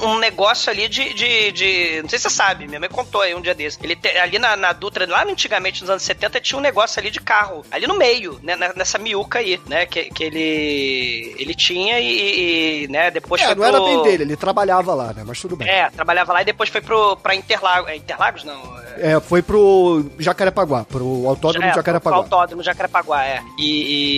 um- 0.08 0.12
um 0.14 0.18
negócio 0.18 0.70
ali 0.70 0.88
de, 0.88 1.12
de, 1.14 1.52
de- 1.52 2.00
Não 2.02 2.08
sei 2.08 2.18
se 2.18 2.28
você 2.28 2.30
sabe, 2.34 2.66
minha 2.66 2.80
mãe 2.80 2.88
contou 2.88 3.20
aí 3.20 3.34
um 3.34 3.40
dia 3.40 3.54
desse. 3.54 3.78
Ele 3.82 3.94
te- 3.96 4.16
ali 4.18 4.38
na, 4.38 4.56
na 4.56 4.72
Dutra, 4.72 5.06
lá 5.08 5.24
antigamente, 5.24 5.80
nos 5.82 5.90
anos 5.90 6.02
70, 6.02 6.40
tinha 6.40 6.58
um 6.58 6.62
negócio 6.62 6.98
ali 7.00 7.10
de 7.10 7.20
carro. 7.20 7.64
Ali 7.70 7.86
no 7.86 7.96
meio, 7.98 8.38
né, 8.42 8.56
nessa 8.76 8.98
miúca 8.98 9.38
aí, 9.40 9.60
né? 9.66 9.86
Que, 9.86 10.04
que 10.10 10.24
ele. 10.24 11.34
Ele 11.38 11.54
tinha 11.54 11.98
e, 12.00 12.84
e, 12.84 12.88
né, 12.88 13.10
depois 13.10 13.40
É, 13.42 13.46
foi 13.46 13.54
não 13.54 13.64
era 13.64 13.76
pro- 13.78 13.86
bem 13.86 14.02
dele, 14.02 14.22
ele 14.24 14.36
trabalhava 14.36 14.94
lá, 14.94 15.12
né? 15.12 15.22
Mas 15.26 15.40
tudo 15.40 15.56
bem. 15.56 15.68
É, 15.68 15.90
trabalhava 15.90 16.32
lá 16.32 16.42
e 16.42 16.44
depois 16.44 16.68
foi 16.70 16.80
pro, 16.80 17.16
pra 17.16 17.34
Interlagos. 17.34 17.90
É, 17.90 17.96
Interlagos, 17.96 18.44
não. 18.44 18.60
é- 18.96 19.12
É, 19.12 19.20
foi 19.20 19.40
pro 19.42 19.89
Jacarepaguá, 20.18 20.84
pro 20.84 21.26
autódromo 21.28 21.66
é, 21.66 21.70
de 21.70 21.76
Jacarepaguá. 21.76 22.16
pro 22.22 22.22
Autódromo 22.24 22.62
de 22.62 22.66
Jacarepaguá, 22.66 23.24
é. 23.24 23.42
E, 23.58 23.64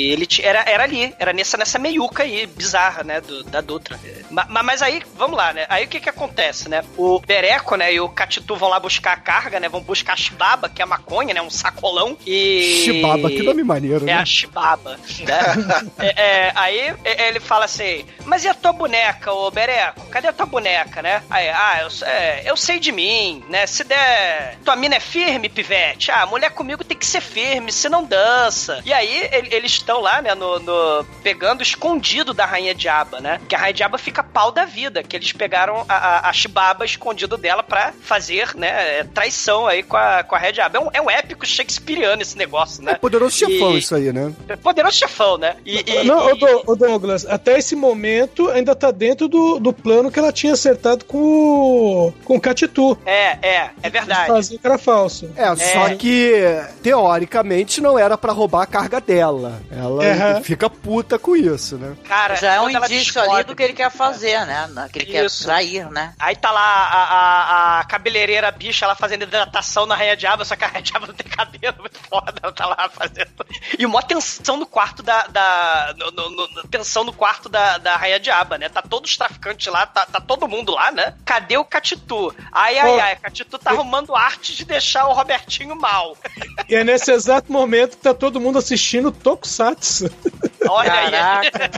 e 0.09 0.13
ele 0.13 0.27
era, 0.43 0.65
era 0.69 0.83
ali, 0.85 1.15
era 1.19 1.33
nessa, 1.33 1.57
nessa 1.57 1.79
meiuca 1.79 2.23
aí, 2.23 2.47
bizarra, 2.47 3.03
né, 3.03 3.21
do- 3.21 3.43
da 3.45 3.61
Dutra. 3.61 3.99
Ma- 4.31 4.47
ma- 4.49 4.63
Mas, 4.63 4.83
aí, 4.83 5.03
vamos 5.17 5.37
lá, 5.37 5.53
né, 5.53 5.67
aí 5.69 5.85
o 5.85 5.89
que 5.89 6.01
que 6.01 6.09
acontece, 6.09 6.69
né, 6.69 6.83
o 6.97 7.21
Bereco, 7.21 7.77
né, 7.77 7.93
e 7.93 8.01
o 8.01 8.09
Catitu 8.09 8.57
vão 8.57 8.69
lá 8.69 8.79
buscar 8.81 9.13
a 9.13 9.17
carga, 9.17 9.59
né, 9.61 9.69
vão 9.69 9.81
buscar 9.83 10.13
a 10.15 10.17
chibaba, 10.17 10.69
que 10.69 10.81
é 10.81 10.85
a 10.85 10.89
maconha, 10.89 11.35
né, 11.35 11.43
um 11.43 11.51
sacolão, 11.51 12.17
e... 12.27 12.83
Chibaba, 12.85 13.29
que 13.29 13.43
nome 13.43 13.63
maneiro, 13.65 14.05
É 14.05 14.07
né? 14.07 14.13
a 14.15 14.25
chibaba, 14.25 14.93
né? 14.97 15.03
É, 15.99 16.47
é, 16.49 16.53
aí 16.55 16.79
é, 17.05 17.29
ele 17.29 17.41
fala 17.41 17.65
assim, 17.65 18.05
mas 18.25 18.45
e 18.45 18.49
a 18.49 18.55
tua 18.55 18.73
boneca, 18.73 19.33
ô 19.33 19.51
Bereco? 19.51 20.07
Cadê 20.07 20.29
a 20.29 20.33
tua 20.33 20.47
boneca, 20.47 21.01
né? 21.03 21.23
Aí, 21.31 21.49
ah, 21.49 21.81
eu, 21.83 22.07
é, 22.07 22.43
eu 22.51 22.57
sei 22.57 22.79
de 22.81 22.91
mim, 22.93 23.43
né? 23.49 23.67
Se 23.67 23.85
der... 23.85 24.59
Tua 24.65 24.77
mina 24.77 24.97
é 24.97 25.01
firme, 25.01 25.49
pivete? 25.63 26.11
Ah, 26.11 26.27
mulher 26.27 26.51
comigo 26.51 26.83
tem 26.85 26.97
que 26.97 27.07
ser 27.07 27.21
firme, 27.21 27.73
se 27.73 27.89
não 27.89 28.05
dança. 28.05 28.81
E 28.85 28.93
aí 28.93 29.29
ele- 29.33 29.49
eles 29.55 29.73
estão 29.73 30.01
lá, 30.01 30.21
né, 30.21 30.35
no, 30.35 30.59
no- 30.59 31.05
pegando 31.23 31.63
escondido 31.63 32.35
da 32.35 32.45
Rainha 32.45 32.75
Diaba, 32.75 33.21
né? 33.21 33.41
Que 33.49 33.55
a 33.55 33.59
Rainha 33.59 33.75
Diaba 33.75 33.99
fica 33.99 34.23
pau 34.23 34.51
da 34.51 34.65
vida, 34.65 35.03
que 35.03 35.17
eles 35.17 35.33
pegaram 35.33 35.85
a, 35.89 35.95
a, 35.95 36.29
a 36.31 36.33
chibaba 36.33 36.85
escondido 36.85 37.37
dela 37.37 37.63
pra 37.63 37.93
fazer, 38.03 38.55
né, 38.57 38.99
é, 39.01 39.05
traição 39.05 39.67
aí 39.67 39.83
com 39.83 39.97
a, 39.97 40.23
com 40.23 40.35
a 40.35 40.39
Rainha 40.39 40.53
Diaba. 40.53 40.79
É 40.79 40.81
um, 40.81 40.89
é 40.95 41.01
um 41.03 41.11
épico 41.11 41.47
shakespeariano 41.47 42.23
esse 42.23 42.37
negócio, 42.37 42.83
né? 42.83 42.93
É 42.93 42.95
poderoso 42.97 43.37
chefão 43.37 43.73
E- 43.75 43.79
isso 43.79 43.95
aí, 43.95 44.13
né? 44.13 44.33
Poderoso 44.63 44.97
chefão, 44.97 45.39
né? 45.39 45.57
E, 45.65 45.79
e- 45.91 46.05
Não, 46.05 46.29
e- 46.31 46.63
ô 46.67 46.75
Douglas, 46.75 47.25
até 47.27 47.59
esse 47.59 47.77
momento 47.77 48.49
ainda 48.51 48.75
tá 48.75 48.91
dentro 48.91 49.29
do, 49.29 49.59
do 49.59 49.73
plano 49.73 50.11
que 50.11 50.19
ela 50.19 50.33
tinha 50.33 50.53
acertado 50.55 51.05
com 51.05 51.19
o, 51.19 52.13
com 52.25 52.37
o 52.37 52.41
Catitu. 52.41 52.99
É, 53.07 53.39
é, 53.43 53.71
é 53.83 53.91
verdade. 53.91 54.27
Fazer 54.27 54.59
que 54.59 54.67
era 54.67 54.79
falso. 54.79 55.31
É, 55.37 55.42
só 55.57 55.95
que, 55.97 56.33
teoricamente, 56.83 57.81
não 57.81 57.99
era 57.99 58.17
pra 58.19 58.33
roubar 58.33 58.63
a 58.63 58.67
carga 58.67 59.01
dela. 59.01 59.61
Ela 59.71 60.41
fica 60.43 60.69
puta 60.69 61.19
com 61.19 61.35
isso, 61.35 61.77
né? 61.79 61.97
Cara, 62.05 62.37
Já 62.37 62.55
é 62.55 62.61
um 62.61 62.69
ela 62.69 62.87
indício 62.87 63.13
descobre- 63.15 63.31
ali 63.37 63.45
do 63.45 63.57
que 63.57 63.63
ele 63.63 63.73
quer 63.73 63.91
fazer, 63.91 64.45
né? 64.47 64.69
Que 64.93 64.99
ele 65.01 65.07
quer 65.07 65.31
trair, 65.31 65.91
né? 65.91 66.15
Aí 66.19 66.37
tá 66.37 66.51
lá 66.51 66.61
a, 66.61 67.03
a, 67.05 67.81
a 67.81 67.85
cabeleireira 67.85 68.51
bicha 68.51 68.87
lá 68.87 68.95
fazendo 68.95 69.23
hidratação 69.23 69.87
na 69.87 69.95
Rainha 69.95 70.17
Diaba, 70.17 70.45
só 70.45 70.55
que 70.57 70.65
a 70.65 70.69
Rainha 70.69 70.83
Diaba 70.83 71.07
não 71.07 71.15
tem 71.15 71.27
cabelo, 71.31 71.77
muito 71.81 71.99
foda, 72.09 72.35
ela 72.43 72.53
tá 72.53 72.67
lá 72.67 72.89
fazendo. 72.93 73.31
E 73.79 73.87
uma 73.87 74.03
tensão 74.03 74.57
no 74.57 74.67
quarto 74.67 75.03
da. 75.03 75.27
da 75.29 75.95
no, 75.97 76.11
no- 76.11 76.31
no- 76.31 76.63
tensão 76.71 77.05
no 77.05 77.13
quarto 77.13 77.49
da, 77.49 77.79
da 77.79 77.97
Rainha 77.97 78.21
Diaba, 78.21 78.59
né? 78.59 78.69
Tá 78.69 78.83
todos 78.83 79.11
os 79.11 79.17
traficantes 79.17 79.67
lá, 79.73 79.87
tá, 79.87 80.07
tá 80.07 80.21
todo 80.21 80.49
mundo 80.49 80.73
lá, 80.73 80.91
né? 80.91 81.15
Cadê 81.25 81.57
o 81.57 81.65
Catitu? 81.65 82.35
Ai, 82.53 82.79
ai, 82.79 83.01
ai, 83.01 83.17
Catitu 83.17 83.59
tá 83.59 83.71
arrumando 83.71 84.15
arte 84.15 84.55
de 84.55 84.65
deixar 84.65 85.07
o 85.07 85.13
Robertinho 85.33 85.75
mal. 85.75 86.17
E 86.69 86.75
é 86.75 86.85
nesse 86.85 87.11
exato 87.11 87.51
momento 87.51 87.97
que 87.97 88.03
tá 88.03 88.13
todo 88.15 88.41
mundo 88.41 88.59
assistindo 88.59 89.11
Tokusatsu. 89.11 90.11
Olha 90.69 90.93
aí. 90.93 91.11
Caraca. 91.11 91.71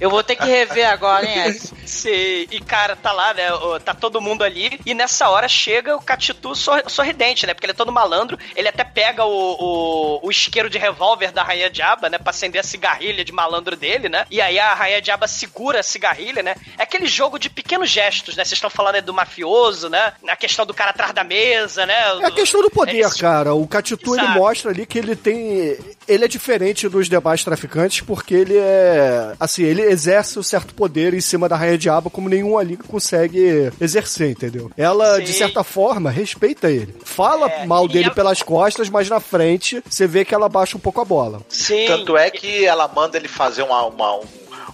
Eu 0.00 0.10
vou 0.10 0.22
ter 0.22 0.36
que 0.36 0.44
rever 0.44 0.88
agora, 0.88 1.26
hein, 1.26 1.46
Edson? 1.48 1.74
Sim, 1.86 2.46
e 2.50 2.60
cara, 2.60 2.94
tá 2.94 3.12
lá, 3.12 3.32
né? 3.32 3.44
Tá 3.84 3.94
todo 3.94 4.20
mundo 4.20 4.44
ali. 4.44 4.78
E 4.84 4.94
nessa 4.94 5.28
hora 5.30 5.48
chega 5.48 5.96
o 5.96 6.02
Catitu 6.02 6.54
sor- 6.54 6.84
sorridente, 6.88 7.46
né? 7.46 7.54
Porque 7.54 7.66
ele 7.66 7.72
é 7.72 7.74
todo 7.76 7.90
malandro. 7.92 8.38
Ele 8.54 8.68
até 8.68 8.84
pega 8.84 9.24
o, 9.24 9.30
o, 9.30 10.26
o 10.26 10.30
isqueiro 10.30 10.68
de 10.68 10.78
revólver 10.78 11.32
da 11.32 11.42
Rainha 11.42 11.70
Diaba, 11.70 12.08
né? 12.10 12.18
Pra 12.18 12.30
acender 12.30 12.60
a 12.60 12.64
cigarrilha 12.64 13.24
de 13.24 13.32
malandro 13.32 13.76
dele, 13.76 14.08
né? 14.08 14.26
E 14.30 14.40
aí 14.40 14.58
a 14.58 14.74
Rainha 14.74 15.00
Diaba 15.00 15.26
segura 15.26 15.80
a 15.80 15.82
cigarrilha, 15.82 16.42
né? 16.42 16.54
É 16.78 16.82
aquele 16.82 17.06
jogo 17.06 17.38
de 17.38 17.48
pequenos 17.48 17.88
gestos, 17.90 18.36
né? 18.36 18.44
Vocês 18.44 18.58
estão 18.58 18.70
falando 18.70 18.96
aí 18.96 19.00
do 19.02 19.14
mafioso, 19.14 19.88
né? 19.88 20.12
A 20.28 20.36
questão 20.36 20.66
do 20.66 20.74
cara 20.74 20.90
atrás 20.90 21.12
da 21.12 21.24
mesa, 21.24 21.86
né? 21.86 21.94
É 22.22 22.26
a 22.26 22.30
questão 22.30 22.62
do 22.68 22.70
poder, 22.70 23.00
É 23.04 23.10
cara. 23.10 23.54
O 23.54 23.66
Catitu 23.66 24.14
ele 24.14 24.26
mostra 24.28 24.70
ali 24.70 24.86
que 24.86 24.98
ele 24.98 25.14
tem. 25.16 25.76
Ele 26.08 26.24
é 26.24 26.28
diferente 26.28 26.88
dos 26.88 27.08
demais 27.08 27.42
traficantes 27.44 28.00
porque 28.00 28.34
ele 28.34 28.56
é. 28.56 29.32
Assim, 29.38 29.62
ele 29.64 29.82
exerce 29.82 30.38
um 30.38 30.42
certo 30.42 30.74
poder 30.74 31.14
em 31.14 31.20
cima 31.20 31.48
da 31.48 31.56
Rainha 31.56 31.78
Diabo 31.78 32.10
como 32.10 32.28
nenhum 32.28 32.56
ali 32.58 32.76
consegue 32.76 33.72
exercer, 33.80 34.30
entendeu? 34.30 34.70
Ela, 34.76 35.18
de 35.20 35.28
Sim. 35.32 35.38
certa 35.38 35.62
forma, 35.64 36.10
respeita 36.10 36.70
ele. 36.70 36.94
Fala 37.04 37.48
É, 37.48 37.66
mal 37.66 37.86
dele 37.88 38.06
ela- 38.06 38.14
pelas 38.14 38.42
costas, 38.42 38.88
mas 38.88 39.08
na 39.08 39.20
frente 39.20 39.82
você 39.88 40.06
vê 40.06 40.24
que 40.24 40.34
ela 40.34 40.48
baixa 40.48 40.76
um 40.76 40.80
pouco 40.80 41.00
a 41.00 41.04
bola. 41.04 41.40
Sim. 41.48 41.86
Tanto 41.86 42.16
é 42.16 42.30
que 42.30 42.64
ela 42.64 42.86
manda 42.88 43.16
ele 43.16 43.28
fazer 43.28 43.62
uma, 43.62 43.84
uma, 43.86 44.16
um- 44.18 44.24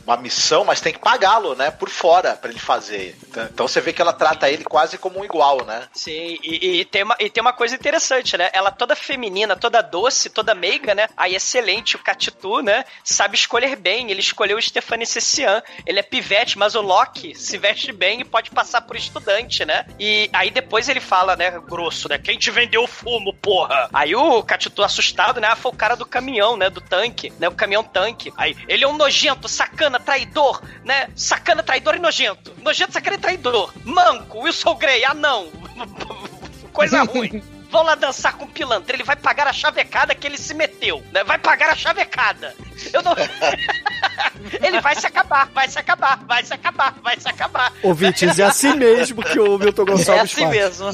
uma 0.06 0.16
missão, 0.16 0.64
mas 0.64 0.80
tem 0.80 0.92
que 0.92 0.98
pagá-lo, 0.98 1.54
né? 1.54 1.70
Por 1.70 1.88
fora, 1.88 2.32
pra 2.34 2.50
ele 2.50 2.58
fazer. 2.58 3.16
Então- 3.32 3.48
Então 3.62 3.68
você 3.68 3.80
vê 3.80 3.92
que 3.92 4.00
ela 4.02 4.12
trata 4.12 4.48
ele 4.50 4.64
quase 4.64 4.98
como 4.98 5.20
um 5.20 5.24
igual, 5.24 5.64
né? 5.64 5.88
Sim, 5.92 6.38
e, 6.42 6.80
e 6.80 6.84
tem 6.84 7.02
uma, 7.02 7.16
e 7.18 7.30
tem 7.30 7.40
uma 7.40 7.52
coisa 7.52 7.74
interessante, 7.74 8.36
né? 8.36 8.50
Ela 8.52 8.70
toda 8.70 8.94
feminina, 8.94 9.56
toda 9.56 9.80
doce, 9.82 10.28
toda 10.30 10.54
meiga, 10.54 10.94
né? 10.94 11.08
Aí 11.16 11.34
excelente, 11.34 11.96
o 11.96 11.98
Catitu, 11.98 12.60
né? 12.60 12.84
Sabe 13.02 13.34
escolher 13.36 13.76
bem. 13.76 14.10
Ele 14.10 14.20
escolheu 14.20 14.58
o 14.58 14.62
Stephanie 14.62 15.06
Cessian. 15.06 15.62
Ele 15.86 15.98
é 15.98 16.02
pivete, 16.02 16.58
mas 16.58 16.74
o 16.74 16.80
Loki 16.80 17.34
se 17.34 17.56
veste 17.58 17.92
bem 17.92 18.20
e 18.20 18.24
pode 18.24 18.50
passar 18.50 18.82
por 18.82 18.96
estudante, 18.96 19.64
né? 19.64 19.86
E 19.98 20.28
aí 20.32 20.50
depois 20.50 20.88
ele 20.88 21.00
fala, 21.00 21.34
né, 21.36 21.50
grosso, 21.66 22.08
né? 22.08 22.18
Quem 22.18 22.38
te 22.38 22.50
vendeu 22.50 22.82
o 22.84 22.86
fumo, 22.88 23.32
porra? 23.34 23.88
Aí 23.92 24.14
o 24.14 24.42
Catitu 24.42 24.82
assustado, 24.82 25.40
né? 25.40 25.48
Ah, 25.50 25.56
foi 25.56 25.72
o 25.72 25.76
cara 25.76 25.94
do 25.94 26.04
caminhão, 26.06 26.56
né? 26.56 26.68
Do 26.68 26.80
tanque, 26.80 27.32
né? 27.38 27.48
O 27.48 27.54
caminhão 27.54 27.82
tanque. 27.84 28.32
Aí, 28.36 28.56
ele 28.68 28.84
é 28.84 28.88
um 28.88 28.96
nojento, 28.96 29.48
sacana, 29.48 29.98
traidor, 29.98 30.60
né? 30.84 31.08
Sacana, 31.16 31.62
traidor 31.62 31.94
e 31.96 31.98
nojento. 31.98 32.54
Nojento, 32.58 32.92
sacana 32.92 33.16
traidor. 33.22 33.72
Manco, 33.84 34.40
Wilson 34.40 34.74
Grey, 34.74 35.04
anão. 35.04 35.46
Coisa 36.72 37.04
ruim. 37.04 37.42
Vão 37.72 37.82
lá 37.82 37.94
dançar 37.94 38.34
com 38.34 38.44
o 38.44 38.48
pilantra. 38.48 38.94
Ele 38.94 39.02
vai 39.02 39.16
pagar 39.16 39.46
a 39.46 39.52
chavecada 39.52 40.14
que 40.14 40.26
ele 40.26 40.36
se 40.36 40.52
meteu, 40.52 41.02
né? 41.10 41.24
Vai 41.24 41.38
pagar 41.38 41.70
a 41.70 41.74
chavecada. 41.74 42.54
Eu 42.92 43.00
não. 43.02 43.14
ele 44.62 44.78
vai 44.82 44.94
se 44.94 45.06
acabar, 45.06 45.48
vai 45.54 45.66
se 45.68 45.78
acabar, 45.78 46.22
vai 46.26 46.44
se 46.44 46.52
acabar, 46.52 46.94
vai 47.02 47.18
se 47.18 47.26
acabar. 47.26 47.72
Ouvintes, 47.82 48.38
é 48.38 48.44
assim 48.44 48.74
mesmo 48.74 49.22
que 49.22 49.40
o 49.40 49.56
Milton 49.56 49.82
É 49.82 49.86
Gonçalves 49.86 50.32
assim 50.32 50.42
faz. 50.42 50.50
mesmo. 50.50 50.90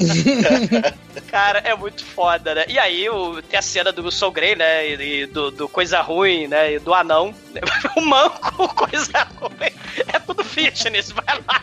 Cara, 1.29 1.59
é 1.59 1.75
muito 1.75 2.05
foda, 2.05 2.55
né? 2.55 2.65
E 2.69 2.79
aí 2.79 3.09
o, 3.09 3.41
tem 3.41 3.59
a 3.59 3.61
cena 3.61 3.91
do 3.91 4.01
Wilson 4.05 4.31
Grey, 4.31 4.55
né? 4.55 4.87
E, 4.87 5.23
e 5.23 5.25
do, 5.25 5.51
do 5.51 5.67
Coisa 5.67 5.99
Ruim, 5.99 6.47
né? 6.47 6.75
E 6.75 6.79
do 6.79 6.93
Anão. 6.93 7.35
O 7.97 8.01
Manco, 8.01 8.73
Coisa 8.73 9.27
Ruim. 9.35 9.73
É 10.07 10.19
tudo 10.19 10.45
fitness, 10.45 11.11
vai 11.11 11.25
lá. 11.45 11.61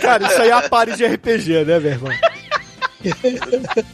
Cara, 0.00 0.26
isso 0.26 0.42
aí 0.42 0.48
é 0.48 0.52
a 0.52 0.68
pare 0.68 0.96
de 0.96 1.06
RPG, 1.06 1.64
né, 1.64 1.78
meu 1.78 1.92
irmão? 1.92 2.12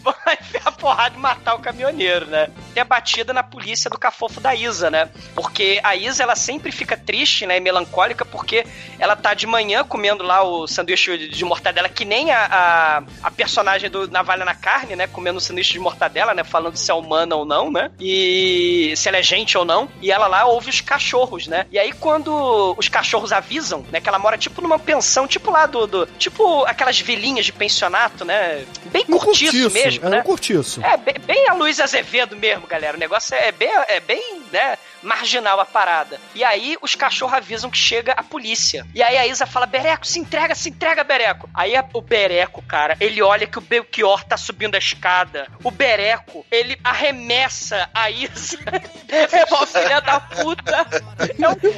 Vai 0.03 0.39
enfiar 0.41 0.63
a 0.65 0.73
porrada 0.73 1.17
e 1.17 1.19
matar 1.19 1.55
o 1.55 1.59
caminhoneiro, 1.59 2.27
né? 2.27 2.49
Tem 2.73 2.81
a 2.81 2.85
batida 2.85 3.33
na 3.33 3.43
polícia 3.43 3.91
do 3.91 3.99
cafofo 3.99 4.41
da 4.41 4.55
Isa, 4.55 4.91
né? 4.91 5.09
Porque 5.35 5.81
a 5.83 5.95
Isa, 5.95 6.23
ela 6.23 6.37
sempre 6.37 6.73
fica 6.73 6.97
triste, 6.97 7.47
né? 7.47 7.57
E 7.57 7.61
melancólica, 7.61 8.25
porque 8.25 8.65
ela 8.99 9.15
tá 9.15 9.35
de 9.35 9.47
manhã 9.47 9.85
comendo 9.85 10.25
lá 10.25 10.43
o 10.43 10.67
sanduíche 10.67 11.19
de 11.19 11.43
de 11.43 11.45
mortadela, 11.45 11.89
que 11.89 12.05
nem 12.05 12.31
a, 12.31 12.47
a, 12.47 13.03
a 13.25 13.31
personagem 13.31 13.91
do 13.91 14.09
Navalha 14.09 14.45
na 14.45 14.55
Carne, 14.55 14.95
né? 14.95 15.07
Comendo 15.07 15.39
o 15.39 15.41
sanduíche 15.41 15.73
de 15.73 15.81
mortadela, 15.81 16.33
né? 16.33 16.45
Falando 16.45 16.77
se 16.77 16.91
é 16.91 16.95
humana 16.95 17.35
ou 17.35 17.45
não, 17.45 17.71
né? 17.71 17.91
E 18.01 18.95
se 18.97 19.09
ela 19.09 19.19
é 19.19 19.23
gente 19.23 19.59
ou 19.59 19.65
não. 19.65 19.89
E 20.01 20.13
ela 20.13 20.29
lá 20.29 20.47
ouve 20.47 20.71
os 20.71 20.81
cachorros, 20.81 21.49
né? 21.49 21.67
E 21.73 21.79
aí, 21.79 21.93
quando 21.93 22.75
os 22.79 22.89
cachorros 22.89 23.33
avisam, 23.33 23.85
né? 23.91 24.01
Que 24.01 24.09
ela 24.09 24.19
mora 24.19 24.39
tipo 24.39 24.63
numa 24.63 24.79
pensão, 24.79 25.27
tipo 25.27 25.51
lá 25.51 25.67
do. 25.67 25.87
do 25.87 26.07
tipo 26.19 26.65
aquelas 26.65 27.01
vilinhas 27.01 27.45
de 27.45 27.53
pensionato, 27.53 28.25
né? 28.25 28.65
Bem 28.87 29.02
Um 29.09 29.19
curtiço, 29.19 29.53
curtiço, 29.53 29.70
mesmo, 29.70 30.07
é 30.07 30.11
né? 30.11 30.20
um 30.20 30.23
curtiço. 30.23 30.85
É, 30.85 30.97
bem, 30.97 31.15
bem 31.24 31.49
a 31.49 31.55
Luiz 31.55 31.81
Azevedo 31.81 32.37
mesmo, 32.37 32.66
galera. 32.66 32.97
O 32.97 33.01
negócio 33.01 33.35
é 33.35 33.53
bem, 33.53 33.70
é 33.89 34.01
bem, 34.01 34.43
né, 34.53 34.79
marginal 35.03 35.61
a 35.61 35.65
parada. 35.65 36.20
E 36.35 36.45
aí 36.45 36.77
os 36.81 36.95
cachorros 36.95 37.35
avisam 37.37 37.70
que 37.70 37.77
chega 37.79 38.12
a 38.12 38.23
polícia. 38.23 38.87
E 38.95 39.03
aí 39.03 39.16
a 39.19 39.27
Isa 39.27 39.47
fala, 39.47 39.66
Bereco, 39.66 40.07
se 40.07 40.19
entrega, 40.19 40.55
se 40.55 40.69
entrega, 40.70 41.03
Bereco. 41.05 41.49
Aí 41.55 41.77
a- 41.77 41.85
o 41.93 42.01
Bereco, 42.01 42.62
cara, 42.62 42.97
ele 43.01 43.20
olha 43.23 43.47
que 43.47 43.59
o 43.59 43.61
Belchior 43.62 44.24
tá 44.24 44.37
subindo 44.37 44.74
a 44.74 44.79
escada. 44.79 45.47
O 45.62 45.70
Bereco, 45.70 46.45
ele 46.51 46.79
arremessa 46.83 47.89
a 47.95 48.11
Isa. 48.11 48.59
É 49.12 49.45
uma 49.55 49.66
filha 49.66 50.01
da 50.01 50.19
puta. 50.20 50.87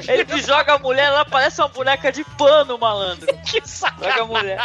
Ele 0.08 0.40
joga 0.40 0.74
a 0.74 0.78
mulher, 0.78 1.06
ela 1.06 1.24
parece 1.24 1.60
uma 1.60 1.66
boneca 1.68 2.12
de 2.12 2.22
pano, 2.22 2.78
malandro. 2.78 3.26
que 3.44 3.60
Joga 4.00 4.22
a 4.22 4.24
mulher. 4.24 4.64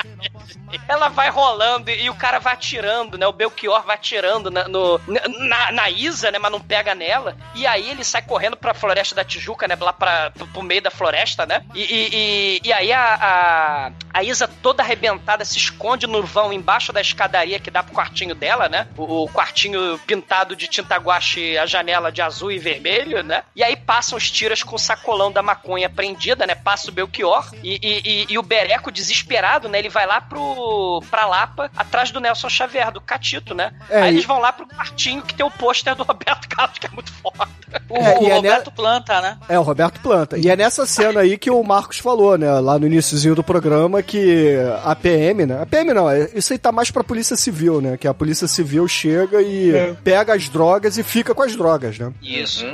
Ela 0.88 1.10
vai 1.10 1.30
rolando 1.30 1.90
e 1.90 2.10
o 2.10 2.15
cara 2.15 2.38
vai 2.40 2.53
atirando, 2.53 3.18
né? 3.18 3.26
O 3.26 3.34
Belchior 3.34 3.84
vai 3.84 3.95
atirando 3.95 4.52
na, 4.52 4.68
no, 4.68 4.99
na, 5.07 5.72
na 5.72 5.90
Isa, 5.90 6.30
né? 6.31 6.38
Mas 6.38 6.52
não 6.52 6.60
pega 6.61 6.94
nela. 6.94 7.36
E 7.56 7.65
aí 7.65 7.90
ele 7.90 8.03
sai 8.03 8.22
correndo 8.22 8.48
pra 8.57 8.73
Floresta 8.73 9.15
da 9.15 9.23
Tijuca, 9.23 9.67
né? 9.67 9.77
Lá 9.80 9.93
pra, 9.93 10.31
pro, 10.31 10.47
pro 10.47 10.63
meio 10.63 10.81
da 10.81 10.91
floresta, 10.91 11.45
né? 11.45 11.63
E, 11.73 11.81
e, 11.81 12.09
e, 12.13 12.61
e 12.65 12.73
aí 12.73 12.91
a, 12.91 13.15
a, 13.15 13.91
a 14.13 14.23
Isa 14.23 14.47
toda 14.47 14.84
arrebentada 14.84 15.43
se 15.45 15.57
esconde 15.57 16.07
no 16.07 16.23
vão 16.23 16.51
embaixo 16.53 16.91
da 16.93 17.01
escadaria 17.01 17.59
que 17.59 17.71
dá 17.71 17.84
pro 17.84 17.93
quartinho 17.93 18.35
dela, 18.35 18.69
né? 18.69 18.88
O, 18.97 19.23
o 19.23 19.30
quartinho 19.30 19.99
pintado 20.05 20.55
de 20.55 20.67
tinta 20.67 20.97
guache, 20.97 21.57
a 21.57 21.65
janela 21.65 22.11
de 22.11 22.21
azul 22.21 22.51
e 22.51 22.59
vermelho, 22.59 23.23
né? 23.23 23.43
E 23.55 23.63
aí 23.63 23.76
passam 23.76 24.17
os 24.17 24.30
tiras 24.30 24.63
com 24.63 24.76
o 24.76 24.80
sacolão 24.80 25.31
da 25.31 25.41
maconha 25.41 25.89
prendida, 25.89 26.45
né? 26.45 26.55
Passa 26.55 26.89
o 26.89 26.93
Belchior 26.93 27.49
e, 27.63 27.80
e, 27.81 28.26
e, 28.30 28.38
o 28.38 28.43
Bereco 28.43 28.91
desesperado, 28.91 29.67
né? 29.67 29.80
Ele 29.80 29.89
vai 29.89 30.05
lá 30.05 30.21
pro 30.21 31.01
pra 31.09 31.26
Lapa, 31.26 31.71
atrás 31.76 32.11
do 32.11 32.19
Nelson 32.19 32.49
Xavier, 32.49 32.91
do 32.91 33.01
Catito, 33.01 33.53
né? 33.53 33.73
É, 33.89 34.01
aí 34.01 34.09
eles 34.09 34.26
vão 34.26 34.39
lá 34.39 34.51
pro 34.51 34.67
quartinho 34.67 35.21
que 35.21 35.34
tem 35.34 35.45
o 35.45 35.51
pôster 35.51 35.95
do 35.95 36.03
Roberto 36.03 36.47
Carlos, 36.47 36.77
que 36.77 36.88
é 36.88 36.89
muito 36.89 37.11
foda. 37.13 37.47
É, 37.89 38.38
o 38.38 38.39
é 38.48 38.49
Roberto 38.49 38.72
Planta, 38.72 39.22
né? 39.22 39.38
É, 39.49 39.60
o 39.60 39.61
Roberto 39.61 39.99
Planta. 40.02 40.38
E 40.38 40.49
é 40.49 40.56
nessa 40.56 40.86
cena 40.86 41.22
aí 41.22 41.38
que 41.38 41.49
o 41.52 41.64
Marcos 41.64 41.99
falou, 41.99 42.38
né? 42.38 42.52
Lá 42.60 42.78
no 42.80 42.88
iníciozinho 42.88 43.36
do 43.36 43.44
programa, 43.44 44.02
que 44.02 44.56
a 44.84 44.95
PM, 44.95 45.45
né? 45.45 45.61
A 45.61 45.66
PM 45.66 45.94
não, 45.94 46.10
é- 46.10 46.30
isso 46.36 46.53
aí 46.53 46.60
tá 46.60 46.72
mais 46.72 46.91
pra 46.91 47.03
Polícia 47.03 47.36
Civil, 47.36 47.82
né? 47.82 47.98
Que 47.98 48.07
a 48.07 48.14
Polícia 48.14 48.48
Civil 48.48 48.88
chega 48.88 49.41
e 49.41 49.76
É. 49.76 49.95
pega 50.03 50.34
as 50.34 50.49
drogas 50.49 50.98
e 50.98 51.03
fica 51.03 51.34
com 51.34 51.44
as 51.44 51.56
drogas, 51.56 51.98
né? 51.99 52.11
Isso. 52.22 52.66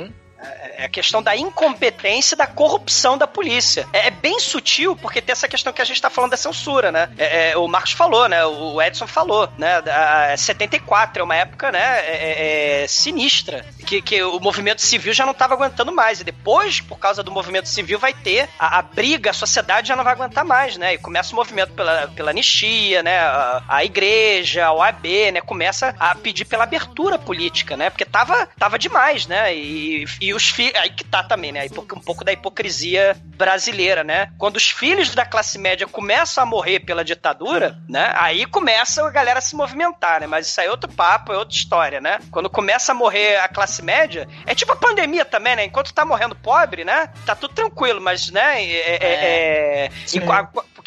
É 0.78 0.84
a 0.84 0.88
questão 0.88 1.22
da 1.22 1.34
incompetência 1.34 2.34
e 2.34 2.38
da 2.38 2.46
corrupção 2.46 3.16
da 3.16 3.26
polícia. 3.26 3.86
É, 3.92 4.08
é 4.08 4.10
bem 4.10 4.38
sutil, 4.38 4.94
porque 4.96 5.22
tem 5.22 5.32
essa 5.32 5.48
questão 5.48 5.72
que 5.72 5.80
a 5.80 5.84
gente 5.84 6.00
tá 6.00 6.10
falando 6.10 6.32
da 6.32 6.36
censura, 6.36 6.92
né? 6.92 7.08
É, 7.16 7.50
é, 7.50 7.56
o 7.56 7.66
Marcos 7.66 7.92
falou, 7.92 8.28
né? 8.28 8.44
O 8.44 8.80
Edson 8.80 9.06
falou, 9.06 9.48
né? 9.58 9.80
Da, 9.82 10.36
74 10.36 11.20
é 11.20 11.24
uma 11.24 11.34
época, 11.34 11.72
né? 11.72 12.00
é- 12.00 12.80
é- 12.80 12.82
é 12.82 12.86
sinistra. 12.86 13.64
Que, 13.86 14.02
que 14.02 14.22
o 14.22 14.38
movimento 14.40 14.82
civil 14.82 15.12
já 15.12 15.24
não 15.24 15.34
tava 15.34 15.54
aguentando 15.54 15.92
mais. 15.92 16.20
E 16.20 16.24
depois, 16.24 16.80
por 16.80 16.98
causa 16.98 17.22
do 17.22 17.30
movimento 17.30 17.68
civil, 17.68 17.98
vai 17.98 18.12
ter 18.12 18.48
a, 18.58 18.78
a 18.78 18.82
briga, 18.82 19.30
a 19.30 19.34
sociedade 19.34 19.88
já 19.88 19.96
não 19.96 20.04
vai 20.04 20.12
aguentar 20.12 20.44
mais, 20.44 20.76
né? 20.76 20.94
E 20.94 20.98
começa 20.98 21.32
o 21.32 21.36
movimento 21.36 21.72
pela, 21.72 22.08
pela 22.08 22.30
anistia, 22.30 23.02
né? 23.02 23.18
A, 23.18 23.62
a 23.68 23.84
igreja, 23.84 24.66
a 24.66 24.72
OAB, 24.72 25.06
né? 25.32 25.40
Começa 25.40 25.94
a 25.98 26.14
pedir 26.14 26.44
pela 26.44 26.64
abertura 26.64 27.18
política, 27.18 27.76
né? 27.76 27.90
Porque 27.90 28.04
tava, 28.04 28.48
tava 28.58 28.78
demais, 28.78 29.26
né? 29.26 29.54
E, 29.54 30.04
e 30.20 30.34
os 30.36 30.48
filhos. 30.48 30.74
Aí 30.76 30.90
que 30.90 31.04
tá 31.04 31.22
também, 31.22 31.52
né? 31.52 31.66
Um 31.76 32.00
pouco 32.00 32.24
da 32.24 32.32
hipocrisia 32.32 33.16
brasileira, 33.36 34.04
né? 34.04 34.30
Quando 34.38 34.56
os 34.56 34.70
filhos 34.70 35.14
da 35.14 35.24
classe 35.24 35.58
média 35.58 35.86
começam 35.86 36.42
a 36.42 36.46
morrer 36.46 36.80
pela 36.80 37.04
ditadura, 37.04 37.78
né? 37.88 38.12
Aí 38.16 38.46
começa 38.46 39.06
a 39.06 39.10
galera 39.10 39.38
a 39.38 39.42
se 39.42 39.56
movimentar, 39.56 40.20
né? 40.20 40.26
Mas 40.26 40.46
isso 40.46 40.60
aí 40.60 40.66
é 40.66 40.70
outro 40.70 40.90
papo, 40.92 41.32
é 41.32 41.38
outra 41.38 41.56
história, 41.56 42.00
né? 42.00 42.18
Quando 42.30 42.48
começa 42.50 42.92
a 42.92 42.94
morrer 42.94 43.36
a 43.38 43.48
classe 43.48 43.82
média, 43.82 44.28
é 44.46 44.54
tipo 44.54 44.72
a 44.72 44.76
pandemia 44.76 45.24
também, 45.24 45.56
né? 45.56 45.64
Enquanto 45.64 45.92
tá 45.92 46.04
morrendo 46.04 46.34
pobre, 46.34 46.84
né? 46.84 47.10
Tá 47.24 47.34
tudo 47.34 47.54
tranquilo, 47.54 48.00
mas, 48.00 48.30
né? 48.30 48.62
É. 48.62 48.96
é- 48.96 49.86
é- 49.86 49.90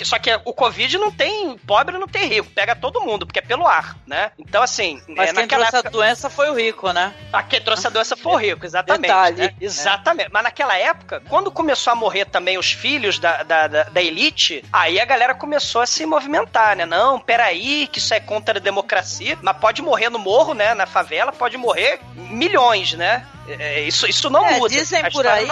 Só 0.05 0.17
que 0.19 0.29
o 0.45 0.53
Covid 0.53 0.97
não 0.97 1.11
tem. 1.11 1.57
Pobre 1.57 1.97
não 1.97 2.07
tem 2.07 2.27
rico, 2.27 2.49
pega 2.51 2.75
todo 2.75 3.01
mundo, 3.01 3.25
porque 3.25 3.39
é 3.39 3.41
pelo 3.41 3.67
ar, 3.67 3.95
né? 4.05 4.31
Então, 4.37 4.61
assim. 4.61 5.01
Mas 5.07 5.29
é, 5.29 5.33
quem 5.33 5.41
naquela 5.43 5.65
trouxe 5.67 5.77
época... 5.77 5.89
a 5.89 5.91
doença 5.91 6.29
foi 6.29 6.49
o 6.49 6.53
rico, 6.53 6.91
né? 6.91 7.13
A 7.31 7.43
quem 7.43 7.61
trouxe 7.61 7.87
a 7.87 7.89
doença 7.89 8.15
foi 8.15 8.31
o 8.31 8.35
rico, 8.37 8.65
exatamente. 8.65 9.01
Detalhe, 9.01 9.37
né? 9.37 9.55
é. 9.59 9.63
Exatamente. 9.63 10.29
Mas 10.31 10.43
naquela 10.43 10.77
época, 10.77 11.21
quando 11.29 11.51
começou 11.51 11.91
a 11.91 11.95
morrer 11.95 12.25
também 12.25 12.57
os 12.57 12.71
filhos 12.71 13.19
da, 13.19 13.43
da, 13.43 13.67
da, 13.67 13.83
da 13.83 14.01
elite, 14.01 14.63
aí 14.71 14.99
a 14.99 15.05
galera 15.05 15.35
começou 15.35 15.81
a 15.81 15.85
se 15.85 16.05
movimentar, 16.05 16.75
né? 16.75 16.85
Não, 16.85 17.19
peraí, 17.19 17.87
que 17.87 17.99
isso 17.99 18.13
é 18.13 18.19
contra 18.19 18.57
a 18.57 18.61
democracia, 18.61 19.37
mas 19.41 19.57
pode 19.57 19.81
morrer 19.81 20.09
no 20.09 20.19
morro, 20.19 20.53
né? 20.53 20.73
Na 20.73 20.85
favela, 20.85 21.31
pode 21.31 21.57
morrer 21.57 21.99
milhões, 22.15 22.93
né? 22.93 23.25
É, 23.57 23.81
isso, 23.81 24.07
isso 24.07 24.29
não 24.29 24.45
É, 24.45 24.57
muda. 24.57 24.69
Dizem 24.69 25.03
por 25.11 25.25
aí, 25.25 25.47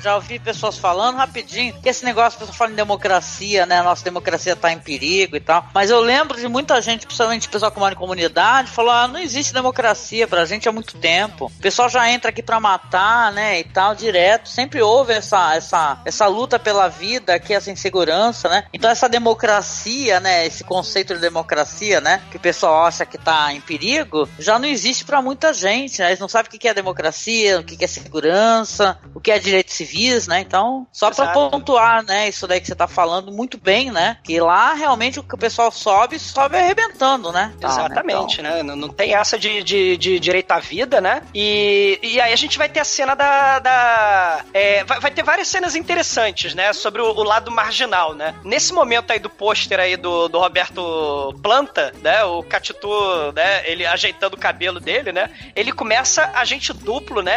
já 0.00 0.16
ouvi 0.16 0.38
pessoas 0.38 0.78
falando 0.78 1.16
rapidinho, 1.16 1.74
que 1.80 1.88
esse 1.88 2.04
negócio, 2.04 2.38
pessoas 2.38 2.56
falam 2.56 2.72
em 2.72 2.76
democracia, 2.76 3.66
né? 3.66 3.82
Nossa 3.82 4.04
democracia 4.04 4.56
tá 4.56 4.72
em 4.72 4.78
perigo 4.78 5.36
e 5.36 5.40
tal. 5.40 5.66
Mas 5.72 5.90
eu 5.90 6.00
lembro 6.00 6.38
de 6.38 6.48
muita 6.48 6.80
gente, 6.80 7.06
principalmente 7.06 7.48
pessoal 7.48 7.70
que 7.70 7.78
mora 7.78 7.94
em 7.94 7.98
comunidade, 7.98 8.70
falou: 8.70 8.90
ah, 8.90 9.08
não 9.08 9.18
existe 9.18 9.52
democracia 9.52 10.26
pra 10.26 10.44
gente 10.44 10.68
há 10.68 10.72
muito 10.72 10.96
tempo. 10.98 11.46
O 11.46 11.62
pessoal 11.62 11.88
já 11.88 12.10
entra 12.10 12.30
aqui 12.30 12.42
pra 12.42 12.60
matar, 12.60 13.32
né? 13.32 13.60
E 13.60 13.64
tal, 13.64 13.94
direto. 13.94 14.48
Sempre 14.48 14.82
houve 14.82 15.12
essa, 15.12 15.54
essa, 15.54 16.00
essa 16.04 16.26
luta 16.26 16.58
pela 16.58 16.88
vida 16.88 17.34
aqui, 17.34 17.54
essa 17.54 17.70
insegurança, 17.70 18.48
né? 18.48 18.64
Então 18.72 18.90
essa 18.90 19.08
democracia, 19.08 20.20
né? 20.20 20.46
Esse 20.46 20.64
conceito 20.64 21.14
de 21.14 21.20
democracia, 21.20 22.00
né? 22.00 22.22
Que 22.30 22.36
o 22.36 22.40
pessoal 22.40 22.86
acha 22.86 23.06
que 23.06 23.18
tá 23.18 23.52
em 23.52 23.60
perigo, 23.60 24.28
já 24.38 24.58
não 24.58 24.68
existe 24.68 25.04
pra 25.04 25.22
muita 25.22 25.52
gente, 25.52 26.00
né? 26.00 26.08
Eles 26.08 26.20
não 26.20 26.28
sabem 26.28 26.48
o 26.48 26.58
que 26.58 26.68
é 26.68 26.74
democracia, 26.74 27.37
o 27.54 27.64
que 27.64 27.76
que 27.76 27.84
é 27.84 27.88
segurança, 27.88 28.98
o 29.14 29.20
que 29.20 29.30
é 29.30 29.38
direitos 29.38 29.74
civis, 29.74 30.26
né? 30.26 30.40
Então, 30.40 30.86
só 30.92 31.10
pra 31.10 31.24
Exato. 31.24 31.50
pontuar, 31.50 32.04
né? 32.04 32.28
Isso 32.28 32.46
daí 32.46 32.60
que 32.60 32.66
você 32.66 32.74
tá 32.74 32.86
falando 32.86 33.32
muito 33.32 33.58
bem, 33.58 33.90
né? 33.90 34.18
Que 34.24 34.40
lá 34.40 34.74
realmente 34.74 35.18
o 35.18 35.22
que 35.22 35.34
o 35.34 35.38
pessoal 35.38 35.70
sobe, 35.70 36.18
sobe 36.18 36.56
arrebentando, 36.56 37.32
né? 37.32 37.52
Tal, 37.60 37.70
né? 37.70 37.76
Exatamente, 37.76 38.42
né? 38.42 38.62
Não, 38.62 38.76
não 38.76 38.88
tem 38.88 39.14
essa 39.14 39.38
de, 39.38 39.62
de, 39.62 39.96
de 39.96 40.18
direito 40.18 40.50
à 40.52 40.58
vida, 40.58 41.00
né? 41.00 41.22
E, 41.34 41.98
e 42.02 42.20
aí 42.20 42.32
a 42.32 42.36
gente 42.36 42.58
vai 42.58 42.68
ter 42.68 42.80
a 42.80 42.84
cena 42.84 43.14
da. 43.14 43.58
da 43.58 44.44
é, 44.52 44.84
vai, 44.84 45.00
vai 45.00 45.10
ter 45.10 45.22
várias 45.22 45.48
cenas 45.48 45.74
interessantes, 45.74 46.54
né? 46.54 46.72
Sobre 46.72 47.02
o, 47.02 47.06
o 47.06 47.22
lado 47.22 47.50
marginal, 47.50 48.14
né? 48.14 48.34
Nesse 48.44 48.72
momento 48.72 49.12
aí 49.12 49.18
do 49.18 49.30
pôster 49.30 49.78
aí 49.78 49.96
do, 49.96 50.28
do 50.28 50.38
Roberto 50.38 51.34
Planta, 51.42 51.92
né? 52.02 52.24
O 52.24 52.42
Catitu, 52.42 52.88
né? 53.34 53.68
Ele 53.68 53.84
ajeitando 53.86 54.36
o 54.36 54.40
cabelo 54.40 54.80
dele, 54.80 55.12
né? 55.12 55.30
Ele 55.54 55.72
começa 55.72 56.30
agente 56.34 56.72
duplo, 56.72 57.22
né? 57.22 57.27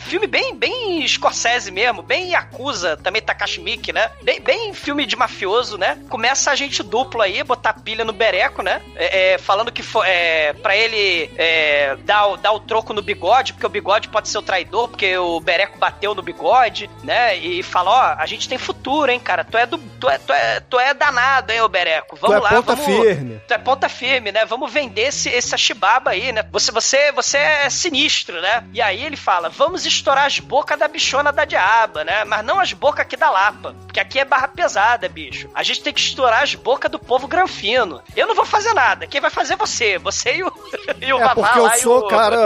Filme 0.00 0.26
bem, 0.26 0.54
bem 0.54 1.06
Scorsese 1.06 1.70
mesmo, 1.70 2.02
bem 2.02 2.30
Yakuza, 2.30 2.96
também 2.96 3.22
Takashi 3.22 3.60
Miike, 3.60 3.92
né? 3.92 4.10
Bem, 4.22 4.40
bem 4.40 4.74
filme 4.74 5.06
de 5.06 5.16
mafioso, 5.16 5.76
né? 5.78 5.98
Começa 6.08 6.50
agente 6.50 6.82
duplo 6.82 7.22
aí, 7.22 7.42
botar 7.42 7.74
pilha 7.74 8.04
no 8.04 8.12
bereco, 8.12 8.62
né? 8.62 8.80
É, 8.96 9.32
é, 9.34 9.38
falando 9.38 9.70
que 9.72 9.82
foi, 9.82 10.06
é, 10.08 10.52
pra 10.54 10.76
ele 10.76 11.30
é, 11.36 11.96
dar, 12.04 12.26
o- 12.26 12.36
dar 12.36 12.52
o 12.52 12.60
troco 12.60 12.92
no 12.92 13.02
bigode, 13.02 13.52
porque 13.52 13.66
o 13.66 13.70
bigode 13.70 14.08
pode 14.08 14.28
ser 14.28 14.38
o 14.38 14.42
traidor, 14.42 14.88
porque 14.88 15.16
o 15.16 15.40
bereco 15.40 15.78
bateu 15.78 16.14
no 16.14 16.22
bigode, 16.22 16.88
né? 17.04 17.36
E 17.36 17.62
fala, 17.62 17.90
ó, 17.90 18.22
a 18.22 18.26
gente 18.26 18.48
tem 18.48 18.58
futuro, 18.58 19.10
hein, 19.10 19.20
cara? 19.20 19.44
Tu 19.44 19.56
é 19.56 19.66
do. 19.66 19.78
Tu 19.78 20.08
é, 20.08 20.18
tu 20.18 20.32
é, 20.32 20.60
tu 20.60 20.78
é 20.80 20.94
danado, 20.94 21.52
hein, 21.52 21.60
ô 21.60 21.68
bereco? 21.68 22.16
Vamos 22.16 22.36
é 22.36 22.40
lá, 22.40 22.48
ponta 22.50 22.74
vamos. 22.74 22.84
firme. 23.04 23.40
Tu 23.46 23.54
é 23.54 23.58
ponta 23.58 23.88
firme, 23.88 24.32
né? 24.32 24.44
Vamos 24.44 24.72
vender 24.72 25.02
esse, 25.02 25.28
Ashibaba 25.54 26.10
aí, 26.12 26.32
né? 26.32 26.44
Você, 26.50 26.72
você, 26.72 27.12
você 27.12 27.36
é 27.36 27.70
sinistro, 27.70 28.40
né? 28.40 28.64
E 28.72 28.80
aí 28.80 29.04
ele 29.04 29.16
fala: 29.20 29.48
vamos 29.48 29.86
estourar 29.86 30.26
as 30.26 30.38
bocas 30.40 30.78
da 30.78 30.88
bichona 30.88 31.32
da 31.32 31.44
diaba, 31.44 32.02
né? 32.04 32.24
Mas 32.24 32.44
não 32.44 32.58
as 32.60 32.72
bocas 32.72 33.00
aqui 33.00 33.16
da 33.16 33.30
Lapa. 33.30 33.74
Porque 33.86 34.00
aqui 34.00 34.18
é 34.18 34.24
barra 34.24 34.48
pesada, 34.48 35.08
bicho. 35.08 35.48
A 35.54 35.62
gente 35.62 35.82
tem 35.82 35.92
que 35.92 36.00
estourar 36.00 36.42
as 36.42 36.54
bocas 36.54 36.90
do 36.90 36.98
povo 36.98 37.26
granfino. 37.28 38.00
Eu 38.16 38.26
não 38.26 38.34
vou 38.34 38.44
fazer 38.44 38.72
nada. 38.72 39.06
Quem 39.06 39.20
vai 39.20 39.30
fazer 39.30 39.54
é 39.54 39.56
você. 39.56 39.98
Você 39.98 40.36
e 40.36 40.42
o, 40.42 40.52
e 41.00 41.12
o 41.12 41.18
É 41.20 41.34
porque 41.34 41.58
eu 41.58 41.70
sou 41.78 41.98
o- 42.00 42.08
cara, 42.08 42.36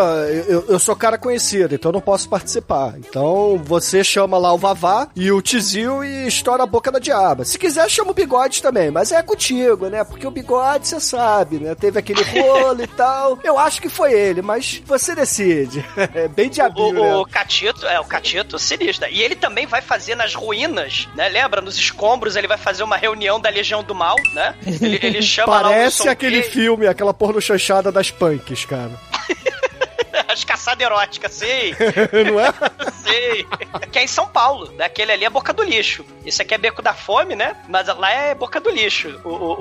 eu, 0.48 0.64
eu 0.68 0.78
sou 0.78 0.96
cara 0.96 1.16
conhecido, 1.18 1.74
então 1.74 1.90
eu 1.90 1.94
não 1.94 2.00
posso 2.00 2.28
participar. 2.28 2.94
Então 2.98 3.58
você 3.64 4.02
chama 4.02 4.38
lá 4.38 4.52
o 4.52 4.58
Vavá 4.58 5.08
e 5.14 5.30
o 5.30 5.40
Tizil 5.42 6.04
e 6.04 6.26
estoura 6.26 6.62
a 6.62 6.66
boca 6.66 6.90
da 6.90 6.98
diaba. 6.98 7.44
Se 7.44 7.58
quiser, 7.58 7.88
chama 7.88 8.10
o 8.10 8.14
Bigode 8.14 8.62
também, 8.62 8.90
mas 8.90 9.12
é 9.12 9.22
contigo, 9.22 9.88
né? 9.88 10.02
Porque 10.04 10.26
o 10.26 10.30
Bigode, 10.30 10.88
você 10.88 10.98
sabe, 11.00 11.58
né? 11.58 11.74
Teve 11.74 11.98
aquele 11.98 12.22
rolo 12.22 12.82
e 12.82 12.86
tal. 12.86 13.38
Eu 13.44 13.58
acho 13.58 13.80
que 13.80 13.88
foi 13.88 14.12
ele, 14.12 14.42
mas 14.42 14.82
você 14.86 15.14
decide. 15.14 15.84
É 16.14 16.28
bem 16.28 16.48
diabinho, 16.54 17.02
O, 17.02 17.20
o 17.22 17.26
né? 17.26 17.30
Catito, 17.30 17.86
é, 17.86 18.00
o 18.00 18.04
Catito, 18.04 18.58
sinistro. 18.58 19.08
E 19.10 19.22
ele 19.22 19.34
também 19.36 19.66
vai 19.66 19.82
fazer 19.82 20.14
nas 20.14 20.34
ruínas, 20.34 21.08
né? 21.14 21.28
Lembra? 21.28 21.60
Nos 21.60 21.76
escombros, 21.76 22.36
ele 22.36 22.48
vai 22.48 22.58
fazer 22.58 22.82
uma 22.82 22.96
reunião 22.96 23.40
da 23.40 23.48
Legião 23.50 23.82
do 23.82 23.94
Mal, 23.94 24.16
né? 24.32 24.54
Ele, 24.84 24.98
ele 25.02 25.22
chama 25.22 25.60
lá 25.60 25.68
o 25.68 25.72
Parece 25.72 26.08
aquele 26.08 26.42
filme, 26.42 26.86
aquela 26.86 27.14
porno 27.14 27.40
chanchada 27.40 27.90
das 27.90 28.10
punks, 28.10 28.64
cara. 28.64 28.90
As 30.34 30.44
caçadas 30.44 30.84
eróticas, 30.84 31.32
sei. 31.32 31.74
não 32.30 32.40
é? 32.40 32.52
Sei. 33.02 33.46
Que 33.90 34.00
é 34.00 34.04
em 34.04 34.06
São 34.08 34.26
Paulo. 34.26 34.72
né? 34.72 34.84
Aquele 34.86 35.12
ali 35.12 35.24
é 35.24 35.30
boca 35.30 35.52
do 35.52 35.62
lixo. 35.62 36.04
Esse 36.26 36.42
aqui 36.42 36.54
é 36.54 36.58
beco 36.58 36.82
da 36.82 36.92
fome, 36.94 37.34
né? 37.36 37.56
Mas 37.68 37.86
lá 37.86 38.10
é 38.10 38.34
boca 38.34 38.60
do 38.60 38.70
lixo. 38.70 39.20
O, 39.24 39.28
o, 39.28 39.52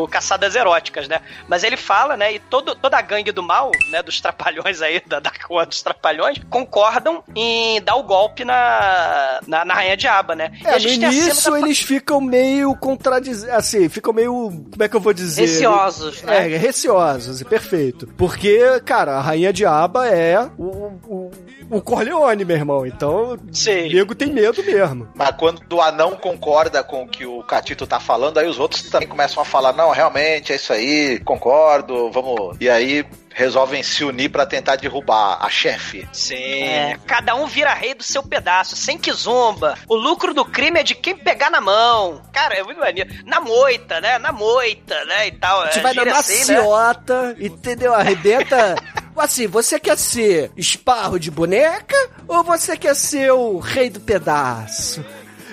o- 0.00 0.04
o 0.04 0.08
caçadas 0.08 0.54
eróticas, 0.56 1.06
né? 1.08 1.20
Mas 1.46 1.62
ele 1.64 1.76
fala, 1.76 2.16
né? 2.16 2.32
E 2.34 2.38
todo, 2.38 2.74
toda 2.74 2.96
a 2.98 3.02
gangue 3.02 3.30
do 3.32 3.42
mal, 3.42 3.70
né? 3.90 4.02
Dos 4.02 4.20
trapalhões 4.20 4.82
aí, 4.82 5.00
da, 5.06 5.20
da 5.20 5.30
rua 5.48 5.64
dos 5.64 5.80
trapalhões, 5.82 6.38
concordam 6.50 7.22
em 7.36 7.80
dar 7.82 7.96
o 7.96 8.02
golpe 8.02 8.44
na, 8.44 9.40
na, 9.46 9.64
na 9.64 9.74
Rainha 9.74 9.96
Diaba, 9.96 10.34
né? 10.34 10.50
E 10.60 10.66
É, 10.66 10.78
no 10.78 10.88
início 10.88 11.52
da- 11.52 11.58
eles 11.60 11.78
ficam 11.80 12.20
meio 12.20 12.74
contradizendo, 12.76 13.52
assim, 13.52 13.88
ficam 13.88 14.12
meio, 14.12 14.32
como 14.32 14.82
é 14.82 14.88
que 14.88 14.96
eu 14.96 15.00
vou 15.00 15.12
dizer? 15.12 15.42
Receosos, 15.42 16.22
né? 16.22 16.52
É, 16.52 16.56
receosos, 16.56 17.40
e 17.40 17.44
perfeito. 17.44 18.06
Porque, 18.16 18.80
cara, 18.84 19.16
a 19.16 19.20
Rainha 19.20 19.52
Diaba 19.52 20.07
é 20.08 20.50
o, 20.58 20.64
o, 21.06 21.30
o 21.70 21.80
Corleone, 21.80 22.44
meu 22.44 22.56
irmão, 22.56 22.86
então 22.86 23.38
Sim. 23.52 23.88
o 23.88 23.92
nego 23.92 24.14
tem 24.14 24.32
medo 24.32 24.62
mesmo. 24.62 25.08
Mas 25.14 25.30
quando 25.36 25.60
o 25.72 25.80
anão 25.80 26.16
concorda 26.16 26.82
com 26.82 27.02
o 27.02 27.08
que 27.08 27.26
o 27.26 27.42
Catito 27.42 27.86
tá 27.86 28.00
falando, 28.00 28.38
aí 28.38 28.48
os 28.48 28.58
outros 28.58 28.82
também 28.82 29.08
começam 29.08 29.42
a 29.42 29.46
falar: 29.46 29.72
não, 29.72 29.90
realmente, 29.90 30.52
é 30.52 30.56
isso 30.56 30.72
aí, 30.72 31.20
concordo, 31.20 32.10
vamos. 32.10 32.56
E 32.60 32.68
aí 32.68 33.04
resolvem 33.38 33.84
se 33.84 34.04
unir 34.04 34.30
pra 34.30 34.44
tentar 34.44 34.74
derrubar 34.74 35.38
a 35.40 35.48
chefe. 35.48 36.08
Sim. 36.12 36.64
É. 36.64 36.98
Cada 37.06 37.36
um 37.36 37.46
vira 37.46 37.72
rei 37.72 37.94
do 37.94 38.02
seu 38.02 38.20
pedaço, 38.20 38.74
sem 38.74 38.98
que 38.98 39.12
zomba. 39.12 39.78
O 39.86 39.94
lucro 39.94 40.34
do 40.34 40.44
crime 40.44 40.80
é 40.80 40.82
de 40.82 40.96
quem 40.96 41.16
pegar 41.16 41.48
na 41.48 41.60
mão. 41.60 42.20
Cara, 42.32 42.56
é 42.56 42.64
muito 42.64 42.80
maneiro. 42.80 43.08
Na 43.24 43.40
moita, 43.40 44.00
né? 44.00 44.18
Na 44.18 44.32
moita, 44.32 45.04
né? 45.04 45.28
E 45.28 45.32
tal. 45.32 45.62
A 45.62 45.66
gente 45.66 45.80
vai 45.80 45.94
na 45.94 46.02
gira 46.02 46.18
assim, 46.18 46.52
né? 46.52 46.56
maciota, 46.58 47.36
entendeu? 47.38 47.94
Arrebenta. 47.94 48.74
Assim, 49.20 49.46
você 49.46 49.78
quer 49.80 49.98
ser 49.98 50.50
esparro 50.56 51.18
de 51.18 51.30
boneca 51.30 51.96
ou 52.26 52.44
você 52.44 52.76
quer 52.76 52.94
ser 52.94 53.32
o 53.32 53.58
rei 53.58 53.90
do 53.90 54.00
pedaço? 54.00 55.04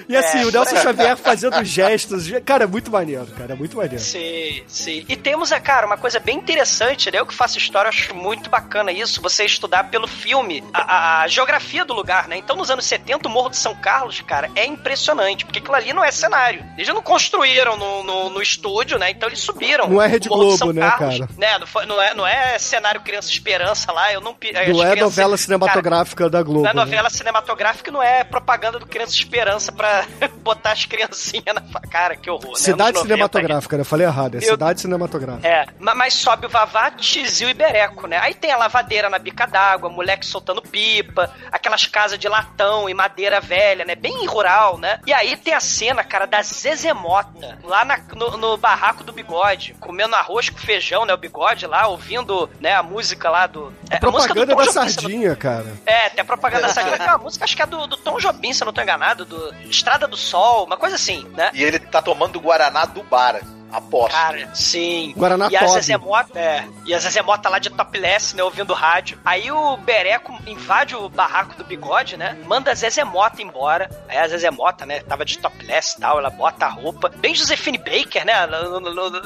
E 0.07 0.15
assim, 0.15 0.39
É, 0.41 0.45
o 0.45 0.51
Nelson. 0.51 0.75
Xavier 0.77 1.17
fazendo 1.17 1.63
gestos. 1.63 2.25
Cara, 2.45 2.63
é 2.65 2.67
muito 2.67 2.91
maneiro, 2.91 3.25
cara, 3.37 3.53
é 3.53 3.55
muito 3.55 3.75
maneiro. 3.77 3.99
Sim, 3.99 4.63
sim. 4.67 5.05
E 5.07 5.15
temos, 5.15 5.51
é, 5.51 5.59
cara, 5.59 5.85
uma 5.85 5.97
coisa 5.97 6.19
bem 6.19 6.37
interessante, 6.37 7.11
né? 7.11 7.19
Eu 7.19 7.25
que 7.25 7.33
faço 7.33 7.57
história, 7.57 7.87
eu 7.87 7.89
acho 7.89 8.13
muito 8.15 8.49
bacana 8.49 8.91
isso, 8.91 9.21
você 9.21 9.45
estudar 9.45 9.85
pelo 9.85 10.07
filme 10.07 10.63
a, 10.73 11.23
a- 11.23 11.27
geografia 11.27 11.83
do 11.85 11.93
lugar, 11.93 12.27
né? 12.27 12.37
Então, 12.37 12.55
nos 12.55 12.69
anos 12.69 12.85
70, 12.85 13.27
o 13.27 13.31
Morro 13.31 13.49
de 13.49 13.57
São 13.57 13.75
Carlos, 13.75 14.21
cara, 14.21 14.49
é 14.55 14.65
impressionante, 14.65 15.45
porque 15.45 15.59
aquilo 15.59 15.75
ali 15.75 15.93
não 15.93 16.03
é 16.03 16.11
cenário. 16.11 16.63
Eles 16.77 16.87
não 16.87 17.01
construíram 17.01 17.77
no, 17.77 18.03
no, 18.03 18.29
no 18.29 18.41
estúdio, 18.41 18.97
né? 18.99 19.09
Então, 19.11 19.27
eles 19.29 19.39
subiram. 19.39 19.87
Não 19.89 20.01
é 20.01 20.07
Rede 20.07 20.29
Globo, 20.29 20.71
né, 20.71 20.89
Carlos, 20.97 21.19
cara? 21.19 21.29
Né? 21.37 21.57
Não, 21.59 21.67
foi- 21.67 21.85
não 21.85 22.01
é, 22.01 22.13
não 22.13 22.27
é 22.27 22.57
cenário 22.59 23.01
Criança 23.01 23.29
Esperança 23.29 23.91
lá, 23.91 24.11
eu 24.13 24.21
não... 24.21 24.33
pi- 24.33 24.49
as 24.55 24.67
Não 24.67 24.83
é 24.83 24.91
crianças- 24.91 24.99
novela 25.01 25.29
Cara, 25.29 25.37
cinematográfica 25.37 26.29
da 26.29 26.43
Globo. 26.43 26.61
não 26.63 26.69
é 26.69 26.73
né? 26.73 26.79
novela 26.81 27.09
cinematográfica, 27.09 27.91
não 27.91 28.01
é 28.03 28.23
propaganda 28.23 28.79
do 28.79 28.85
Criança 28.85 29.13
Esperança 29.13 29.71
pra 29.71 29.94
botar 30.43 30.71
as 30.71 30.85
criancinhas 30.85 31.55
na 31.55 31.79
cara, 31.89 32.15
que 32.15 32.29
horror. 32.29 32.51
né? 32.53 32.57
Cidade 32.59 32.93
90 32.93 33.01
cinematográfica, 33.01 33.77
né? 33.77 33.81
Eu 33.81 33.85
falei 33.85 34.05
errado, 34.07 34.35
é 34.35 34.37
Eu- 34.37 34.41
cidade 34.41 34.81
cinematográfica. 34.81 35.47
é, 35.47 35.65
ma- 35.79 35.95
mas 35.95 36.13
sobe 36.13 36.45
o 36.45 36.49
Vavá, 36.49 36.91
Tizil 36.91 37.49
e 37.49 37.53
Bereco, 37.53 38.07
né? 38.07 38.17
Aí 38.19 38.33
tem 38.33 38.51
a 38.51 38.57
lavadeira 38.57 39.09
na 39.09 39.17
bica 39.19 39.45
d'água, 39.45 39.89
moleque 39.89 40.25
soltando 40.25 40.61
pipa, 40.61 41.31
aquelas 41.51 41.85
casas 41.85 42.17
de 42.19 42.27
latão 42.27 42.89
e 42.89 42.93
madeira 42.93 43.39
velha, 43.39 43.85
né? 43.85 43.95
Bem 43.95 44.25
rural, 44.27 44.77
né? 44.77 44.99
E 45.05 45.13
aí 45.13 45.35
tem 45.37 45.53
a 45.53 45.59
cena, 45.59 46.03
cara, 46.03 46.25
da 46.25 46.41
Zezemota, 46.41 47.57
lá 47.63 47.83
na- 47.85 47.99
no, 48.15 48.37
no 48.37 48.57
barraco 48.57 49.03
do 49.03 49.11
bigode, 49.13 49.75
comendo 49.79 50.15
arroz 50.15 50.49
com 50.49 50.57
feijão, 50.57 51.05
né? 51.05 51.13
O 51.13 51.17
bigode 51.17 51.65
lá, 51.65 51.87
ouvindo, 51.87 52.49
né, 52.59 52.73
a 52.75 52.83
música 52.83 53.29
lá 53.29 53.47
do... 53.47 53.73
É, 53.89 53.95
a 53.95 53.99
Propaganda 53.99 54.47
Tom 54.47 54.55
da 54.57 54.63
Jobim, 54.63 54.75
não- 54.75 54.89
sardinha, 54.89 55.35
cara. 55.35 55.73
É, 55.85 56.09
tem 56.09 56.21
a 56.21 56.25
propaganda 56.25 56.67
da 56.67 56.73
sardinha, 56.73 56.97
que 56.97 57.03
é 57.03 57.07
uma 57.07 57.17
música, 57.17 57.43
acho 57.45 57.55
que 57.55 57.61
é 57.61 57.65
do, 57.65 57.87
do 57.87 57.97
Tom 57.97 58.17
Jobim, 58.19 58.53
se 58.53 58.61
eu 58.63 58.65
não 58.65 58.73
tô 58.73 58.81
enganado, 58.81 59.25
do 59.25 59.53
Estrada 59.85 60.07
do 60.07 60.17
Sol, 60.17 60.65
uma 60.65 60.77
coisa 60.77 60.95
assim, 60.95 61.27
né? 61.35 61.51
E 61.53 61.63
ele 61.63 61.77
tá 61.77 62.01
tomando 62.01 62.39
Guaraná 62.39 62.85
do 62.85 63.03
bar. 63.03 63.39
Aposto. 63.71 64.15
Cara, 64.15 64.49
sim. 64.53 65.13
Guaraná 65.17 65.49
e 65.51 65.55
a 65.55 65.59
Todd. 65.59 65.73
Zezemota, 65.73 66.39
é, 66.39 66.67
e 66.85 66.93
a 66.93 66.99
Zezemota 66.99 67.49
lá 67.49 67.59
de 67.59 67.69
topless, 67.69 68.35
né, 68.35 68.43
ouvindo 68.43 68.73
rádio. 68.73 69.19
Aí 69.25 69.51
o 69.51 69.77
Bereco 69.77 70.37
invade 70.47 70.95
o 70.95 71.09
barraco 71.09 71.55
do 71.55 71.63
bigode, 71.63 72.15
né, 72.17 72.37
manda 72.45 72.71
a 72.71 72.75
Zezemota 72.75 73.41
embora. 73.41 73.89
Aí 74.07 74.17
a 74.17 74.27
Zezemota, 74.27 74.85
né, 74.85 75.01
tava 75.01 75.25
de 75.25 75.37
topless 75.37 75.97
e 75.97 76.01
tal, 76.01 76.19
ela 76.19 76.29
bota 76.29 76.65
a 76.65 76.69
roupa. 76.69 77.09
Bem 77.09 77.35
Josefine 77.35 77.77
Baker, 77.77 78.25
né, 78.25 78.33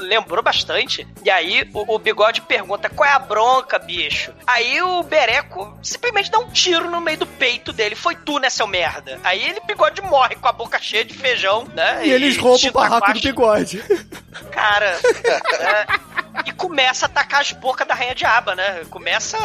lembrou 0.00 0.42
bastante. 0.42 1.06
E 1.24 1.30
aí 1.30 1.68
o, 1.72 1.94
o 1.94 1.98
bigode 1.98 2.40
pergunta, 2.42 2.88
qual 2.88 3.08
é 3.08 3.12
a 3.12 3.18
bronca, 3.18 3.78
bicho? 3.78 4.32
Aí 4.46 4.82
o 4.82 5.02
Bereco 5.02 5.78
simplesmente 5.82 6.30
dá 6.30 6.38
um 6.38 6.48
tiro 6.48 6.90
no 6.90 7.00
meio 7.00 7.18
do 7.18 7.26
peito 7.26 7.72
dele. 7.72 7.94
Foi 7.94 8.16
tu, 8.16 8.38
né, 8.38 8.50
seu 8.50 8.66
merda? 8.66 9.18
Aí 9.22 9.42
ele, 9.42 9.60
bigode, 9.66 10.02
morre 10.02 10.34
com 10.36 10.48
a 10.48 10.52
boca 10.52 10.78
cheia 10.80 11.04
de 11.04 11.14
feijão, 11.14 11.64
né? 11.74 12.06
E 12.06 12.10
eles 12.10 12.36
roubam 12.36 12.70
o 12.70 12.72
barraco 12.72 13.12
do 13.12 13.20
bigode. 13.20 13.82
Cara, 14.52 14.86
é, 15.58 15.86
e 16.46 16.52
começa 16.52 17.06
a 17.06 17.08
atacar 17.08 17.40
as 17.40 17.50
bocas 17.52 17.86
da 17.86 17.94
Rainha 17.94 18.14
Diaba, 18.14 18.54
né? 18.54 18.84
Começa 18.88 19.36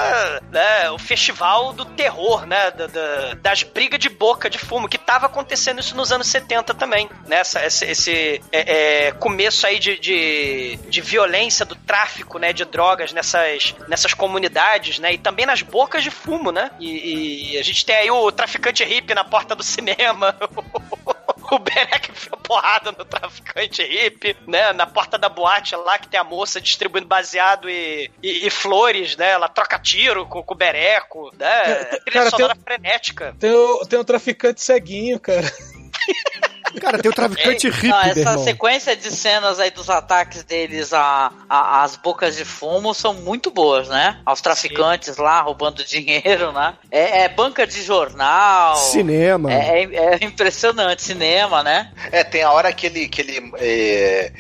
né, 0.52 0.90
o 0.92 1.00
festival 1.00 1.74
do 1.74 1.86
terror, 1.86 2.46
né? 2.46 2.70
Da- 2.72 2.88
da- 2.88 3.34
das 3.42 3.64
brigas 3.64 4.00
de 4.00 4.10
boca 4.10 4.50
de 4.50 4.58
fumo, 4.60 4.88
que 4.88 4.98
tava 4.98 5.26
acontecendo 5.26 5.80
isso 5.80 5.96
nos 5.96 6.12
anos 6.12 6.28
70 6.28 6.74
também, 6.74 7.10
né? 7.28 7.38
Essa- 7.38 7.66
esse 7.66 7.86
esse, 7.86 8.42
é, 8.52 9.08
é, 9.08 9.12
começo 9.14 9.66
aí 9.66 9.80
de, 9.80 9.98
de, 10.00 10.78
de 10.88 11.02
violência, 11.02 11.66
do 11.66 11.76
tráfico, 11.76 12.38
né? 12.38 12.54
De 12.54 12.64
drogas 12.66 13.12
nessas, 13.12 13.74
nessas 13.88 14.14
comunidades, 14.14 15.00
né? 15.00 15.14
E 15.14 15.18
também 15.18 15.46
nas 15.46 15.62
bocas 15.64 16.04
de 16.04 16.12
fumo, 16.12 16.52
né? 16.52 16.70
E, 16.80 17.54
e 17.54 17.58
a 17.58 17.64
gente 17.64 17.86
tem 17.86 17.96
aí 17.96 18.12
o 18.12 18.32
traficante 18.32 18.84
hippie 18.84 19.14
na 19.16 19.24
porta 19.24 19.56
do 19.56 19.64
cinema. 19.64 20.36
O 21.52 21.60
Berek 21.60 22.12
enfia 22.12 22.38
porrada 22.38 22.92
no 22.92 23.06
traficante 23.06 23.84
hippie, 23.84 24.36
né? 24.48 24.74
Na 24.74 24.86
porta 24.86 25.18
da 25.18 25.30
boate 25.30 25.76
lá 25.76 25.98
que 25.98 26.08
tem 26.08 26.20
a 26.20 26.24
moça 26.24 26.60
distribuindo 26.60 27.08
baseado 27.08 27.70
e, 27.70 28.12
e, 28.22 28.48
e 28.48 28.50
flores, 28.50 29.16
né? 29.16 29.32
Ela 29.32 29.48
troca 29.48 29.78
tiro 29.80 30.26
com, 30.26 30.42
com 30.42 30.54
o 30.54 30.58
Bereco, 30.58 31.32
né? 31.38 31.86
Trilha 32.06 32.32
Cara, 32.32 32.32
tem 32.32 32.64
frenética. 32.64 33.36
Tem 33.40 33.52
o, 33.52 33.86
tem 33.86 34.00
o 34.00 34.04
traficante 34.04 34.62
ceguinho, 34.62 35.20
cara. 35.20 35.52
Cara, 36.80 37.00
tem 37.00 37.10
o 37.12 37.14
traficante 37.14 37.70
hippie, 37.70 37.88
Não, 37.88 38.02
essa 38.02 38.20
irmão. 38.20 38.44
sequência 38.44 38.96
de 38.96 39.12
cenas 39.12 39.60
aí 39.60 39.72
dos 39.72 39.90
ataques 39.90 40.44
deles 40.44 40.94
a, 40.94 41.32
a- 41.50 41.84
às 41.84 41.96
bocas 41.96 42.36
de 42.36 42.46
fumo 42.46 42.94
são 42.94 43.14
muito 43.14 43.50
boas, 43.52 43.88
né? 43.88 44.20
Aos 44.26 44.42
traficantes 44.42 45.18
lá 45.18 45.42
roubando 45.42 45.84
dinheiro, 45.86 46.52
né? 46.52 46.76
É, 46.92 47.24
é 47.24 47.30
banca 47.30 47.66
de 47.66 47.82
jornal. 47.84 48.76
Cinema. 48.76 49.52
É, 49.54 49.84
é- 49.84 50.20
é 50.22 50.26
impressionante, 50.26 51.02
cinema, 51.04 51.64
né? 51.64 51.92
É, 52.12 52.24
tem 52.24 52.44
a 52.44 52.52
hora 52.52 52.72
que 52.74 52.86
ele. 52.88 53.08
Que 53.08 53.22
ele 53.22 53.52
é, 53.58 54.32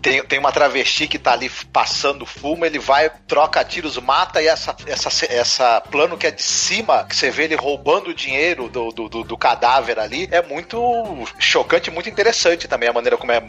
tem, 0.00 0.22
tem 0.24 0.38
uma 0.38 0.52
travesti 0.52 1.06
que 1.06 1.18
tá 1.18 1.32
ali 1.32 1.48
passando 1.72 2.26
fumo, 2.26 2.64
ele 2.64 2.78
vai, 2.78 3.10
troca 3.26 3.64
tiros, 3.64 3.96
mata 3.98 4.42
e 4.42 4.46
essa, 4.48 4.74
essa, 4.86 5.08
essa 5.32 5.80
plano 5.80 6.16
que 6.18 6.26
é 6.26 6.30
de 6.30 6.42
cima, 6.42 7.04
que 7.04 7.14
você 7.14 7.30
vê 7.30 7.44
ele 7.44 7.54
roubando 7.56 8.10
o 8.10 8.14
dinheiro 8.14 8.68
do, 8.68 8.90
do, 8.90 9.08
do- 9.08 9.24
do 9.24 9.36
cadáver 9.38 9.98
ali, 9.98 10.28
é 10.30 10.42
muito 10.42 10.78
chocante, 11.62 11.90
muito 11.90 12.08
interessante 12.08 12.66
também 12.66 12.88
a 12.88 12.92
maneira 12.92 13.16
como 13.16 13.30
é 13.32 13.42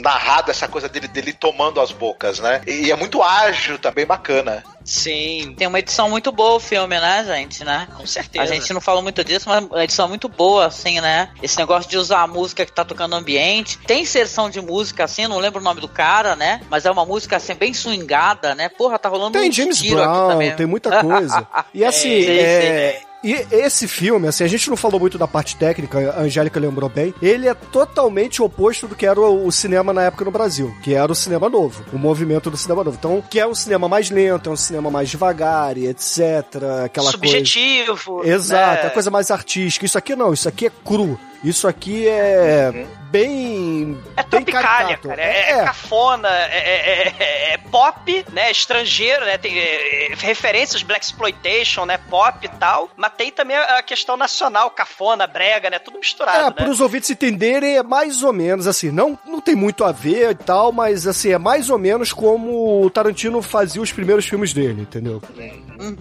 narrado 0.00 0.50
essa 0.50 0.68
coisa 0.68 0.88
dele, 0.88 1.08
dele 1.08 1.32
tomando 1.32 1.80
as 1.80 1.90
bocas, 1.90 2.38
né? 2.38 2.60
E 2.66 2.90
é 2.90 2.96
muito 2.96 3.22
ágil 3.22 3.78
também, 3.78 4.06
bacana. 4.06 4.62
Sim. 4.84 5.54
Tem 5.58 5.66
uma 5.66 5.78
edição 5.80 6.08
muito 6.08 6.32
boa 6.32 6.54
o 6.54 6.60
filme, 6.60 6.98
né, 6.98 7.24
gente, 7.26 7.62
né? 7.64 7.86
Com 7.94 8.06
certeza. 8.06 8.44
A 8.44 8.46
gente 8.46 8.72
não 8.72 8.80
falou 8.80 9.02
muito 9.02 9.22
disso, 9.22 9.48
mas 9.48 9.64
uma 9.64 9.84
edição 9.84 10.08
muito 10.08 10.28
boa, 10.28 10.66
assim, 10.66 11.00
né? 11.00 11.28
Esse 11.42 11.58
negócio 11.58 11.90
de 11.90 11.98
usar 11.98 12.22
a 12.22 12.26
música 12.26 12.64
que 12.64 12.72
tá 12.72 12.84
tocando 12.84 13.10
no 13.10 13.16
ambiente. 13.16 13.76
Tem 13.78 14.02
inserção 14.02 14.48
de 14.48 14.60
música, 14.60 15.04
assim, 15.04 15.26
não 15.26 15.38
lembro 15.38 15.60
o 15.60 15.64
nome 15.64 15.80
do 15.80 15.88
cara, 15.88 16.34
né? 16.34 16.60
Mas 16.70 16.86
é 16.86 16.90
uma 16.90 17.04
música, 17.04 17.36
assim, 17.36 17.54
bem 17.54 17.74
swingada, 17.74 18.54
né? 18.54 18.68
Porra, 18.70 18.98
tá 18.98 19.08
rolando 19.08 19.38
Tem 19.38 19.50
um 19.50 19.52
James 19.52 19.78
tiro 19.78 20.00
aqui 20.00 20.10
Brown, 20.10 20.28
também. 20.28 20.56
tem 20.56 20.66
muita 20.66 21.02
coisa. 21.02 21.46
E 21.74 21.84
assim, 21.84 22.22
Sim, 22.22 22.30
é, 22.30 23.00
E 23.22 23.32
esse 23.50 23.88
filme, 23.88 24.28
assim, 24.28 24.44
a 24.44 24.48
gente 24.48 24.70
não 24.70 24.76
falou 24.76 25.00
muito 25.00 25.18
da 25.18 25.26
parte 25.26 25.56
técnica, 25.56 26.12
a 26.12 26.20
Angélica 26.20 26.60
lembrou 26.60 26.88
bem, 26.88 27.12
ele 27.20 27.48
é 27.48 27.54
totalmente 27.54 28.40
oposto 28.40 28.86
do 28.86 28.94
que 28.94 29.06
era 29.06 29.20
o, 29.20 29.50
cinema 29.50 29.92
na 29.92 30.02
época 30.02 30.24
no 30.24 30.30
Brasil, 30.30 30.72
que 30.82 30.94
era 30.94 31.10
o 31.10 31.14
cinema 31.14 31.48
novo, 31.48 31.84
o 31.92 31.98
movimento 31.98 32.48
do 32.50 32.56
cinema 32.56 32.84
novo. 32.84 32.96
Então, 32.98 33.22
que 33.28 33.40
é 33.40 33.46
um 33.46 33.54
cinema 33.54 33.88
mais 33.88 34.10
lento, 34.10 34.48
é 34.48 34.52
um 34.52 34.56
cinema 34.56 34.90
mais 34.90 35.08
devagar 35.08 35.76
e 35.76 35.86
etc, 35.86 36.22
aquela 36.84 37.10
Subjetivo. 37.10 38.18
coisa... 38.18 38.34
Exato, 38.34 38.82
né? 38.82 38.88
a 38.88 38.90
coisa 38.90 39.10
mais 39.10 39.30
artística. 39.30 39.84
Isso 39.84 39.98
aqui 39.98 40.14
não, 40.14 40.32
isso 40.32 40.48
aqui 40.48 40.66
é 40.66 40.70
cru. 40.84 41.18
Isso 41.44 41.68
aqui 41.68 42.06
é 42.08 42.72
bem. 43.10 43.96
É 44.16 44.22
bem 44.22 44.24
tropicália, 44.30 44.68
caricato. 44.98 45.08
cara. 45.08 45.22
É, 45.22 45.50
é 45.52 45.64
cafona, 45.64 46.28
é, 46.28 46.58
é- 46.58 47.14
é- 47.18 47.52
é 47.54 47.58
pop, 47.70 48.24
né? 48.32 48.50
Estrangeiro, 48.50 49.24
né? 49.24 49.38
Tem 49.38 49.56
é, 49.58 50.12
é, 50.12 50.14
referências 50.16 50.82
Black 50.82 51.04
Exploitation, 51.04 51.86
né? 51.86 51.98
Pop 52.10 52.44
e 52.44 52.48
tal. 52.48 52.90
Mas 52.96 53.12
tem 53.16 53.30
também 53.30 53.56
a 53.56 53.82
questão 53.82 54.16
nacional, 54.16 54.70
cafona, 54.70 55.26
brega, 55.26 55.70
né? 55.70 55.78
Tudo 55.78 55.98
misturado, 55.98 56.38
É, 56.38 56.44
né? 56.44 56.50
para 56.50 56.68
os 56.70 56.80
ouvintes 56.80 57.08
entenderem, 57.10 57.76
é 57.76 57.82
mais 57.82 58.22
ou 58.22 58.32
menos 58.32 58.66
assim, 58.66 58.90
não, 58.90 59.18
não 59.24 59.40
tem 59.40 59.54
muito 59.54 59.84
a 59.84 59.92
ver 59.92 60.32
e 60.32 60.34
tal, 60.34 60.70
mas 60.72 61.06
assim, 61.06 61.32
é 61.32 61.38
mais 61.38 61.70
ou 61.70 61.78
menos 61.78 62.12
como 62.12 62.82
o 62.84 62.90
Tarantino 62.90 63.40
fazia 63.42 63.80
os 63.80 63.92
primeiros 63.92 64.26
filmes 64.26 64.52
dele, 64.52 64.82
entendeu? 64.82 65.22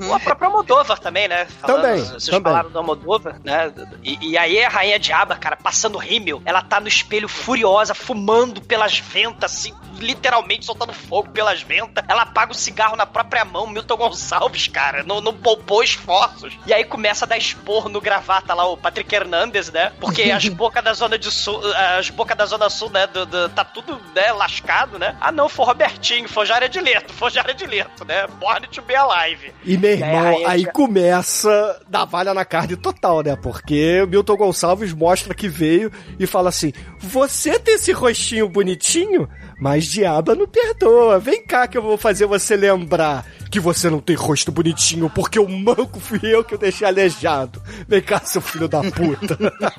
O 0.09 0.13
A 0.13 0.19
própria 0.19 0.47
Almodóvar 0.47 0.99
também, 0.99 1.27
né? 1.27 1.47
Também, 1.65 1.99
Vocês 2.03 2.25
também. 2.25 2.41
falaram 2.43 2.69
do 2.69 2.77
Almodóvar, 2.79 3.39
né? 3.43 3.71
E, 4.03 4.31
e 4.31 4.37
aí 4.37 4.63
a 4.63 4.69
Rainha 4.69 4.99
Cara, 5.35 5.55
passando 5.55 5.97
rímel, 5.97 6.41
ela 6.45 6.61
tá 6.61 6.79
no 6.79 6.87
espelho 6.87 7.27
furiosa, 7.27 7.93
fumando 7.93 8.61
pelas 8.61 8.99
ventas, 8.99 9.51
assim, 9.53 9.73
literalmente 9.99 10.65
soltando 10.65 10.93
fogo 10.93 11.29
pelas 11.29 11.61
ventas. 11.61 12.03
Ela 12.07 12.21
apaga 12.23 12.51
o 12.51 12.55
cigarro 12.55 12.95
na 12.95 13.05
própria 13.05 13.43
mão, 13.43 13.67
Milton 13.67 13.97
Gonçalves, 13.97 14.67
cara, 14.67 15.03
não, 15.03 15.21
não 15.21 15.33
poupou 15.33 15.83
esforços. 15.83 16.53
E 16.65 16.73
aí 16.73 16.83
começa 16.83 17.25
a 17.25 17.27
dar 17.27 17.37
esporro 17.37 17.89
no 17.89 17.99
gravata 18.01 18.53
lá, 18.53 18.65
o 18.67 18.77
Patrick 18.77 19.13
Hernandes, 19.13 19.71
né? 19.71 19.91
Porque 19.99 20.23
as 20.23 20.47
bocas 20.49 20.83
da 20.83 20.93
Zona 20.93 21.17
de 21.17 21.31
Sul, 21.31 21.59
as 21.97 22.09
bocas 22.09 22.37
da 22.37 22.45
Zona 22.45 22.69
Sul, 22.69 22.89
né, 22.89 23.07
do, 23.07 23.25
do- 23.25 23.49
tá 23.49 23.63
tudo, 23.65 23.99
né, 24.15 24.31
lascado, 24.33 24.99
né? 24.99 25.15
Ah, 25.19 25.31
não, 25.31 25.49
foi 25.49 25.65
Robertinho, 25.65 26.29
foi 26.29 26.45
Jária 26.45 26.69
de 26.69 26.79
Leto, 26.79 27.13
foi 27.13 27.29
Jária 27.31 27.53
de 27.53 27.65
Leto, 27.65 28.05
né? 28.05 28.27
Born 28.39 28.67
to 28.67 28.81
be 28.81 28.95
alive. 28.95 29.53
E 29.63 29.77
meu 29.77 29.89
aí 29.91 30.01
irmão, 30.01 30.21
Rainha 30.23 30.49
aí 30.49 30.57
Diaba- 30.59 30.73
começa 30.73 31.81
da 31.87 32.05
valha 32.05 32.33
na 32.33 32.45
carne 32.45 32.75
total, 32.75 33.21
né? 33.21 33.35
Porque 33.35 34.01
o 34.03 34.07
Milton 34.07 34.35
Gonçalves 34.37 34.93
mostra 34.93 35.16
que 35.33 35.47
veio 35.47 35.91
e 36.19 36.27
fala 36.27 36.49
assim: 36.49 36.71
Você 36.99 37.59
tem 37.59 37.75
esse 37.75 37.91
rostinho 37.91 38.49
bonitinho, 38.49 39.27
mas 39.59 39.85
diaba 39.85 40.35
não 40.35 40.47
perdoa. 40.47 41.19
Vem 41.19 41.45
cá 41.45 41.67
que 41.67 41.77
eu 41.77 41.81
vou 41.81 41.97
fazer 41.97 42.25
você 42.25 42.55
lembrar 42.55 43.25
que 43.49 43.59
você 43.59 43.89
não 43.89 43.99
tem 43.99 44.15
rosto 44.15 44.51
bonitinho, 44.51 45.09
porque 45.09 45.39
o 45.39 45.47
manco 45.47 45.99
fui 45.99 46.19
eu 46.23 46.43
que 46.43 46.53
eu 46.53 46.57
deixei 46.57 46.87
aleijado. 46.87 47.61
Vem 47.87 48.01
cá, 48.01 48.21
seu 48.23 48.41
filho 48.41 48.67
da 48.67 48.81
puta. 48.81 49.37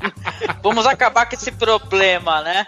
Vamos 0.63 0.87
acabar 0.87 1.27
com 1.27 1.35
esse 1.35 1.53
problema, 1.53 2.43
né? 2.43 2.67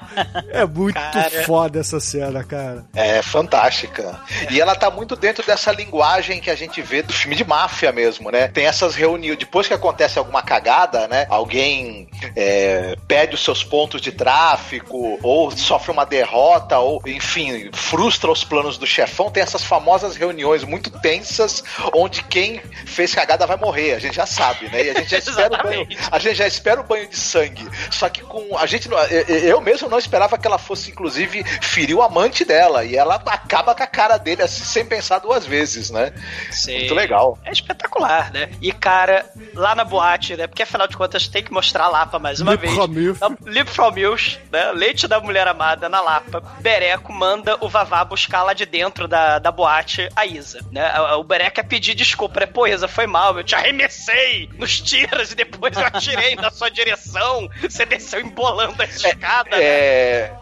É 0.49 0.65
muito 0.65 0.95
Cara. 0.95 1.45
foda 1.45 1.81
essa 1.81 2.01
cena, 2.01 2.45
cara. 2.45 2.85
É 2.95 3.23
fantástica. 3.23 4.21
E 4.51 4.61
ela 4.61 4.75
tá 4.75 4.91
muito 4.91 5.17
dentro 5.17 5.45
dessa 5.45 5.73
linguagem 5.73 6.41
que 6.41 6.51
a 6.51 6.55
gente 6.55 6.81
vê 6.83 7.03
do 7.03 7.13
filme 7.13 7.37
de 7.37 7.45
máfia 7.45 7.93
mesmo, 7.93 8.31
né? 8.31 8.49
Tem 8.49 8.67
essas 8.67 8.95
reuniões. 8.95 9.39
Depois 9.39 9.67
que 9.67 9.75
acontece 9.75 10.19
alguma 10.19 10.43
cagada, 10.43 11.09
né? 11.09 11.27
Alguém 11.29 12.09
é, 12.37 12.97
perde 13.09 13.35
os 13.35 13.45
seus 13.45 13.65
pontos 13.65 14.01
de 14.01 14.13
tráfico, 14.13 15.19
ou 15.23 15.51
sofre 15.51 15.91
uma 15.91 16.05
derrota, 16.05 16.79
ou, 16.79 17.03
enfim, 17.07 17.71
frustra 17.73 18.31
os 18.31 18.45
planos 18.45 18.79
do 18.79 18.87
chefão. 18.87 19.31
Tem 19.31 19.43
essas 19.43 19.65
famosas 19.65 20.17
reuniões 20.17 20.65
muito 20.65 20.90
tensas, 20.91 21.63
onde 21.95 22.23
quem 22.25 22.61
fez 22.87 23.15
cagada 23.15 23.47
vai 23.47 23.57
morrer. 23.57 23.95
A 23.95 23.99
gente 23.99 24.17
já 24.17 24.27
sabe, 24.27 24.69
né? 24.69 24.85
E 24.85 24.91
a 24.91 24.95
gente 24.95 25.11
já 25.11 25.19
espera 25.31 25.55
o 25.55 25.63
banho, 25.63 25.87
a 26.11 26.19
gente 26.19 26.35
já 26.37 26.47
espera 26.47 26.81
o 26.81 26.85
banho 26.85 27.09
de 27.09 27.17
sangue. 27.17 27.69
Só 27.91 28.09
que 28.09 28.23
com 28.23 28.57
a 28.59 28.67
gente, 28.67 28.89
não- 28.89 28.99
eu- 28.99 29.61
mesmo 29.61 29.89
não 29.89 29.99
esperava 29.99 30.37
que 30.39 30.47
ela 30.47 30.59
fosse, 30.59 30.91
inclusive, 30.91 31.45
ferir 31.63 31.95
o 31.97 32.03
amante 32.03 32.45
dela. 32.45 32.85
E 32.85 32.97
ela 32.97 33.17
acaba 33.17 33.75
com 33.75 33.83
a 33.83 33.87
cara 33.87 34.17
dele 34.19 34.43
assim, 34.43 34.65
sem 34.65 34.85
pensar 34.85 35.19
duas 35.19 35.47
vezes, 35.47 35.91
né? 35.91 36.13
Sim. 36.51 36.79
Muito 36.79 36.95
legal. 36.95 37.39
É 37.45 37.53
espetacular, 37.53 38.33
né? 38.33 38.51
E, 38.61 38.73
cara, 38.73 39.27
lá 39.55 39.75
na 39.75 39.85
boate, 39.85 40.37
né? 40.37 40.47
Porque 40.47 40.63
afinal 40.63 40.87
de 40.89 40.97
contas 40.97 41.29
tem 41.29 41.43
que 41.43 41.53
mostrar 41.53 41.85
a 41.85 41.89
Lapa 41.89 42.19
mais 42.19 42.41
uma 42.41 42.53
Lip 42.53 42.67
vez. 42.67 43.19
Lip 43.45 43.71
from 43.71 43.91
Mills, 43.93 44.39
né? 44.51 44.73
Leite 44.73 45.07
da 45.07 45.21
mulher 45.21 45.47
amada 45.49 45.89
na 45.89 46.01
Lapa. 46.01 46.41
Bereco 46.61 47.13
manda 47.13 47.57
o 47.61 47.69
Vavá 47.69 48.05
buscar 48.05 48.43
lá 48.43 48.53
de 48.53 48.65
dentro 48.67 49.07
da, 49.07 49.39
da 49.39 49.51
boate 49.53 50.09
a 50.17 50.25
Isa, 50.27 50.61
né? 50.71 50.80
A- 50.89 51.17
O 51.17 51.25
Bereco 51.25 51.57
quer 51.57 51.65
pedir 51.65 51.95
desculpa, 51.95 52.41
né? 52.41 52.47
Pô, 52.47 52.67
Isa, 52.67 52.89
foi 52.89 53.07
mal, 53.07 53.37
eu 53.37 53.45
te 53.45 53.55
arremessei 53.55 54.49
nos 54.59 54.81
tiros 54.81 55.33
e 55.33 55.35
depois 55.35 55.77
eu 55.77 55.85
atirei 55.87 56.35
na 56.37 56.51
sua 56.51 56.71
direção. 56.71 57.49
Você 57.63 57.85
desceu 57.85 58.21
embolando 58.21 58.81
a 58.83 58.85
escada, 58.85 59.51
né? 59.51 59.63
É, 59.63 60.33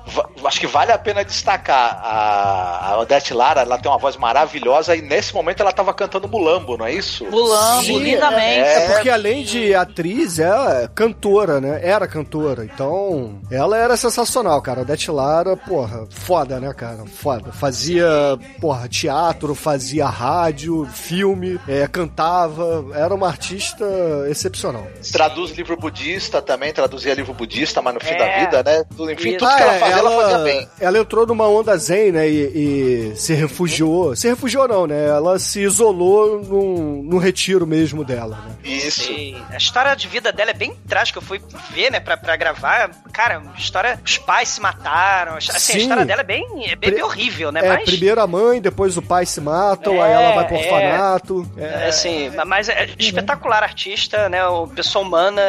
acho 0.44 0.60
que 0.60 0.66
vale 0.66 0.92
a 0.92 0.98
pena 0.98 1.24
destacar 1.24 2.00
a, 2.02 2.90
a 2.92 2.98
Odete 2.98 3.32
Lara, 3.34 3.62
ela 3.62 3.78
tem 3.78 3.90
uma 3.90 3.98
voz 3.98 4.16
maravilhosa 4.16 4.94
e 4.96 5.02
nesse 5.02 5.34
momento 5.34 5.60
ela 5.60 5.72
tava 5.72 5.92
cantando 5.94 6.28
Mulambo, 6.28 6.76
não 6.76 6.86
é 6.86 6.92
isso? 6.92 7.24
Mulambo, 7.26 7.84
Sim, 7.84 7.98
lindamente. 7.98 8.68
É, 8.68 8.84
é 8.84 8.92
porque 8.94 9.10
além 9.10 9.42
de 9.44 9.74
atriz, 9.74 10.38
é 10.38 10.88
cantora, 10.94 11.60
né? 11.60 11.80
Era 11.82 12.06
cantora. 12.06 12.64
Então, 12.64 13.40
ela 13.50 13.76
era 13.76 13.96
sensacional, 13.96 14.60
cara. 14.62 14.80
A 14.80 14.82
Odete 14.82 15.10
Lara, 15.10 15.56
porra, 15.56 16.06
foda, 16.10 16.60
né, 16.60 16.72
cara? 16.74 17.04
Foda. 17.06 17.52
Fazia, 17.52 18.06
porra, 18.60 18.88
teatro, 18.88 19.54
fazia 19.54 20.06
rádio, 20.06 20.27
filme, 20.92 21.58
é, 21.68 21.86
cantava. 21.86 22.84
Era 22.94 23.14
uma 23.14 23.26
artista 23.28 23.84
excepcional. 24.28 24.86
Traduz 25.12 25.52
livro 25.52 25.76
budista 25.76 26.40
também, 26.42 26.72
traduzia 26.72 27.14
livro 27.14 27.32
budista, 27.34 27.80
mas 27.82 27.94
no 27.94 28.00
fim 28.00 28.14
É. 28.14 28.18
da 28.18 28.38
vida, 28.44 28.62
né? 28.62 28.84
Tudo- 28.96 29.10
Enfim, 29.12 29.30
Isso. 29.30 29.38
tudo 29.38 29.48
Ah, 29.50 29.56
que 29.56 29.62
ela 29.62 29.74
é, 29.74 29.78
fazia 29.78 29.96
ela 29.98 30.10
fazia 30.22 30.38
bem. 30.38 30.68
Ela 30.80 30.98
entrou 30.98 31.26
numa 31.26 31.48
onda 31.48 31.76
zen, 31.76 32.12
né? 32.12 32.28
E, 32.28 33.12
e 33.12 33.16
se 33.16 33.32
refugiou. 33.34 34.14
Se 34.14 34.28
refugiou, 34.28 34.68
não, 34.68 34.86
né? 34.86 35.06
Ela 35.08 35.38
se 35.38 35.60
isolou 35.60 36.42
num, 36.42 37.02
num 37.02 37.18
retiro 37.18 37.66
mesmo 37.66 38.04
dela, 38.04 38.36
né? 38.46 38.54
Isso. 38.64 39.04
Sim. 39.04 39.36
A 39.50 39.56
história 39.56 39.94
de 39.94 40.06
vida 40.08 40.32
dela 40.32 40.50
é 40.50 40.54
bem 40.54 40.74
trágica. 40.88 41.18
Eu 41.18 41.22
fui 41.22 41.40
ver, 41.70 41.90
né, 41.90 42.00
pra, 42.00 42.16
pra 42.16 42.36
gravar. 42.36 42.90
Cara, 43.12 43.42
a 43.54 43.58
história. 43.58 43.98
Os 44.04 44.18
pais 44.18 44.48
se 44.50 44.60
mataram. 44.60 45.36
Assim, 45.36 45.50
a 45.54 45.58
Sim. 45.58 45.78
história 45.78 46.04
dela 46.04 46.20
é 46.20 46.24
bem, 46.24 46.46
é 46.70 46.76
bem, 46.76 46.92
bem 46.92 47.02
horrível, 47.02 47.50
né? 47.52 47.60
É, 47.64 47.68
Mas. 47.68 47.84
primeiro 47.84 48.20
a 48.20 48.26
mãe, 48.26 48.60
depois 48.60 48.96
o 48.96 49.02
pai 49.02 49.24
se 49.26 49.40
matam, 49.40 49.94
É, 49.94 50.02
aí 50.02 50.12
ela 50.20 50.34
vai 50.34 50.46
pro 50.46 50.56
é. 50.56 50.58
orfanato. 50.58 51.52
É, 51.56 51.88
assim, 51.88 52.30
mas 52.46 52.68
é 52.68 52.88
espetacular 52.98 53.62
artista, 53.62 54.28
né? 54.28 54.46
Uma 54.46 54.68
pessoa 54.68 55.04
humana 55.04 55.42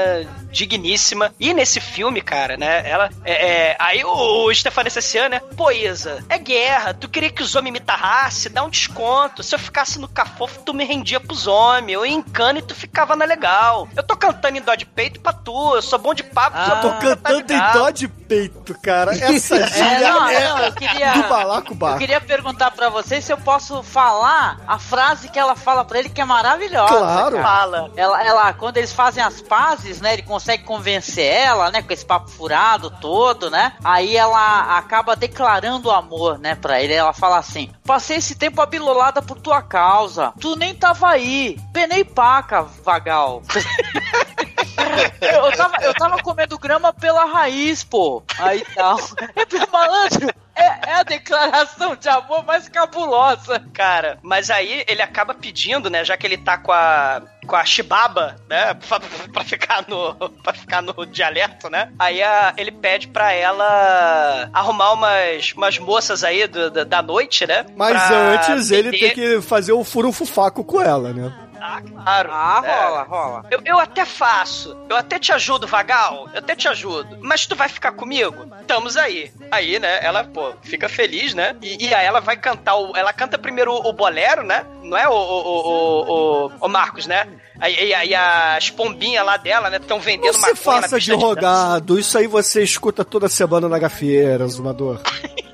digníssima. 0.52 1.34
E 1.40 1.54
nesse 1.54 1.80
filme, 1.80 2.22
cara, 2.22 2.58
né? 2.58 2.90
Ela. 2.90 3.10
É, 3.24 3.70
é, 3.70 3.76
aí 3.80 4.04
o, 4.04 4.46
o 4.46 4.54
Stefano 4.54 4.90
Sessian, 4.90 5.30
né? 5.30 5.42
Pô, 5.56 5.72
Isa, 5.72 6.24
é 6.30 6.38
guerra. 6.38 6.94
Tu 6.94 7.08
queria 7.08 7.30
que 7.30 7.42
os 7.42 7.56
homens 7.56 7.74
me 7.74 7.80
tarrassem? 7.80 8.52
Dá 8.52 8.64
um 8.64 8.70
desconto. 8.70 9.44
Se 9.44 9.56
eu 9.56 9.60
ficasse 9.60 10.00
no 10.00 10.08
cafofo, 10.08 10.62
tu 10.66 10.74
me 10.74 10.84
rendia 10.84 11.20
pros 11.20 11.48
homens. 11.48 11.94
Eu 11.94 12.06
ia 12.06 12.14
em 12.14 12.22
cana 12.22 12.60
e 12.60 12.62
tu 12.62 12.76
ficava 12.76 13.16
na 13.16 13.26
legal. 13.26 13.88
Eu 13.96 14.04
tô 14.04 14.16
cantando 14.16 14.58
em 14.58 14.62
dó 14.62 14.76
de 14.76 14.86
peito 14.86 15.20
pra 15.20 15.34
tu. 15.34 15.76
Eu 15.76 15.82
sou 15.82 16.00
bom 16.00 16.14
de 16.14 16.24
papo. 16.24 16.58
Eu 16.58 16.66
só 16.66 16.76
tô 16.78 16.94
cantando 17.00 17.44
tá 17.44 17.54
em 17.54 17.74
dó 17.74 17.90
de 17.90 18.08
peito, 18.08 18.76
cara. 18.82 19.12
Essa 19.20 19.58
É, 19.58 19.68
gíria 19.68 20.00
não, 20.12 20.30
é, 20.30 20.50
não, 20.50 20.60
eu 20.60 20.74
queria. 20.74 21.14
do 21.14 21.24
balaco 21.24 21.78
Eu 21.80 21.98
queria 21.98 22.22
perguntar 22.22 22.72
pra 22.72 22.90
vocês 22.90 23.24
se 23.24 23.32
eu 23.32 23.38
posso 23.38 23.82
falar 23.84 24.59
a 24.68 24.78
frase 24.78 25.30
que 25.30 25.40
ela 25.40 25.56
fala 25.56 25.84
pra 25.84 26.00
ele 26.00 26.10
que 26.10 26.22
é 26.22 26.26
maravilhosa. 26.26 26.88
Claro. 26.96 27.36
cara. 27.38 27.44
Fala. 27.44 27.92
Ela, 27.96 28.24
ela, 28.24 28.54
quando 28.54 28.78
eles 28.78 28.94
fazem 28.94 29.24
as 29.24 29.42
pazes, 29.42 30.00
né? 30.02 30.14
Ele 30.14 30.24
consegue 30.24 30.64
convencer 30.64 31.26
ela, 31.26 31.72
né? 31.72 31.82
Com 31.82 31.94
esse 31.94 32.06
papo 32.06 32.30
furado 32.30 32.90
todo, 33.02 33.50
né? 33.50 33.74
Aí 33.84 34.16
ela 34.16 34.78
acaba 34.78 35.16
declarando 35.16 35.92
amor, 35.92 36.38
né? 36.38 36.56
Pra 36.56 36.82
ele. 36.82 36.94
Ela 36.94 37.14
fala 37.14 37.38
assim: 37.38 37.72
Passei 37.84 38.18
esse 38.18 38.36
tempo 38.36 38.62
abilolada 38.62 39.22
por 39.22 39.40
tua 39.40 39.62
causa. 39.62 40.34
Tu 40.40 40.56
nem 40.56 40.76
tava 40.76 41.10
aí. 41.10 41.60
Penei 41.74 42.04
paca, 42.04 42.64
vagal. 42.84 43.42
eu, 45.22 45.58
tava, 45.58 45.78
eu 45.82 45.94
tava 45.94 46.22
comendo 46.22 46.58
grama 46.58 46.94
pela 46.94 47.26
raiz, 47.26 47.84
pô. 47.84 48.24
Aí 48.38 48.64
tal. 48.76 49.00
É 49.36 49.72
malandro. 49.72 50.30
É, 50.60 50.90
é 50.90 50.94
a 50.96 51.04
declaração 51.04 51.96
de 51.96 52.10
amor 52.10 52.44
mais 52.46 52.68
cabulosa. 52.68 53.64
Cara, 53.74 54.18
mas 54.22 54.50
aí 54.50 54.84
ele 54.88 55.02
acaba 55.02 55.34
pedindo, 55.34 55.90
né? 55.90 56.04
Já 56.04 56.18
que 56.18 56.28
ele 56.28 56.38
tá 56.38 56.58
com 56.58 56.72
a. 56.72 57.22
Com 57.48 57.56
a 57.56 57.66
Shibaba, 57.66 58.36
né? 58.48 58.76
Pra, 58.76 59.00
pra 59.34 59.44
ficar 59.44 59.86
no. 59.88 60.14
para 60.44 60.54
ficar 60.54 60.82
no 60.82 61.06
dialeto, 61.06 61.70
né? 61.70 61.92
Aí 61.98 62.22
a- 62.22 62.54
ele 62.58 62.72
pede 62.72 63.08
pra 63.08 63.32
ela 63.34 64.50
arrumar 64.54 64.92
umas, 64.94 65.54
umas 65.54 65.80
moças 65.80 66.24
aí 66.24 66.46
do- 66.48 66.70
da- 66.70 66.84
da 66.84 67.02
noite, 67.02 67.48
né? 67.48 67.66
Mas 67.76 68.00
antes 68.12 68.70
ele 68.72 68.92
vender- 68.92 69.00
tem 69.00 69.16
que 69.16 69.42
fazer 69.42 69.72
o 69.72 69.84
furufufaco 69.84 70.64
com 70.64 70.82
ela, 70.82 71.12
né? 71.14 71.34
Ah, 71.62 71.82
claro. 71.82 72.30
Ah, 72.32 72.62
É. 72.64 72.72
rola, 72.86 73.04
rola. 73.04 73.46
Eu, 73.52 73.62
eu 73.66 73.80
até 73.80 74.06
faço. 74.06 74.78
Eu 74.90 74.96
até 74.96 75.20
te 75.20 75.32
ajudo, 75.32 75.68
Vagal. 75.68 76.30
Eu 76.34 76.40
até 76.40 76.56
te 76.56 76.68
ajudo. 76.68 77.18
Mas 77.22 77.46
tu 77.46 77.56
vai 77.56 77.68
ficar 77.70 77.92
comigo? 77.92 78.48
Estamos 78.62 78.96
aí. 78.98 79.32
Aí, 79.52 79.80
né, 79.80 80.00
ela, 80.04 80.24
pô, 80.24 80.54
fica 80.62 80.88
feliz, 80.88 81.34
né? 81.34 81.56
E, 81.62 81.88
e 81.88 81.94
aí 81.94 82.06
ela 82.06 82.20
vai 82.22 82.38
cantar 82.38 82.76
o. 82.76 82.96
Ela 82.96 83.12
canta 83.14 83.38
primeiro 83.38 83.72
o, 83.74 83.90
o 83.90 83.94
bolero, 83.94 84.44
né? 84.44 84.66
Não 84.84 84.98
é 84.98 85.08
o, 85.08 85.12
o, 85.14 85.16
o, 85.16 85.60
o, 85.60 86.46
o- 86.48 86.52
o 86.62 86.68
Marcos, 86.68 87.06
né? 87.08 87.28
Aí, 87.60 87.76
aí, 87.78 87.94
aí 87.94 88.16
as 88.16 88.70
pombinhas 88.70 89.26
lá 89.26 89.36
dela, 89.38 89.70
né? 89.70 89.78
Estão 89.78 90.00
vendendo 90.00 90.34
Não 90.34 90.42
se 90.42 90.56
faça 90.56 91.00
de 91.00 91.14
rogado. 91.14 92.00
Isso 92.00 92.18
aí 92.18 92.26
você 92.28 92.64
escuta 92.64 93.04
toda 93.04 93.28
semana 93.28 93.68
na 93.68 93.78
gafieira, 93.78 94.48
Zumador. 94.48 95.02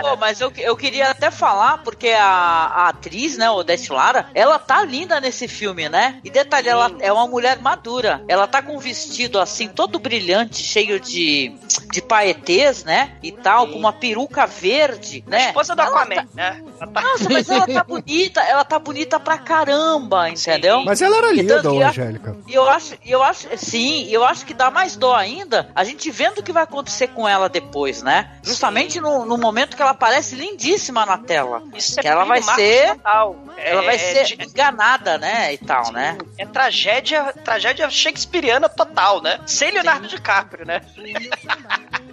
Pô, 0.00 0.16
mas 0.16 0.40
eu, 0.40 0.52
eu 0.58 0.76
queria 0.76 1.10
até 1.10 1.30
falar, 1.30 1.78
porque 1.78 2.08
a, 2.08 2.24
a 2.24 2.88
atriz, 2.88 3.36
né, 3.36 3.48
Odete 3.48 3.92
Lara, 3.92 4.28
ela 4.34 4.58
tá 4.58 4.84
linda 4.84 5.20
nesse 5.20 5.46
filme, 5.46 5.88
né? 5.88 6.20
E 6.24 6.30
detalhe, 6.30 6.68
ela 6.68 6.90
é 7.00 7.12
uma 7.12 7.28
mulher 7.28 7.60
madura. 7.60 8.22
Ela 8.26 8.46
tá 8.46 8.60
com 8.60 8.76
um 8.76 8.80
vestido 8.80 9.38
assim, 9.38 9.68
todo 9.68 9.98
brilhante, 9.98 10.62
cheio 10.62 10.98
de, 10.98 11.54
de 11.90 12.02
paetês, 12.02 12.84
né? 12.84 13.16
E 13.22 13.32
tal, 13.32 13.66
com 13.68 13.78
uma 13.78 13.92
peruca 13.92 14.46
verde, 14.46 15.24
né? 15.26 15.46
Esposa 15.48 15.74
do 15.74 15.82
Ela 15.82 15.90
Aquaman, 15.90 16.14
tá- 16.16 16.26
né? 16.34 16.62
Ela 16.80 16.90
tá- 16.92 17.00
Nossa, 17.00 17.28
mas 17.30 17.48
ela 17.48 17.66
tá 17.66 17.84
bonita, 17.84 18.40
ela 18.42 18.64
tá 18.64 18.78
bonita 18.78 19.18
pra 19.20 19.38
caramba, 19.38 20.28
entendeu? 20.28 20.82
Mas 20.84 21.00
ela 21.02 21.16
era 21.16 21.32
linda, 21.32 21.56
a- 21.60 21.88
Angélica. 21.88 22.36
E 22.46 22.54
eu 22.54 22.68
acho, 22.68 22.94
eu 23.04 23.22
acho, 23.22 23.48
sim, 23.56 24.04
e 24.04 24.12
eu 24.12 24.24
acho 24.24 24.44
que 24.44 24.54
dá 24.54 24.70
mais 24.70 24.96
dó 24.96 25.14
ainda 25.14 25.70
a 25.74 25.82
gente 25.84 26.10
vendo 26.10 26.38
o 26.38 26.42
que 26.42 26.52
vai 26.52 26.62
acontecer 26.62 27.08
com 27.08 27.26
ela 27.28 27.48
depois, 27.48 28.02
né? 28.02 28.30
Justamente 28.42 29.00
no, 29.00 29.24
no 29.24 29.36
momento 29.38 29.76
que 29.76 29.82
ela 29.82 29.92
aparece 29.92 30.34
lindíssima 30.34 31.04
na 31.06 31.18
tela. 31.18 31.62
Isso 31.74 31.98
é 31.98 32.02
que 32.02 32.08
ela 32.08 32.24
vai 32.24 32.42
ser, 32.42 32.94
total. 32.96 33.36
ela 33.56 33.82
É- 33.82 33.84
vai 33.86 33.94
é 33.94 33.98
ser 33.98 34.24
de- 34.36 34.44
enganada, 34.44 35.18
né? 35.18 35.54
E 35.54 35.58
tal, 35.58 35.90
né? 35.92 36.18
É 36.36 36.44
tragédia, 36.46 37.32
tragédia 37.44 37.88
shakespeariana 37.90 38.68
total, 38.68 39.22
né? 39.22 39.40
Sem 39.46 39.70
Leonardo 39.70 40.06
DiCaprio, 40.06 40.66
né? 40.66 40.80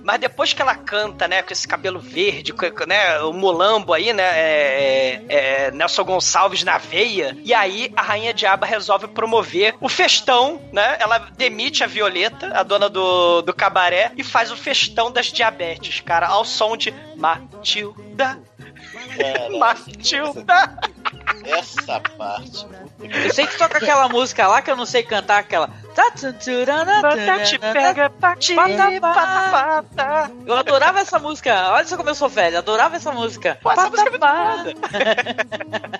Mas 0.06 0.20
depois 0.20 0.54
que 0.54 0.62
ela 0.62 0.76
canta, 0.76 1.28
né, 1.28 1.42
com 1.42 1.52
esse 1.52 1.68
cabelo 1.68 2.00
verde, 2.00 2.54
com, 2.54 2.68
né, 2.86 3.20
o 3.22 3.34
mulambo 3.34 3.92
aí, 3.92 4.14
né, 4.14 4.24
é, 4.24 5.22
é, 5.28 5.72
Nelson 5.72 6.04
Gonçalves 6.04 6.64
na 6.64 6.78
veia, 6.78 7.36
e 7.44 7.56
aí 7.56 7.92
a 7.96 8.04
Rainha 8.04 8.32
Diaba 8.32 8.68
resolve 8.68 9.08
promover 9.08 9.74
o 9.82 9.90
festão, 9.90 10.62
né, 10.72 10.98
ela 11.00 11.18
demite 11.36 11.84
a 11.84 11.88
Violeta, 11.88 12.52
a 12.54 12.62
dona 12.62 12.88
do, 12.88 13.42
do 13.42 13.52
cabaré, 13.52 14.12
e 14.16 14.24
faz 14.24 14.52
o 14.52 14.56
festão 14.56 15.12
das 15.12 15.32
diabetes, 15.32 16.02
cara, 16.02 16.28
ao 16.28 16.46
som 16.46 16.78
de 16.78 16.94
Matilda, 17.16 18.40
Matilda. 19.58 20.78
Essa 21.44 22.00
parte. 22.00 22.66
Eu 23.00 23.34
sei 23.34 23.48
que 23.48 23.58
toca 23.58 23.78
aquela 23.78 24.08
música 24.10 24.48
lá 24.48 24.62
que 24.62 24.70
eu 24.70 24.76
não 24.76 24.86
sei 24.86 25.04
cantar 25.04 25.40
aquela. 25.40 25.70
Te 27.46 27.58
pega, 27.58 28.10
pati, 28.10 28.56
patapata. 28.56 30.32
Eu 30.46 30.56
adorava 30.56 31.00
essa 31.00 31.18
música. 31.18 31.72
Olha 31.72 31.86
só 31.86 31.96
como 31.96 32.10
eu 32.10 32.16
sou 32.16 32.28
velho. 32.28 32.58
Adorava 32.58 32.98
essa 32.98 33.12
música. 33.12 33.58
Pô, 33.62 33.72
essa 33.72 33.90
música 33.90 34.10
é 34.10 34.66
muito. 34.66 34.82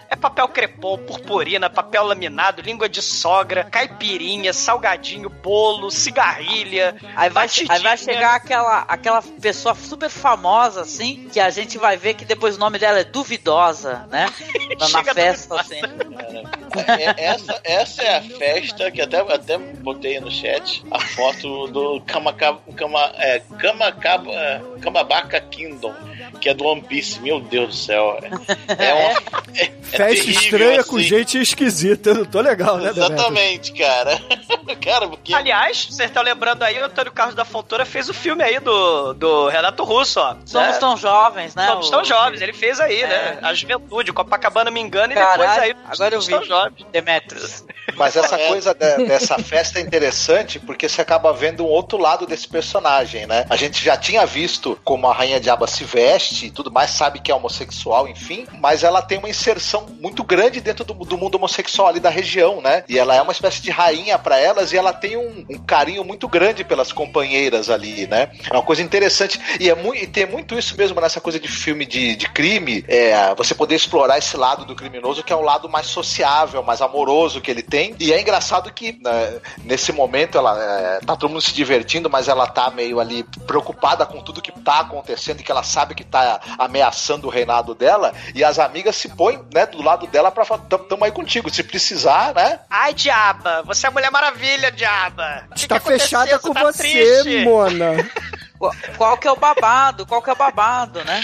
É 0.10 0.16
papel 0.16 0.48
crepom, 0.50 0.98
purpurina, 0.98 1.70
papel 1.70 2.04
laminado, 2.04 2.62
língua 2.62 2.90
de 2.90 3.02
sogra, 3.02 3.64
caipirinha, 3.64 4.52
salgadinho, 4.54 5.30
bolo, 5.30 5.90
cigarrilha. 5.92 6.96
Aí 7.16 7.30
vai, 7.30 7.48
aí 7.70 7.80
vai 7.80 7.98
chegar 7.98 8.36
aquela, 8.36 8.82
aquela 8.88 9.22
pessoa 9.22 9.76
super 9.76 10.10
famosa, 10.10 10.82
assim, 10.82 11.30
que 11.32 11.40
a 11.40 11.50
gente 11.50 11.78
vai 11.78 11.96
ver 11.96 12.16
que 12.16 12.26
depois 12.26 12.58
o 12.58 12.60
nome 12.60 12.80
dela 12.80 13.00
é 13.00 13.04
duvidosa, 13.04 14.08
né? 14.10 14.26
Na, 14.80 14.90
na 14.90 15.14
festa, 15.14 15.60
assim. 15.60 15.80
É, 16.88 17.26
essa, 17.26 17.62
essa 17.64 18.02
é 18.02 18.18
a 18.18 18.22
festa 18.22 18.92
que 18.92 19.02
até, 19.02 19.20
até 19.20 19.58
botei 19.86 20.20
no 20.20 20.30
chat 20.32 20.84
a 20.92 21.00
foto 21.00 21.68
do 21.68 22.02
Kamakaba, 22.02 22.60
Kama, 22.76 23.00
é, 23.20 23.40
Kamakaba, 23.60 24.32
Kamabaka 24.82 25.40
Kingdom, 25.40 25.94
que 26.42 26.50
é 26.50 26.54
do 26.54 26.66
One 26.66 26.82
Piece. 26.82 27.20
Meu 27.22 27.40
Deus 27.40 27.68
do 27.70 27.76
céu. 27.76 28.20
É, 28.78 28.94
uma, 28.94 29.12
é, 29.56 29.64
é 29.66 29.72
Festa 29.84 30.08
terrível, 30.08 30.32
estranha 30.42 30.84
com 30.84 30.96
assim. 30.98 31.06
gente 31.06 31.40
esquisita. 31.40 32.10
Eu 32.10 32.26
tô 32.26 32.42
legal, 32.42 32.78
né? 32.78 32.90
Exatamente, 32.90 33.72
cara. 33.74 34.20
cara, 34.84 35.08
porque. 35.08 35.34
Aliás, 35.34 35.86
vocês 35.90 36.10
estão 36.10 36.24
lembrando 36.24 36.64
aí, 36.64 36.82
o 36.82 36.86
Antônio 36.86 37.12
Carlos 37.12 37.36
da 37.36 37.46
Fontoura 37.46 37.86
fez 37.86 38.10
o 38.10 38.14
filme 38.14 38.44
aí 38.44 38.60
do, 38.60 39.14
do 39.14 39.48
Renato 39.48 39.84
Russo, 39.84 40.20
ó. 40.20 40.36
Somos 40.46 40.70
né? 40.74 40.78
tão 40.80 40.98
jovens, 40.98 41.54
né? 41.56 41.68
Somos 41.68 41.88
O- 41.88 41.92
tão 41.92 42.04
jovens, 42.04 42.42
ele 42.42 42.54
fez 42.54 42.80
aí, 42.80 43.02
É. 43.02 43.08
né? 43.08 43.40
A 43.44 43.54
juventude, 43.54 44.12
Copacabana 44.12 44.72
me 44.72 44.80
engana 44.82 45.14
e 45.14 45.16
depois 45.16 45.38
Caralho, 45.38 45.62
aí. 45.62 45.76
agora 45.90 46.16
eu 46.16 46.22
vi. 46.22 46.30
tão 46.32 46.44
jovens. 46.44 46.86
Demetrius. 46.92 47.64
Mas 47.96 48.16
essa 48.16 48.36
É. 48.36 48.48
coisa 48.48 48.74
de- 48.74 49.06
dessa 49.06 49.38
festa 49.40 49.75
é 49.76 49.82
interessante 49.82 50.60
porque 50.60 50.88
você 50.88 51.02
acaba 51.02 51.34
vendo 51.34 51.66
um 51.66 51.70
outro 51.70 51.98
lado 51.98 52.26
desse 52.26 52.48
personagem, 52.48 53.28
né? 53.28 53.46
A 53.50 53.56
gente 53.56 53.84
já 53.84 53.98
tinha 53.98 54.26
visto 54.26 54.80
como 54.84 55.08
a 55.08 55.14
Rainha 55.14 55.40
Diaba 55.40 55.68
se 55.68 55.84
veste 55.84 56.48
e 56.48 56.52
tudo 56.52 56.72
mais, 56.72 56.92
sabe 56.92 57.20
que 57.20 57.32
é 57.32 57.36
homossexual, 57.36 58.08
enfim, 58.08 58.46
mas 58.60 58.84
ela 58.84 59.02
tem 59.02 59.18
uma 59.18 59.30
inserção 59.30 59.86
muito 60.00 60.24
grande 60.24 60.62
dentro 60.62 60.86
do, 60.86 60.94
do 60.94 61.18
mundo 61.18 61.36
homossexual 61.36 61.90
ali 61.90 62.00
da 62.00 62.10
região, 62.10 62.62
né? 62.62 62.84
E 62.88 62.98
ela 62.98 63.16
é 63.16 63.22
uma 63.22 63.32
espécie 63.32 63.62
de 63.62 63.70
rainha 63.70 64.18
para 64.18 64.40
elas 64.40 64.72
e 64.72 64.78
ela 64.78 64.94
tem 64.94 65.18
um, 65.18 65.46
um 65.50 65.58
carinho 65.58 66.04
muito 66.04 66.28
grande 66.28 66.64
pelas 66.64 66.92
companheiras 66.92 67.70
ali, 67.70 68.08
né? 68.08 68.30
É 68.50 68.54
uma 68.54 68.64
coisa 68.64 68.82
interessante. 68.82 69.40
E, 69.60 69.70
é 69.70 69.76
muito, 69.76 70.04
e 70.04 70.08
tem 70.08 70.26
muito 70.26 70.58
isso 70.58 70.78
mesmo 70.78 71.00
nessa 71.02 71.20
coisa 71.20 71.40
de 71.40 71.48
filme 71.48 71.86
de, 71.86 72.16
de 72.16 72.30
crime, 72.30 72.84
é, 72.88 73.34
você 73.36 73.54
poder 73.54 73.76
explorar 73.76 74.18
esse 74.18 74.38
lado 74.38 74.66
do 74.66 74.76
criminoso, 74.76 75.24
que 75.24 75.34
é 75.34 75.36
o 75.36 75.42
lado 75.42 75.68
mais 75.68 75.88
sociável, 75.88 76.64
mais 76.64 76.82
amoroso 76.82 77.42
que 77.42 77.52
ele 77.52 77.62
tem. 77.62 77.96
E 78.00 78.14
é 78.14 78.22
engraçado 78.22 78.72
que 78.74 78.98
né, 79.02 79.40
nesse 79.66 79.92
momento 79.92 80.38
ela 80.38 80.58
é, 80.62 81.00
tá 81.00 81.16
todo 81.16 81.30
mundo 81.30 81.42
se 81.42 81.54
divertindo, 81.54 82.10
mas 82.10 82.28
ela 82.28 82.48
tá 82.48 82.70
meio 82.72 83.00
ali 83.00 83.24
preocupada 83.46 84.06
com 84.06 84.22
tudo 84.22 84.42
que 84.42 84.52
tá 84.52 84.80
acontecendo 84.80 85.40
e 85.40 85.44
que 85.44 85.52
ela 85.52 85.64
sabe 85.64 85.96
que 85.96 86.04
tá 86.04 86.40
ameaçando 86.58 87.28
o 87.28 87.30
reinado 87.30 87.76
dela. 87.76 88.14
E 88.34 88.44
as 88.44 88.60
amigas 88.60 88.96
se 88.96 89.10
põem 89.10 89.42
né, 89.54 89.66
do 89.66 89.82
lado 89.82 90.08
dela 90.08 90.32
pra 90.32 90.46
falar: 90.46 90.62
"Tam- 90.70 90.80
tamo 90.80 91.04
aí 91.04 91.12
contigo. 91.12 91.50
Se 91.54 91.64
precisar, 91.64 92.34
né? 92.34 92.60
Ai, 92.70 92.94
diaba, 92.94 93.64
você 93.64 93.88
é 93.88 93.90
a 93.90 93.92
Mulher 93.92 94.12
Maravilha, 94.12 94.72
diaba. 94.72 95.44
Está 95.56 95.80
fechada 95.80 96.38
com 96.40 96.54
tá 96.54 96.64
você, 96.64 96.84
triste? 96.84 97.44
Mona. 97.44 97.96
Qual 98.98 99.18
que 99.18 99.28
é 99.28 99.32
o 99.32 99.36
babado? 99.36 100.06
Qual 100.06 100.22
que 100.22 100.30
é 100.30 100.34
o 100.34 100.36
babado, 100.36 101.04
né? 101.04 101.24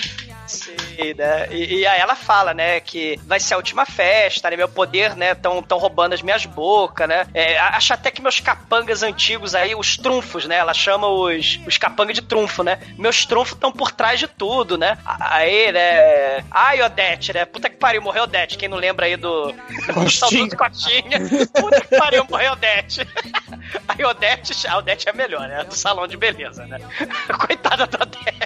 Sim, 0.52 1.14
né? 1.18 1.48
E, 1.52 1.80
e 1.80 1.88
aí 1.88 2.00
ela 2.00 2.16
fala, 2.16 2.54
né, 2.54 2.80
que 2.80 3.20
vai 3.26 3.40
ser 3.40 3.54
a 3.54 3.58
última 3.58 3.86
festa, 3.86 4.50
né? 4.50 4.58
Meu 4.58 4.68
poder, 4.68 5.16
né? 5.16 5.34
Tão, 5.34 5.64
tão 5.64 5.78
roubando 5.78 6.14
as 6.14 6.22
minhas 6.22 6.46
bocas, 6.46 7.08
né? 7.08 7.26
É, 7.34 7.58
acho 7.58 7.94
até 7.94 8.12
que 8.12 8.22
meus 8.22 8.40
capangas 8.40 9.02
antigos 9.02 9.56
aí, 9.56 9.74
os 9.74 9.96
trunfos, 9.98 10.46
né? 10.46 10.58
Ela 10.58 10.74
chama 10.74 11.08
os, 11.08 11.60
os 11.66 11.78
capangas 11.78 12.16
de 12.16 12.22
trunfo, 12.22 12.64
né? 12.64 12.80
Meus 12.98 13.26
trunfos 13.26 13.54
estão 13.54 13.72
por 13.72 13.92
trás 13.92 14.20
de 14.20 14.28
tudo, 14.28 14.78
né? 14.78 14.98
Aí, 15.06 15.72
né? 15.72 16.44
Ai, 16.52 16.82
Odete, 16.82 17.34
né? 17.34 17.46
Puta 17.46 17.70
que 17.70 17.78
pariu, 17.78 18.02
morreu 18.02 18.24
Odete. 18.24 18.58
Quem 18.58 18.68
não 18.68 18.78
lembra 18.78 19.06
aí 19.06 19.16
do. 19.16 19.54
Costinha. 19.94 20.48
do 20.48 20.58
Cotinha. 20.58 21.20
Puta 21.54 21.82
que 21.82 21.98
pariu, 21.98 22.26
morreu 22.30 22.54
Odete. 22.54 23.08
Aí 23.88 24.04
Odete, 24.04 24.68
a 24.68 24.78
Odete 24.78 25.08
é 25.08 25.14
melhor, 25.14 25.48
né? 25.48 25.64
Do 25.64 25.76
salão 25.76 26.08
de 26.08 26.18
beleza, 26.18 26.66
né? 26.66 26.78
Coitada 27.40 27.88
da 27.88 28.04
Odete, 28.04 28.41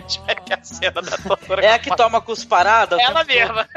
que 0.45 0.53
é 0.53 0.55
a 0.55 0.63
cena 0.63 1.01
da 1.01 1.17
doutora. 1.17 1.65
É 1.65 1.73
a 1.73 1.79
que 1.79 1.93
toma 1.95 2.21
cusparada? 2.21 3.01
Ela 3.01 3.23
mesma. 3.23 3.67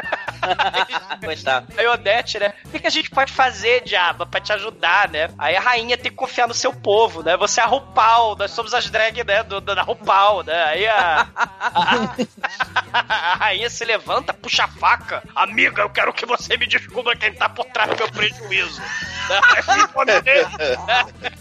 Coitado. 1.24 1.72
Aí 1.76 1.86
Odete, 1.86 2.38
né? 2.38 2.52
O 2.64 2.68
que, 2.70 2.78
que 2.80 2.86
a 2.86 2.90
gente 2.90 3.10
pode 3.10 3.32
fazer, 3.32 3.82
diaba, 3.84 4.26
pra 4.26 4.40
te 4.40 4.52
ajudar, 4.52 5.08
né? 5.08 5.30
Aí 5.38 5.56
a 5.56 5.60
rainha 5.60 5.96
tem 5.96 6.10
que 6.10 6.16
confiar 6.16 6.46
no 6.46 6.54
seu 6.54 6.72
povo, 6.72 7.22
né? 7.22 7.36
Você 7.36 7.60
é 7.60 7.64
a 7.64 7.66
RuPaul, 7.66 8.36
nós 8.36 8.50
somos 8.50 8.74
as 8.74 8.88
drag, 8.90 9.24
né? 9.24 9.42
Do, 9.42 9.60
da 9.60 9.82
RuPaul, 9.82 10.44
né? 10.44 10.64
Aí 10.64 10.86
a, 10.86 11.26
a, 11.34 12.14
a 12.92 13.34
rainha 13.36 13.70
se 13.70 13.84
levanta, 13.84 14.34
puxa 14.34 14.64
a 14.64 14.68
faca. 14.68 15.22
Amiga, 15.34 15.82
eu 15.82 15.90
quero 15.90 16.12
que 16.12 16.26
você 16.26 16.56
me 16.56 16.66
descubra 16.66 17.16
quem 17.16 17.32
tá 17.32 17.48
por 17.48 17.64
trás 17.66 17.90
do 17.90 17.96
meu 17.96 18.10
prejuízo. 18.10 18.80
Né? 18.80 19.40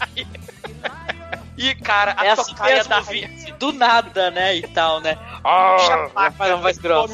Aí? 0.00 0.26
E, 1.58 1.74
cara, 1.74 2.14
a 2.16 2.24
É 2.24 2.30
assim 2.30 2.54
tocaia 2.54 2.84
da 2.84 3.00
Vince, 3.00 3.37
do 3.58 3.72
nada, 3.72 4.30
né? 4.30 4.56
E 4.56 4.62
tal, 4.68 5.00
né? 5.00 5.18
Ah, 5.44 5.76
faca, 6.14 6.30
faz 6.32 6.52
uma 6.52 6.62
voz 6.62 6.78
grossa. 6.78 7.12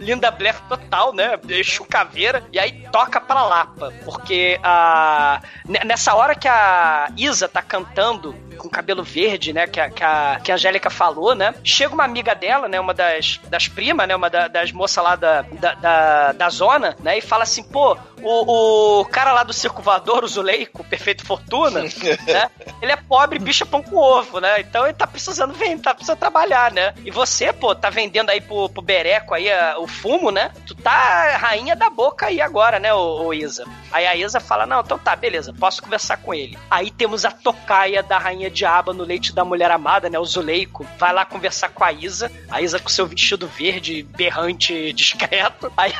Linda 0.00 0.30
Blair 0.30 0.56
total, 0.68 1.12
né? 1.12 1.38
Exu 1.48 1.84
caveira. 1.84 2.42
E 2.52 2.58
aí 2.58 2.88
toca 2.90 3.20
pra 3.20 3.44
Lapa. 3.44 3.92
Porque 4.04 4.58
a. 4.62 5.40
ne- 5.66 5.84
Nessa 5.84 6.14
hora 6.14 6.34
que 6.34 6.48
a 6.48 7.08
Isa 7.16 7.48
tá 7.48 7.62
cantando 7.62 8.34
com 8.58 8.68
cabelo 8.68 9.02
verde, 9.02 9.52
né? 9.52 9.66
Que 9.66 9.80
a, 9.80 9.88
que 9.90 10.02
a, 10.04 10.40
que 10.42 10.50
a 10.52 10.54
Angélica 10.54 10.90
falou, 10.90 11.34
né? 11.34 11.54
Chega 11.64 11.94
uma 11.94 12.04
amiga 12.04 12.34
dela, 12.34 12.68
né? 12.68 12.78
Uma 12.80 12.92
das, 12.94 13.38
das 13.48 13.68
primas, 13.68 14.06
né? 14.08 14.14
Uma 14.16 14.28
da- 14.30 14.48
das 14.48 14.72
moças 14.72 15.02
lá 15.02 15.16
da, 15.16 15.42
da, 15.42 15.74
da, 15.74 16.32
da 16.32 16.48
zona, 16.50 16.96
né? 17.00 17.18
E 17.18 17.20
fala 17.20 17.42
assim, 17.44 17.62
pô, 17.62 17.96
o, 18.22 19.00
o 19.00 19.04
cara 19.06 19.32
lá 19.32 19.42
do 19.42 19.52
circo 19.52 19.80
voador, 19.82 20.24
o 20.24 20.28
Zuleico, 20.28 20.84
Perfeito 20.84 21.24
Fortuna, 21.24 21.80
né? 22.26 22.50
Ele 22.82 22.92
é 22.92 22.96
pobre, 22.96 23.38
bicha 23.38 23.64
pão 23.64 23.82
com 23.82 23.96
ovo, 23.96 24.40
né? 24.40 24.60
Então 24.60 24.84
ele 24.84 24.94
tá 24.94 25.06
precisando 25.06 25.54
vender, 25.54 25.82
tá 25.82 25.94
precisando 25.94 26.18
trabalhar, 26.18 26.70
né? 26.72 26.92
E 27.04 27.10
você, 27.10 27.52
pô, 27.52 27.74
tá 27.74 27.88
vendendo 27.90 28.30
aí 28.30 28.40
pro, 28.40 28.68
pro 28.68 28.82
Bereco 28.82 29.34
aí 29.34 29.50
a- 29.50 29.76
o 29.78 29.86
fumo, 29.90 30.30
né? 30.30 30.52
Tu 30.66 30.74
tá 30.74 31.36
rainha 31.36 31.76
da 31.76 31.90
boca 31.90 32.26
aí 32.26 32.40
agora, 32.40 32.78
né, 32.78 32.92
ô, 32.94 33.24
ô 33.26 33.34
Isa? 33.34 33.64
Aí 33.92 34.06
a 34.06 34.14
Isa 34.16 34.40
fala, 34.40 34.66
não, 34.66 34.80
então 34.80 34.98
tá, 34.98 35.14
beleza, 35.16 35.52
posso 35.52 35.82
conversar 35.82 36.16
com 36.18 36.32
ele. 36.32 36.58
Aí 36.70 36.90
temos 36.90 37.24
a 37.24 37.30
tocaia 37.30 38.02
da 38.02 38.18
rainha 38.18 38.48
diaba 38.50 38.92
no 38.92 39.04
leite 39.04 39.32
da 39.34 39.44
mulher 39.44 39.70
amada, 39.70 40.08
né, 40.08 40.18
o 40.18 40.24
Zuleiko. 40.24 40.86
Vai 40.98 41.12
lá 41.12 41.24
conversar 41.24 41.70
com 41.70 41.84
a 41.84 41.92
Isa, 41.92 42.30
a 42.50 42.62
Isa 42.62 42.78
com 42.78 42.88
seu 42.88 43.06
vestido 43.06 43.46
verde, 43.48 44.02
berrante, 44.02 44.92
discreto. 44.94 45.72
Aí 45.76 45.92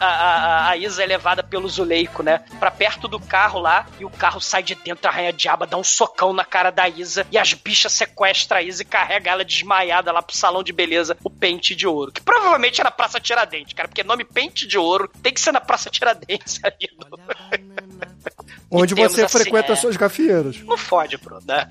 a, 0.00 0.04
a, 0.06 0.68
a- 0.70 0.76
Isa 0.76 1.02
é 1.02 1.06
levada 1.06 1.42
pelo 1.42 1.68
Zuleiko, 1.68 2.22
né, 2.22 2.40
pra 2.58 2.70
perto 2.70 3.06
do 3.06 3.20
carro 3.20 3.60
lá, 3.60 3.86
e 4.00 4.04
o 4.04 4.10
carro 4.10 4.40
sai 4.40 4.62
de 4.62 4.74
dentro, 4.74 5.08
a 5.08 5.12
rainha 5.12 5.32
diaba 5.32 5.66
dá 5.66 5.76
um 5.76 5.84
socão 5.84 6.32
na 6.32 6.44
cara 6.44 6.70
da 6.70 6.88
Isa, 6.88 7.26
e 7.30 7.38
as 7.38 7.52
bichas 7.54 7.92
sequestram 7.92 8.58
a 8.58 8.62
Isa 8.62 8.82
e 8.82 8.86
carrega 8.86 9.30
ela 9.30 9.44
desmaiada 9.44 10.10
lá 10.12 10.22
pro 10.22 10.36
salão 10.36 10.62
de 10.62 10.72
beleza, 10.72 11.16
o 11.22 11.30
Pente 11.30 11.74
de 11.74 11.86
Ouro. 11.86 12.10
Que 12.12 12.20
provavelmente 12.20 12.80
era 12.80 12.90
Praça 12.90 13.20
Tiradentes, 13.34 13.72
cara, 13.74 13.88
porque 13.88 14.04
nome 14.04 14.24
Pente 14.24 14.64
de 14.66 14.78
Ouro 14.78 15.10
tem 15.22 15.32
que 15.34 15.40
ser 15.40 15.50
na 15.52 15.60
Praça 15.60 15.90
Tiradentes 15.90 16.60
ali. 16.62 16.88
do- 16.96 17.18
Onde 18.70 18.94
você 18.94 19.22
assim, 19.24 19.38
frequenta 19.38 19.72
é. 19.72 19.76
suas 19.76 19.96
gafieiras. 19.96 20.58
Não 20.60 20.76
fode, 20.76 21.16
Bruno, 21.16 21.42
né? 21.46 21.68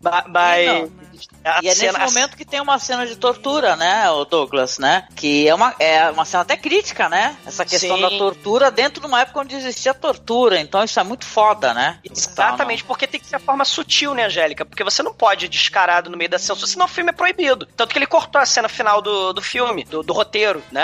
Ma- 0.00 0.24
Mas. 0.28 0.66
Não. 0.66 1.09
A 1.44 1.60
E 1.62 1.68
é 1.68 1.74
cena- 1.74 1.98
nesse 1.98 2.14
momento 2.14 2.36
que 2.36 2.44
tem 2.44 2.60
uma 2.60 2.78
cena 2.78 3.06
de 3.06 3.16
tortura, 3.16 3.76
né, 3.76 4.10
o 4.10 4.24
Douglas, 4.24 4.78
né? 4.78 5.06
Que 5.16 5.48
é 5.48 5.54
uma, 5.54 5.74
é 5.78 6.10
uma 6.10 6.24
cena 6.24 6.42
até 6.42 6.56
crítica, 6.56 7.08
né? 7.08 7.36
Essa 7.46 7.64
questão 7.64 7.96
Sim. 7.96 8.02
da 8.02 8.10
tortura 8.10 8.70
dentro 8.70 9.00
de 9.00 9.06
uma 9.06 9.20
época 9.20 9.40
onde 9.40 9.54
existia 9.56 9.92
tortura. 9.94 10.60
Então 10.60 10.82
isso 10.84 10.98
é 10.98 11.02
muito 11.02 11.24
foda, 11.24 11.72
né? 11.74 11.98
Exatamente, 12.04 12.84
porque 12.84 13.06
tem 13.06 13.20
que 13.20 13.26
ser 13.26 13.36
a 13.36 13.40
forma 13.40 13.64
sutil, 13.64 14.14
né, 14.14 14.24
Angélica? 14.26 14.64
Porque 14.64 14.84
você 14.84 15.02
não 15.02 15.12
pode 15.14 15.46
ir 15.46 15.48
descarado 15.48 16.10
no 16.10 16.16
meio 16.16 16.30
da 16.30 16.38
censura, 16.38 16.66
senão 16.66 16.86
o 16.86 16.88
filme 16.88 17.10
é 17.10 17.12
proibido. 17.12 17.66
Tanto 17.76 17.92
que 17.92 17.98
ele 17.98 18.06
cortou 18.06 18.40
a 18.40 18.46
cena 18.46 18.68
final 18.68 19.00
do, 19.02 19.32
do 19.32 19.42
filme, 19.42 19.84
do, 19.84 20.02
do 20.02 20.12
roteiro, 20.12 20.62
né? 20.70 20.82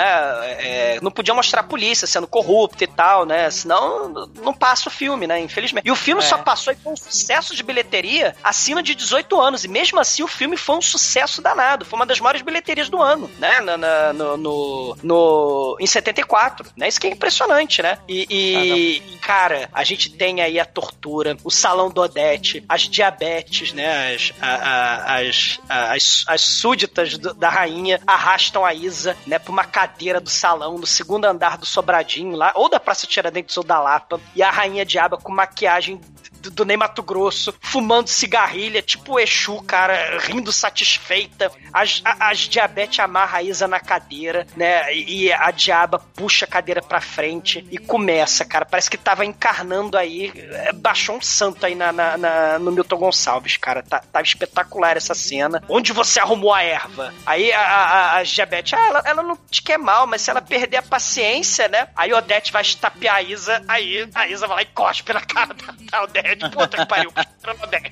É, 0.59 0.99
não 1.01 1.11
podia 1.11 1.33
mostrar 1.33 1.61
a 1.61 1.63
polícia 1.63 2.07
sendo 2.07 2.27
corrupta 2.27 2.83
e 2.83 2.87
tal, 2.87 3.25
né? 3.25 3.49
Senão 3.49 4.09
não 4.35 4.53
passa 4.53 4.89
o 4.89 4.91
filme, 4.91 5.27
né? 5.27 5.39
Infelizmente. 5.39 5.85
E 5.87 5.91
o 5.91 5.95
filme 5.95 6.21
É. 6.21 6.25
só 6.25 6.37
passou 6.37 6.73
e 6.73 6.75
foi 6.75 6.93
um 6.93 6.97
sucesso 6.97 7.55
de 7.55 7.63
bilheteria 7.63 8.35
acima 8.43 8.81
de 8.83 8.95
18 8.95 9.39
anos. 9.39 9.63
E 9.63 9.67
mesmo 9.67 9.99
assim 9.99 10.23
o 10.27 10.29
filme 10.29 10.55
foi 10.57 10.75
um 10.77 10.81
sucesso 10.81 11.41
danado. 11.41 11.85
Foi 11.85 11.97
uma 11.97 12.05
das 12.05 12.19
maiores 12.19 12.41
bilheterias 12.41 12.89
do 12.89 13.01
ano, 13.01 13.29
né? 13.39 13.59
Na, 13.61 13.77
na- 13.77 14.13
no, 14.13 14.37
no, 14.37 14.97
no- 15.03 15.77
em 15.79 15.87
74. 15.87 16.69
Né? 16.77 16.87
Isso 16.87 16.99
que 16.99 17.07
é 17.07 17.09
impressionante, 17.09 17.81
né? 17.81 17.97
E, 18.07 18.27
e, 18.29 18.97
e, 19.15 19.17
cara, 19.19 19.69
a 19.73 19.83
gente 19.83 20.11
tem 20.11 20.41
aí 20.41 20.59
a 20.59 20.65
tortura, 20.65 21.35
o 21.43 21.49
salão 21.51 21.89
do 21.89 22.01
Odete, 22.01 22.63
as 22.69 22.81
diabetes, 22.83 23.73
né? 23.73 24.13
As, 24.15 24.33
a- 24.41 24.55
a- 24.55 25.19
as, 25.21 25.59
as, 25.67 26.23
as 26.27 26.41
súditas 26.41 27.17
do- 27.17 27.33
da 27.33 27.49
rainha 27.49 27.99
arrastam 28.05 28.63
a 28.65 28.73
Isa, 28.73 29.17
né? 29.25 29.39
Pra 29.39 29.51
uma 29.51 29.63
cadeira 29.65 30.19
do 30.19 30.29
salão, 30.29 30.77
no 30.77 30.85
segundo 30.87 31.25
andar 31.25 31.57
do 31.57 31.65
Sobradinho 31.65 32.35
lá, 32.35 32.51
ou 32.55 32.69
da 32.69 32.79
Praça 32.79 33.07
Tiradentes 33.07 33.55
ou 33.57 33.63
da 33.63 33.79
Lapa. 33.79 34.19
E 34.35 34.43
a 34.43 34.51
rainha 34.51 34.85
diaba 34.85 35.17
com 35.17 35.31
maquiagem 35.31 35.99
do, 36.51 36.65
Ney 36.65 36.77
Mato 36.77 37.01
Grosso, 37.03 37.53
fumando 37.61 38.07
cigarrilha, 38.09 38.81
tipo 38.81 39.19
Exu, 39.19 39.61
cara, 39.63 40.17
rindo 40.19 40.51
satisfeita. 40.51 41.51
As, 41.73 42.01
as 42.05 42.39
diabetes 42.39 42.99
amarra 42.99 43.39
a 43.39 43.43
Isa 43.43 43.67
na 43.67 43.79
cadeira, 43.79 44.47
né? 44.55 44.93
E, 44.93 45.31
a 45.31 45.51
diaba 45.51 45.99
puxa 46.15 46.45
a 46.45 46.47
cadeira 46.47 46.81
pra 46.81 47.01
frente 47.01 47.65
e 47.71 47.77
começa, 47.77 48.45
cara. 48.45 48.65
Parece 48.65 48.89
que 48.89 48.97
tava 48.97 49.25
encarnando 49.25 49.97
aí, 49.97 50.31
é, 50.35 50.71
baixou 50.73 51.15
um 51.17 51.21
santo 51.21 51.65
aí 51.65 51.75
na, 51.75 51.91
na- 51.91 52.17
na- 52.17 52.59
no 52.59 52.71
Milton 52.71 52.97
Gonçalves, 52.97 53.57
cara. 53.57 53.83
Tá, 53.83 53.99
tava 54.11 54.23
espetacular 54.25 54.97
essa 54.97 55.13
cena. 55.13 55.63
Onde 55.69 55.91
você 55.93 56.19
arrumou 56.19 56.53
a 56.53 56.63
erva? 56.63 57.13
Aí 57.25 57.51
a, 57.51 57.59
a, 57.61 58.17
a 58.17 58.23
diabetes, 58.23 58.73
ah, 58.73 58.87
ela, 58.87 59.01
ela 59.05 59.23
não 59.23 59.37
te 59.49 59.61
quer 59.61 59.77
mal, 59.77 60.07
mas 60.07 60.21
se 60.21 60.29
ela 60.29 60.41
perder 60.41 60.77
a 60.77 60.81
paciência, 60.81 61.67
né? 61.67 61.87
Aí 61.95 62.13
Odete 62.13 62.51
vai 62.51 62.61
estapear 62.61 63.15
a 63.15 63.21
Isa, 63.21 63.63
aí 63.67 64.07
a 64.13 64.27
Isa 64.27 64.47
vai 64.47 64.57
lá 64.57 64.61
e 64.63 64.65
cospe 64.67 65.13
na 65.13 65.21
cara 65.21 65.53
da, 65.53 65.73
da 65.91 66.03
Odete. 66.03 66.36
Puta 66.39 66.77
que 66.77 66.85
pariu, 66.85 67.11
cara, 67.11 67.55
Odete. 67.63 67.91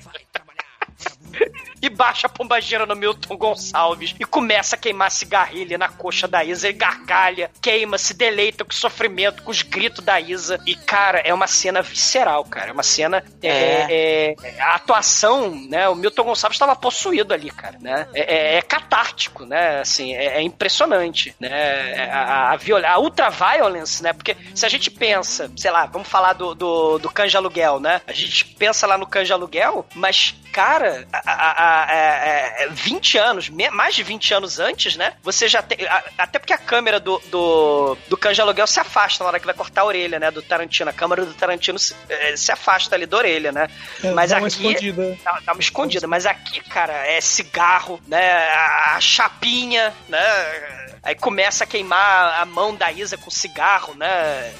E 1.82 1.88
baixa 1.88 2.26
a 2.26 2.30
pombageira 2.30 2.86
no 2.86 2.96
Milton 2.96 3.36
Gonçalves 3.36 4.14
e 4.18 4.24
começa 4.24 4.76
a 4.76 4.78
queimar 4.78 5.10
cigarrilha 5.10 5.76
na 5.78 5.88
coxa 5.88 6.26
da 6.26 6.42
Isa 6.44 6.68
e 6.68 6.72
gargalha, 6.72 7.50
queima, 7.60 7.98
se 7.98 8.14
deleita 8.14 8.64
com 8.64 8.72
o 8.72 8.74
sofrimento, 8.74 9.42
com 9.42 9.50
os 9.50 9.62
gritos 9.62 10.04
da 10.04 10.20
Isa. 10.20 10.58
E, 10.66 10.74
cara, 10.74 11.18
é 11.20 11.32
uma 11.34 11.46
cena 11.46 11.82
visceral, 11.82 12.44
cara. 12.44 12.70
É 12.70 12.72
uma 12.72 12.82
cena. 12.82 13.22
É, 13.42 14.34
é- 14.52 14.60
a 14.60 14.74
atuação, 14.74 15.50
né? 15.68 15.88
O 15.88 15.94
Milton 15.94 16.24
Gonçalves 16.24 16.56
estava 16.56 16.74
possuído 16.74 17.32
ali, 17.34 17.50
cara, 17.50 17.78
né? 17.80 18.06
É, 18.14 18.34
é- 18.34 18.56
é 18.56 18.62
catártico, 18.62 19.44
né? 19.44 19.80
Assim, 19.80 20.14
é, 20.14 20.38
é 20.38 20.42
impressionante, 20.42 21.34
né? 21.38 21.48
É 21.50 22.10
A, 22.10 22.52
a, 22.52 22.56
viola- 22.56 22.88
a 22.88 22.98
ultra-violence, 22.98 24.02
né? 24.02 24.12
Porque 24.12 24.36
se 24.54 24.64
a 24.64 24.68
gente 24.68 24.90
pensa, 24.90 25.50
sei 25.56 25.70
lá, 25.70 25.86
vamos 25.86 26.08
falar 26.08 26.32
do, 26.32 26.54
do, 26.54 26.98
do 26.98 27.10
canja 27.10 27.38
aluguel, 27.38 27.78
né? 27.80 28.00
A 28.06 28.12
gente 28.12 28.44
pensa 28.44 28.86
lá 28.86 28.96
no 28.96 29.06
canja 29.06 29.34
aluguel, 29.34 29.86
mas, 29.94 30.34
cara, 30.52 31.06
a, 31.12 31.18
a, 31.32 31.65
é- 31.90 32.64
é 32.64 32.68
20 32.70 33.18
anos, 33.18 33.48
me- 33.48 33.70
mais 33.70 33.94
de 33.94 34.02
20 34.02 34.32
anos 34.34 34.58
antes, 34.58 34.96
né? 34.96 35.14
Você 35.22 35.48
já 35.48 35.62
tem. 35.62 35.86
a- 35.86 36.02
Até 36.18 36.38
porque 36.38 36.52
a 36.52 36.58
câmera 36.58 36.98
do, 37.00 37.18
do, 37.26 37.96
do 38.08 38.16
canja 38.16 38.42
aluguel 38.42 38.66
se 38.66 38.78
afasta 38.80 39.22
na 39.24 39.28
hora 39.28 39.40
que 39.40 39.46
vai 39.46 39.54
cortar 39.54 39.82
a 39.82 39.84
orelha, 39.84 40.18
né? 40.18 40.30
Do 40.30 40.42
Tarantino. 40.42 40.90
A 40.90 40.92
câmera 40.92 41.24
do 41.24 41.34
Tarantino 41.34 41.78
se, 41.78 41.94
eh, 42.08 42.36
se 42.36 42.50
afasta 42.52 42.94
ali 42.94 43.06
da 43.06 43.16
orelha, 43.16 43.52
né? 43.52 43.68
É, 44.02 44.10
Mas 44.12 44.30
dá 44.30 44.38
uma 44.38 44.46
aqui. 44.48 44.56
escondida. 44.66 45.18
Dá, 45.24 45.40
dá 45.44 45.52
uma 45.52 45.60
escondida, 45.60 46.06
mas 46.06 46.26
aqui, 46.26 46.60
cara, 46.60 46.92
é 47.06 47.20
cigarro, 47.20 48.00
né? 48.06 48.32
A, 48.52 48.96
a 48.96 49.00
chapinha, 49.00 49.92
né? 50.08 50.85
Aí 51.06 51.14
começa 51.14 51.62
a 51.62 51.66
queimar 51.66 52.40
a 52.40 52.44
mão 52.44 52.74
da 52.74 52.90
Isa 52.90 53.16
com 53.16 53.30
cigarro, 53.30 53.94
né? 53.94 54.52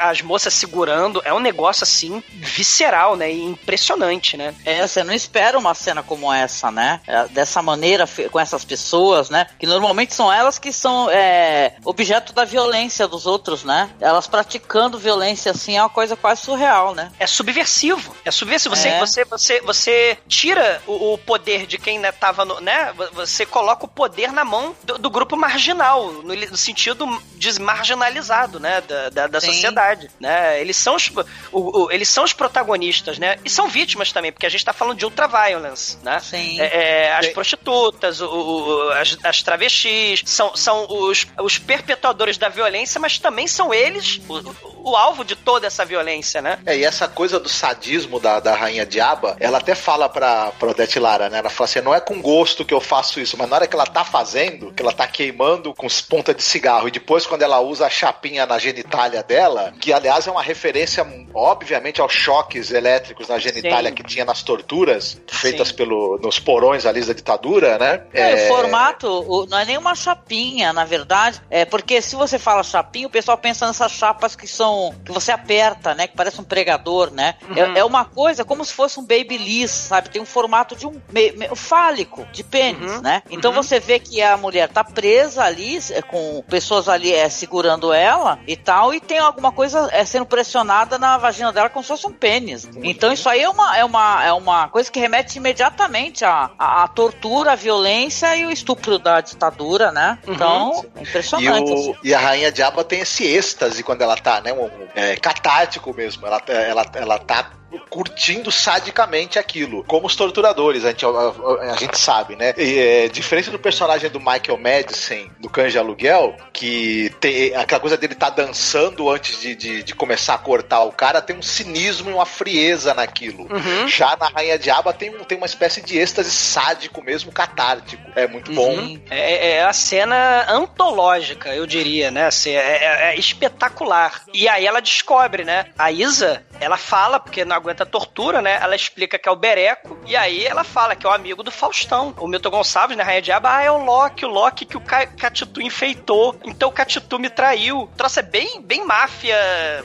As 0.00 0.20
moças 0.22 0.52
segurando. 0.52 1.22
É 1.24 1.32
um 1.32 1.38
negócio 1.38 1.84
assim 1.84 2.20
visceral, 2.34 3.14
né? 3.16 3.30
E 3.30 3.44
impressionante, 3.44 4.36
né? 4.36 4.54
É, 4.64 4.86
você 4.86 5.04
não 5.04 5.14
espera 5.14 5.56
uma 5.58 5.72
cena 5.72 6.02
como 6.02 6.32
essa, 6.32 6.70
né? 6.70 7.00
É, 7.06 7.28
Dessa 7.28 7.62
maneira, 7.62 8.08
com 8.30 8.40
essas 8.40 8.64
pessoas, 8.64 9.30
né? 9.30 9.46
Que 9.58 9.66
normalmente 9.66 10.12
são 10.14 10.32
elas 10.32 10.58
que 10.58 10.72
são 10.72 11.08
é, 11.10 11.76
objeto 11.84 12.32
da 12.32 12.44
violência 12.44 13.06
dos 13.06 13.24
outros, 13.24 13.62
né? 13.62 13.88
Elas 14.00 14.26
praticando 14.26 14.98
violência 14.98 15.52
assim 15.52 15.76
é 15.76 15.80
uma 15.82 15.88
coisa 15.88 16.16
quase 16.16 16.40
surreal, 16.42 16.92
né? 16.92 17.12
É 17.20 17.26
subversivo. 17.26 18.16
É 18.24 18.30
subversivo. 18.32 18.74
Você, 18.74 18.88
É. 18.88 18.98
você, 18.98 19.24
você, 19.24 19.60
você 19.60 20.18
tira 20.26 20.82
o, 20.86 21.14
o 21.14 21.18
poder 21.18 21.66
de 21.66 21.78
quem 21.78 21.98
né, 22.00 22.10
tava 22.10 22.44
no. 22.44 22.60
né? 22.60 22.92
Você 23.12 23.46
coloca 23.46 23.84
o 23.84 23.88
poder 23.88 24.32
na 24.32 24.44
mão 24.44 24.74
do, 24.82 24.98
do 24.98 25.08
grupo 25.10 25.36
marginal, 25.36 25.83
no, 25.92 26.34
li- 26.34 26.46
no 26.50 26.56
sentido 26.56 27.06
desmarginalizado, 27.36 28.58
né? 28.60 28.80
Da, 28.82 29.08
da, 29.10 29.26
da 29.26 29.40
sociedade. 29.40 30.10
Né? 30.20 30.60
Eles, 30.60 30.76
são 30.76 30.94
os, 30.96 31.10
o- 31.52 31.84
o- 31.84 31.90
eles 31.92 32.08
são 32.08 32.24
os 32.24 32.32
protagonistas, 32.32 33.18
né? 33.18 33.36
E 33.44 33.50
são 33.50 33.68
vítimas 33.68 34.12
também, 34.12 34.32
porque 34.32 34.46
a 34.46 34.48
gente 34.48 34.64
tá 34.64 34.72
falando 34.72 34.98
de 34.98 35.04
ultraviolence, 35.04 35.98
né? 36.02 36.18
Sim. 36.20 36.60
É, 36.60 37.06
é, 37.06 37.12
as 37.14 37.26
Sim. 37.26 37.32
prostitutas, 37.32 38.20
o- 38.20 38.26
o- 38.28 38.90
as, 38.92 39.16
as 39.22 39.42
travestis, 39.42 40.22
são, 40.26 40.56
são 40.56 40.86
os, 40.88 41.26
os 41.40 41.58
perpetuadores 41.58 42.36
da 42.38 42.48
violência, 42.48 43.00
mas 43.00 43.18
também 43.18 43.46
são 43.46 43.72
eles 43.72 44.20
o, 44.28 44.90
o 44.90 44.96
alvo 44.96 45.24
de 45.24 45.34
toda 45.36 45.66
essa 45.66 45.84
violência, 45.84 46.40
né? 46.42 46.58
É, 46.66 46.76
e 46.76 46.84
essa 46.84 47.08
coisa 47.08 47.38
do 47.40 47.48
sadismo 47.48 48.18
da, 48.20 48.40
da 48.40 48.54
Rainha 48.54 48.86
Diaba, 48.86 49.36
ela 49.40 49.58
até 49.58 49.74
fala 49.74 50.08
pra, 50.08 50.50
pra 50.52 50.70
Odete 50.70 50.98
Lara, 50.98 51.28
né? 51.28 51.38
Ela 51.38 51.50
fala 51.50 51.68
assim: 51.68 51.80
não 51.80 51.94
é 51.94 52.00
com 52.00 52.20
gosto 52.20 52.64
que 52.64 52.74
eu 52.74 52.80
faço 52.80 53.20
isso, 53.20 53.36
mas 53.36 53.48
na 53.48 53.56
hora 53.56 53.66
que 53.66 53.74
ela 53.74 53.86
tá 53.86 54.04
fazendo, 54.04 54.72
que 54.72 54.82
ela 54.82 54.92
tá 54.92 55.06
queimando 55.06 55.63
com 55.72 55.86
as 55.86 56.00
pontas 56.00 56.34
de 56.34 56.42
cigarro, 56.42 56.88
e 56.88 56.90
depois 56.90 57.26
quando 57.26 57.42
ela 57.42 57.60
usa 57.60 57.86
a 57.86 57.90
chapinha 57.90 58.44
na 58.44 58.58
genitália 58.58 59.22
dela, 59.22 59.72
que 59.80 59.92
aliás 59.92 60.26
é 60.26 60.30
uma 60.30 60.42
referência, 60.42 61.06
obviamente, 61.32 62.00
aos 62.00 62.12
choques 62.12 62.72
elétricos 62.72 63.28
na 63.28 63.38
genitália 63.38 63.90
Sim. 63.90 63.94
que 63.94 64.02
tinha 64.02 64.24
nas 64.24 64.42
torturas 64.42 65.20
feitas 65.28 65.70
pelo, 65.72 66.18
nos 66.18 66.38
porões 66.38 66.84
ali 66.86 67.02
da 67.04 67.12
ditadura, 67.12 67.78
né? 67.78 68.02
É, 68.12 68.34
O 68.34 68.48
formato 68.48 69.08
o- 69.08 69.46
não 69.46 69.58
é 69.58 69.64
nem 69.64 69.78
uma 69.78 69.94
chapinha, 69.94 70.72
na 70.72 70.84
verdade. 70.84 71.40
É 71.48 71.64
porque 71.64 72.00
se 72.02 72.16
você 72.16 72.38
fala 72.38 72.62
chapinha, 72.62 73.06
o 73.06 73.10
pessoal 73.10 73.38
pensa 73.38 73.66
nessas 73.66 73.92
chapas 73.92 74.34
que 74.34 74.46
são. 74.46 74.94
que 75.04 75.12
você 75.12 75.30
aperta, 75.30 75.94
né? 75.94 76.06
Que 76.06 76.16
parece 76.16 76.40
um 76.40 76.44
pregador, 76.44 77.10
né? 77.12 77.34
Uhum. 77.48 77.76
É, 77.76 77.78
é 77.80 77.84
uma 77.84 78.04
coisa 78.04 78.44
como 78.44 78.64
se 78.64 78.72
fosse 78.72 78.98
um 78.98 79.02
babyliss, 79.06 79.70
sabe? 79.70 80.08
Tem 80.10 80.20
um 80.20 80.26
formato 80.26 80.74
de 80.74 80.86
um 80.86 81.00
me- 81.10 81.32
me- 81.32 81.48
fálico, 81.54 82.26
de 82.32 82.42
pênis, 82.42 82.90
Uhum. 82.92 83.00
né? 83.02 83.22
Então 83.30 83.52
você 83.52 83.78
vê 83.78 83.98
que 83.98 84.20
a 84.22 84.36
mulher 84.36 84.68
tá 84.68 84.82
presa 84.82 85.44
ali, 85.44 85.53
é, 85.90 86.02
com 86.02 86.42
pessoas 86.48 86.88
ali 86.88 87.12
é, 87.12 87.28
segurando 87.28 87.92
ela 87.92 88.38
e 88.46 88.56
tal, 88.56 88.92
e 88.94 89.00
tem 89.00 89.18
alguma 89.18 89.52
coisa 89.52 89.88
é, 89.92 90.04
sendo 90.04 90.26
pressionada 90.26 90.98
na 90.98 91.16
vagina 91.18 91.52
dela 91.52 91.68
como 91.70 91.82
se 91.82 91.88
fosse 91.88 92.06
um 92.06 92.12
pênis. 92.12 92.68
Então 92.82 93.12
isso 93.12 93.28
aí 93.28 93.42
é 93.42 93.48
uma, 93.48 93.76
é 93.76 93.84
uma, 93.84 94.24
é 94.24 94.32
uma 94.32 94.68
coisa 94.68 94.90
que 94.90 94.98
remete 95.00 95.38
imediatamente 95.38 96.24
à, 96.24 96.50
à, 96.58 96.84
à 96.84 96.88
tortura, 96.88 97.52
à 97.52 97.54
violência 97.54 98.34
e 98.36 98.44
o 98.46 98.50
estupro 98.50 98.98
da 98.98 99.20
ditadura, 99.20 99.90
né? 99.92 100.18
Então, 100.26 100.84
é 100.96 100.98
E, 101.00 101.02
impressionante. 101.02 101.70
o- 101.70 101.74
assim. 101.74 101.94
e 102.02 102.14
a 102.14 102.18
Rainha 102.18 102.52
Diaba 102.52 102.84
tem 102.84 103.00
esse 103.00 103.24
êxtase 103.26 103.82
quando 103.82 104.02
ela 104.02 104.16
tá, 104.16 104.40
né? 104.40 104.52
Um, 104.52 104.64
um, 104.64 104.70
é, 104.94 105.16
catártico 105.16 105.92
mesmo. 105.94 106.26
Ela, 106.26 106.40
ela, 106.48 106.86
ela 106.94 107.18
tá 107.18 107.50
curtindo 107.90 108.50
sadicamente 108.50 109.38
aquilo. 109.38 109.84
Como 109.84 110.06
os 110.06 110.16
torturadores, 110.16 110.84
a 110.84 110.88
gente, 110.88 111.04
a, 111.04 111.08
a- 111.08 111.72
a 111.72 111.76
gente 111.76 111.98
sabe, 111.98 112.36
né? 112.36 112.54
E, 112.56 112.78
é, 112.78 113.08
diferente 113.08 113.50
do 113.50 113.58
personagem 113.58 114.10
do 114.10 114.18
Michael 114.20 114.58
Madison, 114.58 115.28
do 115.38 115.48
Cães 115.48 115.72
de 115.72 115.78
Aluguel, 115.78 116.36
que 116.52 117.10
tem 117.20 117.54
aquela 117.54 117.80
coisa 117.80 117.96
dele 117.96 118.14
tá 118.14 118.30
dançando 118.30 119.08
antes 119.10 119.40
de, 119.40 119.54
de, 119.54 119.82
de 119.82 119.94
começar 119.94 120.34
a 120.34 120.38
cortar 120.38 120.82
o 120.84 120.92
cara, 120.92 121.20
tem 121.20 121.36
um 121.36 121.42
cinismo 121.42 122.10
e 122.10 122.12
uma 122.14 122.26
frieza 122.26 122.94
naquilo. 122.94 123.42
Uhum. 123.50 123.88
Já 123.88 124.16
na 124.16 124.28
Rainha 124.28 124.58
Diaba 124.58 124.92
tem, 124.92 125.12
tem 125.24 125.36
uma 125.38 125.46
espécie 125.46 125.80
de 125.80 125.98
êxtase 125.98 126.30
sádico 126.30 127.02
mesmo, 127.02 127.32
catártico. 127.32 128.02
É 128.14 128.26
muito 128.26 128.52
bom. 128.52 128.96
É, 129.10 129.52
é 129.56 129.64
a 129.64 129.72
cena 129.72 130.46
antológica, 130.50 131.54
eu 131.54 131.66
diria, 131.66 132.10
né? 132.10 132.26
Assim, 132.26 132.50
é, 132.50 132.56
é- 132.84 133.14
é 133.14 133.18
espetacular. 133.18 134.22
E 134.32 134.48
aí 134.48 134.66
ela 134.66 134.80
descobre, 134.80 135.44
né? 135.44 135.66
A 135.78 135.90
Isa, 135.90 136.42
ela 136.60 136.76
fala, 136.76 137.18
porque 137.20 137.44
não 137.44 137.56
aguenta 137.64 137.86
tortura, 137.86 138.40
né? 138.42 138.58
Ela 138.60 138.76
explica 138.76 139.18
que 139.18 139.28
é 139.28 139.32
o 139.32 139.36
Bereco, 139.36 139.98
e 140.06 140.14
aí 140.16 140.44
ela 140.44 140.62
fala 140.64 140.94
que 140.94 141.06
é 141.06 141.08
o 141.08 141.12
amigo 141.12 141.42
do 141.42 141.50
Faustão. 141.50 142.14
O 142.18 142.26
Milton 142.28 142.50
Gonçalves, 142.50 142.96
né? 142.96 143.02
Rainha 143.02 143.22
Diaba, 143.22 143.56
ah, 143.56 143.62
é 143.62 143.70
o 143.70 143.82
Loki, 143.82 144.24
o 144.24 144.28
Loki 144.28 144.64
que 144.64 144.76
o 144.76 144.80
Ca- 144.80 145.06
Catitu 145.06 145.60
enfeitou. 145.62 146.36
Então 146.44 146.68
o 146.68 146.72
Catitu 146.72 147.18
me 147.18 147.30
traiu. 147.30 147.80
O 147.82 147.86
troço 147.88 148.20
é 148.20 148.22
bem, 148.22 148.60
bem 148.60 148.84
máfia, 148.84 149.36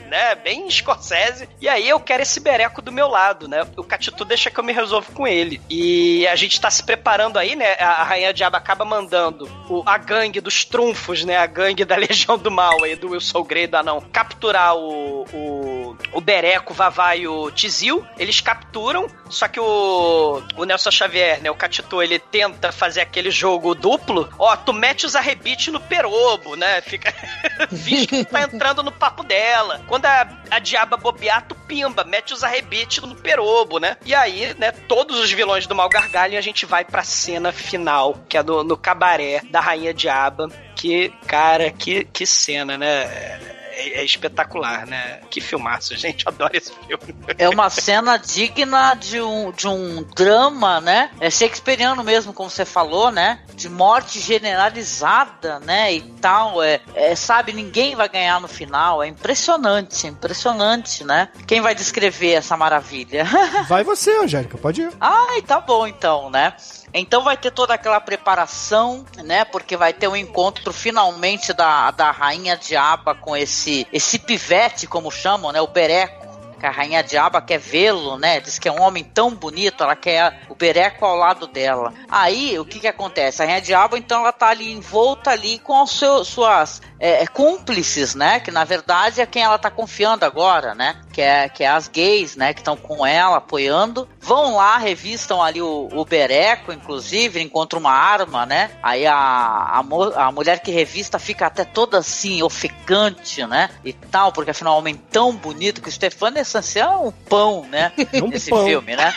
né? 0.08 0.34
Bem 0.36 0.68
Scorsese. 0.70 1.48
E 1.60 1.68
aí 1.68 1.88
eu 1.88 1.98
quero 2.00 2.22
esse 2.22 2.40
Bereco 2.40 2.82
do 2.82 2.92
meu 2.92 3.08
lado, 3.08 3.48
né? 3.48 3.66
O 3.76 3.82
Catitu 3.84 4.24
deixa 4.24 4.50
que 4.50 4.58
eu 4.60 4.64
me 4.64 4.72
resolvo 4.72 5.10
com 5.12 5.26
ele. 5.26 5.60
E 5.70 6.26
a 6.28 6.36
gente 6.36 6.60
tá 6.60 6.70
se 6.70 6.82
preparando 6.82 7.38
aí, 7.38 7.56
né? 7.56 7.74
A, 7.78 8.02
Rainha 8.04 8.32
Diaba 8.32 8.58
acaba 8.58 8.84
mandando 8.84 9.48
o- 9.68 9.82
a 9.86 9.96
gangue 9.98 10.40
dos 10.40 10.64
trunfos, 10.64 11.24
né? 11.24 11.36
A 11.38 11.46
gangue 11.46 11.84
da 11.84 11.96
Legião 12.00 12.36
do 12.38 12.50
Mal 12.50 12.82
aí, 12.84 12.94
do 12.96 13.10
Wilson 13.10 13.42
Grey 13.44 13.66
do 13.66 13.76
Anão, 13.76 14.00
capturar 14.12 14.76
o, 14.76 15.24
o, 15.32 15.96
o 16.12 16.20
Bereco, 16.20 16.74
Vavá 16.74 17.14
e 17.16 17.26
o 17.26 17.50
Tizil. 17.70 18.04
Eles 18.18 18.40
capturam, 18.40 19.06
só 19.30 19.46
que 19.46 19.60
o, 19.60 20.42
o 20.56 20.64
Nelson 20.64 20.90
Xavier, 20.90 21.40
né? 21.40 21.50
O 21.50 21.54
Catitu, 21.54 22.02
ele 22.02 22.18
tenta 22.18 22.72
fazer 22.72 23.00
aquele 23.00 23.30
jogo 23.30 23.74
duplo. 23.76 24.28
Ó, 24.36 24.54
tu 24.56 24.72
mete 24.72 25.06
os 25.06 25.14
arrebites 25.14 25.72
no 25.72 25.80
perobo, 25.80 26.56
né? 26.56 26.80
Fica. 26.80 27.14
Finge 27.70 28.08
que 28.08 28.24
tá 28.24 28.42
entrando 28.42 28.82
no 28.82 28.90
papo 28.90 29.22
dela. 29.22 29.80
Quando 29.86 30.06
a, 30.06 30.28
a 30.50 30.58
diaba 30.58 30.96
bobear, 30.96 31.46
tu 31.46 31.54
pimba, 31.54 32.02
mete 32.02 32.34
os 32.34 32.42
arrebites 32.42 33.02
no 33.04 33.14
perobo, 33.14 33.78
né? 33.78 33.96
E 34.04 34.14
aí, 34.14 34.52
né, 34.58 34.72
todos 34.72 35.20
os 35.20 35.30
vilões 35.30 35.66
do 35.66 35.74
mal 35.74 35.88
gargalho 35.88 36.34
e 36.34 36.36
a 36.36 36.40
gente 36.40 36.66
vai 36.66 36.84
pra 36.84 37.04
cena 37.04 37.52
final, 37.52 38.24
que 38.28 38.36
é 38.36 38.42
do, 38.42 38.64
no 38.64 38.76
cabaré 38.76 39.42
da 39.48 39.60
Rainha 39.60 39.94
Diaba. 39.94 40.48
Que, 40.74 41.10
cara, 41.26 41.70
que, 41.70 42.04
que 42.04 42.26
cena, 42.26 42.76
né? 42.76 43.59
É, 43.70 44.00
é 44.00 44.04
espetacular, 44.04 44.86
né? 44.86 45.20
Que 45.30 45.40
filmaço, 45.40 45.96
gente. 45.96 46.26
Eu 46.26 46.32
adoro 46.32 46.56
esse 46.56 46.72
filme. 46.72 47.14
É 47.38 47.48
uma 47.48 47.70
cena 47.70 48.16
digna 48.16 48.94
de 48.94 49.20
um, 49.20 49.52
de 49.52 49.68
um 49.68 50.02
drama, 50.14 50.80
né? 50.80 51.10
É 51.20 51.30
shakespeariano 51.30 52.02
mesmo, 52.02 52.32
como 52.32 52.50
você 52.50 52.64
falou, 52.64 53.10
né? 53.10 53.40
De 53.54 53.68
morte 53.68 54.20
generalizada, 54.20 55.60
né? 55.60 55.92
E 55.94 56.00
tal. 56.20 56.62
É, 56.62 56.80
é, 56.94 57.14
sabe, 57.14 57.52
ninguém 57.52 57.94
vai 57.94 58.08
ganhar 58.08 58.40
no 58.40 58.48
final. 58.48 59.02
É 59.02 59.08
impressionante, 59.08 60.06
impressionante, 60.06 61.04
né? 61.04 61.28
Quem 61.46 61.60
vai 61.60 61.74
descrever 61.74 62.32
essa 62.32 62.56
maravilha? 62.56 63.24
Vai 63.68 63.84
você, 63.84 64.10
Angélica, 64.16 64.58
pode 64.58 64.82
ir. 64.82 64.90
Ai, 65.00 65.42
tá 65.42 65.60
bom 65.60 65.86
então, 65.86 66.30
né? 66.30 66.54
Então 66.92 67.22
vai 67.22 67.36
ter 67.36 67.50
toda 67.50 67.74
aquela 67.74 68.00
preparação, 68.00 69.04
né? 69.24 69.44
Porque 69.44 69.76
vai 69.76 69.92
ter 69.92 70.08
um 70.08 70.16
encontro 70.16 70.72
finalmente 70.72 71.52
da, 71.52 71.90
da 71.90 72.10
Rainha 72.10 72.56
Diaba 72.56 73.14
com 73.14 73.36
esse, 73.36 73.69
esse 73.92 74.18
pivete, 74.18 74.86
como 74.86 75.10
chamam, 75.10 75.52
né? 75.52 75.60
O 75.60 75.66
Bereco. 75.66 76.19
Que 76.60 76.66
a 76.66 76.70
Rainha 76.70 77.02
Diaba 77.02 77.40
quer 77.40 77.58
vê-lo, 77.58 78.18
né? 78.18 78.38
Diz 78.38 78.58
que 78.58 78.68
é 78.68 78.72
um 78.72 78.82
homem 78.82 79.02
tão 79.02 79.34
bonito, 79.34 79.82
ela 79.82 79.96
quer 79.96 80.42
o 80.48 80.54
Bereco 80.54 81.06
ao 81.06 81.16
lado 81.16 81.46
dela. 81.46 81.94
Aí, 82.08 82.58
o 82.58 82.64
que 82.66 82.78
que 82.78 82.86
acontece? 82.86 83.42
A 83.42 83.46
Rainha 83.46 83.62
Diaba, 83.62 83.96
então, 83.96 84.20
ela 84.20 84.32
tá 84.32 84.48
ali 84.48 84.70
envolta 84.70 85.30
ali 85.30 85.58
com 85.58 85.86
seus, 85.86 86.28
suas 86.28 86.82
é, 87.00 87.26
cúmplices, 87.26 88.14
né? 88.14 88.38
Que 88.40 88.50
na 88.50 88.62
verdade 88.62 89.22
é 89.22 89.26
quem 89.26 89.42
ela 89.42 89.58
tá 89.58 89.70
confiando 89.70 90.24
agora, 90.26 90.74
né? 90.74 91.00
Que 91.10 91.22
é, 91.22 91.48
que 91.48 91.64
é 91.64 91.68
as 91.68 91.88
gays, 91.88 92.36
né? 92.36 92.52
Que 92.52 92.60
estão 92.60 92.76
com 92.76 93.06
ela, 93.06 93.38
apoiando. 93.38 94.06
Vão 94.20 94.56
lá, 94.56 94.76
revistam 94.76 95.42
ali 95.42 95.62
o, 95.62 95.88
o 95.92 96.04
Bereco, 96.04 96.72
inclusive, 96.72 97.40
encontram 97.40 97.80
uma 97.80 97.92
arma, 97.92 98.44
né? 98.44 98.70
Aí 98.82 99.06
a, 99.06 99.14
a, 99.14 99.78
a 99.78 100.30
mulher 100.30 100.60
que 100.60 100.70
revista 100.70 101.18
fica 101.18 101.46
até 101.46 101.64
toda 101.64 101.98
assim, 101.98 102.42
ofegante, 102.42 103.46
né? 103.46 103.70
E 103.82 103.94
tal, 103.94 104.30
porque 104.30 104.50
afinal, 104.50 104.74
um 104.74 104.78
homem 104.78 104.94
tão 104.94 105.34
bonito 105.34 105.80
que 105.80 105.88
o 105.88 105.92
Stefano 105.92 106.36
Essencial 106.58 106.92
é 106.92 106.96
um 107.08 107.10
pão, 107.12 107.66
né? 107.70 107.92
um 108.22 108.28
Nesse 108.28 108.50
pão. 108.50 108.64
filme, 108.66 108.96
né? 108.96 109.14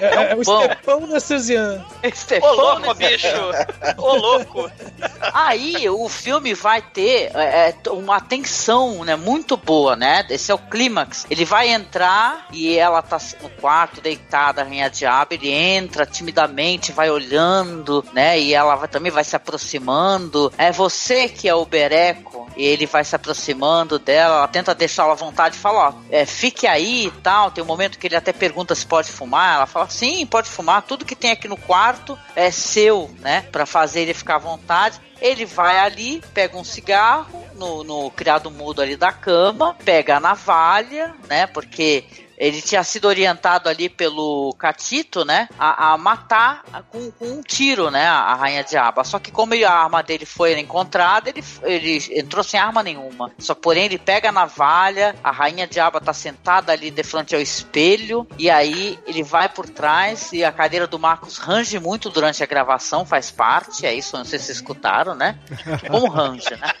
É, 0.00 0.32
é 0.32 0.34
o 0.34 0.44
pão. 0.44 0.62
Stefão 0.64 1.06
Narcisian. 1.06 1.84
Stefano 2.14 2.52
Ô, 2.52 2.56
louco, 2.56 2.94
bicho! 2.94 3.26
Ô, 3.98 4.16
louco! 4.16 4.70
Aí 5.32 5.88
o 5.88 6.08
filme 6.08 6.54
vai 6.54 6.82
ter 6.82 7.30
é, 7.34 7.74
é, 7.84 7.90
uma 7.90 8.20
tensão, 8.20 9.04
né, 9.04 9.16
muito 9.16 9.56
boa, 9.56 9.94
né? 9.96 10.26
Esse 10.30 10.50
é 10.50 10.54
o 10.54 10.58
clímax. 10.58 11.26
Ele 11.30 11.44
vai 11.44 11.68
entrar 11.68 12.46
e 12.52 12.76
ela 12.76 13.00
tá 13.02 13.18
no 13.40 13.48
quarto 13.48 14.00
deitada, 14.00 14.62
a 14.62 14.64
rainha 14.64 14.90
diabo, 14.90 15.34
ele 15.34 15.50
entra 15.50 16.04
timidamente, 16.04 16.92
vai 16.92 17.10
olhando, 17.10 18.04
né? 18.12 18.38
E 18.40 18.54
ela 18.54 18.74
vai- 18.74 18.88
também 18.88 19.12
vai 19.12 19.24
se 19.24 19.36
aproximando. 19.36 20.52
É 20.58 20.72
você 20.72 21.28
que 21.28 21.48
é 21.48 21.54
o 21.54 21.64
Bereco, 21.64 22.48
E 22.56 22.64
ele 22.64 22.86
vai 22.86 23.04
se 23.04 23.14
aproximando 23.14 23.98
dela, 23.98 24.36
ela 24.36 24.48
tenta 24.48 24.74
deixá-la 24.74 25.12
à 25.12 25.16
vontade, 25.16 25.58
fala, 25.58 25.88
ó, 25.88 25.94
é, 26.10 26.26
fique 26.26 26.66
aí 26.66 27.06
e 27.06 27.10
tal. 27.10 27.50
Tem 27.50 27.62
um 27.62 27.66
momento 27.66 27.98
que 27.98 28.06
ele 28.06 28.16
até 28.16 28.32
pergunta 28.32 28.74
se 28.74 28.86
pode 28.86 29.10
fumar. 29.10 29.56
Ela 29.56 29.66
fala, 29.66 29.88
sim, 29.88 30.24
pode 30.26 30.48
fumar. 30.48 30.82
Tudo 30.82 31.04
que 31.04 31.16
tem 31.16 31.30
aqui 31.30 31.48
no 31.48 31.56
quarto 31.56 32.18
é 32.36 32.50
seu, 32.50 33.10
né? 33.20 33.42
Pra 33.52 33.66
fazer 33.66 34.02
ele 34.02 34.14
ficar 34.14 34.36
à 34.36 34.38
vontade. 34.38 35.00
Ele 35.20 35.46
vai 35.46 35.78
ali, 35.78 36.22
pega 36.34 36.56
um 36.56 36.64
cigarro 36.64 37.44
no, 37.54 37.84
no 37.84 38.10
criado 38.10 38.50
mudo 38.50 38.82
ali 38.82 38.96
da 38.96 39.12
cama, 39.12 39.76
pega 39.84 40.16
a 40.16 40.20
navalha, 40.20 41.14
né? 41.28 41.46
Porque 41.46 42.04
ele 42.42 42.60
tinha 42.60 42.82
sido 42.82 43.06
orientado 43.06 43.68
ali 43.68 43.88
pelo 43.88 44.52
Catito, 44.58 45.24
né? 45.24 45.48
A, 45.56 45.92
a 45.92 45.96
matar 45.96 46.64
com, 46.90 47.08
com, 47.12 47.24
um 47.24 47.40
tiro, 47.40 47.88
né? 47.88 48.04
A 48.04 48.34
Rainha 48.34 48.64
Diaba. 48.64 49.04
Só 49.04 49.20
que 49.20 49.30
como 49.30 49.54
a 49.54 49.70
arma 49.70 50.02
dele 50.02 50.26
foi 50.26 50.58
encontrada, 50.58 51.30
ele, 51.30 51.44
ele 51.62 52.18
entrou 52.18 52.42
sem 52.42 52.58
arma 52.58 52.82
nenhuma. 52.82 53.30
Só 53.38 53.54
porém 53.54 53.84
ele 53.84 53.96
pega 53.96 54.30
a 54.30 54.32
navalha, 54.32 55.14
a 55.22 55.30
Rainha 55.30 55.68
Diaba 55.68 56.00
tá 56.00 56.12
sentada 56.12 56.72
ali 56.72 56.90
de 56.90 57.04
frente 57.04 57.32
ao 57.32 57.40
espelho, 57.40 58.26
e 58.36 58.50
aí 58.50 58.98
ele 59.06 59.22
vai 59.22 59.48
por 59.48 59.68
trás 59.68 60.32
e 60.32 60.42
a 60.42 60.50
cadeira 60.50 60.88
do 60.88 60.98
Marcos 60.98 61.38
range 61.38 61.78
muito 61.78 62.10
durante 62.10 62.42
a 62.42 62.46
gravação, 62.46 63.06
faz 63.06 63.30
parte, 63.30 63.86
é 63.86 63.94
isso, 63.94 64.16
não 64.16 64.24
sei 64.24 64.40
se 64.40 64.46
vocês 64.46 64.58
escutaram, 64.58 65.14
né? 65.14 65.38
Como 65.88 66.08
range, 66.08 66.50
né? 66.50 66.72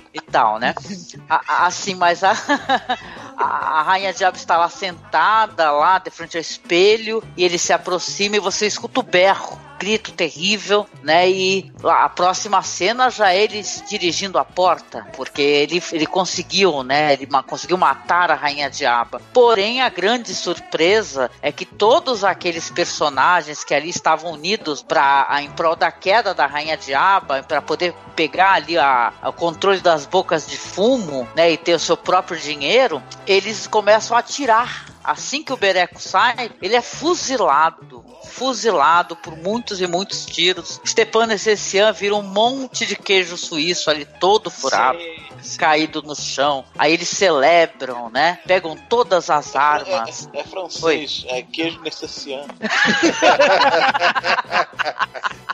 E 0.16 0.20
tal, 0.30 0.58
né? 0.58 0.74
A, 1.28 1.42
a, 1.46 1.66
assim, 1.66 1.94
mas 1.94 2.22
a, 2.22 2.32
a, 3.36 3.82
Rainha 3.82 4.12
Diabo 4.12 4.36
está 4.36 4.56
lá 4.56 4.68
sentada, 4.68 5.70
lá 5.72 5.98
de 5.98 6.08
frente 6.08 6.36
ao 6.36 6.40
espelho, 6.40 7.22
e 7.36 7.44
ele 7.44 7.58
se 7.58 7.72
aproxima 7.72 8.36
e 8.36 8.40
você 8.40 8.66
escuta 8.66 9.00
o 9.00 9.02
berro 9.02 9.60
grito 9.78 10.12
terrível, 10.12 10.86
né? 11.02 11.28
E 11.28 11.72
a 11.84 12.08
próxima 12.08 12.62
cena 12.62 13.10
já 13.10 13.34
eles 13.34 13.82
dirigindo 13.88 14.38
a 14.38 14.44
porta, 14.44 15.06
porque 15.14 15.42
ele, 15.42 15.82
ele 15.92 16.06
conseguiu, 16.06 16.82
né? 16.82 17.12
Ele 17.12 17.26
conseguiu 17.46 17.76
matar 17.76 18.30
a 18.30 18.34
Rainha 18.34 18.70
Diaba. 18.70 19.20
Porém, 19.32 19.80
a 19.80 19.88
grande 19.88 20.34
surpresa 20.34 21.30
é 21.42 21.52
que 21.52 21.64
todos 21.64 22.24
aqueles 22.24 22.70
personagens 22.70 23.64
que 23.64 23.74
ali 23.74 23.90
estavam 23.90 24.32
unidos 24.32 24.82
para 24.82 25.28
em 25.40 25.50
prol 25.50 25.76
da 25.76 25.90
queda 25.90 26.34
da 26.34 26.46
Rainha 26.46 26.76
Diaba, 26.76 27.42
para 27.42 27.62
poder 27.62 27.94
pegar 28.14 28.54
ali 28.54 28.78
a, 28.78 29.12
o 29.24 29.32
controle 29.32 29.80
das 29.80 30.06
bocas 30.06 30.46
de 30.46 30.56
fumo, 30.56 31.28
né? 31.34 31.50
E 31.50 31.56
ter 31.56 31.74
o 31.74 31.78
seu 31.78 31.96
próprio 31.96 32.38
dinheiro, 32.38 33.02
eles 33.26 33.66
começam 33.66 34.16
a 34.16 34.20
atirar 34.20 34.96
assim 35.06 35.42
que 35.42 35.52
o 35.52 35.56
Bereco 35.56 36.00
sai, 36.00 36.50
ele 36.60 36.74
é 36.74 36.82
fuzilado. 36.82 38.04
Fuzilado 38.24 39.14
por 39.14 39.36
muitos 39.66 39.80
e 39.80 39.86
muitos 39.88 40.26
tiros. 40.26 40.80
Stepan 40.86 41.32
Essessian 41.32 41.92
vira 41.92 42.14
um 42.14 42.22
monte 42.22 42.86
de 42.86 42.94
queijo 42.94 43.36
suíço 43.36 43.90
ali, 43.90 44.04
todo 44.04 44.48
furado, 44.48 44.98
sim, 44.98 45.16
sim. 45.42 45.58
caído 45.58 46.00
no 46.02 46.14
chão. 46.14 46.64
Aí 46.78 46.92
eles 46.92 47.08
celebram, 47.08 48.08
né? 48.08 48.38
Pegam 48.46 48.76
todas 48.76 49.28
as 49.28 49.54
é, 49.54 49.58
armas. 49.58 50.28
É, 50.32 50.38
é, 50.38 50.40
é 50.40 50.44
francês, 50.44 51.24
Oi. 51.24 51.36
é 51.36 51.42
queijo 51.42 51.80
Essessian. 51.84 52.46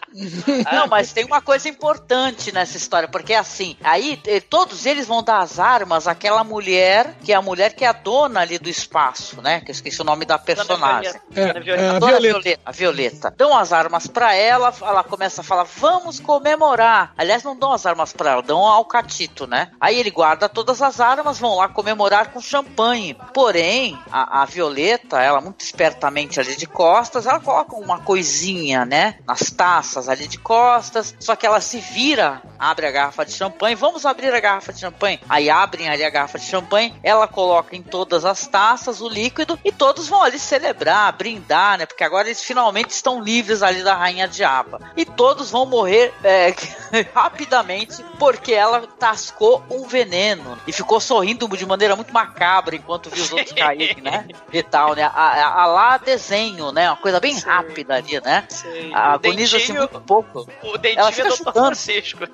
Não, 0.70 0.86
mas 0.86 1.12
tem 1.12 1.24
uma 1.24 1.40
coisa 1.40 1.68
importante 1.68 2.52
nessa 2.52 2.76
história, 2.76 3.09
porque 3.09 3.32
assim, 3.32 3.76
aí 3.82 4.20
eh, 4.26 4.40
todos 4.40 4.84
eles 4.84 5.06
vão 5.06 5.22
dar 5.22 5.39
as 5.39 5.59
armas 5.59 6.06
àquela 6.06 6.44
mulher, 6.44 7.14
que 7.24 7.32
é 7.32 7.34
a 7.34 7.43
mulher 7.43 7.74
que 7.74 7.84
é 7.84 7.89
a 7.89 7.93
dona 7.93 8.40
ali 8.40 8.59
do 8.59 8.68
espaço, 8.68 9.40
né? 9.40 9.60
Que 9.60 9.70
eu 9.70 9.72
esqueci 9.72 10.01
o 10.01 10.05
nome 10.05 10.24
da 10.24 10.39
personagem. 10.39 11.12
É, 11.34 11.43
a, 11.43 11.47
é, 11.47 11.51
a, 11.51 11.98
dona 11.98 12.18
Violeta. 12.18 12.20
Violeta. 12.20 12.60
A 12.64 12.72
Violeta. 12.72 13.34
Dão 13.36 13.56
as 13.56 13.72
armas 13.72 14.01
para 14.06 14.34
ela, 14.34 14.72
ela 14.80 15.04
começa 15.04 15.40
a 15.40 15.44
falar, 15.44 15.64
vamos 15.64 16.20
comemorar. 16.20 17.12
Aliás, 17.16 17.42
não 17.42 17.56
dão 17.56 17.72
as 17.72 17.86
armas 17.86 18.12
para 18.12 18.32
ela, 18.32 18.42
dão 18.42 18.60
ao 18.66 18.84
Catito, 18.84 19.46
né? 19.46 19.70
Aí 19.80 19.98
ele 19.98 20.10
guarda 20.10 20.48
todas 20.48 20.82
as 20.82 21.00
armas, 21.00 21.38
vão 21.38 21.56
lá 21.56 21.68
comemorar 21.68 22.32
com 22.32 22.40
champanhe. 22.40 23.16
Porém, 23.32 23.98
a, 24.10 24.42
a 24.42 24.44
Violeta, 24.44 25.20
ela 25.20 25.40
muito 25.40 25.60
espertamente 25.60 26.38
ali 26.40 26.56
de 26.56 26.66
costas, 26.66 27.26
ela 27.26 27.40
coloca 27.40 27.76
uma 27.76 28.00
coisinha, 28.00 28.84
né? 28.84 29.16
Nas 29.26 29.50
taças 29.50 30.08
ali 30.08 30.26
de 30.26 30.38
costas, 30.38 31.14
só 31.18 31.36
que 31.36 31.46
ela 31.46 31.60
se 31.60 31.78
vira, 31.78 32.42
abre 32.58 32.86
a 32.86 32.90
garrafa 32.90 33.24
de 33.24 33.32
champanhe, 33.32 33.74
vamos 33.74 34.06
abrir 34.06 34.32
a 34.34 34.40
garrafa 34.40 34.72
de 34.72 34.80
champanhe. 34.80 35.20
Aí 35.28 35.50
abrem 35.50 35.88
ali 35.88 36.04
a 36.04 36.10
garrafa 36.10 36.38
de 36.38 36.46
champanhe, 36.46 36.94
ela 37.02 37.26
coloca 37.26 37.76
em 37.76 37.82
todas 37.82 38.24
as 38.24 38.46
taças 38.46 39.00
o 39.00 39.08
líquido 39.08 39.58
e 39.64 39.72
todos 39.72 40.08
vão 40.08 40.22
ali 40.22 40.38
celebrar, 40.38 41.12
brindar, 41.12 41.78
né? 41.78 41.86
Porque 41.86 42.04
agora 42.04 42.28
eles 42.28 42.42
finalmente 42.42 42.90
estão 42.90 43.20
livres 43.20 43.62
ali 43.62 43.82
da 43.82 43.91
rainha 43.94 44.28
diaba. 44.28 44.81
E 44.97 45.05
todos 45.05 45.51
vão 45.51 45.66
morrer 45.66 46.12
é, 46.23 46.55
rapidamente 47.14 48.02
porque 48.19 48.52
ela 48.52 48.86
tascou 48.98 49.62
um 49.70 49.86
veneno 49.86 50.59
e 50.66 50.73
ficou 50.73 51.01
sorrindo 51.01 51.48
de 51.48 51.66
maneira 51.66 51.97
muito 51.97 52.12
macabra 52.12 52.77
enquanto 52.77 53.10
viu 53.10 53.24
os 53.24 53.32
outros 53.32 53.52
caírem, 53.52 54.01
né? 54.02 54.27
E 54.52 54.62
tal, 54.62 54.94
né? 54.94 55.02
A, 55.02 55.09
a, 55.09 55.62
a 55.62 55.66
lá 55.66 55.97
desenho, 55.97 56.73
né? 56.73 56.89
Uma 56.90 56.97
coisa 56.97 57.20
bem 57.20 57.35
Sim. 57.35 57.47
rápida 57.47 57.94
ali, 57.94 58.20
né? 58.20 58.44
Sim. 58.48 58.93
Agoniza-se 58.94 59.73
muito 59.73 60.01
pouco. 60.01 60.48
O 60.62 60.78
dentinho 60.78 61.01
ela 61.01 61.12
fica 61.12 61.28
é 61.28 61.31
chutando. 61.31 61.66
Francisco. 61.66 62.28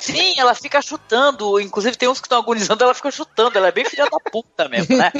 Sim, 0.00 0.34
ela 0.38 0.54
fica 0.54 0.80
chutando. 0.80 1.60
Inclusive 1.60 1.96
tem 1.96 2.08
uns 2.08 2.20
que 2.20 2.26
estão 2.26 2.38
agonizando, 2.38 2.82
ela 2.82 2.94
fica 2.94 3.10
chutando. 3.10 3.56
Ela 3.56 3.68
é 3.68 3.72
bem 3.72 3.84
filha 3.84 4.04
da 4.04 4.18
puta 4.30 4.68
mesmo, 4.68 4.96
né? 4.96 5.12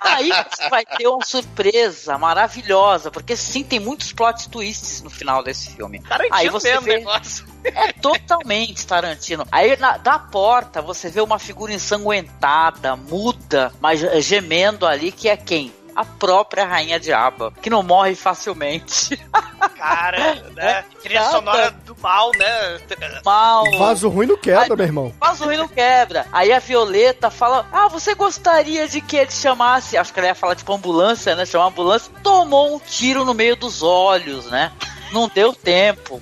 Aí 0.00 0.30
você 0.30 0.68
vai 0.68 0.84
ter 0.84 1.08
uma 1.08 1.24
surpresa 1.24 2.18
maravilhosa, 2.18 3.10
porque 3.10 3.36
sim, 3.36 3.64
tem 3.64 3.80
muitos 3.80 4.12
plot 4.12 4.48
twists 4.48 5.02
no 5.04 5.10
final 5.10 5.42
desse 5.44 5.70
filme. 5.70 6.00
Tarantino 6.00 6.36
Aí 6.36 6.48
você 6.48 6.70
mesmo 6.70 6.86
vê... 6.86 6.98
negócio. 6.98 7.54
É 7.64 7.92
totalmente 7.94 8.86
Tarantino. 8.86 9.46
Aí 9.50 9.74
na, 9.78 9.96
da 9.96 10.18
porta 10.18 10.82
você 10.82 11.08
vê 11.08 11.22
uma 11.22 11.38
figura 11.38 11.72
ensanguentada, 11.72 12.94
muda, 12.94 13.72
mas 13.80 14.00
gemendo 14.22 14.86
ali, 14.86 15.10
que 15.10 15.30
é 15.30 15.36
quem? 15.36 15.72
a 15.94 16.04
própria 16.04 16.64
Rainha 16.64 16.98
Diaba, 16.98 17.52
que 17.62 17.70
não 17.70 17.82
morre 17.82 18.14
facilmente. 18.14 19.16
Cara, 19.78 20.50
né? 20.54 20.84
Trilha 21.02 21.20
Nada. 21.20 21.32
sonora 21.32 21.70
do 21.70 21.96
mal, 22.00 22.30
né? 22.36 22.80
Mal. 23.24 23.64
Vaso 23.78 24.08
ruim 24.08 24.26
não 24.26 24.36
quebra, 24.36 24.74
meu 24.74 24.86
irmão. 24.86 25.14
Vaso 25.20 25.44
ruim 25.44 25.56
não 25.56 25.68
quebra. 25.68 26.26
Aí 26.32 26.52
a 26.52 26.58
Violeta 26.58 27.30
fala: 27.30 27.66
Ah, 27.70 27.88
você 27.88 28.14
gostaria 28.14 28.88
de 28.88 29.00
que 29.00 29.16
ele 29.16 29.30
chamasse? 29.30 29.96
Acho 29.96 30.12
que 30.12 30.18
ela 30.18 30.28
ia 30.28 30.34
falar 30.34 30.56
tipo 30.56 30.72
ambulância, 30.72 31.36
né? 31.36 31.44
Chamar 31.44 31.66
ambulância. 31.66 32.10
Tomou 32.22 32.74
um 32.74 32.78
tiro 32.78 33.24
no 33.24 33.34
meio 33.34 33.56
dos 33.56 33.82
olhos, 33.82 34.46
né? 34.46 34.72
Não 35.14 35.28
deu 35.28 35.52
tempo. 35.52 36.20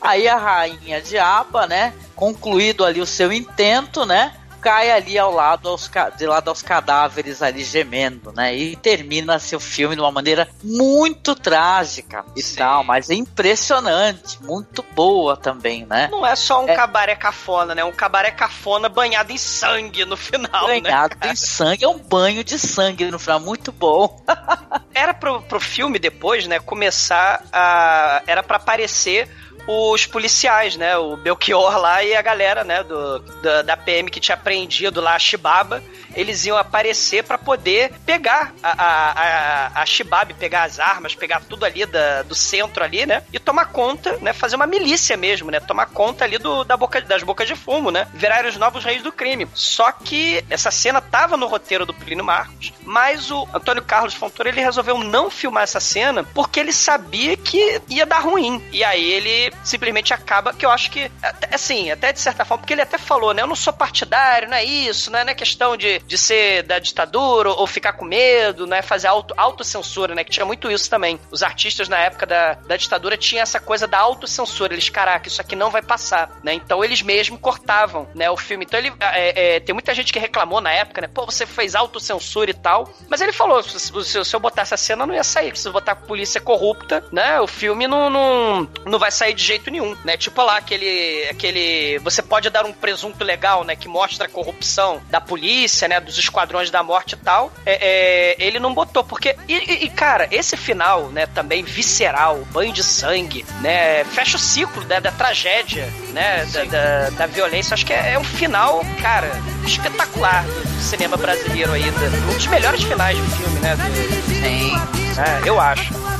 Aí 0.00 0.26
a 0.26 0.38
rainha 0.38 1.02
Diaba, 1.02 1.66
né? 1.66 1.92
Concluído 2.16 2.86
ali 2.86 2.98
o 2.98 3.04
seu 3.06 3.30
intento, 3.30 4.06
né? 4.06 4.34
Cai 4.60 4.90
ali 4.90 5.18
ao 5.18 5.32
lado 5.32 5.68
aos, 5.68 5.90
de 6.16 6.26
lado 6.26 6.48
aos 6.48 6.62
cadáveres 6.62 7.42
ali 7.42 7.64
gemendo, 7.64 8.32
né? 8.32 8.54
E 8.54 8.76
termina 8.76 9.38
seu 9.38 9.58
filme 9.58 9.94
de 9.94 10.00
uma 10.00 10.12
maneira 10.12 10.48
muito 10.62 11.34
trágica 11.34 12.24
e 12.36 12.42
Sim. 12.42 12.56
tal, 12.56 12.84
mas 12.84 13.10
é 13.10 13.14
impressionante, 13.14 14.42
muito 14.42 14.84
boa 14.94 15.36
também, 15.36 15.86
né? 15.86 16.08
Não 16.10 16.26
é 16.26 16.36
só 16.36 16.64
um 16.64 16.68
é... 16.68 16.74
cabaré 16.74 17.16
cafona, 17.16 17.74
né? 17.74 17.84
Um 17.84 17.92
cabaré 17.92 18.30
cafona 18.30 18.88
banhado 18.88 19.32
em 19.32 19.38
sangue 19.38 20.04
no 20.04 20.16
final, 20.16 20.66
banhado 20.66 20.82
né? 20.82 20.90
Banhado 20.90 21.16
em 21.28 21.36
sangue, 21.36 21.84
é 21.84 21.88
um 21.88 21.98
banho 21.98 22.44
de 22.44 22.58
sangue 22.58 23.10
no 23.10 23.18
final, 23.18 23.40
muito 23.40 23.72
bom. 23.72 24.22
Era 24.94 25.14
pro, 25.14 25.40
pro 25.42 25.60
filme 25.60 25.98
depois, 25.98 26.46
né, 26.46 26.58
começar 26.58 27.44
a... 27.52 28.22
Era 28.26 28.42
para 28.42 28.56
aparecer 28.56 29.28
os 29.70 30.06
policiais, 30.06 30.76
né? 30.76 30.96
O 30.96 31.16
Belchior 31.16 31.78
lá 31.78 32.02
e 32.02 32.14
a 32.14 32.22
galera, 32.22 32.64
né? 32.64 32.82
Do, 32.82 33.20
da, 33.40 33.62
da 33.62 33.76
PM 33.76 34.10
que 34.10 34.20
tinha 34.20 34.36
prendido 34.36 35.00
lá 35.00 35.14
a 35.14 35.18
Shibaba 35.18 35.82
eles 36.14 36.44
iam 36.44 36.56
aparecer 36.56 37.24
para 37.24 37.38
poder 37.38 37.92
pegar 38.04 38.52
a, 38.62 38.70
a, 38.70 39.10
a, 39.10 39.82
a 39.82 39.86
Shibab, 39.86 40.34
pegar 40.34 40.64
as 40.64 40.78
armas, 40.78 41.14
pegar 41.14 41.40
tudo 41.48 41.64
ali 41.64 41.86
da, 41.86 42.22
do 42.22 42.34
centro 42.34 42.82
ali, 42.82 43.06
né? 43.06 43.22
E 43.32 43.38
tomar 43.38 43.66
conta, 43.66 44.18
né? 44.20 44.32
Fazer 44.32 44.56
uma 44.56 44.66
milícia 44.66 45.16
mesmo, 45.16 45.50
né? 45.50 45.60
Tomar 45.60 45.86
conta 45.86 46.24
ali 46.24 46.38
do, 46.38 46.64
da 46.64 46.76
boca, 46.76 47.00
das 47.00 47.22
bocas 47.22 47.46
de 47.46 47.54
fumo, 47.54 47.90
né? 47.90 48.06
Virar 48.14 48.44
os 48.44 48.56
novos 48.56 48.84
reis 48.84 49.02
do 49.02 49.12
crime. 49.12 49.48
Só 49.54 49.92
que 49.92 50.44
essa 50.50 50.70
cena 50.70 51.00
tava 51.00 51.36
no 51.36 51.46
roteiro 51.46 51.86
do 51.86 51.94
Plínio 51.94 52.24
Marcos, 52.24 52.72
mas 52.84 53.30
o 53.30 53.48
Antônio 53.54 53.82
Carlos 53.82 54.14
Fontoura, 54.14 54.48
ele 54.48 54.60
resolveu 54.60 54.98
não 54.98 55.30
filmar 55.30 55.62
essa 55.62 55.80
cena 55.80 56.24
porque 56.34 56.60
ele 56.60 56.72
sabia 56.72 57.36
que 57.36 57.80
ia 57.88 58.06
dar 58.06 58.20
ruim. 58.20 58.62
E 58.72 58.82
aí 58.82 59.12
ele 59.12 59.52
simplesmente 59.62 60.12
acaba, 60.12 60.52
que 60.52 60.64
eu 60.64 60.70
acho 60.70 60.90
que, 60.90 61.10
assim, 61.52 61.90
até 61.90 62.12
de 62.12 62.20
certa 62.20 62.44
forma, 62.44 62.62
porque 62.62 62.74
ele 62.74 62.82
até 62.82 62.98
falou, 62.98 63.32
né? 63.32 63.42
Eu 63.42 63.46
não 63.46 63.56
sou 63.56 63.72
partidário, 63.72 64.48
não 64.48 64.56
é 64.56 64.64
isso, 64.64 65.10
né? 65.10 65.24
Não 65.24 65.30
é 65.30 65.34
questão 65.34 65.76
de 65.76 66.00
de 66.10 66.18
ser 66.18 66.62
da 66.64 66.78
ditadura 66.78 67.50
ou 67.50 67.66
ficar 67.66 67.92
com 67.92 68.04
medo, 68.04 68.66
né? 68.66 68.82
Fazer 68.82 69.06
auto, 69.06 69.34
autocensura, 69.36 70.14
né? 70.14 70.24
Que 70.24 70.30
tinha 70.30 70.46
muito 70.46 70.70
isso 70.70 70.88
também. 70.88 71.20
Os 71.30 71.42
artistas 71.42 71.88
na 71.88 71.98
época 71.98 72.26
da, 72.26 72.54
da 72.54 72.76
ditadura 72.76 73.16
tinham 73.16 73.42
essa 73.42 73.60
coisa 73.60 73.86
da 73.86 73.98
autocensura. 73.98 74.74
Eles, 74.74 74.88
caraca, 74.88 75.28
isso 75.28 75.40
aqui 75.40 75.54
não 75.54 75.70
vai 75.70 75.82
passar, 75.82 76.30
né? 76.42 76.52
Então 76.52 76.84
eles 76.84 77.02
mesmo 77.02 77.38
cortavam, 77.38 78.08
né? 78.14 78.30
O 78.30 78.36
filme. 78.36 78.64
Então 78.64 78.78
ele. 78.78 78.92
É, 79.00 79.56
é, 79.56 79.60
tem 79.60 79.72
muita 79.72 79.94
gente 79.94 80.12
que 80.12 80.18
reclamou 80.18 80.60
na 80.60 80.72
época, 80.72 81.00
né? 81.00 81.08
Pô, 81.08 81.24
você 81.24 81.46
fez 81.46 81.74
autocensura 81.74 82.50
e 82.50 82.54
tal. 82.54 82.92
Mas 83.08 83.20
ele 83.20 83.32
falou: 83.32 83.62
se, 83.62 83.78
se, 83.78 84.24
se 84.24 84.36
eu 84.36 84.40
botar 84.40 84.62
essa 84.62 84.76
cena, 84.76 85.06
não 85.06 85.14
ia 85.14 85.24
sair. 85.24 85.56
Se 85.56 85.68
eu 85.68 85.72
botar 85.72 85.94
polícia 85.94 86.40
corrupta, 86.40 87.04
né? 87.12 87.40
O 87.40 87.46
filme 87.46 87.86
não, 87.86 88.10
não, 88.10 88.68
não 88.84 88.98
vai 88.98 89.10
sair 89.10 89.34
de 89.40 89.46
jeito 89.46 89.70
nenhum, 89.70 89.96
né? 90.04 90.16
Tipo 90.16 90.42
lá 90.42 90.58
aquele 90.58 91.26
aquele 91.30 91.98
você 92.00 92.22
pode 92.22 92.50
dar 92.50 92.66
um 92.66 92.72
presunto 92.72 93.24
legal, 93.24 93.64
né, 93.64 93.74
que 93.74 93.88
mostra 93.88 94.26
a 94.26 94.28
corrupção 94.28 95.00
da 95.08 95.20
polícia, 95.20 95.88
né, 95.88 95.98
dos 95.98 96.18
esquadrões 96.18 96.70
da 96.70 96.82
morte 96.82 97.14
e 97.14 97.16
tal. 97.16 97.50
É, 97.64 97.78
é, 97.80 98.36
ele 98.38 98.58
não 98.58 98.74
botou 98.74 99.02
porque 99.02 99.34
e, 99.48 99.54
e, 99.54 99.88
cara, 99.88 100.28
esse 100.30 100.56
final, 100.56 101.08
né, 101.08 101.26
também 101.26 101.62
visceral, 101.62 102.44
banho 102.52 102.72
de 102.72 102.84
sangue, 102.84 103.44
né, 103.62 104.04
fecha 104.04 104.36
o 104.36 104.40
ciclo 104.40 104.84
né, 104.84 105.00
da 105.00 105.10
tragédia, 105.10 105.86
né, 106.12 106.44
da, 106.46 106.64
da, 106.64 107.10
da, 107.10 107.26
violência. 107.26 107.74
Acho 107.74 107.86
que 107.86 107.92
é, 107.92 108.12
é, 108.12 108.18
um 108.18 108.24
final, 108.24 108.84
cara, 109.00 109.30
espetacular 109.64 110.44
do 110.44 110.82
cinema 110.82 111.16
brasileiro 111.16 111.72
aí, 111.72 111.84
um 111.84 112.34
dos 112.34 112.46
melhores 112.46 112.82
finais 112.82 113.16
do 113.18 113.30
filme, 113.36 113.60
né? 113.60 113.76
Sim. 114.26 115.00
É, 115.18 115.48
eu 115.48 115.58
acho. 115.58 116.19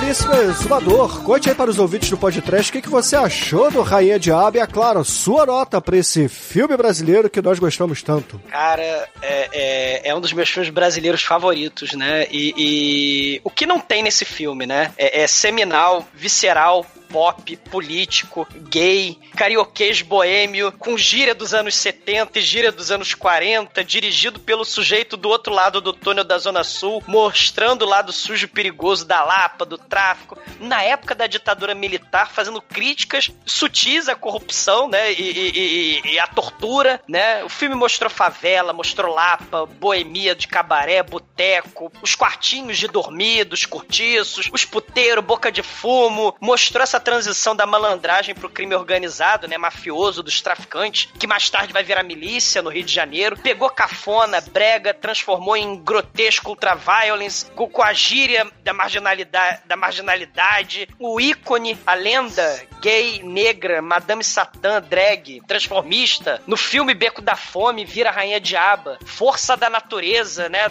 caríssimo 0.00 0.32
exumador, 0.32 1.24
conte 1.24 1.48
aí 1.48 1.56
para 1.56 1.68
os 1.68 1.76
ouvintes 1.76 2.08
do 2.08 2.16
podcast 2.16 2.70
o 2.70 2.72
que, 2.72 2.82
que 2.82 2.88
você 2.88 3.16
achou 3.16 3.68
do 3.68 3.82
Rainha 3.82 4.16
Diabo 4.16 4.56
e, 4.56 4.60
é 4.60 4.66
claro, 4.66 5.04
sua 5.04 5.44
nota 5.44 5.80
para 5.80 5.96
esse 5.96 6.28
filme 6.28 6.76
brasileiro 6.76 7.28
que 7.28 7.42
nós 7.42 7.58
gostamos 7.58 8.00
tanto. 8.00 8.40
Cara, 8.48 8.80
é, 8.80 9.48
é, 9.52 10.08
é 10.10 10.14
um 10.14 10.20
dos 10.20 10.32
meus 10.32 10.48
filmes 10.48 10.70
brasileiros 10.70 11.24
favoritos, 11.24 11.94
né? 11.94 12.28
E, 12.30 12.54
e, 12.56 13.40
o 13.42 13.50
que 13.50 13.66
não 13.66 13.80
tem 13.80 14.04
nesse 14.04 14.24
filme, 14.24 14.66
né? 14.66 14.92
É, 14.96 15.22
é 15.22 15.26
seminal, 15.26 16.06
visceral, 16.14 16.86
pop, 17.08 17.56
político, 17.70 18.46
gay, 18.68 19.18
carioquês 19.36 20.02
boêmio, 20.02 20.72
com 20.72 20.96
gíria 20.96 21.34
dos 21.34 21.54
anos 21.54 21.74
70 21.74 22.38
e 22.38 22.42
gíria 22.42 22.72
dos 22.72 22.90
anos 22.90 23.14
40, 23.14 23.82
dirigido 23.84 24.40
pelo 24.40 24.64
sujeito 24.64 25.16
do 25.16 25.28
outro 25.28 25.52
lado 25.52 25.80
do 25.80 25.92
túnel 25.92 26.24
da 26.24 26.38
Zona 26.38 26.62
Sul, 26.64 27.02
mostrando 27.06 27.82
o 27.82 27.88
lado 27.88 28.12
sujo 28.12 28.44
e 28.44 28.48
perigoso 28.48 29.06
da 29.06 29.22
Lapa, 29.24 29.64
do 29.64 29.78
tráfico, 29.78 30.38
na 30.60 30.82
época 30.82 31.14
da 31.14 31.26
ditadura 31.26 31.74
militar, 31.74 32.30
fazendo 32.30 32.60
críticas 32.60 33.30
sutis 33.46 34.08
à 34.08 34.14
corrupção, 34.14 34.88
né, 34.88 35.12
e, 35.12 35.22
e, 35.22 36.12
e, 36.12 36.18
à 36.18 36.26
tortura, 36.26 37.00
né, 37.08 37.42
o 37.44 37.48
filme 37.48 37.74
mostrou 37.74 38.10
favela, 38.10 38.72
mostrou 38.72 39.14
Lapa, 39.14 39.66
boemia 39.66 40.34
de 40.34 40.48
cabaré, 40.48 41.02
boteco, 41.02 41.90
os 42.02 42.14
quartinhos 42.14 42.78
de 42.78 42.88
dormir, 42.88 43.44
dos 43.44 43.64
cortiços, 43.64 44.48
os 44.52 44.64
puteiros, 44.64 45.24
boca 45.24 45.50
de 45.50 45.62
fumo, 45.62 46.34
mostrou 46.40 46.82
essa 46.82 46.97
transição 47.00 47.54
da 47.54 47.66
malandragem 47.66 48.34
pro 48.34 48.48
crime 48.48 48.74
organizado, 48.74 49.48
né, 49.48 49.58
mafioso 49.58 50.22
dos 50.22 50.40
traficantes, 50.40 51.08
que 51.18 51.26
mais 51.26 51.48
tarde 51.50 51.72
vai 51.72 51.82
virar 51.82 52.02
milícia 52.02 52.62
no 52.62 52.70
Rio 52.70 52.84
de 52.84 52.92
Janeiro, 52.92 53.36
pegou 53.36 53.70
cafona, 53.70 54.40
brega, 54.40 54.94
transformou 54.94 55.56
em 55.56 55.76
grotesco 55.76 56.50
ultraviolence, 56.50 57.50
com, 57.52 57.68
com 57.68 57.82
a 57.82 57.92
gíria 57.92 58.46
da 58.62 58.72
marginalidade, 58.72 59.62
da 59.66 59.76
marginalidade, 59.76 60.88
o 60.98 61.20
ícone, 61.20 61.78
a 61.86 61.94
lenda 61.94 62.68
gay, 62.80 63.22
negra, 63.22 63.82
Madame 63.82 64.22
Satã, 64.22 64.80
drag, 64.80 65.42
transformista, 65.46 66.40
no 66.46 66.56
filme 66.56 66.94
Beco 66.94 67.20
da 67.20 67.36
Fome, 67.36 67.84
vira 67.84 68.10
Rainha 68.10 68.40
Diaba, 68.40 68.98
força 69.04 69.56
da 69.56 69.68
natureza, 69.68 70.48
né, 70.48 70.70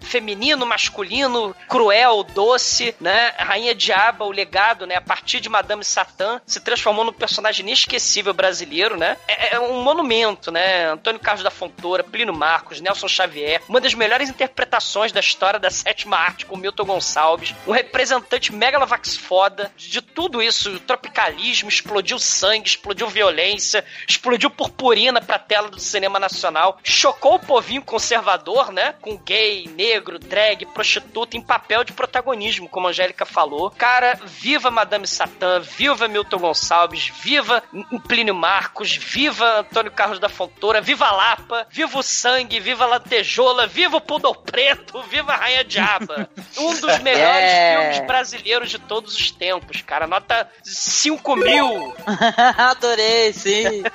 feminino, 0.00 0.64
masculino, 0.64 1.54
cruel, 1.68 2.22
doce, 2.22 2.94
né, 3.00 3.34
Rainha 3.36 3.74
Diaba, 3.74 4.24
o 4.24 4.30
legado, 4.30 4.86
né, 4.86 4.96
a 4.96 5.00
partir 5.00 5.40
de 5.40 5.48
Madame 5.48 5.67
Satã, 5.82 6.40
se 6.46 6.60
transformou 6.60 7.04
num 7.04 7.12
personagem 7.12 7.64
inesquecível 7.64 8.32
brasileiro, 8.32 8.96
né, 8.96 9.16
é, 9.26 9.54
é 9.54 9.60
um 9.60 9.82
monumento, 9.82 10.50
né, 10.50 10.86
Antônio 10.86 11.20
Carlos 11.20 11.44
da 11.44 11.50
Fontoura, 11.50 12.04
Plínio 12.04 12.34
Marcos, 12.34 12.80
Nelson 12.80 13.08
Xavier, 13.08 13.62
uma 13.68 13.80
das 13.80 13.94
melhores 13.94 14.28
interpretações 14.28 15.12
da 15.12 15.20
história 15.20 15.58
da 15.58 15.70
sétima 15.70 16.16
arte 16.16 16.46
com 16.46 16.56
Milton 16.56 16.84
Gonçalves, 16.84 17.54
um 17.66 17.72
representante 17.72 18.52
megalovax 18.52 19.16
foda 19.16 19.70
de, 19.76 20.00
tudo 20.00 20.42
isso, 20.42 20.78
tropicalismo, 20.80 21.68
explodiu 21.68 22.18
sangue, 22.18 22.68
explodiu 22.68 23.08
violência, 23.08 23.84
explodiu 24.06 24.50
purpurina 24.50 25.20
pra 25.20 25.38
tela 25.38 25.68
do 25.68 25.78
cinema 25.78 26.18
nacional, 26.18 26.78
chocou 26.82 27.34
o 27.34 27.38
povinho 27.38 27.82
conservador, 27.82 28.72
né? 28.72 28.94
Com 29.00 29.16
gay, 29.16 29.68
negro, 29.68 30.18
drag, 30.18 30.66
prostituta 30.66 31.36
em 31.36 31.42
papel 31.42 31.84
de 31.84 31.92
protagonismo, 31.92 32.68
como 32.68 32.86
a 32.86 32.90
Angélica 32.90 33.24
falou. 33.24 33.70
Cara, 33.70 34.18
viva 34.24 34.70
Madame 34.70 35.06
Satã, 35.06 35.57
viva 35.60 36.08
Milton 36.08 36.38
Gonçalves, 36.38 37.10
viva 37.22 37.62
Plínio 38.06 38.34
Marcos, 38.34 38.94
viva 38.96 39.60
Antônio 39.60 39.90
Carlos 39.92 40.18
da 40.18 40.28
Fontoura, 40.28 40.80
viva 40.80 41.06
a 41.06 41.12
Lapa, 41.12 41.66
viva 41.70 41.98
o 41.98 42.02
sangue, 42.02 42.60
viva 42.60 42.84
a 42.84 42.88
lantejola, 42.88 43.66
viva 43.66 43.96
o 43.96 44.00
Pudor 44.00 44.42
Preto, 44.42 45.02
viva 45.10 45.32
a 45.32 45.36
Rainha 45.36 45.64
Diaba. 45.64 46.28
Um 46.58 46.72
dos 46.74 46.98
melhores 47.00 47.44
É. 47.52 47.76
filmes 47.80 48.06
brasileiros 48.06 48.70
de 48.70 48.78
todos 48.78 49.14
os 49.14 49.30
tempos, 49.30 49.80
cara. 49.82 50.06
Nota 50.06 50.48
5 50.64 51.36
mil. 51.36 51.94
Adorei, 52.56 53.32
sim. 53.32 53.82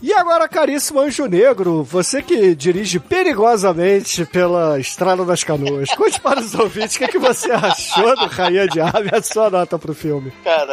E 0.00 0.12
agora, 0.14 0.46
caríssimo 0.46 1.00
Anjo 1.00 1.26
Negro, 1.26 1.82
você 1.82 2.22
que 2.22 2.54
dirige 2.54 3.00
perigosamente 3.00 4.24
pela 4.26 4.78
Estrada 4.78 5.24
das 5.24 5.42
Canoas, 5.42 5.90
conte 5.96 6.20
para 6.20 6.38
os 6.38 6.54
ouvintes 6.54 6.94
o 6.94 6.98
que, 7.00 7.08
que 7.08 7.18
você 7.18 7.50
achou 7.50 8.14
do 8.14 8.26
Rainha 8.26 8.68
Diabo 8.68 9.08
e 9.12 9.16
a 9.16 9.20
sua 9.20 9.50
nota 9.50 9.76
pro 9.76 9.92
filme. 9.94 10.30
Cara, 10.44 10.67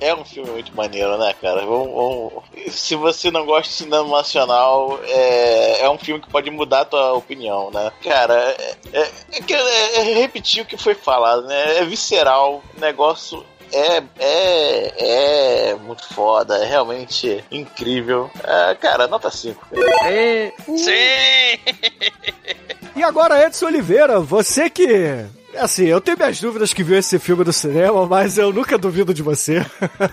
é 0.00 0.14
um 0.14 0.24
filme 0.24 0.50
muito 0.50 0.74
maneiro, 0.74 1.16
né, 1.18 1.34
cara? 1.40 1.64
Vamos, 1.64 1.92
vamos- 1.92 2.74
Se 2.74 2.94
você 2.96 3.30
não 3.30 3.44
gosta 3.46 3.68
de 3.68 3.74
cinema 3.74 4.16
nacional, 4.16 4.98
é, 5.06 5.80
é 5.82 5.90
um 5.90 5.98
filme 5.98 6.20
que 6.20 6.30
pode 6.30 6.50
mudar 6.50 6.80
a 6.80 6.84
tua 6.84 7.12
opinião, 7.14 7.70
né? 7.70 7.92
Cara, 8.02 8.34
é, 8.58 8.74
é- 8.92 9.10
é 9.32 9.52
é- 9.52 9.96
é 10.00 10.14
repetir 10.20 10.62
o 10.62 10.66
que 10.66 10.76
foi 10.76 10.94
falado, 10.94 11.46
né? 11.46 11.78
É 11.78 11.84
visceral, 11.84 12.62
o 12.76 12.80
negócio 12.80 13.44
é, 13.72 14.02
é, 14.20 15.70
é 15.70 15.74
muito 15.74 16.06
foda, 16.14 16.56
é 16.58 16.66
realmente 16.66 17.42
incrível. 17.50 18.30
É, 18.44 18.74
cara, 18.76 19.06
nota 19.08 19.30
5. 19.30 19.66
Sim! 20.76 21.58
E 22.96 23.02
agora, 23.02 23.44
Edson 23.44 23.66
Oliveira, 23.66 24.20
você 24.20 24.70
que. 24.70 25.26
Assim, 25.58 25.84
eu 25.84 26.00
tenho 26.00 26.16
minhas 26.16 26.40
dúvidas 26.40 26.72
que 26.72 26.82
viu 26.82 26.98
esse 26.98 27.18
filme 27.18 27.44
no 27.44 27.52
cinema, 27.52 28.06
mas 28.06 28.38
eu 28.38 28.52
nunca 28.52 28.76
duvido 28.78 29.14
de 29.14 29.22
você. 29.22 29.64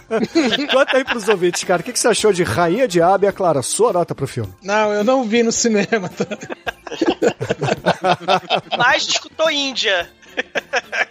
Conta 0.72 0.98
aí 0.98 1.04
pros 1.04 1.28
ouvintes, 1.28 1.64
cara, 1.64 1.82
o 1.82 1.84
que, 1.84 1.92
que 1.92 2.00
você 2.00 2.08
achou 2.08 2.32
de 2.32 2.44
Rainha 2.44 2.88
Diabo 2.88 3.26
e, 3.26 3.28
é 3.28 3.32
claro, 3.32 3.60
a 3.60 3.64
sua 3.64 3.94
nota 3.94 4.14
pro 4.14 4.28
filme? 4.28 4.54
Não, 4.62 4.92
eu 4.92 5.04
não 5.04 5.24
vi 5.24 5.44
no 5.44 5.52
cinema. 5.52 6.10
Tá? 6.10 6.26
Mas 8.78 9.08
escutou 9.08 9.50
Índia. 9.50 10.10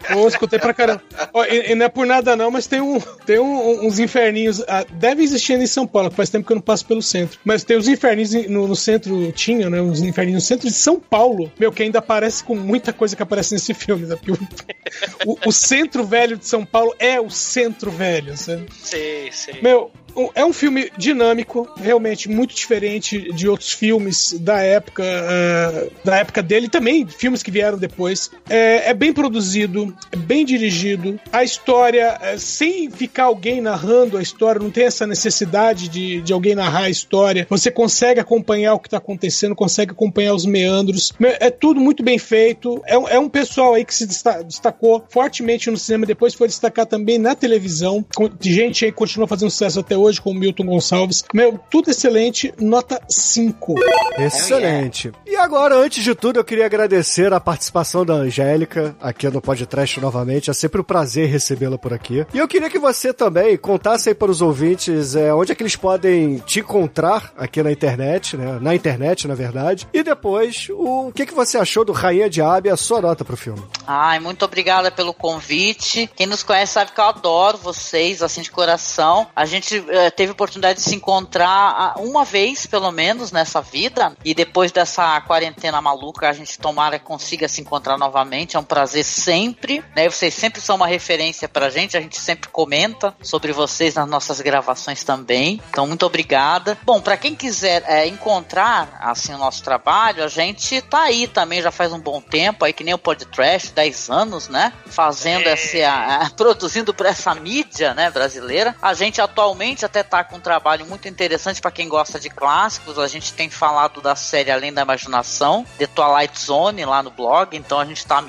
Eu 0.09 0.27
escutei 0.27 0.59
pra 0.59 0.75
caramba. 0.75 1.03
Ó, 1.33 1.45
e, 1.45 1.71
e 1.71 1.75
não 1.77 1.87
é 1.87 1.89
por 1.89 2.05
nada 2.05 2.35
não, 2.35 2.51
mas 2.51 2.67
tem, 2.67 2.81
um, 2.81 2.99
tem 3.25 3.39
um- 3.39 3.87
uns 3.87 3.99
inferninhos. 4.01 4.61
ah, 4.67 4.85
deve 4.95 5.23
existir 5.23 5.53
ainda 5.53 5.65
em 5.65 5.69
São 5.69 5.87
Paulo, 5.87 6.11
faz 6.11 6.29
tempo 6.31 6.47
que 6.47 6.53
eu 6.53 6.57
não 6.57 6.63
passo 6.63 6.85
pelo 6.85 7.01
centro. 7.01 7.39
Mas 7.45 7.63
tem 7.63 7.77
os 7.77 7.87
inferninhos 7.87 8.33
no, 8.49 8.67
no 8.67 8.75
centro, 8.75 9.31
tinha, 9.33 9.71
né? 9.71 9.81
Uns 9.81 10.01
inferninhos 10.03 10.43
no 10.43 10.47
centro 10.49 10.67
de 10.69 10.75
São 10.75 10.99
Paulo. 10.99 11.53
Meu, 11.59 11.71
que 11.71 11.83
ainda 11.85 12.01
aparece 12.01 12.43
com 12.43 12.57
muita 12.57 12.93
coisa 12.93 13.15
que 13.15 13.23
aparece 13.23 13.55
nesse 13.55 13.73
filme, 13.73 14.07
né? 14.07 14.17
Porque 14.17 14.33
o, 14.33 15.33
o- 15.33 15.39
o 15.47 15.53
centro 15.53 16.05
velho 16.05 16.37
de 16.37 16.47
São 16.47 16.65
Paulo 16.67 16.93
é 16.99 17.21
o 17.21 17.31
centro 17.31 17.91
velho, 17.91 18.37
sabe? 18.37 18.67
Sei, 18.83 19.31
sei. 19.31 19.61
Meu, 19.63 19.93
é 20.35 20.45
um 20.45 20.53
filme 20.53 20.91
dinâmico, 20.99 21.69
realmente 21.81 22.29
muito 22.29 22.53
diferente 22.53 23.33
de 23.33 23.49
outros 23.49 23.73
filmes 23.73 24.33
da 24.41 24.61
época, 24.61 25.05
ah, 25.05 25.87
da 26.05 26.17
época 26.17 26.43
dele, 26.43 26.69
também 26.69 27.07
filmes 27.07 27.45
que 27.45 27.51
vieram 27.51 27.79
depois. 27.79 28.29
É, 28.49 28.91
é 28.91 28.95
bem 28.95 29.10
produzido, 29.13 29.95
é 30.13 30.17
bem 30.17 30.45
dirigido. 30.45 31.19
A 31.33 31.43
história, 31.45 32.19
eh, 32.21 32.39
sem 32.39 32.91
ficar 32.91 33.25
alguém 33.25 33.61
narrando 33.61 34.17
a 34.17 34.23
história, 34.23 34.61
não 34.61 34.71
tem 34.71 34.85
essa 34.85 35.07
necessidade 35.07 35.89
de, 35.89 36.21
de 36.23 36.33
alguém 36.33 36.55
narrar 36.55 36.85
a 36.85 36.91
história. 36.91 37.47
Você 37.51 37.71
consegue 37.71 38.21
acompanhar 38.21 38.75
o 38.75 38.79
que 38.79 38.89
está 38.89 38.99
acontecendo, 38.99 39.55
consegue 39.55 39.93
acompanhar 39.93 40.35
os 40.35 40.47
meandros. 40.47 41.13
É 41.41 41.51
tudo 41.51 41.81
muito 41.81 42.03
bem 42.03 42.19
feito. 42.19 42.81
É, 42.87 42.97
um- 42.99 43.09
é 43.09 43.19
um 43.19 43.29
pessoal 43.29 43.75
aí 43.75 43.85
que 43.85 43.95
se 43.95 44.07
desta- 44.07 44.43
destacou 44.43 45.05
fortemente 45.09 45.71
no 45.71 45.77
cinema, 45.77 46.07
depois 46.07 46.35
foi 46.35 46.49
destacar 46.49 46.87
também 46.87 47.19
na 47.19 47.35
televisão. 47.35 48.05
Com- 48.15 48.29
de 48.29 48.53
gente 48.53 48.85
aí 48.85 48.93
continua 48.93 49.27
fazendo 49.27 49.51
sucesso 49.51 49.81
até 49.81 49.97
hoje, 49.97 50.21
como 50.21 50.39
Milton 50.39 50.65
Gonçalves. 50.67 51.25
Meu, 51.35 51.59
tudo 51.71 51.91
excelente, 51.91 52.53
nota 52.61 53.01
5. 53.09 53.75
Excelente. 54.19 55.11
E 55.27 55.37
agora, 55.37 55.75
antes 55.77 56.03
de 56.05 56.15
tudo, 56.15 56.39
eu 56.39 56.45
queria 56.45 56.67
agradecer 56.67 57.33
a 57.33 57.41
participação 57.41 58.05
da 58.05 58.15
Angélica. 58.15 58.95
Aqui 59.01 59.29
no 59.29 59.41
podcast 59.41 60.01
novamente. 60.01 60.51
É 60.51 60.53
sempre 60.53 60.81
um 60.81 60.85
prazer 60.85 61.29
recebê-la 61.29 61.79
por 61.79 61.93
aqui. 61.93 62.27
E 62.33 62.39
eu 62.39 62.49
queria 62.49 62.71
que 62.71 62.79
você 62.79 63.13
também 63.13 63.57
contasse 63.57 64.09
aí 64.09 64.15
para 64.15 64.31
os 64.31 64.43
ouvintes 64.43 65.15
é, 65.15 65.33
onde 65.33 65.53
é 65.53 65.55
que 65.55 65.63
eles 65.63 65.77
podem 65.77 66.39
te 66.39 66.61
encontrar 66.61 67.33
aqui 67.37 67.63
na 67.63 67.73
internet, 67.73 68.37
né? 68.37 68.59
Na 68.61 68.75
internet, 68.75 69.27
na 69.27 69.35
verdade. 69.35 69.89
E 69.93 70.03
depois, 70.03 70.69
o 70.71 71.13
que, 71.13 71.27
que 71.27 71.35
você 71.35 71.59
achou 71.59 71.85
do 71.85 71.93
Rainha 71.93 72.29
de 72.29 72.43
Abia, 72.43 72.75
a 72.75 72.77
sua 72.77 73.01
nota 73.01 73.25
pro 73.25 73.37
filme? 73.37 73.63
Ai, 73.87 74.19
muito 74.21 74.45
obrigada 74.45 74.91
pelo 74.91 75.15
convite. 75.15 76.09
Quem 76.15 76.27
nos 76.27 76.43
conhece 76.43 76.75
sabe 76.75 76.93
que 76.93 77.01
eu 77.01 77.05
adoro 77.05 77.59
vocês, 77.59 78.23
assim, 78.23 78.43
de 78.43 78.51
coração. 78.51 79.27
A 79.35 79.45
gente 79.45 79.85
eh, 79.89 80.11
teve 80.11 80.33
oportunidade 80.33 80.79
de 80.79 80.85
se 80.85 80.95
encontrar 80.95 81.49
ah, 81.49 81.95
uma 81.99 82.25
vez, 82.25 82.67
pelo 82.67 82.91
menos, 82.91 83.33
nessa 83.33 83.61
vida. 83.61 84.13
E 84.25 84.35
depois 84.35 84.73
dessa 84.73 85.21
quarentena 85.23 85.81
maluca, 85.81 86.29
a 86.29 86.33
gente 86.33 86.59
tomara 86.59 86.99
que 86.99 87.05
consiga 87.05 87.49
se 87.49 87.61
encontrar 87.61 87.99
novamente. 87.99 88.57
É 88.57 88.59
um 88.59 88.65
prazer 88.65 88.90
sempre, 89.07 89.85
né? 89.95 90.09
Vocês 90.09 90.35
sempre 90.35 90.61
são 90.61 90.77
uma 90.77 90.87
referência 90.87 91.49
pra 91.49 91.71
gente. 91.71 91.97
A 91.97 92.01
gente 92.01 92.19
sempre 92.19 92.49
comenta 92.51 93.15
sobre 93.23 93.53
vocês 93.53 93.95
nas 93.95 94.09
nossas 94.09 94.41
gravações 94.41 95.05
também. 95.05 95.61
Então, 95.71 95.87
muito 95.87 96.05
obrigada. 96.07 96.77
Bom, 96.83 97.01
para 97.01 97.17
quem 97.17 97.35
quiser 97.35 97.83
é, 97.87 98.07
encontrar, 98.07 98.99
assim, 99.01 99.35
o 99.35 99.39
nosso 99.39 99.63
trabalho, 99.63 100.25
a 100.25 100.29
gente 100.29 100.81
tá 100.83 101.03
aí 101.03 101.27
também 101.27 101.63
já 101.63 101.71
faz 101.71 101.93
um 101.93 101.99
bom 102.01 102.21
tempo, 102.21 102.65
aí 102.65 102.73
que 102.73 102.85
nem 102.85 102.95
o 102.95 102.99
Podcast, 102.99 103.73
10 103.73 104.11
anos, 104.11 104.49
né? 104.49 104.73
Fazendo 104.87 105.49
É. 105.49 105.53
essa, 105.53 105.79
a- 105.89 106.31
produzindo 106.37 106.93
para 106.95 107.11
essa 107.11 107.35
mídia, 107.35 107.95
né, 107.95 108.11
brasileira. 108.11 108.75
A 108.81 108.95
gente 108.95 109.21
atualmente 109.21 109.85
até 109.85 110.03
tá 110.03 110.23
com 110.25 110.37
um 110.37 110.41
trabalho 110.41 110.87
muito 110.87 111.09
interessante 111.09 111.61
para 111.61 111.71
quem 111.71 111.89
gosta 111.89 112.19
de 112.19 112.29
clássicos. 112.31 112.99
A 112.99 113.07
gente 113.09 113.33
tem 113.33 113.49
falado 113.51 114.01
da 114.01 114.15
série 114.17 114.51
Além 114.51 114.73
da 114.73 114.83
Imaginação, 114.83 115.65
The 115.79 115.87
Twilight 115.87 116.39
Zone 116.41 116.85
lá 116.85 117.03
no 117.03 117.11
blog, 117.11 117.57
então 117.57 117.79
a 117.79 117.85
gente 117.85 118.05
tá 118.07 118.19
há 118.19 118.23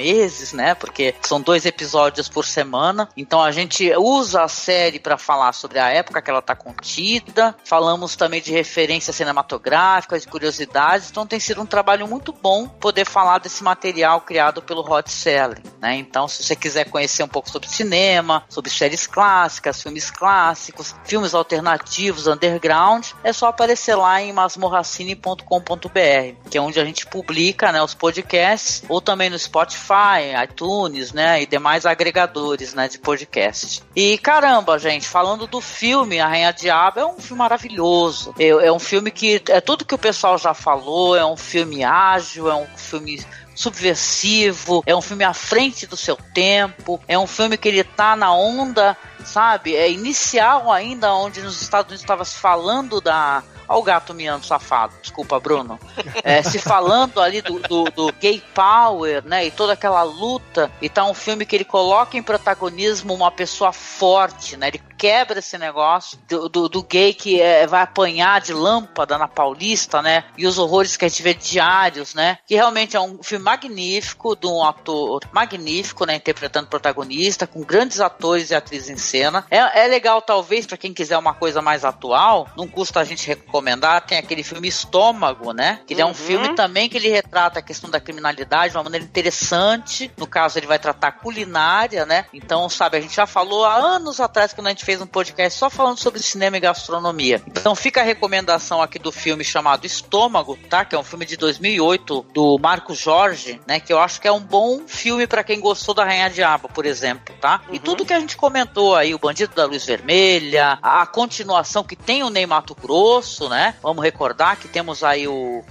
né? 0.54 0.76
Porque 0.76 1.16
são 1.22 1.42
dois 1.42 1.66
episódios 1.66 2.30
por 2.30 2.46
semana. 2.46 3.10
Então 3.16 3.42
a 3.42 3.52
gente 3.52 3.92
usa 3.96 4.44
a 4.44 4.48
série 4.48 5.00
para 5.00 5.18
falar 5.18 5.54
sobre 5.54 5.80
a 5.80 5.90
época 5.90 6.22
que 6.22 6.30
ela 6.30 6.42
tá 6.42 6.56
contida. 6.56 7.56
Falamos 7.64 8.16
também 8.16 8.42
de 8.42 8.52
referências 8.52 9.16
cinematográficas, 9.16 10.24
de 10.24 10.28
curiosidades. 10.28 11.10
Então 11.10 11.26
tem 11.26 11.40
sido 11.40 11.62
um 11.62 11.66
trabalho 11.66 12.08
muito 12.08 12.34
bom 12.34 12.68
poder 12.68 13.06
falar 13.06 13.40
desse 13.40 13.64
material 13.64 14.22
criado 14.22 14.62
pelo 14.62 14.82
Rod 14.82 15.08
Serling, 15.08 15.64
né? 15.80 15.96
Então, 15.96 16.28
se 16.28 16.44
você 16.44 16.56
quiser 16.56 16.90
conhecer 16.90 17.24
um 17.24 17.28
pouco 17.28 17.50
sobre 17.50 17.68
cinema, 17.68 18.44
sobre 18.50 18.70
séries 18.70 19.08
clássicas, 19.08 19.82
filmes 19.82 20.10
clássicos, 20.10 20.96
filmes 21.04 21.34
alternativos, 21.34 22.28
underground, 22.28 23.08
é 23.24 23.34
só 23.34 23.48
aparecer 23.48 23.96
lá 23.96 24.22
em 24.22 24.34
masmorracine.com.br, 24.34 26.50
que 26.50 26.58
é 26.58 26.62
onde 26.62 26.80
a 26.80 26.86
gente 26.86 27.06
publica, 27.06 27.72
né, 27.72 27.82
os 27.82 27.94
podcasts, 27.94 28.84
ou 28.90 29.02
também 29.02 29.30
no 29.30 29.38
Spotify, 29.38 30.34
iTunes, 30.44 31.14
né, 31.14 31.42
e 31.42 31.46
demais 31.46 31.86
agregadores, 31.86 32.74
né, 32.74 32.88
de 32.88 32.98
podcast. 32.98 33.84
E 33.96 34.18
caramba, 34.18 34.80
gente, 34.80 35.08
falando 35.08 35.48
do 35.48 35.62
filme 35.62 36.20
A 36.20 36.28
Rainha 36.28 36.54
Diabo, 36.54 37.00
é 37.00 37.06
um 37.06 37.20
filme 37.20 37.40
maravilhoso. 37.40 38.34
É, 38.40 38.48
é 38.48 38.72
um 38.72 38.80
filme 38.80 39.12
que 39.12 39.42
é 39.50 39.62
tudo 39.62 39.86
que 39.86 39.96
o 39.96 40.00
pessoal 40.00 40.38
já 40.38 40.54
falou, 40.54 41.16
é 41.16 41.26
um 41.26 41.38
filme 41.38 41.84
ágil, 41.84 42.50
é 42.50 42.56
um 42.56 42.68
filme 42.76 43.24
subversivo, 43.62 44.82
é 44.86 44.96
um 44.96 45.02
filme 45.02 45.24
à 45.24 45.34
frente 45.34 45.86
do 45.86 45.98
seu 45.98 46.18
tempo, 46.34 47.00
é 47.08 47.18
um 47.18 47.28
filme 47.28 47.58
que 47.58 47.68
ele 47.68 47.84
tá 47.84 48.16
na 48.16 48.34
onda, 48.34 48.98
sabe? 49.24 49.76
É 49.76 49.90
inicial 49.90 50.72
ainda, 50.72 51.14
onde 51.14 51.42
nos 51.42 51.62
Estados 51.62 51.90
Unidos 51.90 52.02
estava 52.02 52.26
se 52.26 52.38
falando 52.38 53.00
da. 53.00 53.44
Olha 53.72 53.80
o 53.80 53.84
gato 53.84 54.14
miando 54.14 54.46
safado, 54.46 54.94
desculpa, 55.02 55.40
Bruno. 55.40 55.80
É, 56.24 56.44
se 56.44 56.60
falando 56.60 57.22
ali 57.22 57.42
do, 57.42 57.58
do, 57.60 57.86
do 57.86 58.12
gay 58.20 58.44
power, 58.54 59.24
né? 59.26 59.46
E 59.46 59.52
toda 59.52 59.72
aquela 59.72 60.04
luta. 60.04 60.70
E 60.82 60.90
tá 60.90 61.06
um 61.06 61.14
filme 61.14 61.46
que 61.46 61.56
ele 61.56 61.64
coloca 61.64 62.18
em 62.18 62.22
protagonismo 62.22 63.14
uma 63.14 63.32
pessoa 63.32 63.72
forte, 63.72 64.58
né? 64.58 64.68
Ele 64.68 64.82
quebra 64.98 65.40
esse 65.40 65.58
negócio 65.58 66.20
do, 66.28 66.50
do, 66.50 66.70
do 66.70 66.84
gay 66.84 67.14
que 67.14 67.42
é, 67.42 67.66
vai 67.66 67.82
apanhar 67.82 68.42
de 68.42 68.54
lâmpada 68.54 69.18
na 69.18 69.28
Paulista, 69.28 70.02
né? 70.02 70.26
E 70.38 70.46
os 70.46 70.58
horrores 70.58 70.98
que 70.98 71.06
a 71.06 71.08
gente 71.08 71.24
vê 71.24 71.34
diários, 71.34 72.14
né? 72.14 72.40
Que 72.46 72.56
realmente 72.56 72.98
é 72.98 73.00
um 73.00 73.24
filme 73.24 73.46
magnífico 73.46 74.36
de 74.36 74.48
um 74.48 74.64
ator 74.64 75.22
magnífico, 75.32 76.06
né? 76.06 76.16
Interpretando 76.16 76.68
protagonista, 76.68 77.48
com 77.48 77.62
grandes 77.62 78.02
atores 78.02 78.52
e 78.52 78.56
atrizes 78.56 78.90
em 78.90 78.98
cena. 78.98 79.46
É, 79.50 79.86
é 79.86 79.88
legal, 79.88 80.22
talvez, 80.22 80.66
para 80.66 80.78
quem 80.78 80.94
quiser 80.94 81.18
uma 81.18 81.34
coisa 81.34 81.62
mais 81.62 81.86
atual, 81.86 82.50
não 82.58 82.68
custa 82.68 83.00
a 83.00 83.04
gente 83.06 83.26
recomendar. 83.26 83.61
Tem 84.08 84.18
aquele 84.18 84.44
filme 84.44 84.68
Estômago, 84.68 85.54
né? 85.54 85.80
Que 85.86 85.94
ele 85.94 86.02
é 86.02 86.06
um 86.06 86.10
Uhum. 86.10 86.14
filme 86.14 86.56
também 86.56 86.90
que 86.90 86.98
ele 86.98 87.08
retrata 87.10 87.60
a 87.60 87.62
questão 87.62 87.90
da 87.90 88.00
criminalidade 88.00 88.72
de 88.72 88.78
uma 88.78 88.84
maneira 88.84 89.06
interessante. 89.06 90.12
No 90.18 90.28
caso, 90.28 90.58
ele 90.60 90.68
vai 90.68 90.78
tratar 90.78 91.14
culinária, 91.14 92.06
né? 92.06 92.26
Então, 92.34 92.68
sabe, 92.70 92.98
a 92.98 93.02
gente 93.02 93.16
já 93.16 93.26
falou 93.26 93.66
há 93.66 93.76
anos 93.76 94.20
atrás, 94.20 94.54
quando 94.54 94.68
a 94.68 94.70
gente 94.72 94.86
fez 94.86 95.02
um 95.02 95.08
podcast 95.08 95.58
só 95.58 95.70
falando 95.70 95.98
sobre 95.98 96.22
cinema 96.22 96.58
e 96.58 96.60
gastronomia. 96.60 97.42
Então, 97.48 97.76
fica 97.76 98.02
a 98.02 98.04
recomendação 98.04 98.82
aqui 98.82 99.00
do 99.00 99.12
filme 99.12 99.44
chamado 99.44 99.86
Estômago, 99.86 100.58
tá? 100.70 100.84
Que 100.86 100.96
é 100.96 101.00
um 101.00 101.04
filme 101.04 101.26
de 101.26 101.38
2008 101.38 102.26
do 102.34 102.58
Marco 102.60 102.94
Jorge, 102.94 103.60
né? 103.68 103.80
Que 103.80 103.92
eu 103.94 104.00
acho 104.00 104.20
que 104.22 104.28
é 104.28 104.32
um 104.32 104.40
bom 104.40 104.82
filme 104.88 105.26
para 105.28 105.44
quem 105.44 105.60
gostou 105.60 105.94
da 105.96 106.04
Rainha 106.04 106.30
Diabo, 106.30 106.70
por 106.70 106.86
exemplo, 106.86 107.34
tá? 107.40 107.62
E 107.72 107.80
tudo 107.80 108.06
que 108.06 108.14
a 108.14 108.20
gente 108.20 108.36
comentou 108.38 108.96
aí, 108.96 109.14
o 109.16 109.20
Bandido 109.20 109.56
da 109.56 109.66
Luz 109.66 109.86
Vermelha, 109.86 110.78
a 110.82 111.06
continuação 111.06 111.84
que 111.84 111.96
tem 111.96 112.24
o 112.24 112.30
Ney 112.30 112.46
Mato 112.46 112.76
Grosso, 112.76 113.50
né? 113.52 113.76
Vamos 113.84 114.04
recordar 114.04 114.58
que 114.58 114.68
temos 114.68 115.04
aí 115.04 115.28
o 115.28 115.64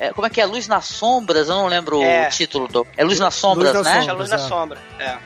é, 0.00 0.12
como 0.12 0.26
é 0.28 0.30
que 0.30 0.40
é? 0.40 0.46
Luz 0.46 0.68
nas 0.68 0.84
Sombras? 0.84 1.48
Eu 1.48 1.56
não 1.56 1.66
lembro 1.66 2.00
É. 2.00 2.28
o 2.28 2.30
título 2.30 2.68
do. 2.68 2.86
É 2.96 3.02
Luz 3.02 3.18
nas 3.18 3.34
Sombras, 3.34 3.72
nas 3.74 3.84
né? 3.84 3.94
Sombras, 4.02 4.08
A 4.08 4.12
luz 4.14 4.30
na 4.30 4.36
é. 4.36 4.38
sombra. 4.48 4.78
É. 5.00 5.16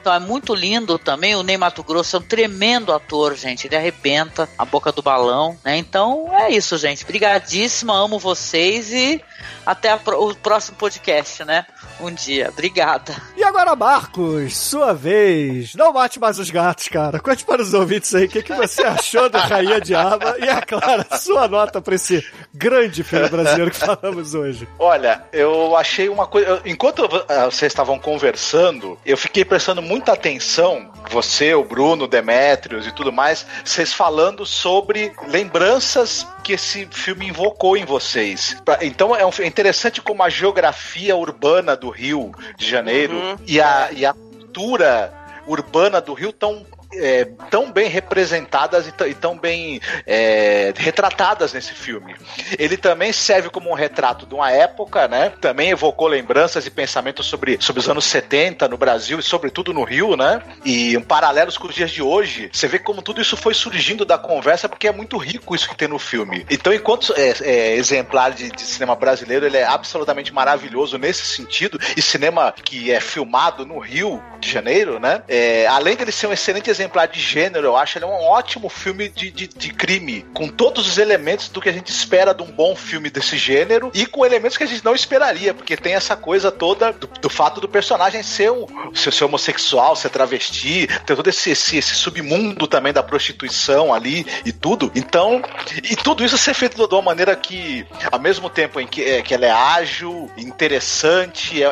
Então 0.00 0.14
é 0.14 0.20
muito 0.20 0.54
lindo 0.54 0.98
também. 1.00 1.34
O 1.34 1.42
Ney 1.42 1.56
Mato 1.56 1.82
Grosso 1.82 2.14
é 2.16 2.18
um 2.20 2.22
tremendo 2.22 2.92
ator, 2.92 3.34
gente. 3.34 3.66
Ele 3.66 3.74
arrebenta 3.74 4.48
a 4.56 4.64
boca 4.64 4.92
do 4.92 5.02
balão, 5.02 5.58
né? 5.64 5.76
Então 5.76 6.28
é 6.32 6.50
isso, 6.50 6.76
gente. 6.78 7.02
Obrigadíssima, 7.02 7.92
amo 7.96 8.18
vocês 8.20 8.92
e 8.92 9.20
até 9.66 9.90
a 9.90 9.96
pro- 9.96 10.28
o 10.30 10.36
próximo 10.36 10.76
podcast, 10.76 11.44
né? 11.44 11.66
Um 12.00 12.12
dia. 12.12 12.50
Obrigada. 12.50 13.16
E 13.44 13.46
agora, 13.46 13.76
Marcos, 13.76 14.56
sua 14.56 14.94
vez. 14.94 15.74
Não 15.74 15.92
mate 15.92 16.18
mais 16.18 16.38
os 16.38 16.48
gatos, 16.50 16.88
cara. 16.88 17.20
Conte 17.20 17.44
para 17.44 17.60
os 17.60 17.74
ouvintes 17.74 18.14
aí 18.14 18.24
o 18.24 18.28
que, 18.28 18.42
que 18.42 18.54
você 18.54 18.82
achou 18.82 19.28
do 19.28 19.36
Rainha 19.36 19.78
Diaba 19.82 20.36
e, 20.38 20.44
é 20.48 20.62
claro, 20.62 21.04
a 21.10 21.18
sua 21.18 21.46
nota 21.46 21.78
para 21.82 21.94
esse 21.94 22.26
grande 22.54 23.04
filme 23.04 23.28
brasileiro 23.28 23.70
que 23.70 23.76
falamos 23.76 24.32
hoje. 24.34 24.66
Olha, 24.78 25.24
eu 25.30 25.76
achei 25.76 26.08
uma 26.08 26.26
coisa. 26.26 26.62
Enquanto 26.64 27.04
ah, 27.28 27.44
vocês 27.44 27.70
estavam 27.70 27.98
conversando, 27.98 28.98
eu 29.04 29.16
fiquei 29.16 29.44
prestando 29.44 29.82
muita 29.82 30.14
atenção, 30.14 30.90
você, 31.10 31.54
o 31.54 31.64
Bruno, 31.64 32.04
o 32.04 32.08
Demetrios 32.08 32.86
e 32.86 32.92
tudo 32.92 33.12
mais, 33.12 33.44
vocês 33.62 33.92
falando 33.92 34.46
sobre 34.46 35.12
lembranças 35.28 36.26
que 36.42 36.54
esse 36.54 36.86
filme 36.90 37.28
invocou 37.28 37.76
em 37.76 37.84
vocês. 37.84 38.56
Então 38.80 39.14
é, 39.14 39.24
um- 39.24 39.30
é 39.38 39.46
interessante 39.46 40.00
como 40.00 40.22
a 40.22 40.28
geografia 40.30 41.14
urbana 41.16 41.76
do 41.76 41.90
Rio 41.90 42.32
de 42.56 42.68
Janeiro 42.68 43.14
Uhum. 43.14 43.33
E, 43.46 43.60
a, 43.60 43.90
e 43.92 44.04
a 44.04 44.12
cultura 44.12 45.12
urbana 45.46 46.00
do 46.00 46.14
Rio 46.14 46.32
tão 46.32 46.64
é, 46.98 47.24
tão 47.50 47.70
bem 47.70 47.88
representadas 47.88 48.86
e, 48.86 48.92
tão- 48.92 49.06
e 49.06 49.14
tão 49.14 49.38
bem 49.38 49.80
é, 50.06 50.72
retratadas 50.76 51.52
nesse 51.52 51.72
filme. 51.74 52.14
Ele 52.58 52.76
também 52.76 53.12
serve 53.12 53.50
como 53.50 53.70
um 53.70 53.74
retrato 53.74 54.26
de 54.26 54.34
uma 54.34 54.50
época, 54.50 55.08
né? 55.08 55.32
Também 55.40 55.70
evocou 55.70 56.06
lembranças 56.08 56.66
e 56.66 56.70
pensamentos 56.70 57.26
sobre, 57.26 57.56
sobre 57.60 57.80
os 57.80 57.88
anos 57.88 58.04
70 58.04 58.68
no 58.68 58.76
Brasil 58.76 59.18
e 59.18 59.22
sobretudo 59.22 59.72
no 59.72 59.84
Rio, 59.84 60.16
né? 60.16 60.42
E 60.64 60.96
um 60.96 61.02
paralelos 61.02 61.56
com 61.58 61.68
os 61.68 61.74
dias 61.74 61.90
de 61.90 62.02
hoje. 62.02 62.50
Você 62.52 62.66
vê 62.68 62.78
como 62.78 63.02
tudo 63.02 63.20
isso 63.20 63.36
foi 63.36 63.54
surgindo 63.54 64.04
da 64.04 64.18
conversa 64.18 64.68
porque 64.68 64.88
é 64.88 64.92
muito 64.92 65.16
rico 65.16 65.54
isso 65.54 65.68
que 65.68 65.76
tem 65.76 65.88
no 65.88 65.98
filme. 65.98 66.46
Então, 66.50 66.72
enquanto 66.72 67.12
é, 67.16 67.34
é, 67.42 67.74
exemplar 67.76 68.32
de, 68.32 68.50
de 68.50 68.62
cinema 68.62 68.94
brasileiro, 68.94 69.46
ele 69.46 69.56
é 69.56 69.64
absolutamente 69.64 70.32
maravilhoso 70.32 70.98
nesse 70.98 71.24
sentido. 71.24 71.78
E 71.96 72.02
cinema 72.02 72.52
que 72.64 72.90
é 72.90 73.00
filmado 73.00 73.64
no 73.66 73.78
Rio 73.78 74.22
de 74.40 74.50
Janeiro, 74.50 74.98
né? 75.00 75.22
É, 75.28 75.66
além 75.66 75.96
dele 75.96 76.12
ser 76.12 76.26
um 76.26 76.32
excelente 76.32 76.70
exemplar 76.84 77.08
de 77.08 77.20
gênero, 77.20 77.66
eu 77.66 77.76
acho 77.76 77.98
ele 77.98 78.04
um 78.04 78.12
ótimo 78.12 78.68
filme 78.68 79.08
de, 79.08 79.30
de, 79.30 79.48
de 79.48 79.72
crime, 79.72 80.24
com 80.34 80.48
todos 80.48 80.86
os 80.86 80.98
elementos 80.98 81.48
do 81.48 81.60
que 81.60 81.68
a 81.68 81.72
gente 81.72 81.88
espera 81.88 82.34
de 82.34 82.42
um 82.42 82.50
bom 82.50 82.76
filme 82.76 83.08
desse 83.10 83.38
gênero 83.38 83.90
e 83.94 84.06
com 84.06 84.24
elementos 84.24 84.56
que 84.56 84.64
a 84.64 84.66
gente 84.66 84.84
não 84.84 84.94
esperaria, 84.94 85.54
porque 85.54 85.76
tem 85.76 85.94
essa 85.94 86.14
coisa 86.14 86.52
toda 86.52 86.92
do, 86.92 87.06
do 87.06 87.30
fato 87.30 87.60
do 87.60 87.68
personagem 87.68 88.22
ser, 88.22 88.50
um, 88.50 88.66
ser, 88.94 89.12
ser 89.12 89.24
homossexual, 89.24 89.96
ser 89.96 90.10
travesti, 90.10 90.86
ter 91.06 91.16
todo 91.16 91.28
esse, 91.28 91.50
esse, 91.50 91.78
esse 91.78 91.94
submundo 91.94 92.66
também 92.66 92.92
da 92.92 93.02
prostituição 93.02 93.92
ali 93.92 94.26
e 94.44 94.52
tudo. 94.52 94.92
Então, 94.94 95.42
e 95.82 95.96
tudo 95.96 96.24
isso 96.24 96.36
ser 96.36 96.54
feito 96.54 96.86
de 96.86 96.94
uma 96.94 97.02
maneira 97.02 97.34
que, 97.34 97.86
ao 98.12 98.18
mesmo 98.18 98.50
tempo 98.50 98.78
em 98.78 98.86
que, 98.86 99.02
é, 99.02 99.22
que 99.22 99.32
ela 99.32 99.46
é 99.46 99.50
ágil, 99.50 100.30
interessante, 100.36 101.62
é, 101.62 101.66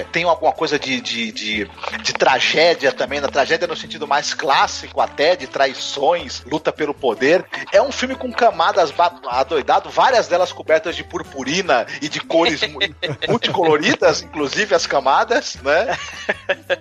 é, 0.00 0.06
tem 0.10 0.24
alguma 0.24 0.52
coisa 0.52 0.78
de, 0.78 1.00
de, 1.00 1.32
de, 1.32 1.70
de 2.02 2.12
tragédia 2.12 2.92
também, 2.92 3.20
na 3.20 3.28
tragédia 3.28 3.66
no 3.66 3.76
sentido 3.76 4.06
mais 4.06 4.34
clássico 4.34 4.47
clássico 4.48 4.98
até 5.02 5.36
de 5.36 5.46
traições, 5.46 6.42
luta 6.50 6.72
pelo 6.72 6.94
poder. 6.94 7.44
É 7.70 7.82
um 7.82 7.92
filme 7.92 8.14
com 8.14 8.32
camadas 8.32 8.94
adoidado, 9.28 9.90
várias 9.90 10.26
delas 10.26 10.50
cobertas 10.52 10.96
de 10.96 11.04
purpurina 11.04 11.86
e 12.00 12.08
de 12.08 12.18
cores 12.18 12.62
mu- 12.66 12.78
multicoloridas, 13.28 14.22
inclusive 14.22 14.74
as 14.74 14.86
camadas, 14.86 15.58
né? 15.62 15.94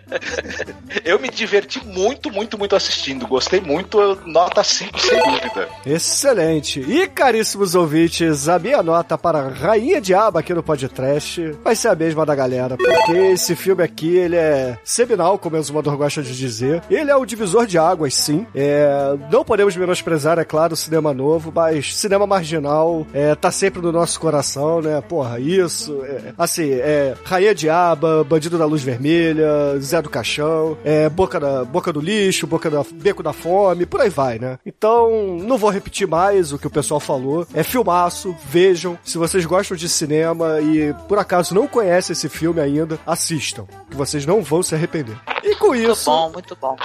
Eu 1.04 1.20
me 1.20 1.30
diverti 1.30 1.86
muito, 1.86 2.32
muito, 2.32 2.58
muito 2.58 2.74
assistindo. 2.74 3.28
Gostei 3.28 3.60
muito, 3.60 4.18
nota 4.26 4.64
5 4.64 4.98
sem 5.00 5.22
dúvida. 5.22 5.68
Excelente. 5.86 6.80
E, 6.80 7.06
caríssimos 7.08 7.76
ouvintes, 7.76 8.48
a 8.48 8.58
minha 8.58 8.82
nota 8.82 9.18
para 9.18 9.50
Rainha 9.50 10.00
Diaba 10.00 10.40
aqui 10.40 10.54
no 10.54 10.64
podcast 10.64 11.52
vai 11.64 11.76
ser 11.76 11.90
a 11.90 11.96
mesma 11.96 12.26
da 12.26 12.34
galera, 12.34 12.78
porque 12.78 13.12
esse 13.12 13.56
filme 13.58 13.84
aqui, 13.84 14.16
ele 14.16 14.38
é 14.38 14.78
seminal, 14.86 15.38
como 15.38 15.58
o 15.58 15.60
Exumador 15.60 15.98
gosta 15.98 16.22
de 16.24 16.34
dizer. 16.36 16.82
Ele 16.90 17.12
é 17.12 17.16
o 17.16 17.26
divisor 17.26 17.47
de 17.68 17.78
águas, 17.78 18.14
sim. 18.14 18.46
É, 18.54 19.16
não 19.32 19.44
podemos 19.44 19.76
menosprezar, 19.76 20.40
é 20.40 20.46
claro, 20.46 20.74
o 20.74 20.78
cinema 20.78 21.14
novo, 21.14 21.52
mas 21.54 21.96
cinema 21.96 22.28
marginal 22.28 23.06
é, 23.14 23.36
tá 23.36 23.52
sempre 23.52 23.82
no 23.82 23.92
nosso 23.92 24.20
coração, 24.20 24.82
né? 24.82 25.02
Porra, 25.02 25.40
isso. 25.40 26.02
é, 26.04 26.34
assim, 26.38 26.72
é 26.72 27.16
Rainha 27.24 27.54
Diaba, 27.54 28.24
Bandido 28.24 28.58
da 28.58 28.66
Luz 28.66 28.84
Vermelha, 28.84 29.78
Zé 29.80 30.02
do 30.02 30.10
Caixão, 30.10 30.78
é, 30.84 31.10
Boca, 31.10 31.40
da, 31.40 31.64
Boca 31.64 31.92
do 31.92 32.00
Lixo, 32.00 32.48
Boca 32.48 32.70
da, 32.70 32.84
Beco 32.92 33.24
da 33.24 33.34
Fome, 33.34 33.86
por 33.86 34.02
aí 34.02 34.10
vai, 34.10 34.40
né? 34.40 34.60
Então, 34.66 35.38
não 35.42 35.58
vou 35.58 35.70
repetir 35.70 36.08
mais 36.08 36.52
o 36.52 36.58
que 36.58 36.68
o 36.68 36.72
pessoal 36.72 37.00
falou. 37.00 37.46
É 37.54 37.64
filmaço, 37.64 38.36
vejam. 38.50 38.98
Se 39.04 39.18
vocês 39.18 39.46
gostam 39.46 39.78
de 39.78 39.90
cinema 39.90 40.60
e 40.62 40.94
por 41.08 41.18
acaso 41.18 41.54
não 41.54 41.68
conhecem 41.68 42.14
esse 42.14 42.30
filme 42.30 42.60
ainda, 42.60 43.00
assistam, 43.06 43.66
que 43.90 43.96
vocês 43.96 44.26
não 44.26 44.42
vão 44.42 44.62
se 44.64 44.76
arrepender. 44.76 45.18
E 45.44 45.56
com 45.56 45.68
Muito 45.68 45.92
isso, 45.92 46.06
bom, 46.10 46.30
muito 46.32 46.58
bom. 46.60 46.76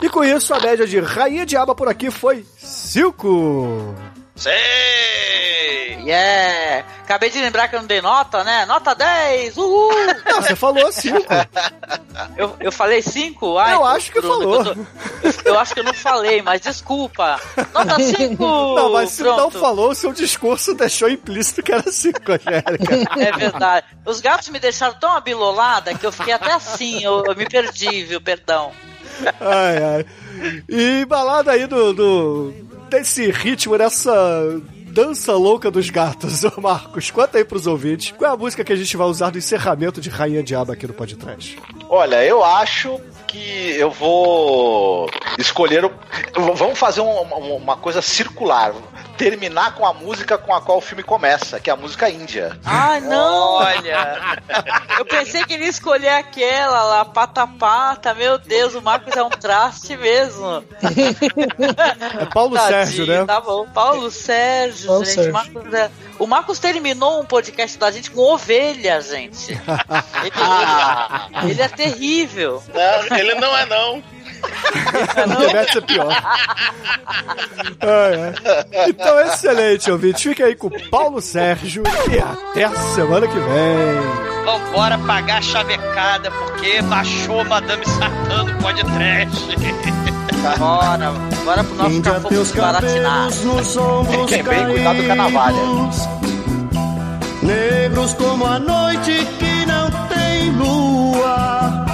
e 0.00 0.08
com 0.08 0.22
isso 0.24 0.54
a 0.54 0.60
média 0.60 0.86
de 0.86 1.00
Rainha 1.00 1.44
Diaba 1.44 1.74
por 1.74 1.88
aqui 1.88 2.10
foi 2.10 2.44
5. 2.58 3.94
Sei! 4.34 6.00
Yeah! 6.04 6.84
Acabei 7.04 7.30
de 7.30 7.40
lembrar 7.40 7.68
que 7.68 7.76
eu 7.76 7.80
não 7.80 7.86
dei 7.86 8.00
nota, 8.00 8.42
né? 8.42 8.64
Nota 8.66 8.94
10! 8.94 9.56
Uhul! 9.56 9.90
Não, 10.26 10.40
você 10.42 10.56
falou 10.56 10.90
5. 10.90 11.14
Eu, 12.36 12.56
eu 12.58 12.72
falei 12.72 13.02
5? 13.02 13.44
Eu 13.46 13.84
acho 13.84 14.10
que 14.10 14.20
falou. 14.22 14.64
Eu, 14.64 14.86
eu 15.44 15.58
acho 15.58 15.74
que 15.74 15.80
eu 15.80 15.84
não 15.84 15.92
falei, 15.94 16.40
mas 16.42 16.60
desculpa. 16.62 17.38
Nota 17.74 18.00
5! 18.00 18.42
Não, 18.42 18.92
mas 18.92 19.10
se 19.10 19.22
não 19.22 19.36
Pronto. 19.36 19.60
falou, 19.60 19.90
o 19.90 19.94
seu 19.94 20.12
discurso 20.12 20.74
deixou 20.74 21.08
implícito 21.08 21.62
que 21.62 21.72
era 21.72 21.90
5, 21.90 22.18
Angélica. 22.32 23.20
É 23.22 23.32
verdade. 23.36 23.86
Os 24.06 24.20
gatos 24.20 24.48
me 24.48 24.58
deixaram 24.58 24.94
tão 24.98 25.12
abilolada 25.12 25.94
que 25.94 26.06
eu 26.06 26.12
fiquei 26.12 26.32
até 26.32 26.52
assim. 26.52 27.02
Eu, 27.04 27.22
eu 27.26 27.36
me 27.36 27.46
perdi, 27.46 28.04
viu? 28.04 28.20
Perdão. 28.20 28.72
Ai, 29.40 29.76
ai. 29.96 30.06
E 30.68 31.02
embalado 31.02 31.50
aí 31.50 31.66
do, 31.66 31.92
do- 31.92 32.54
desse 32.98 33.30
ritmo, 33.30 33.76
dessa 33.78 34.12
dança 34.88 35.32
louca 35.34 35.70
dos 35.70 35.88
gatos, 35.90 36.44
ô 36.56 36.60
Marcos, 36.60 37.10
conta 37.10 37.38
aí 37.38 37.44
pros 37.44 37.66
ouvintes 37.66 38.12
qual 38.16 38.30
é 38.30 38.34
a 38.34 38.36
música 38.36 38.62
que 38.62 38.72
a 38.72 38.76
gente 38.76 38.96
vai 38.96 39.06
usar 39.06 39.30
no 39.32 39.38
encerramento 39.38 40.00
de 40.00 40.10
Rainha 40.10 40.42
Diaba 40.42 40.74
aqui 40.74 40.86
no 40.86 40.92
podcast. 40.92 41.58
Olha, 41.88 42.22
eu 42.24 42.44
acho 42.44 43.00
que 43.26 43.70
eu 43.78 43.90
vou 43.90 45.08
escolher. 45.38 45.84
o- 45.86 45.90
Vamos 46.54 46.78
fazer 46.78 47.00
um- 47.00 47.22
uma, 47.22 47.36
uma 47.36 47.76
coisa 47.76 48.02
circular. 48.02 48.72
Terminar 49.16 49.74
com 49.74 49.86
a 49.86 49.92
música 49.92 50.36
com 50.38 50.54
a 50.54 50.60
qual 50.60 50.78
o 50.78 50.80
filme 50.80 51.02
começa, 51.02 51.60
que 51.60 51.70
é 51.70 51.72
a 51.72 51.76
música 51.76 52.08
índia. 52.10 52.58
Ai, 52.64 53.00
não! 53.00 53.54
Olha. 53.54 54.38
Eu 54.98 55.04
pensei 55.04 55.44
que 55.44 55.54
ele 55.54 55.64
ia 55.64 55.70
escolher 55.70 56.08
aquela 56.08 56.82
lá, 56.82 57.04
pata 57.04 57.46
pata. 57.46 58.14
Meu 58.14 58.38
Deus, 58.38 58.74
o 58.74 58.82
Marcos 58.82 59.14
é 59.16 59.22
um 59.22 59.30
traste 59.30 59.96
mesmo. 59.96 60.64
É 62.20 62.24
Paulo 62.26 62.54
Tadinho, 62.54 62.86
Sérgio, 62.86 63.06
né? 63.06 63.24
Tá 63.24 63.40
bom. 63.40 63.66
Paulo 63.68 64.10
Sérgio, 64.10 64.86
Paulo 64.88 65.04
gente. 65.04 65.14
Sérgio. 65.14 65.32
Marcos 65.32 65.74
é- 65.74 65.90
O 66.18 66.26
Marcos 66.26 66.58
terminou 66.58 67.20
um 67.20 67.24
podcast 67.24 67.78
da 67.78 67.90
gente 67.90 68.10
com 68.10 68.20
ovelha, 68.20 69.00
gente. 69.00 69.52
Ele, 69.52 69.60
ele- 71.42 71.50
ele 71.52 71.62
é 71.62 71.68
terrível. 71.68 72.62
Não, 72.72 73.16
ele 73.18 73.34
não 73.34 73.56
é 73.56 73.66
não. 73.66 74.02
Deve 75.52 75.72
ser 75.72 75.82
pior. 75.82 76.12
Ai, 77.80 78.14
ai. 78.14 78.88
Então, 78.88 79.20
excelente, 79.20 79.90
ouvinte. 79.90 80.28
Fica 80.28 80.44
aí 80.44 80.54
com 80.54 80.68
o 80.68 80.88
Paulo 80.90 81.20
Sérgio 81.20 81.82
e 82.10 82.18
até 82.18 82.64
a 82.64 82.74
semana 82.94 83.26
que 83.26 83.38
vem. 83.38 84.22
Vambora 84.44 84.98
pagar 84.98 85.38
a 85.38 85.42
chavecada, 85.42 86.30
porque 86.30 86.82
baixou 86.82 87.44
Madame 87.44 87.86
Satã 87.86 88.44
no 88.44 88.58
podcast. 88.60 89.56
Bora, 90.58 91.12
bora 91.44 91.64
pro 91.64 91.74
nosso 91.76 92.02
teus 92.28 92.50
desbaratinado. 92.50 93.34
Quem 94.28 94.42
bem, 94.44 94.66
cuidado 94.66 95.04
com 95.04 95.12
a 95.12 95.14
navalha. 95.14 95.58
Negros 97.42 98.14
como 98.14 98.46
a 98.46 98.58
noite 98.58 99.26
que 99.38 99.66
não 99.66 99.90
tem 100.08 100.50
lua 100.52 101.84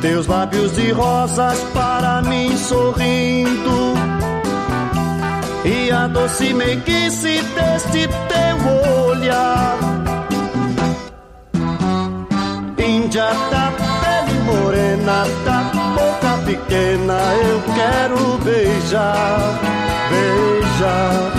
Teus 0.00 0.28
lábios 0.28 0.76
de 0.76 0.92
rosas 0.92 1.58
para 1.74 2.22
mim 2.22 2.56
sorrindo 2.56 3.94
E 5.64 5.90
a 5.90 6.06
doce 6.06 6.54
meiguice 6.54 7.42
deste 7.42 8.08
teu 8.28 9.08
olhar 9.08 9.76
Índia 12.78 13.26
da 13.50 13.72
pele 13.72 14.38
morena, 14.44 15.24
da 15.44 15.62
boca 15.94 16.38
pequena, 16.44 17.18
eu 17.44 17.62
quero 17.74 18.38
beijar, 18.44 19.58
beijar. 20.10 21.37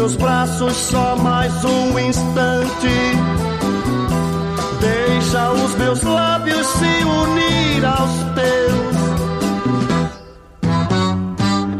Meus 0.00 0.16
braços 0.16 0.74
só 0.76 1.14
mais 1.16 1.52
um 1.62 1.98
instante. 1.98 2.88
Deixa 4.80 5.52
os 5.52 5.74
meus 5.74 6.02
lábios 6.02 6.66
se 6.66 7.04
unir 7.04 7.84
aos 7.84 8.10
teus. 8.34 8.96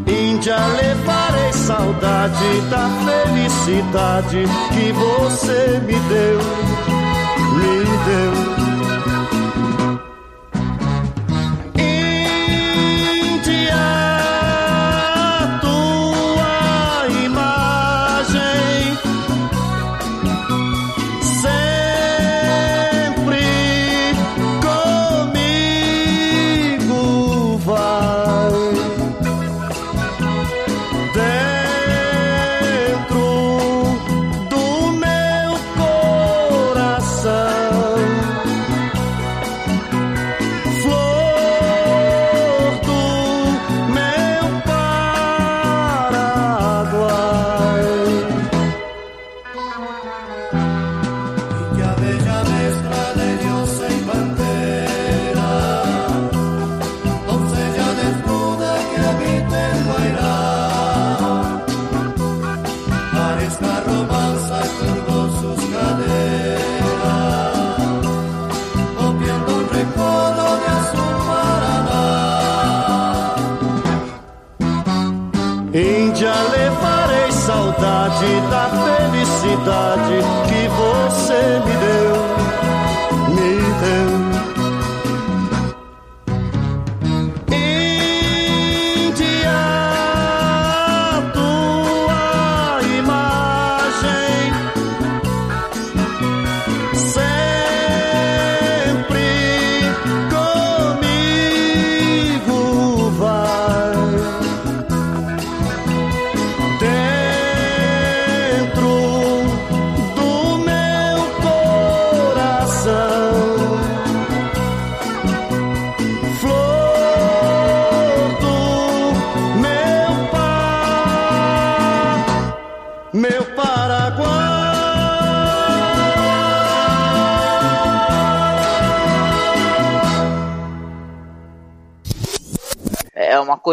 Índia, 0.06 0.58
levarei 0.82 1.52
saudade 1.54 2.60
da 2.68 2.90
felicidade 3.06 4.44
que 4.74 4.92
você 4.92 5.80
me 5.86 5.94
deu, 5.94 6.40
me 7.56 7.84
deu. 8.04 8.49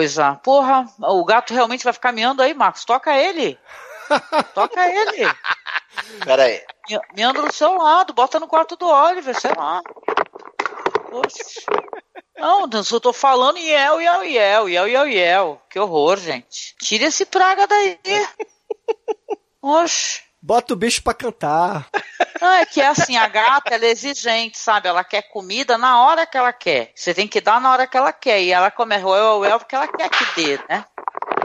Coisa. 0.07 0.35
Porra, 0.43 0.88
o 0.99 1.23
gato 1.25 1.53
realmente 1.53 1.84
vai 1.84 1.93
ficar 1.93 2.11
miando 2.11 2.41
aí, 2.41 2.53
Marcos. 2.53 2.85
Toca 2.85 3.15
ele. 3.15 3.59
Toca 4.53 4.88
ele. 4.88 5.27
Pera 6.23 6.43
aí. 6.43 6.61
Mi- 6.89 6.99
Miando 7.15 7.41
do 7.41 7.51
seu 7.53 7.73
lado, 7.77 8.13
bota 8.13 8.39
no 8.39 8.47
quarto 8.47 8.75
do 8.77 8.88
Oliver, 8.88 9.39
sei 9.39 9.51
lá. 9.55 9.81
Oxe. 11.11 11.65
Não, 12.38 12.69
eu 12.71 12.84
só 12.84 12.99
tô 12.99 13.11
falando 13.11 13.57
Iel, 13.57 13.99
Iel, 13.99 14.23
Iel, 14.23 14.69
Iel, 14.69 14.88
Iel, 14.88 15.07
Iel. 15.07 15.61
Que 15.69 15.79
horror, 15.79 16.17
gente. 16.17 16.75
Tira 16.79 17.05
esse 17.05 17.25
praga 17.25 17.65
daí. 17.67 17.99
Oxe. 19.61 20.21
Bota 20.47 20.71
o 20.73 20.77
bicho 20.77 21.03
pra 21.03 21.13
cantar. 21.13 21.87
Não, 22.39 22.53
é 22.53 22.65
que 22.65 22.79
é 22.79 22.87
assim, 22.87 23.17
a 23.17 23.27
gata, 23.27 23.75
ela 23.75 23.83
é 23.83 23.89
exigente, 23.89 24.57
sabe? 24.57 24.87
Ela 24.87 25.03
quer 25.03 25.23
comida 25.23 25.77
na 25.77 26.01
hora 26.03 26.25
que 26.25 26.37
ela 26.37 26.53
quer. 26.53 26.93
Você 26.95 27.13
tem 27.13 27.27
que 27.27 27.41
dar 27.41 27.59
na 27.59 27.69
hora 27.69 27.85
que 27.85 27.97
ela 27.97 28.13
quer. 28.13 28.41
E 28.41 28.53
ela 28.53 28.71
come 28.71 28.95
uel, 28.95 29.39
uel, 29.39 29.59
porque 29.59 29.75
ela 29.75 29.89
quer 29.89 30.07
que 30.09 30.25
dê, 30.41 30.57
né? 30.69 30.85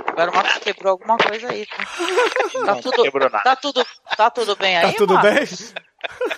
Agora 0.06 0.30
o 0.30 0.34
Marcos 0.36 0.58
quebrou 0.58 0.92
alguma 0.92 1.16
coisa 1.18 1.50
aí. 1.50 1.66
Tá, 1.66 2.64
Tá 2.66 2.74
tudo, 2.80 3.02
quebrou 3.02 3.28
nada. 3.28 3.42
tá 3.42 3.56
tudo, 3.56 3.84
tá 4.16 4.30
tudo 4.30 4.54
bem 4.54 4.76
aí, 4.76 4.92
Tá 4.92 4.98
tudo 4.98 5.14
Marcos? 5.14 5.72
bem? 5.72 5.82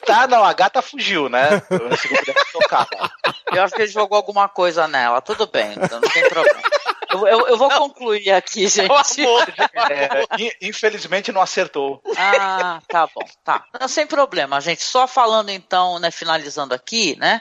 Tá, 0.07 0.27
não, 0.27 0.43
a 0.43 0.53
gata 0.55 0.81
fugiu, 0.81 1.29
né? 1.29 1.61
Eu 1.69 1.91
não 1.91 1.97
sei 1.99 2.11
como 2.13 2.25
deve 2.25 2.45
tocar. 2.51 2.87
Eu 3.53 3.63
acho 3.63 3.75
que 3.75 3.83
ele 3.83 3.91
jogou 3.93 4.17
alguma 4.17 4.49
coisa 4.49 4.89
nela. 4.89 5.21
Tudo 5.21 5.47
bem, 5.47 5.73
então 5.73 6.01
não 6.01 6.09
tem 6.09 6.27
problema. 6.31 6.61
Eu, 7.15 7.27
eu, 7.29 7.49
eu 7.49 7.57
vou 7.57 7.71
concluir 7.71 8.31
aqui, 8.31 8.67
gente. 8.69 8.89
É, 9.91 10.43
in- 10.43 10.53
infelizmente 10.69 11.31
não 11.33 11.41
acertou. 11.41 12.03
Ah, 12.17 12.81
tá 12.89 13.07
bom, 13.07 13.23
tá. 13.45 13.65
Não, 13.79 13.87
sem 13.89 14.07
problema, 14.07 14.61
gente. 14.61 14.83
Só 14.83 15.07
falando 15.07 15.51
então, 15.51 15.99
né, 15.99 16.11
finalizando 16.11 16.75
aqui, 16.75 17.17
né? 17.19 17.41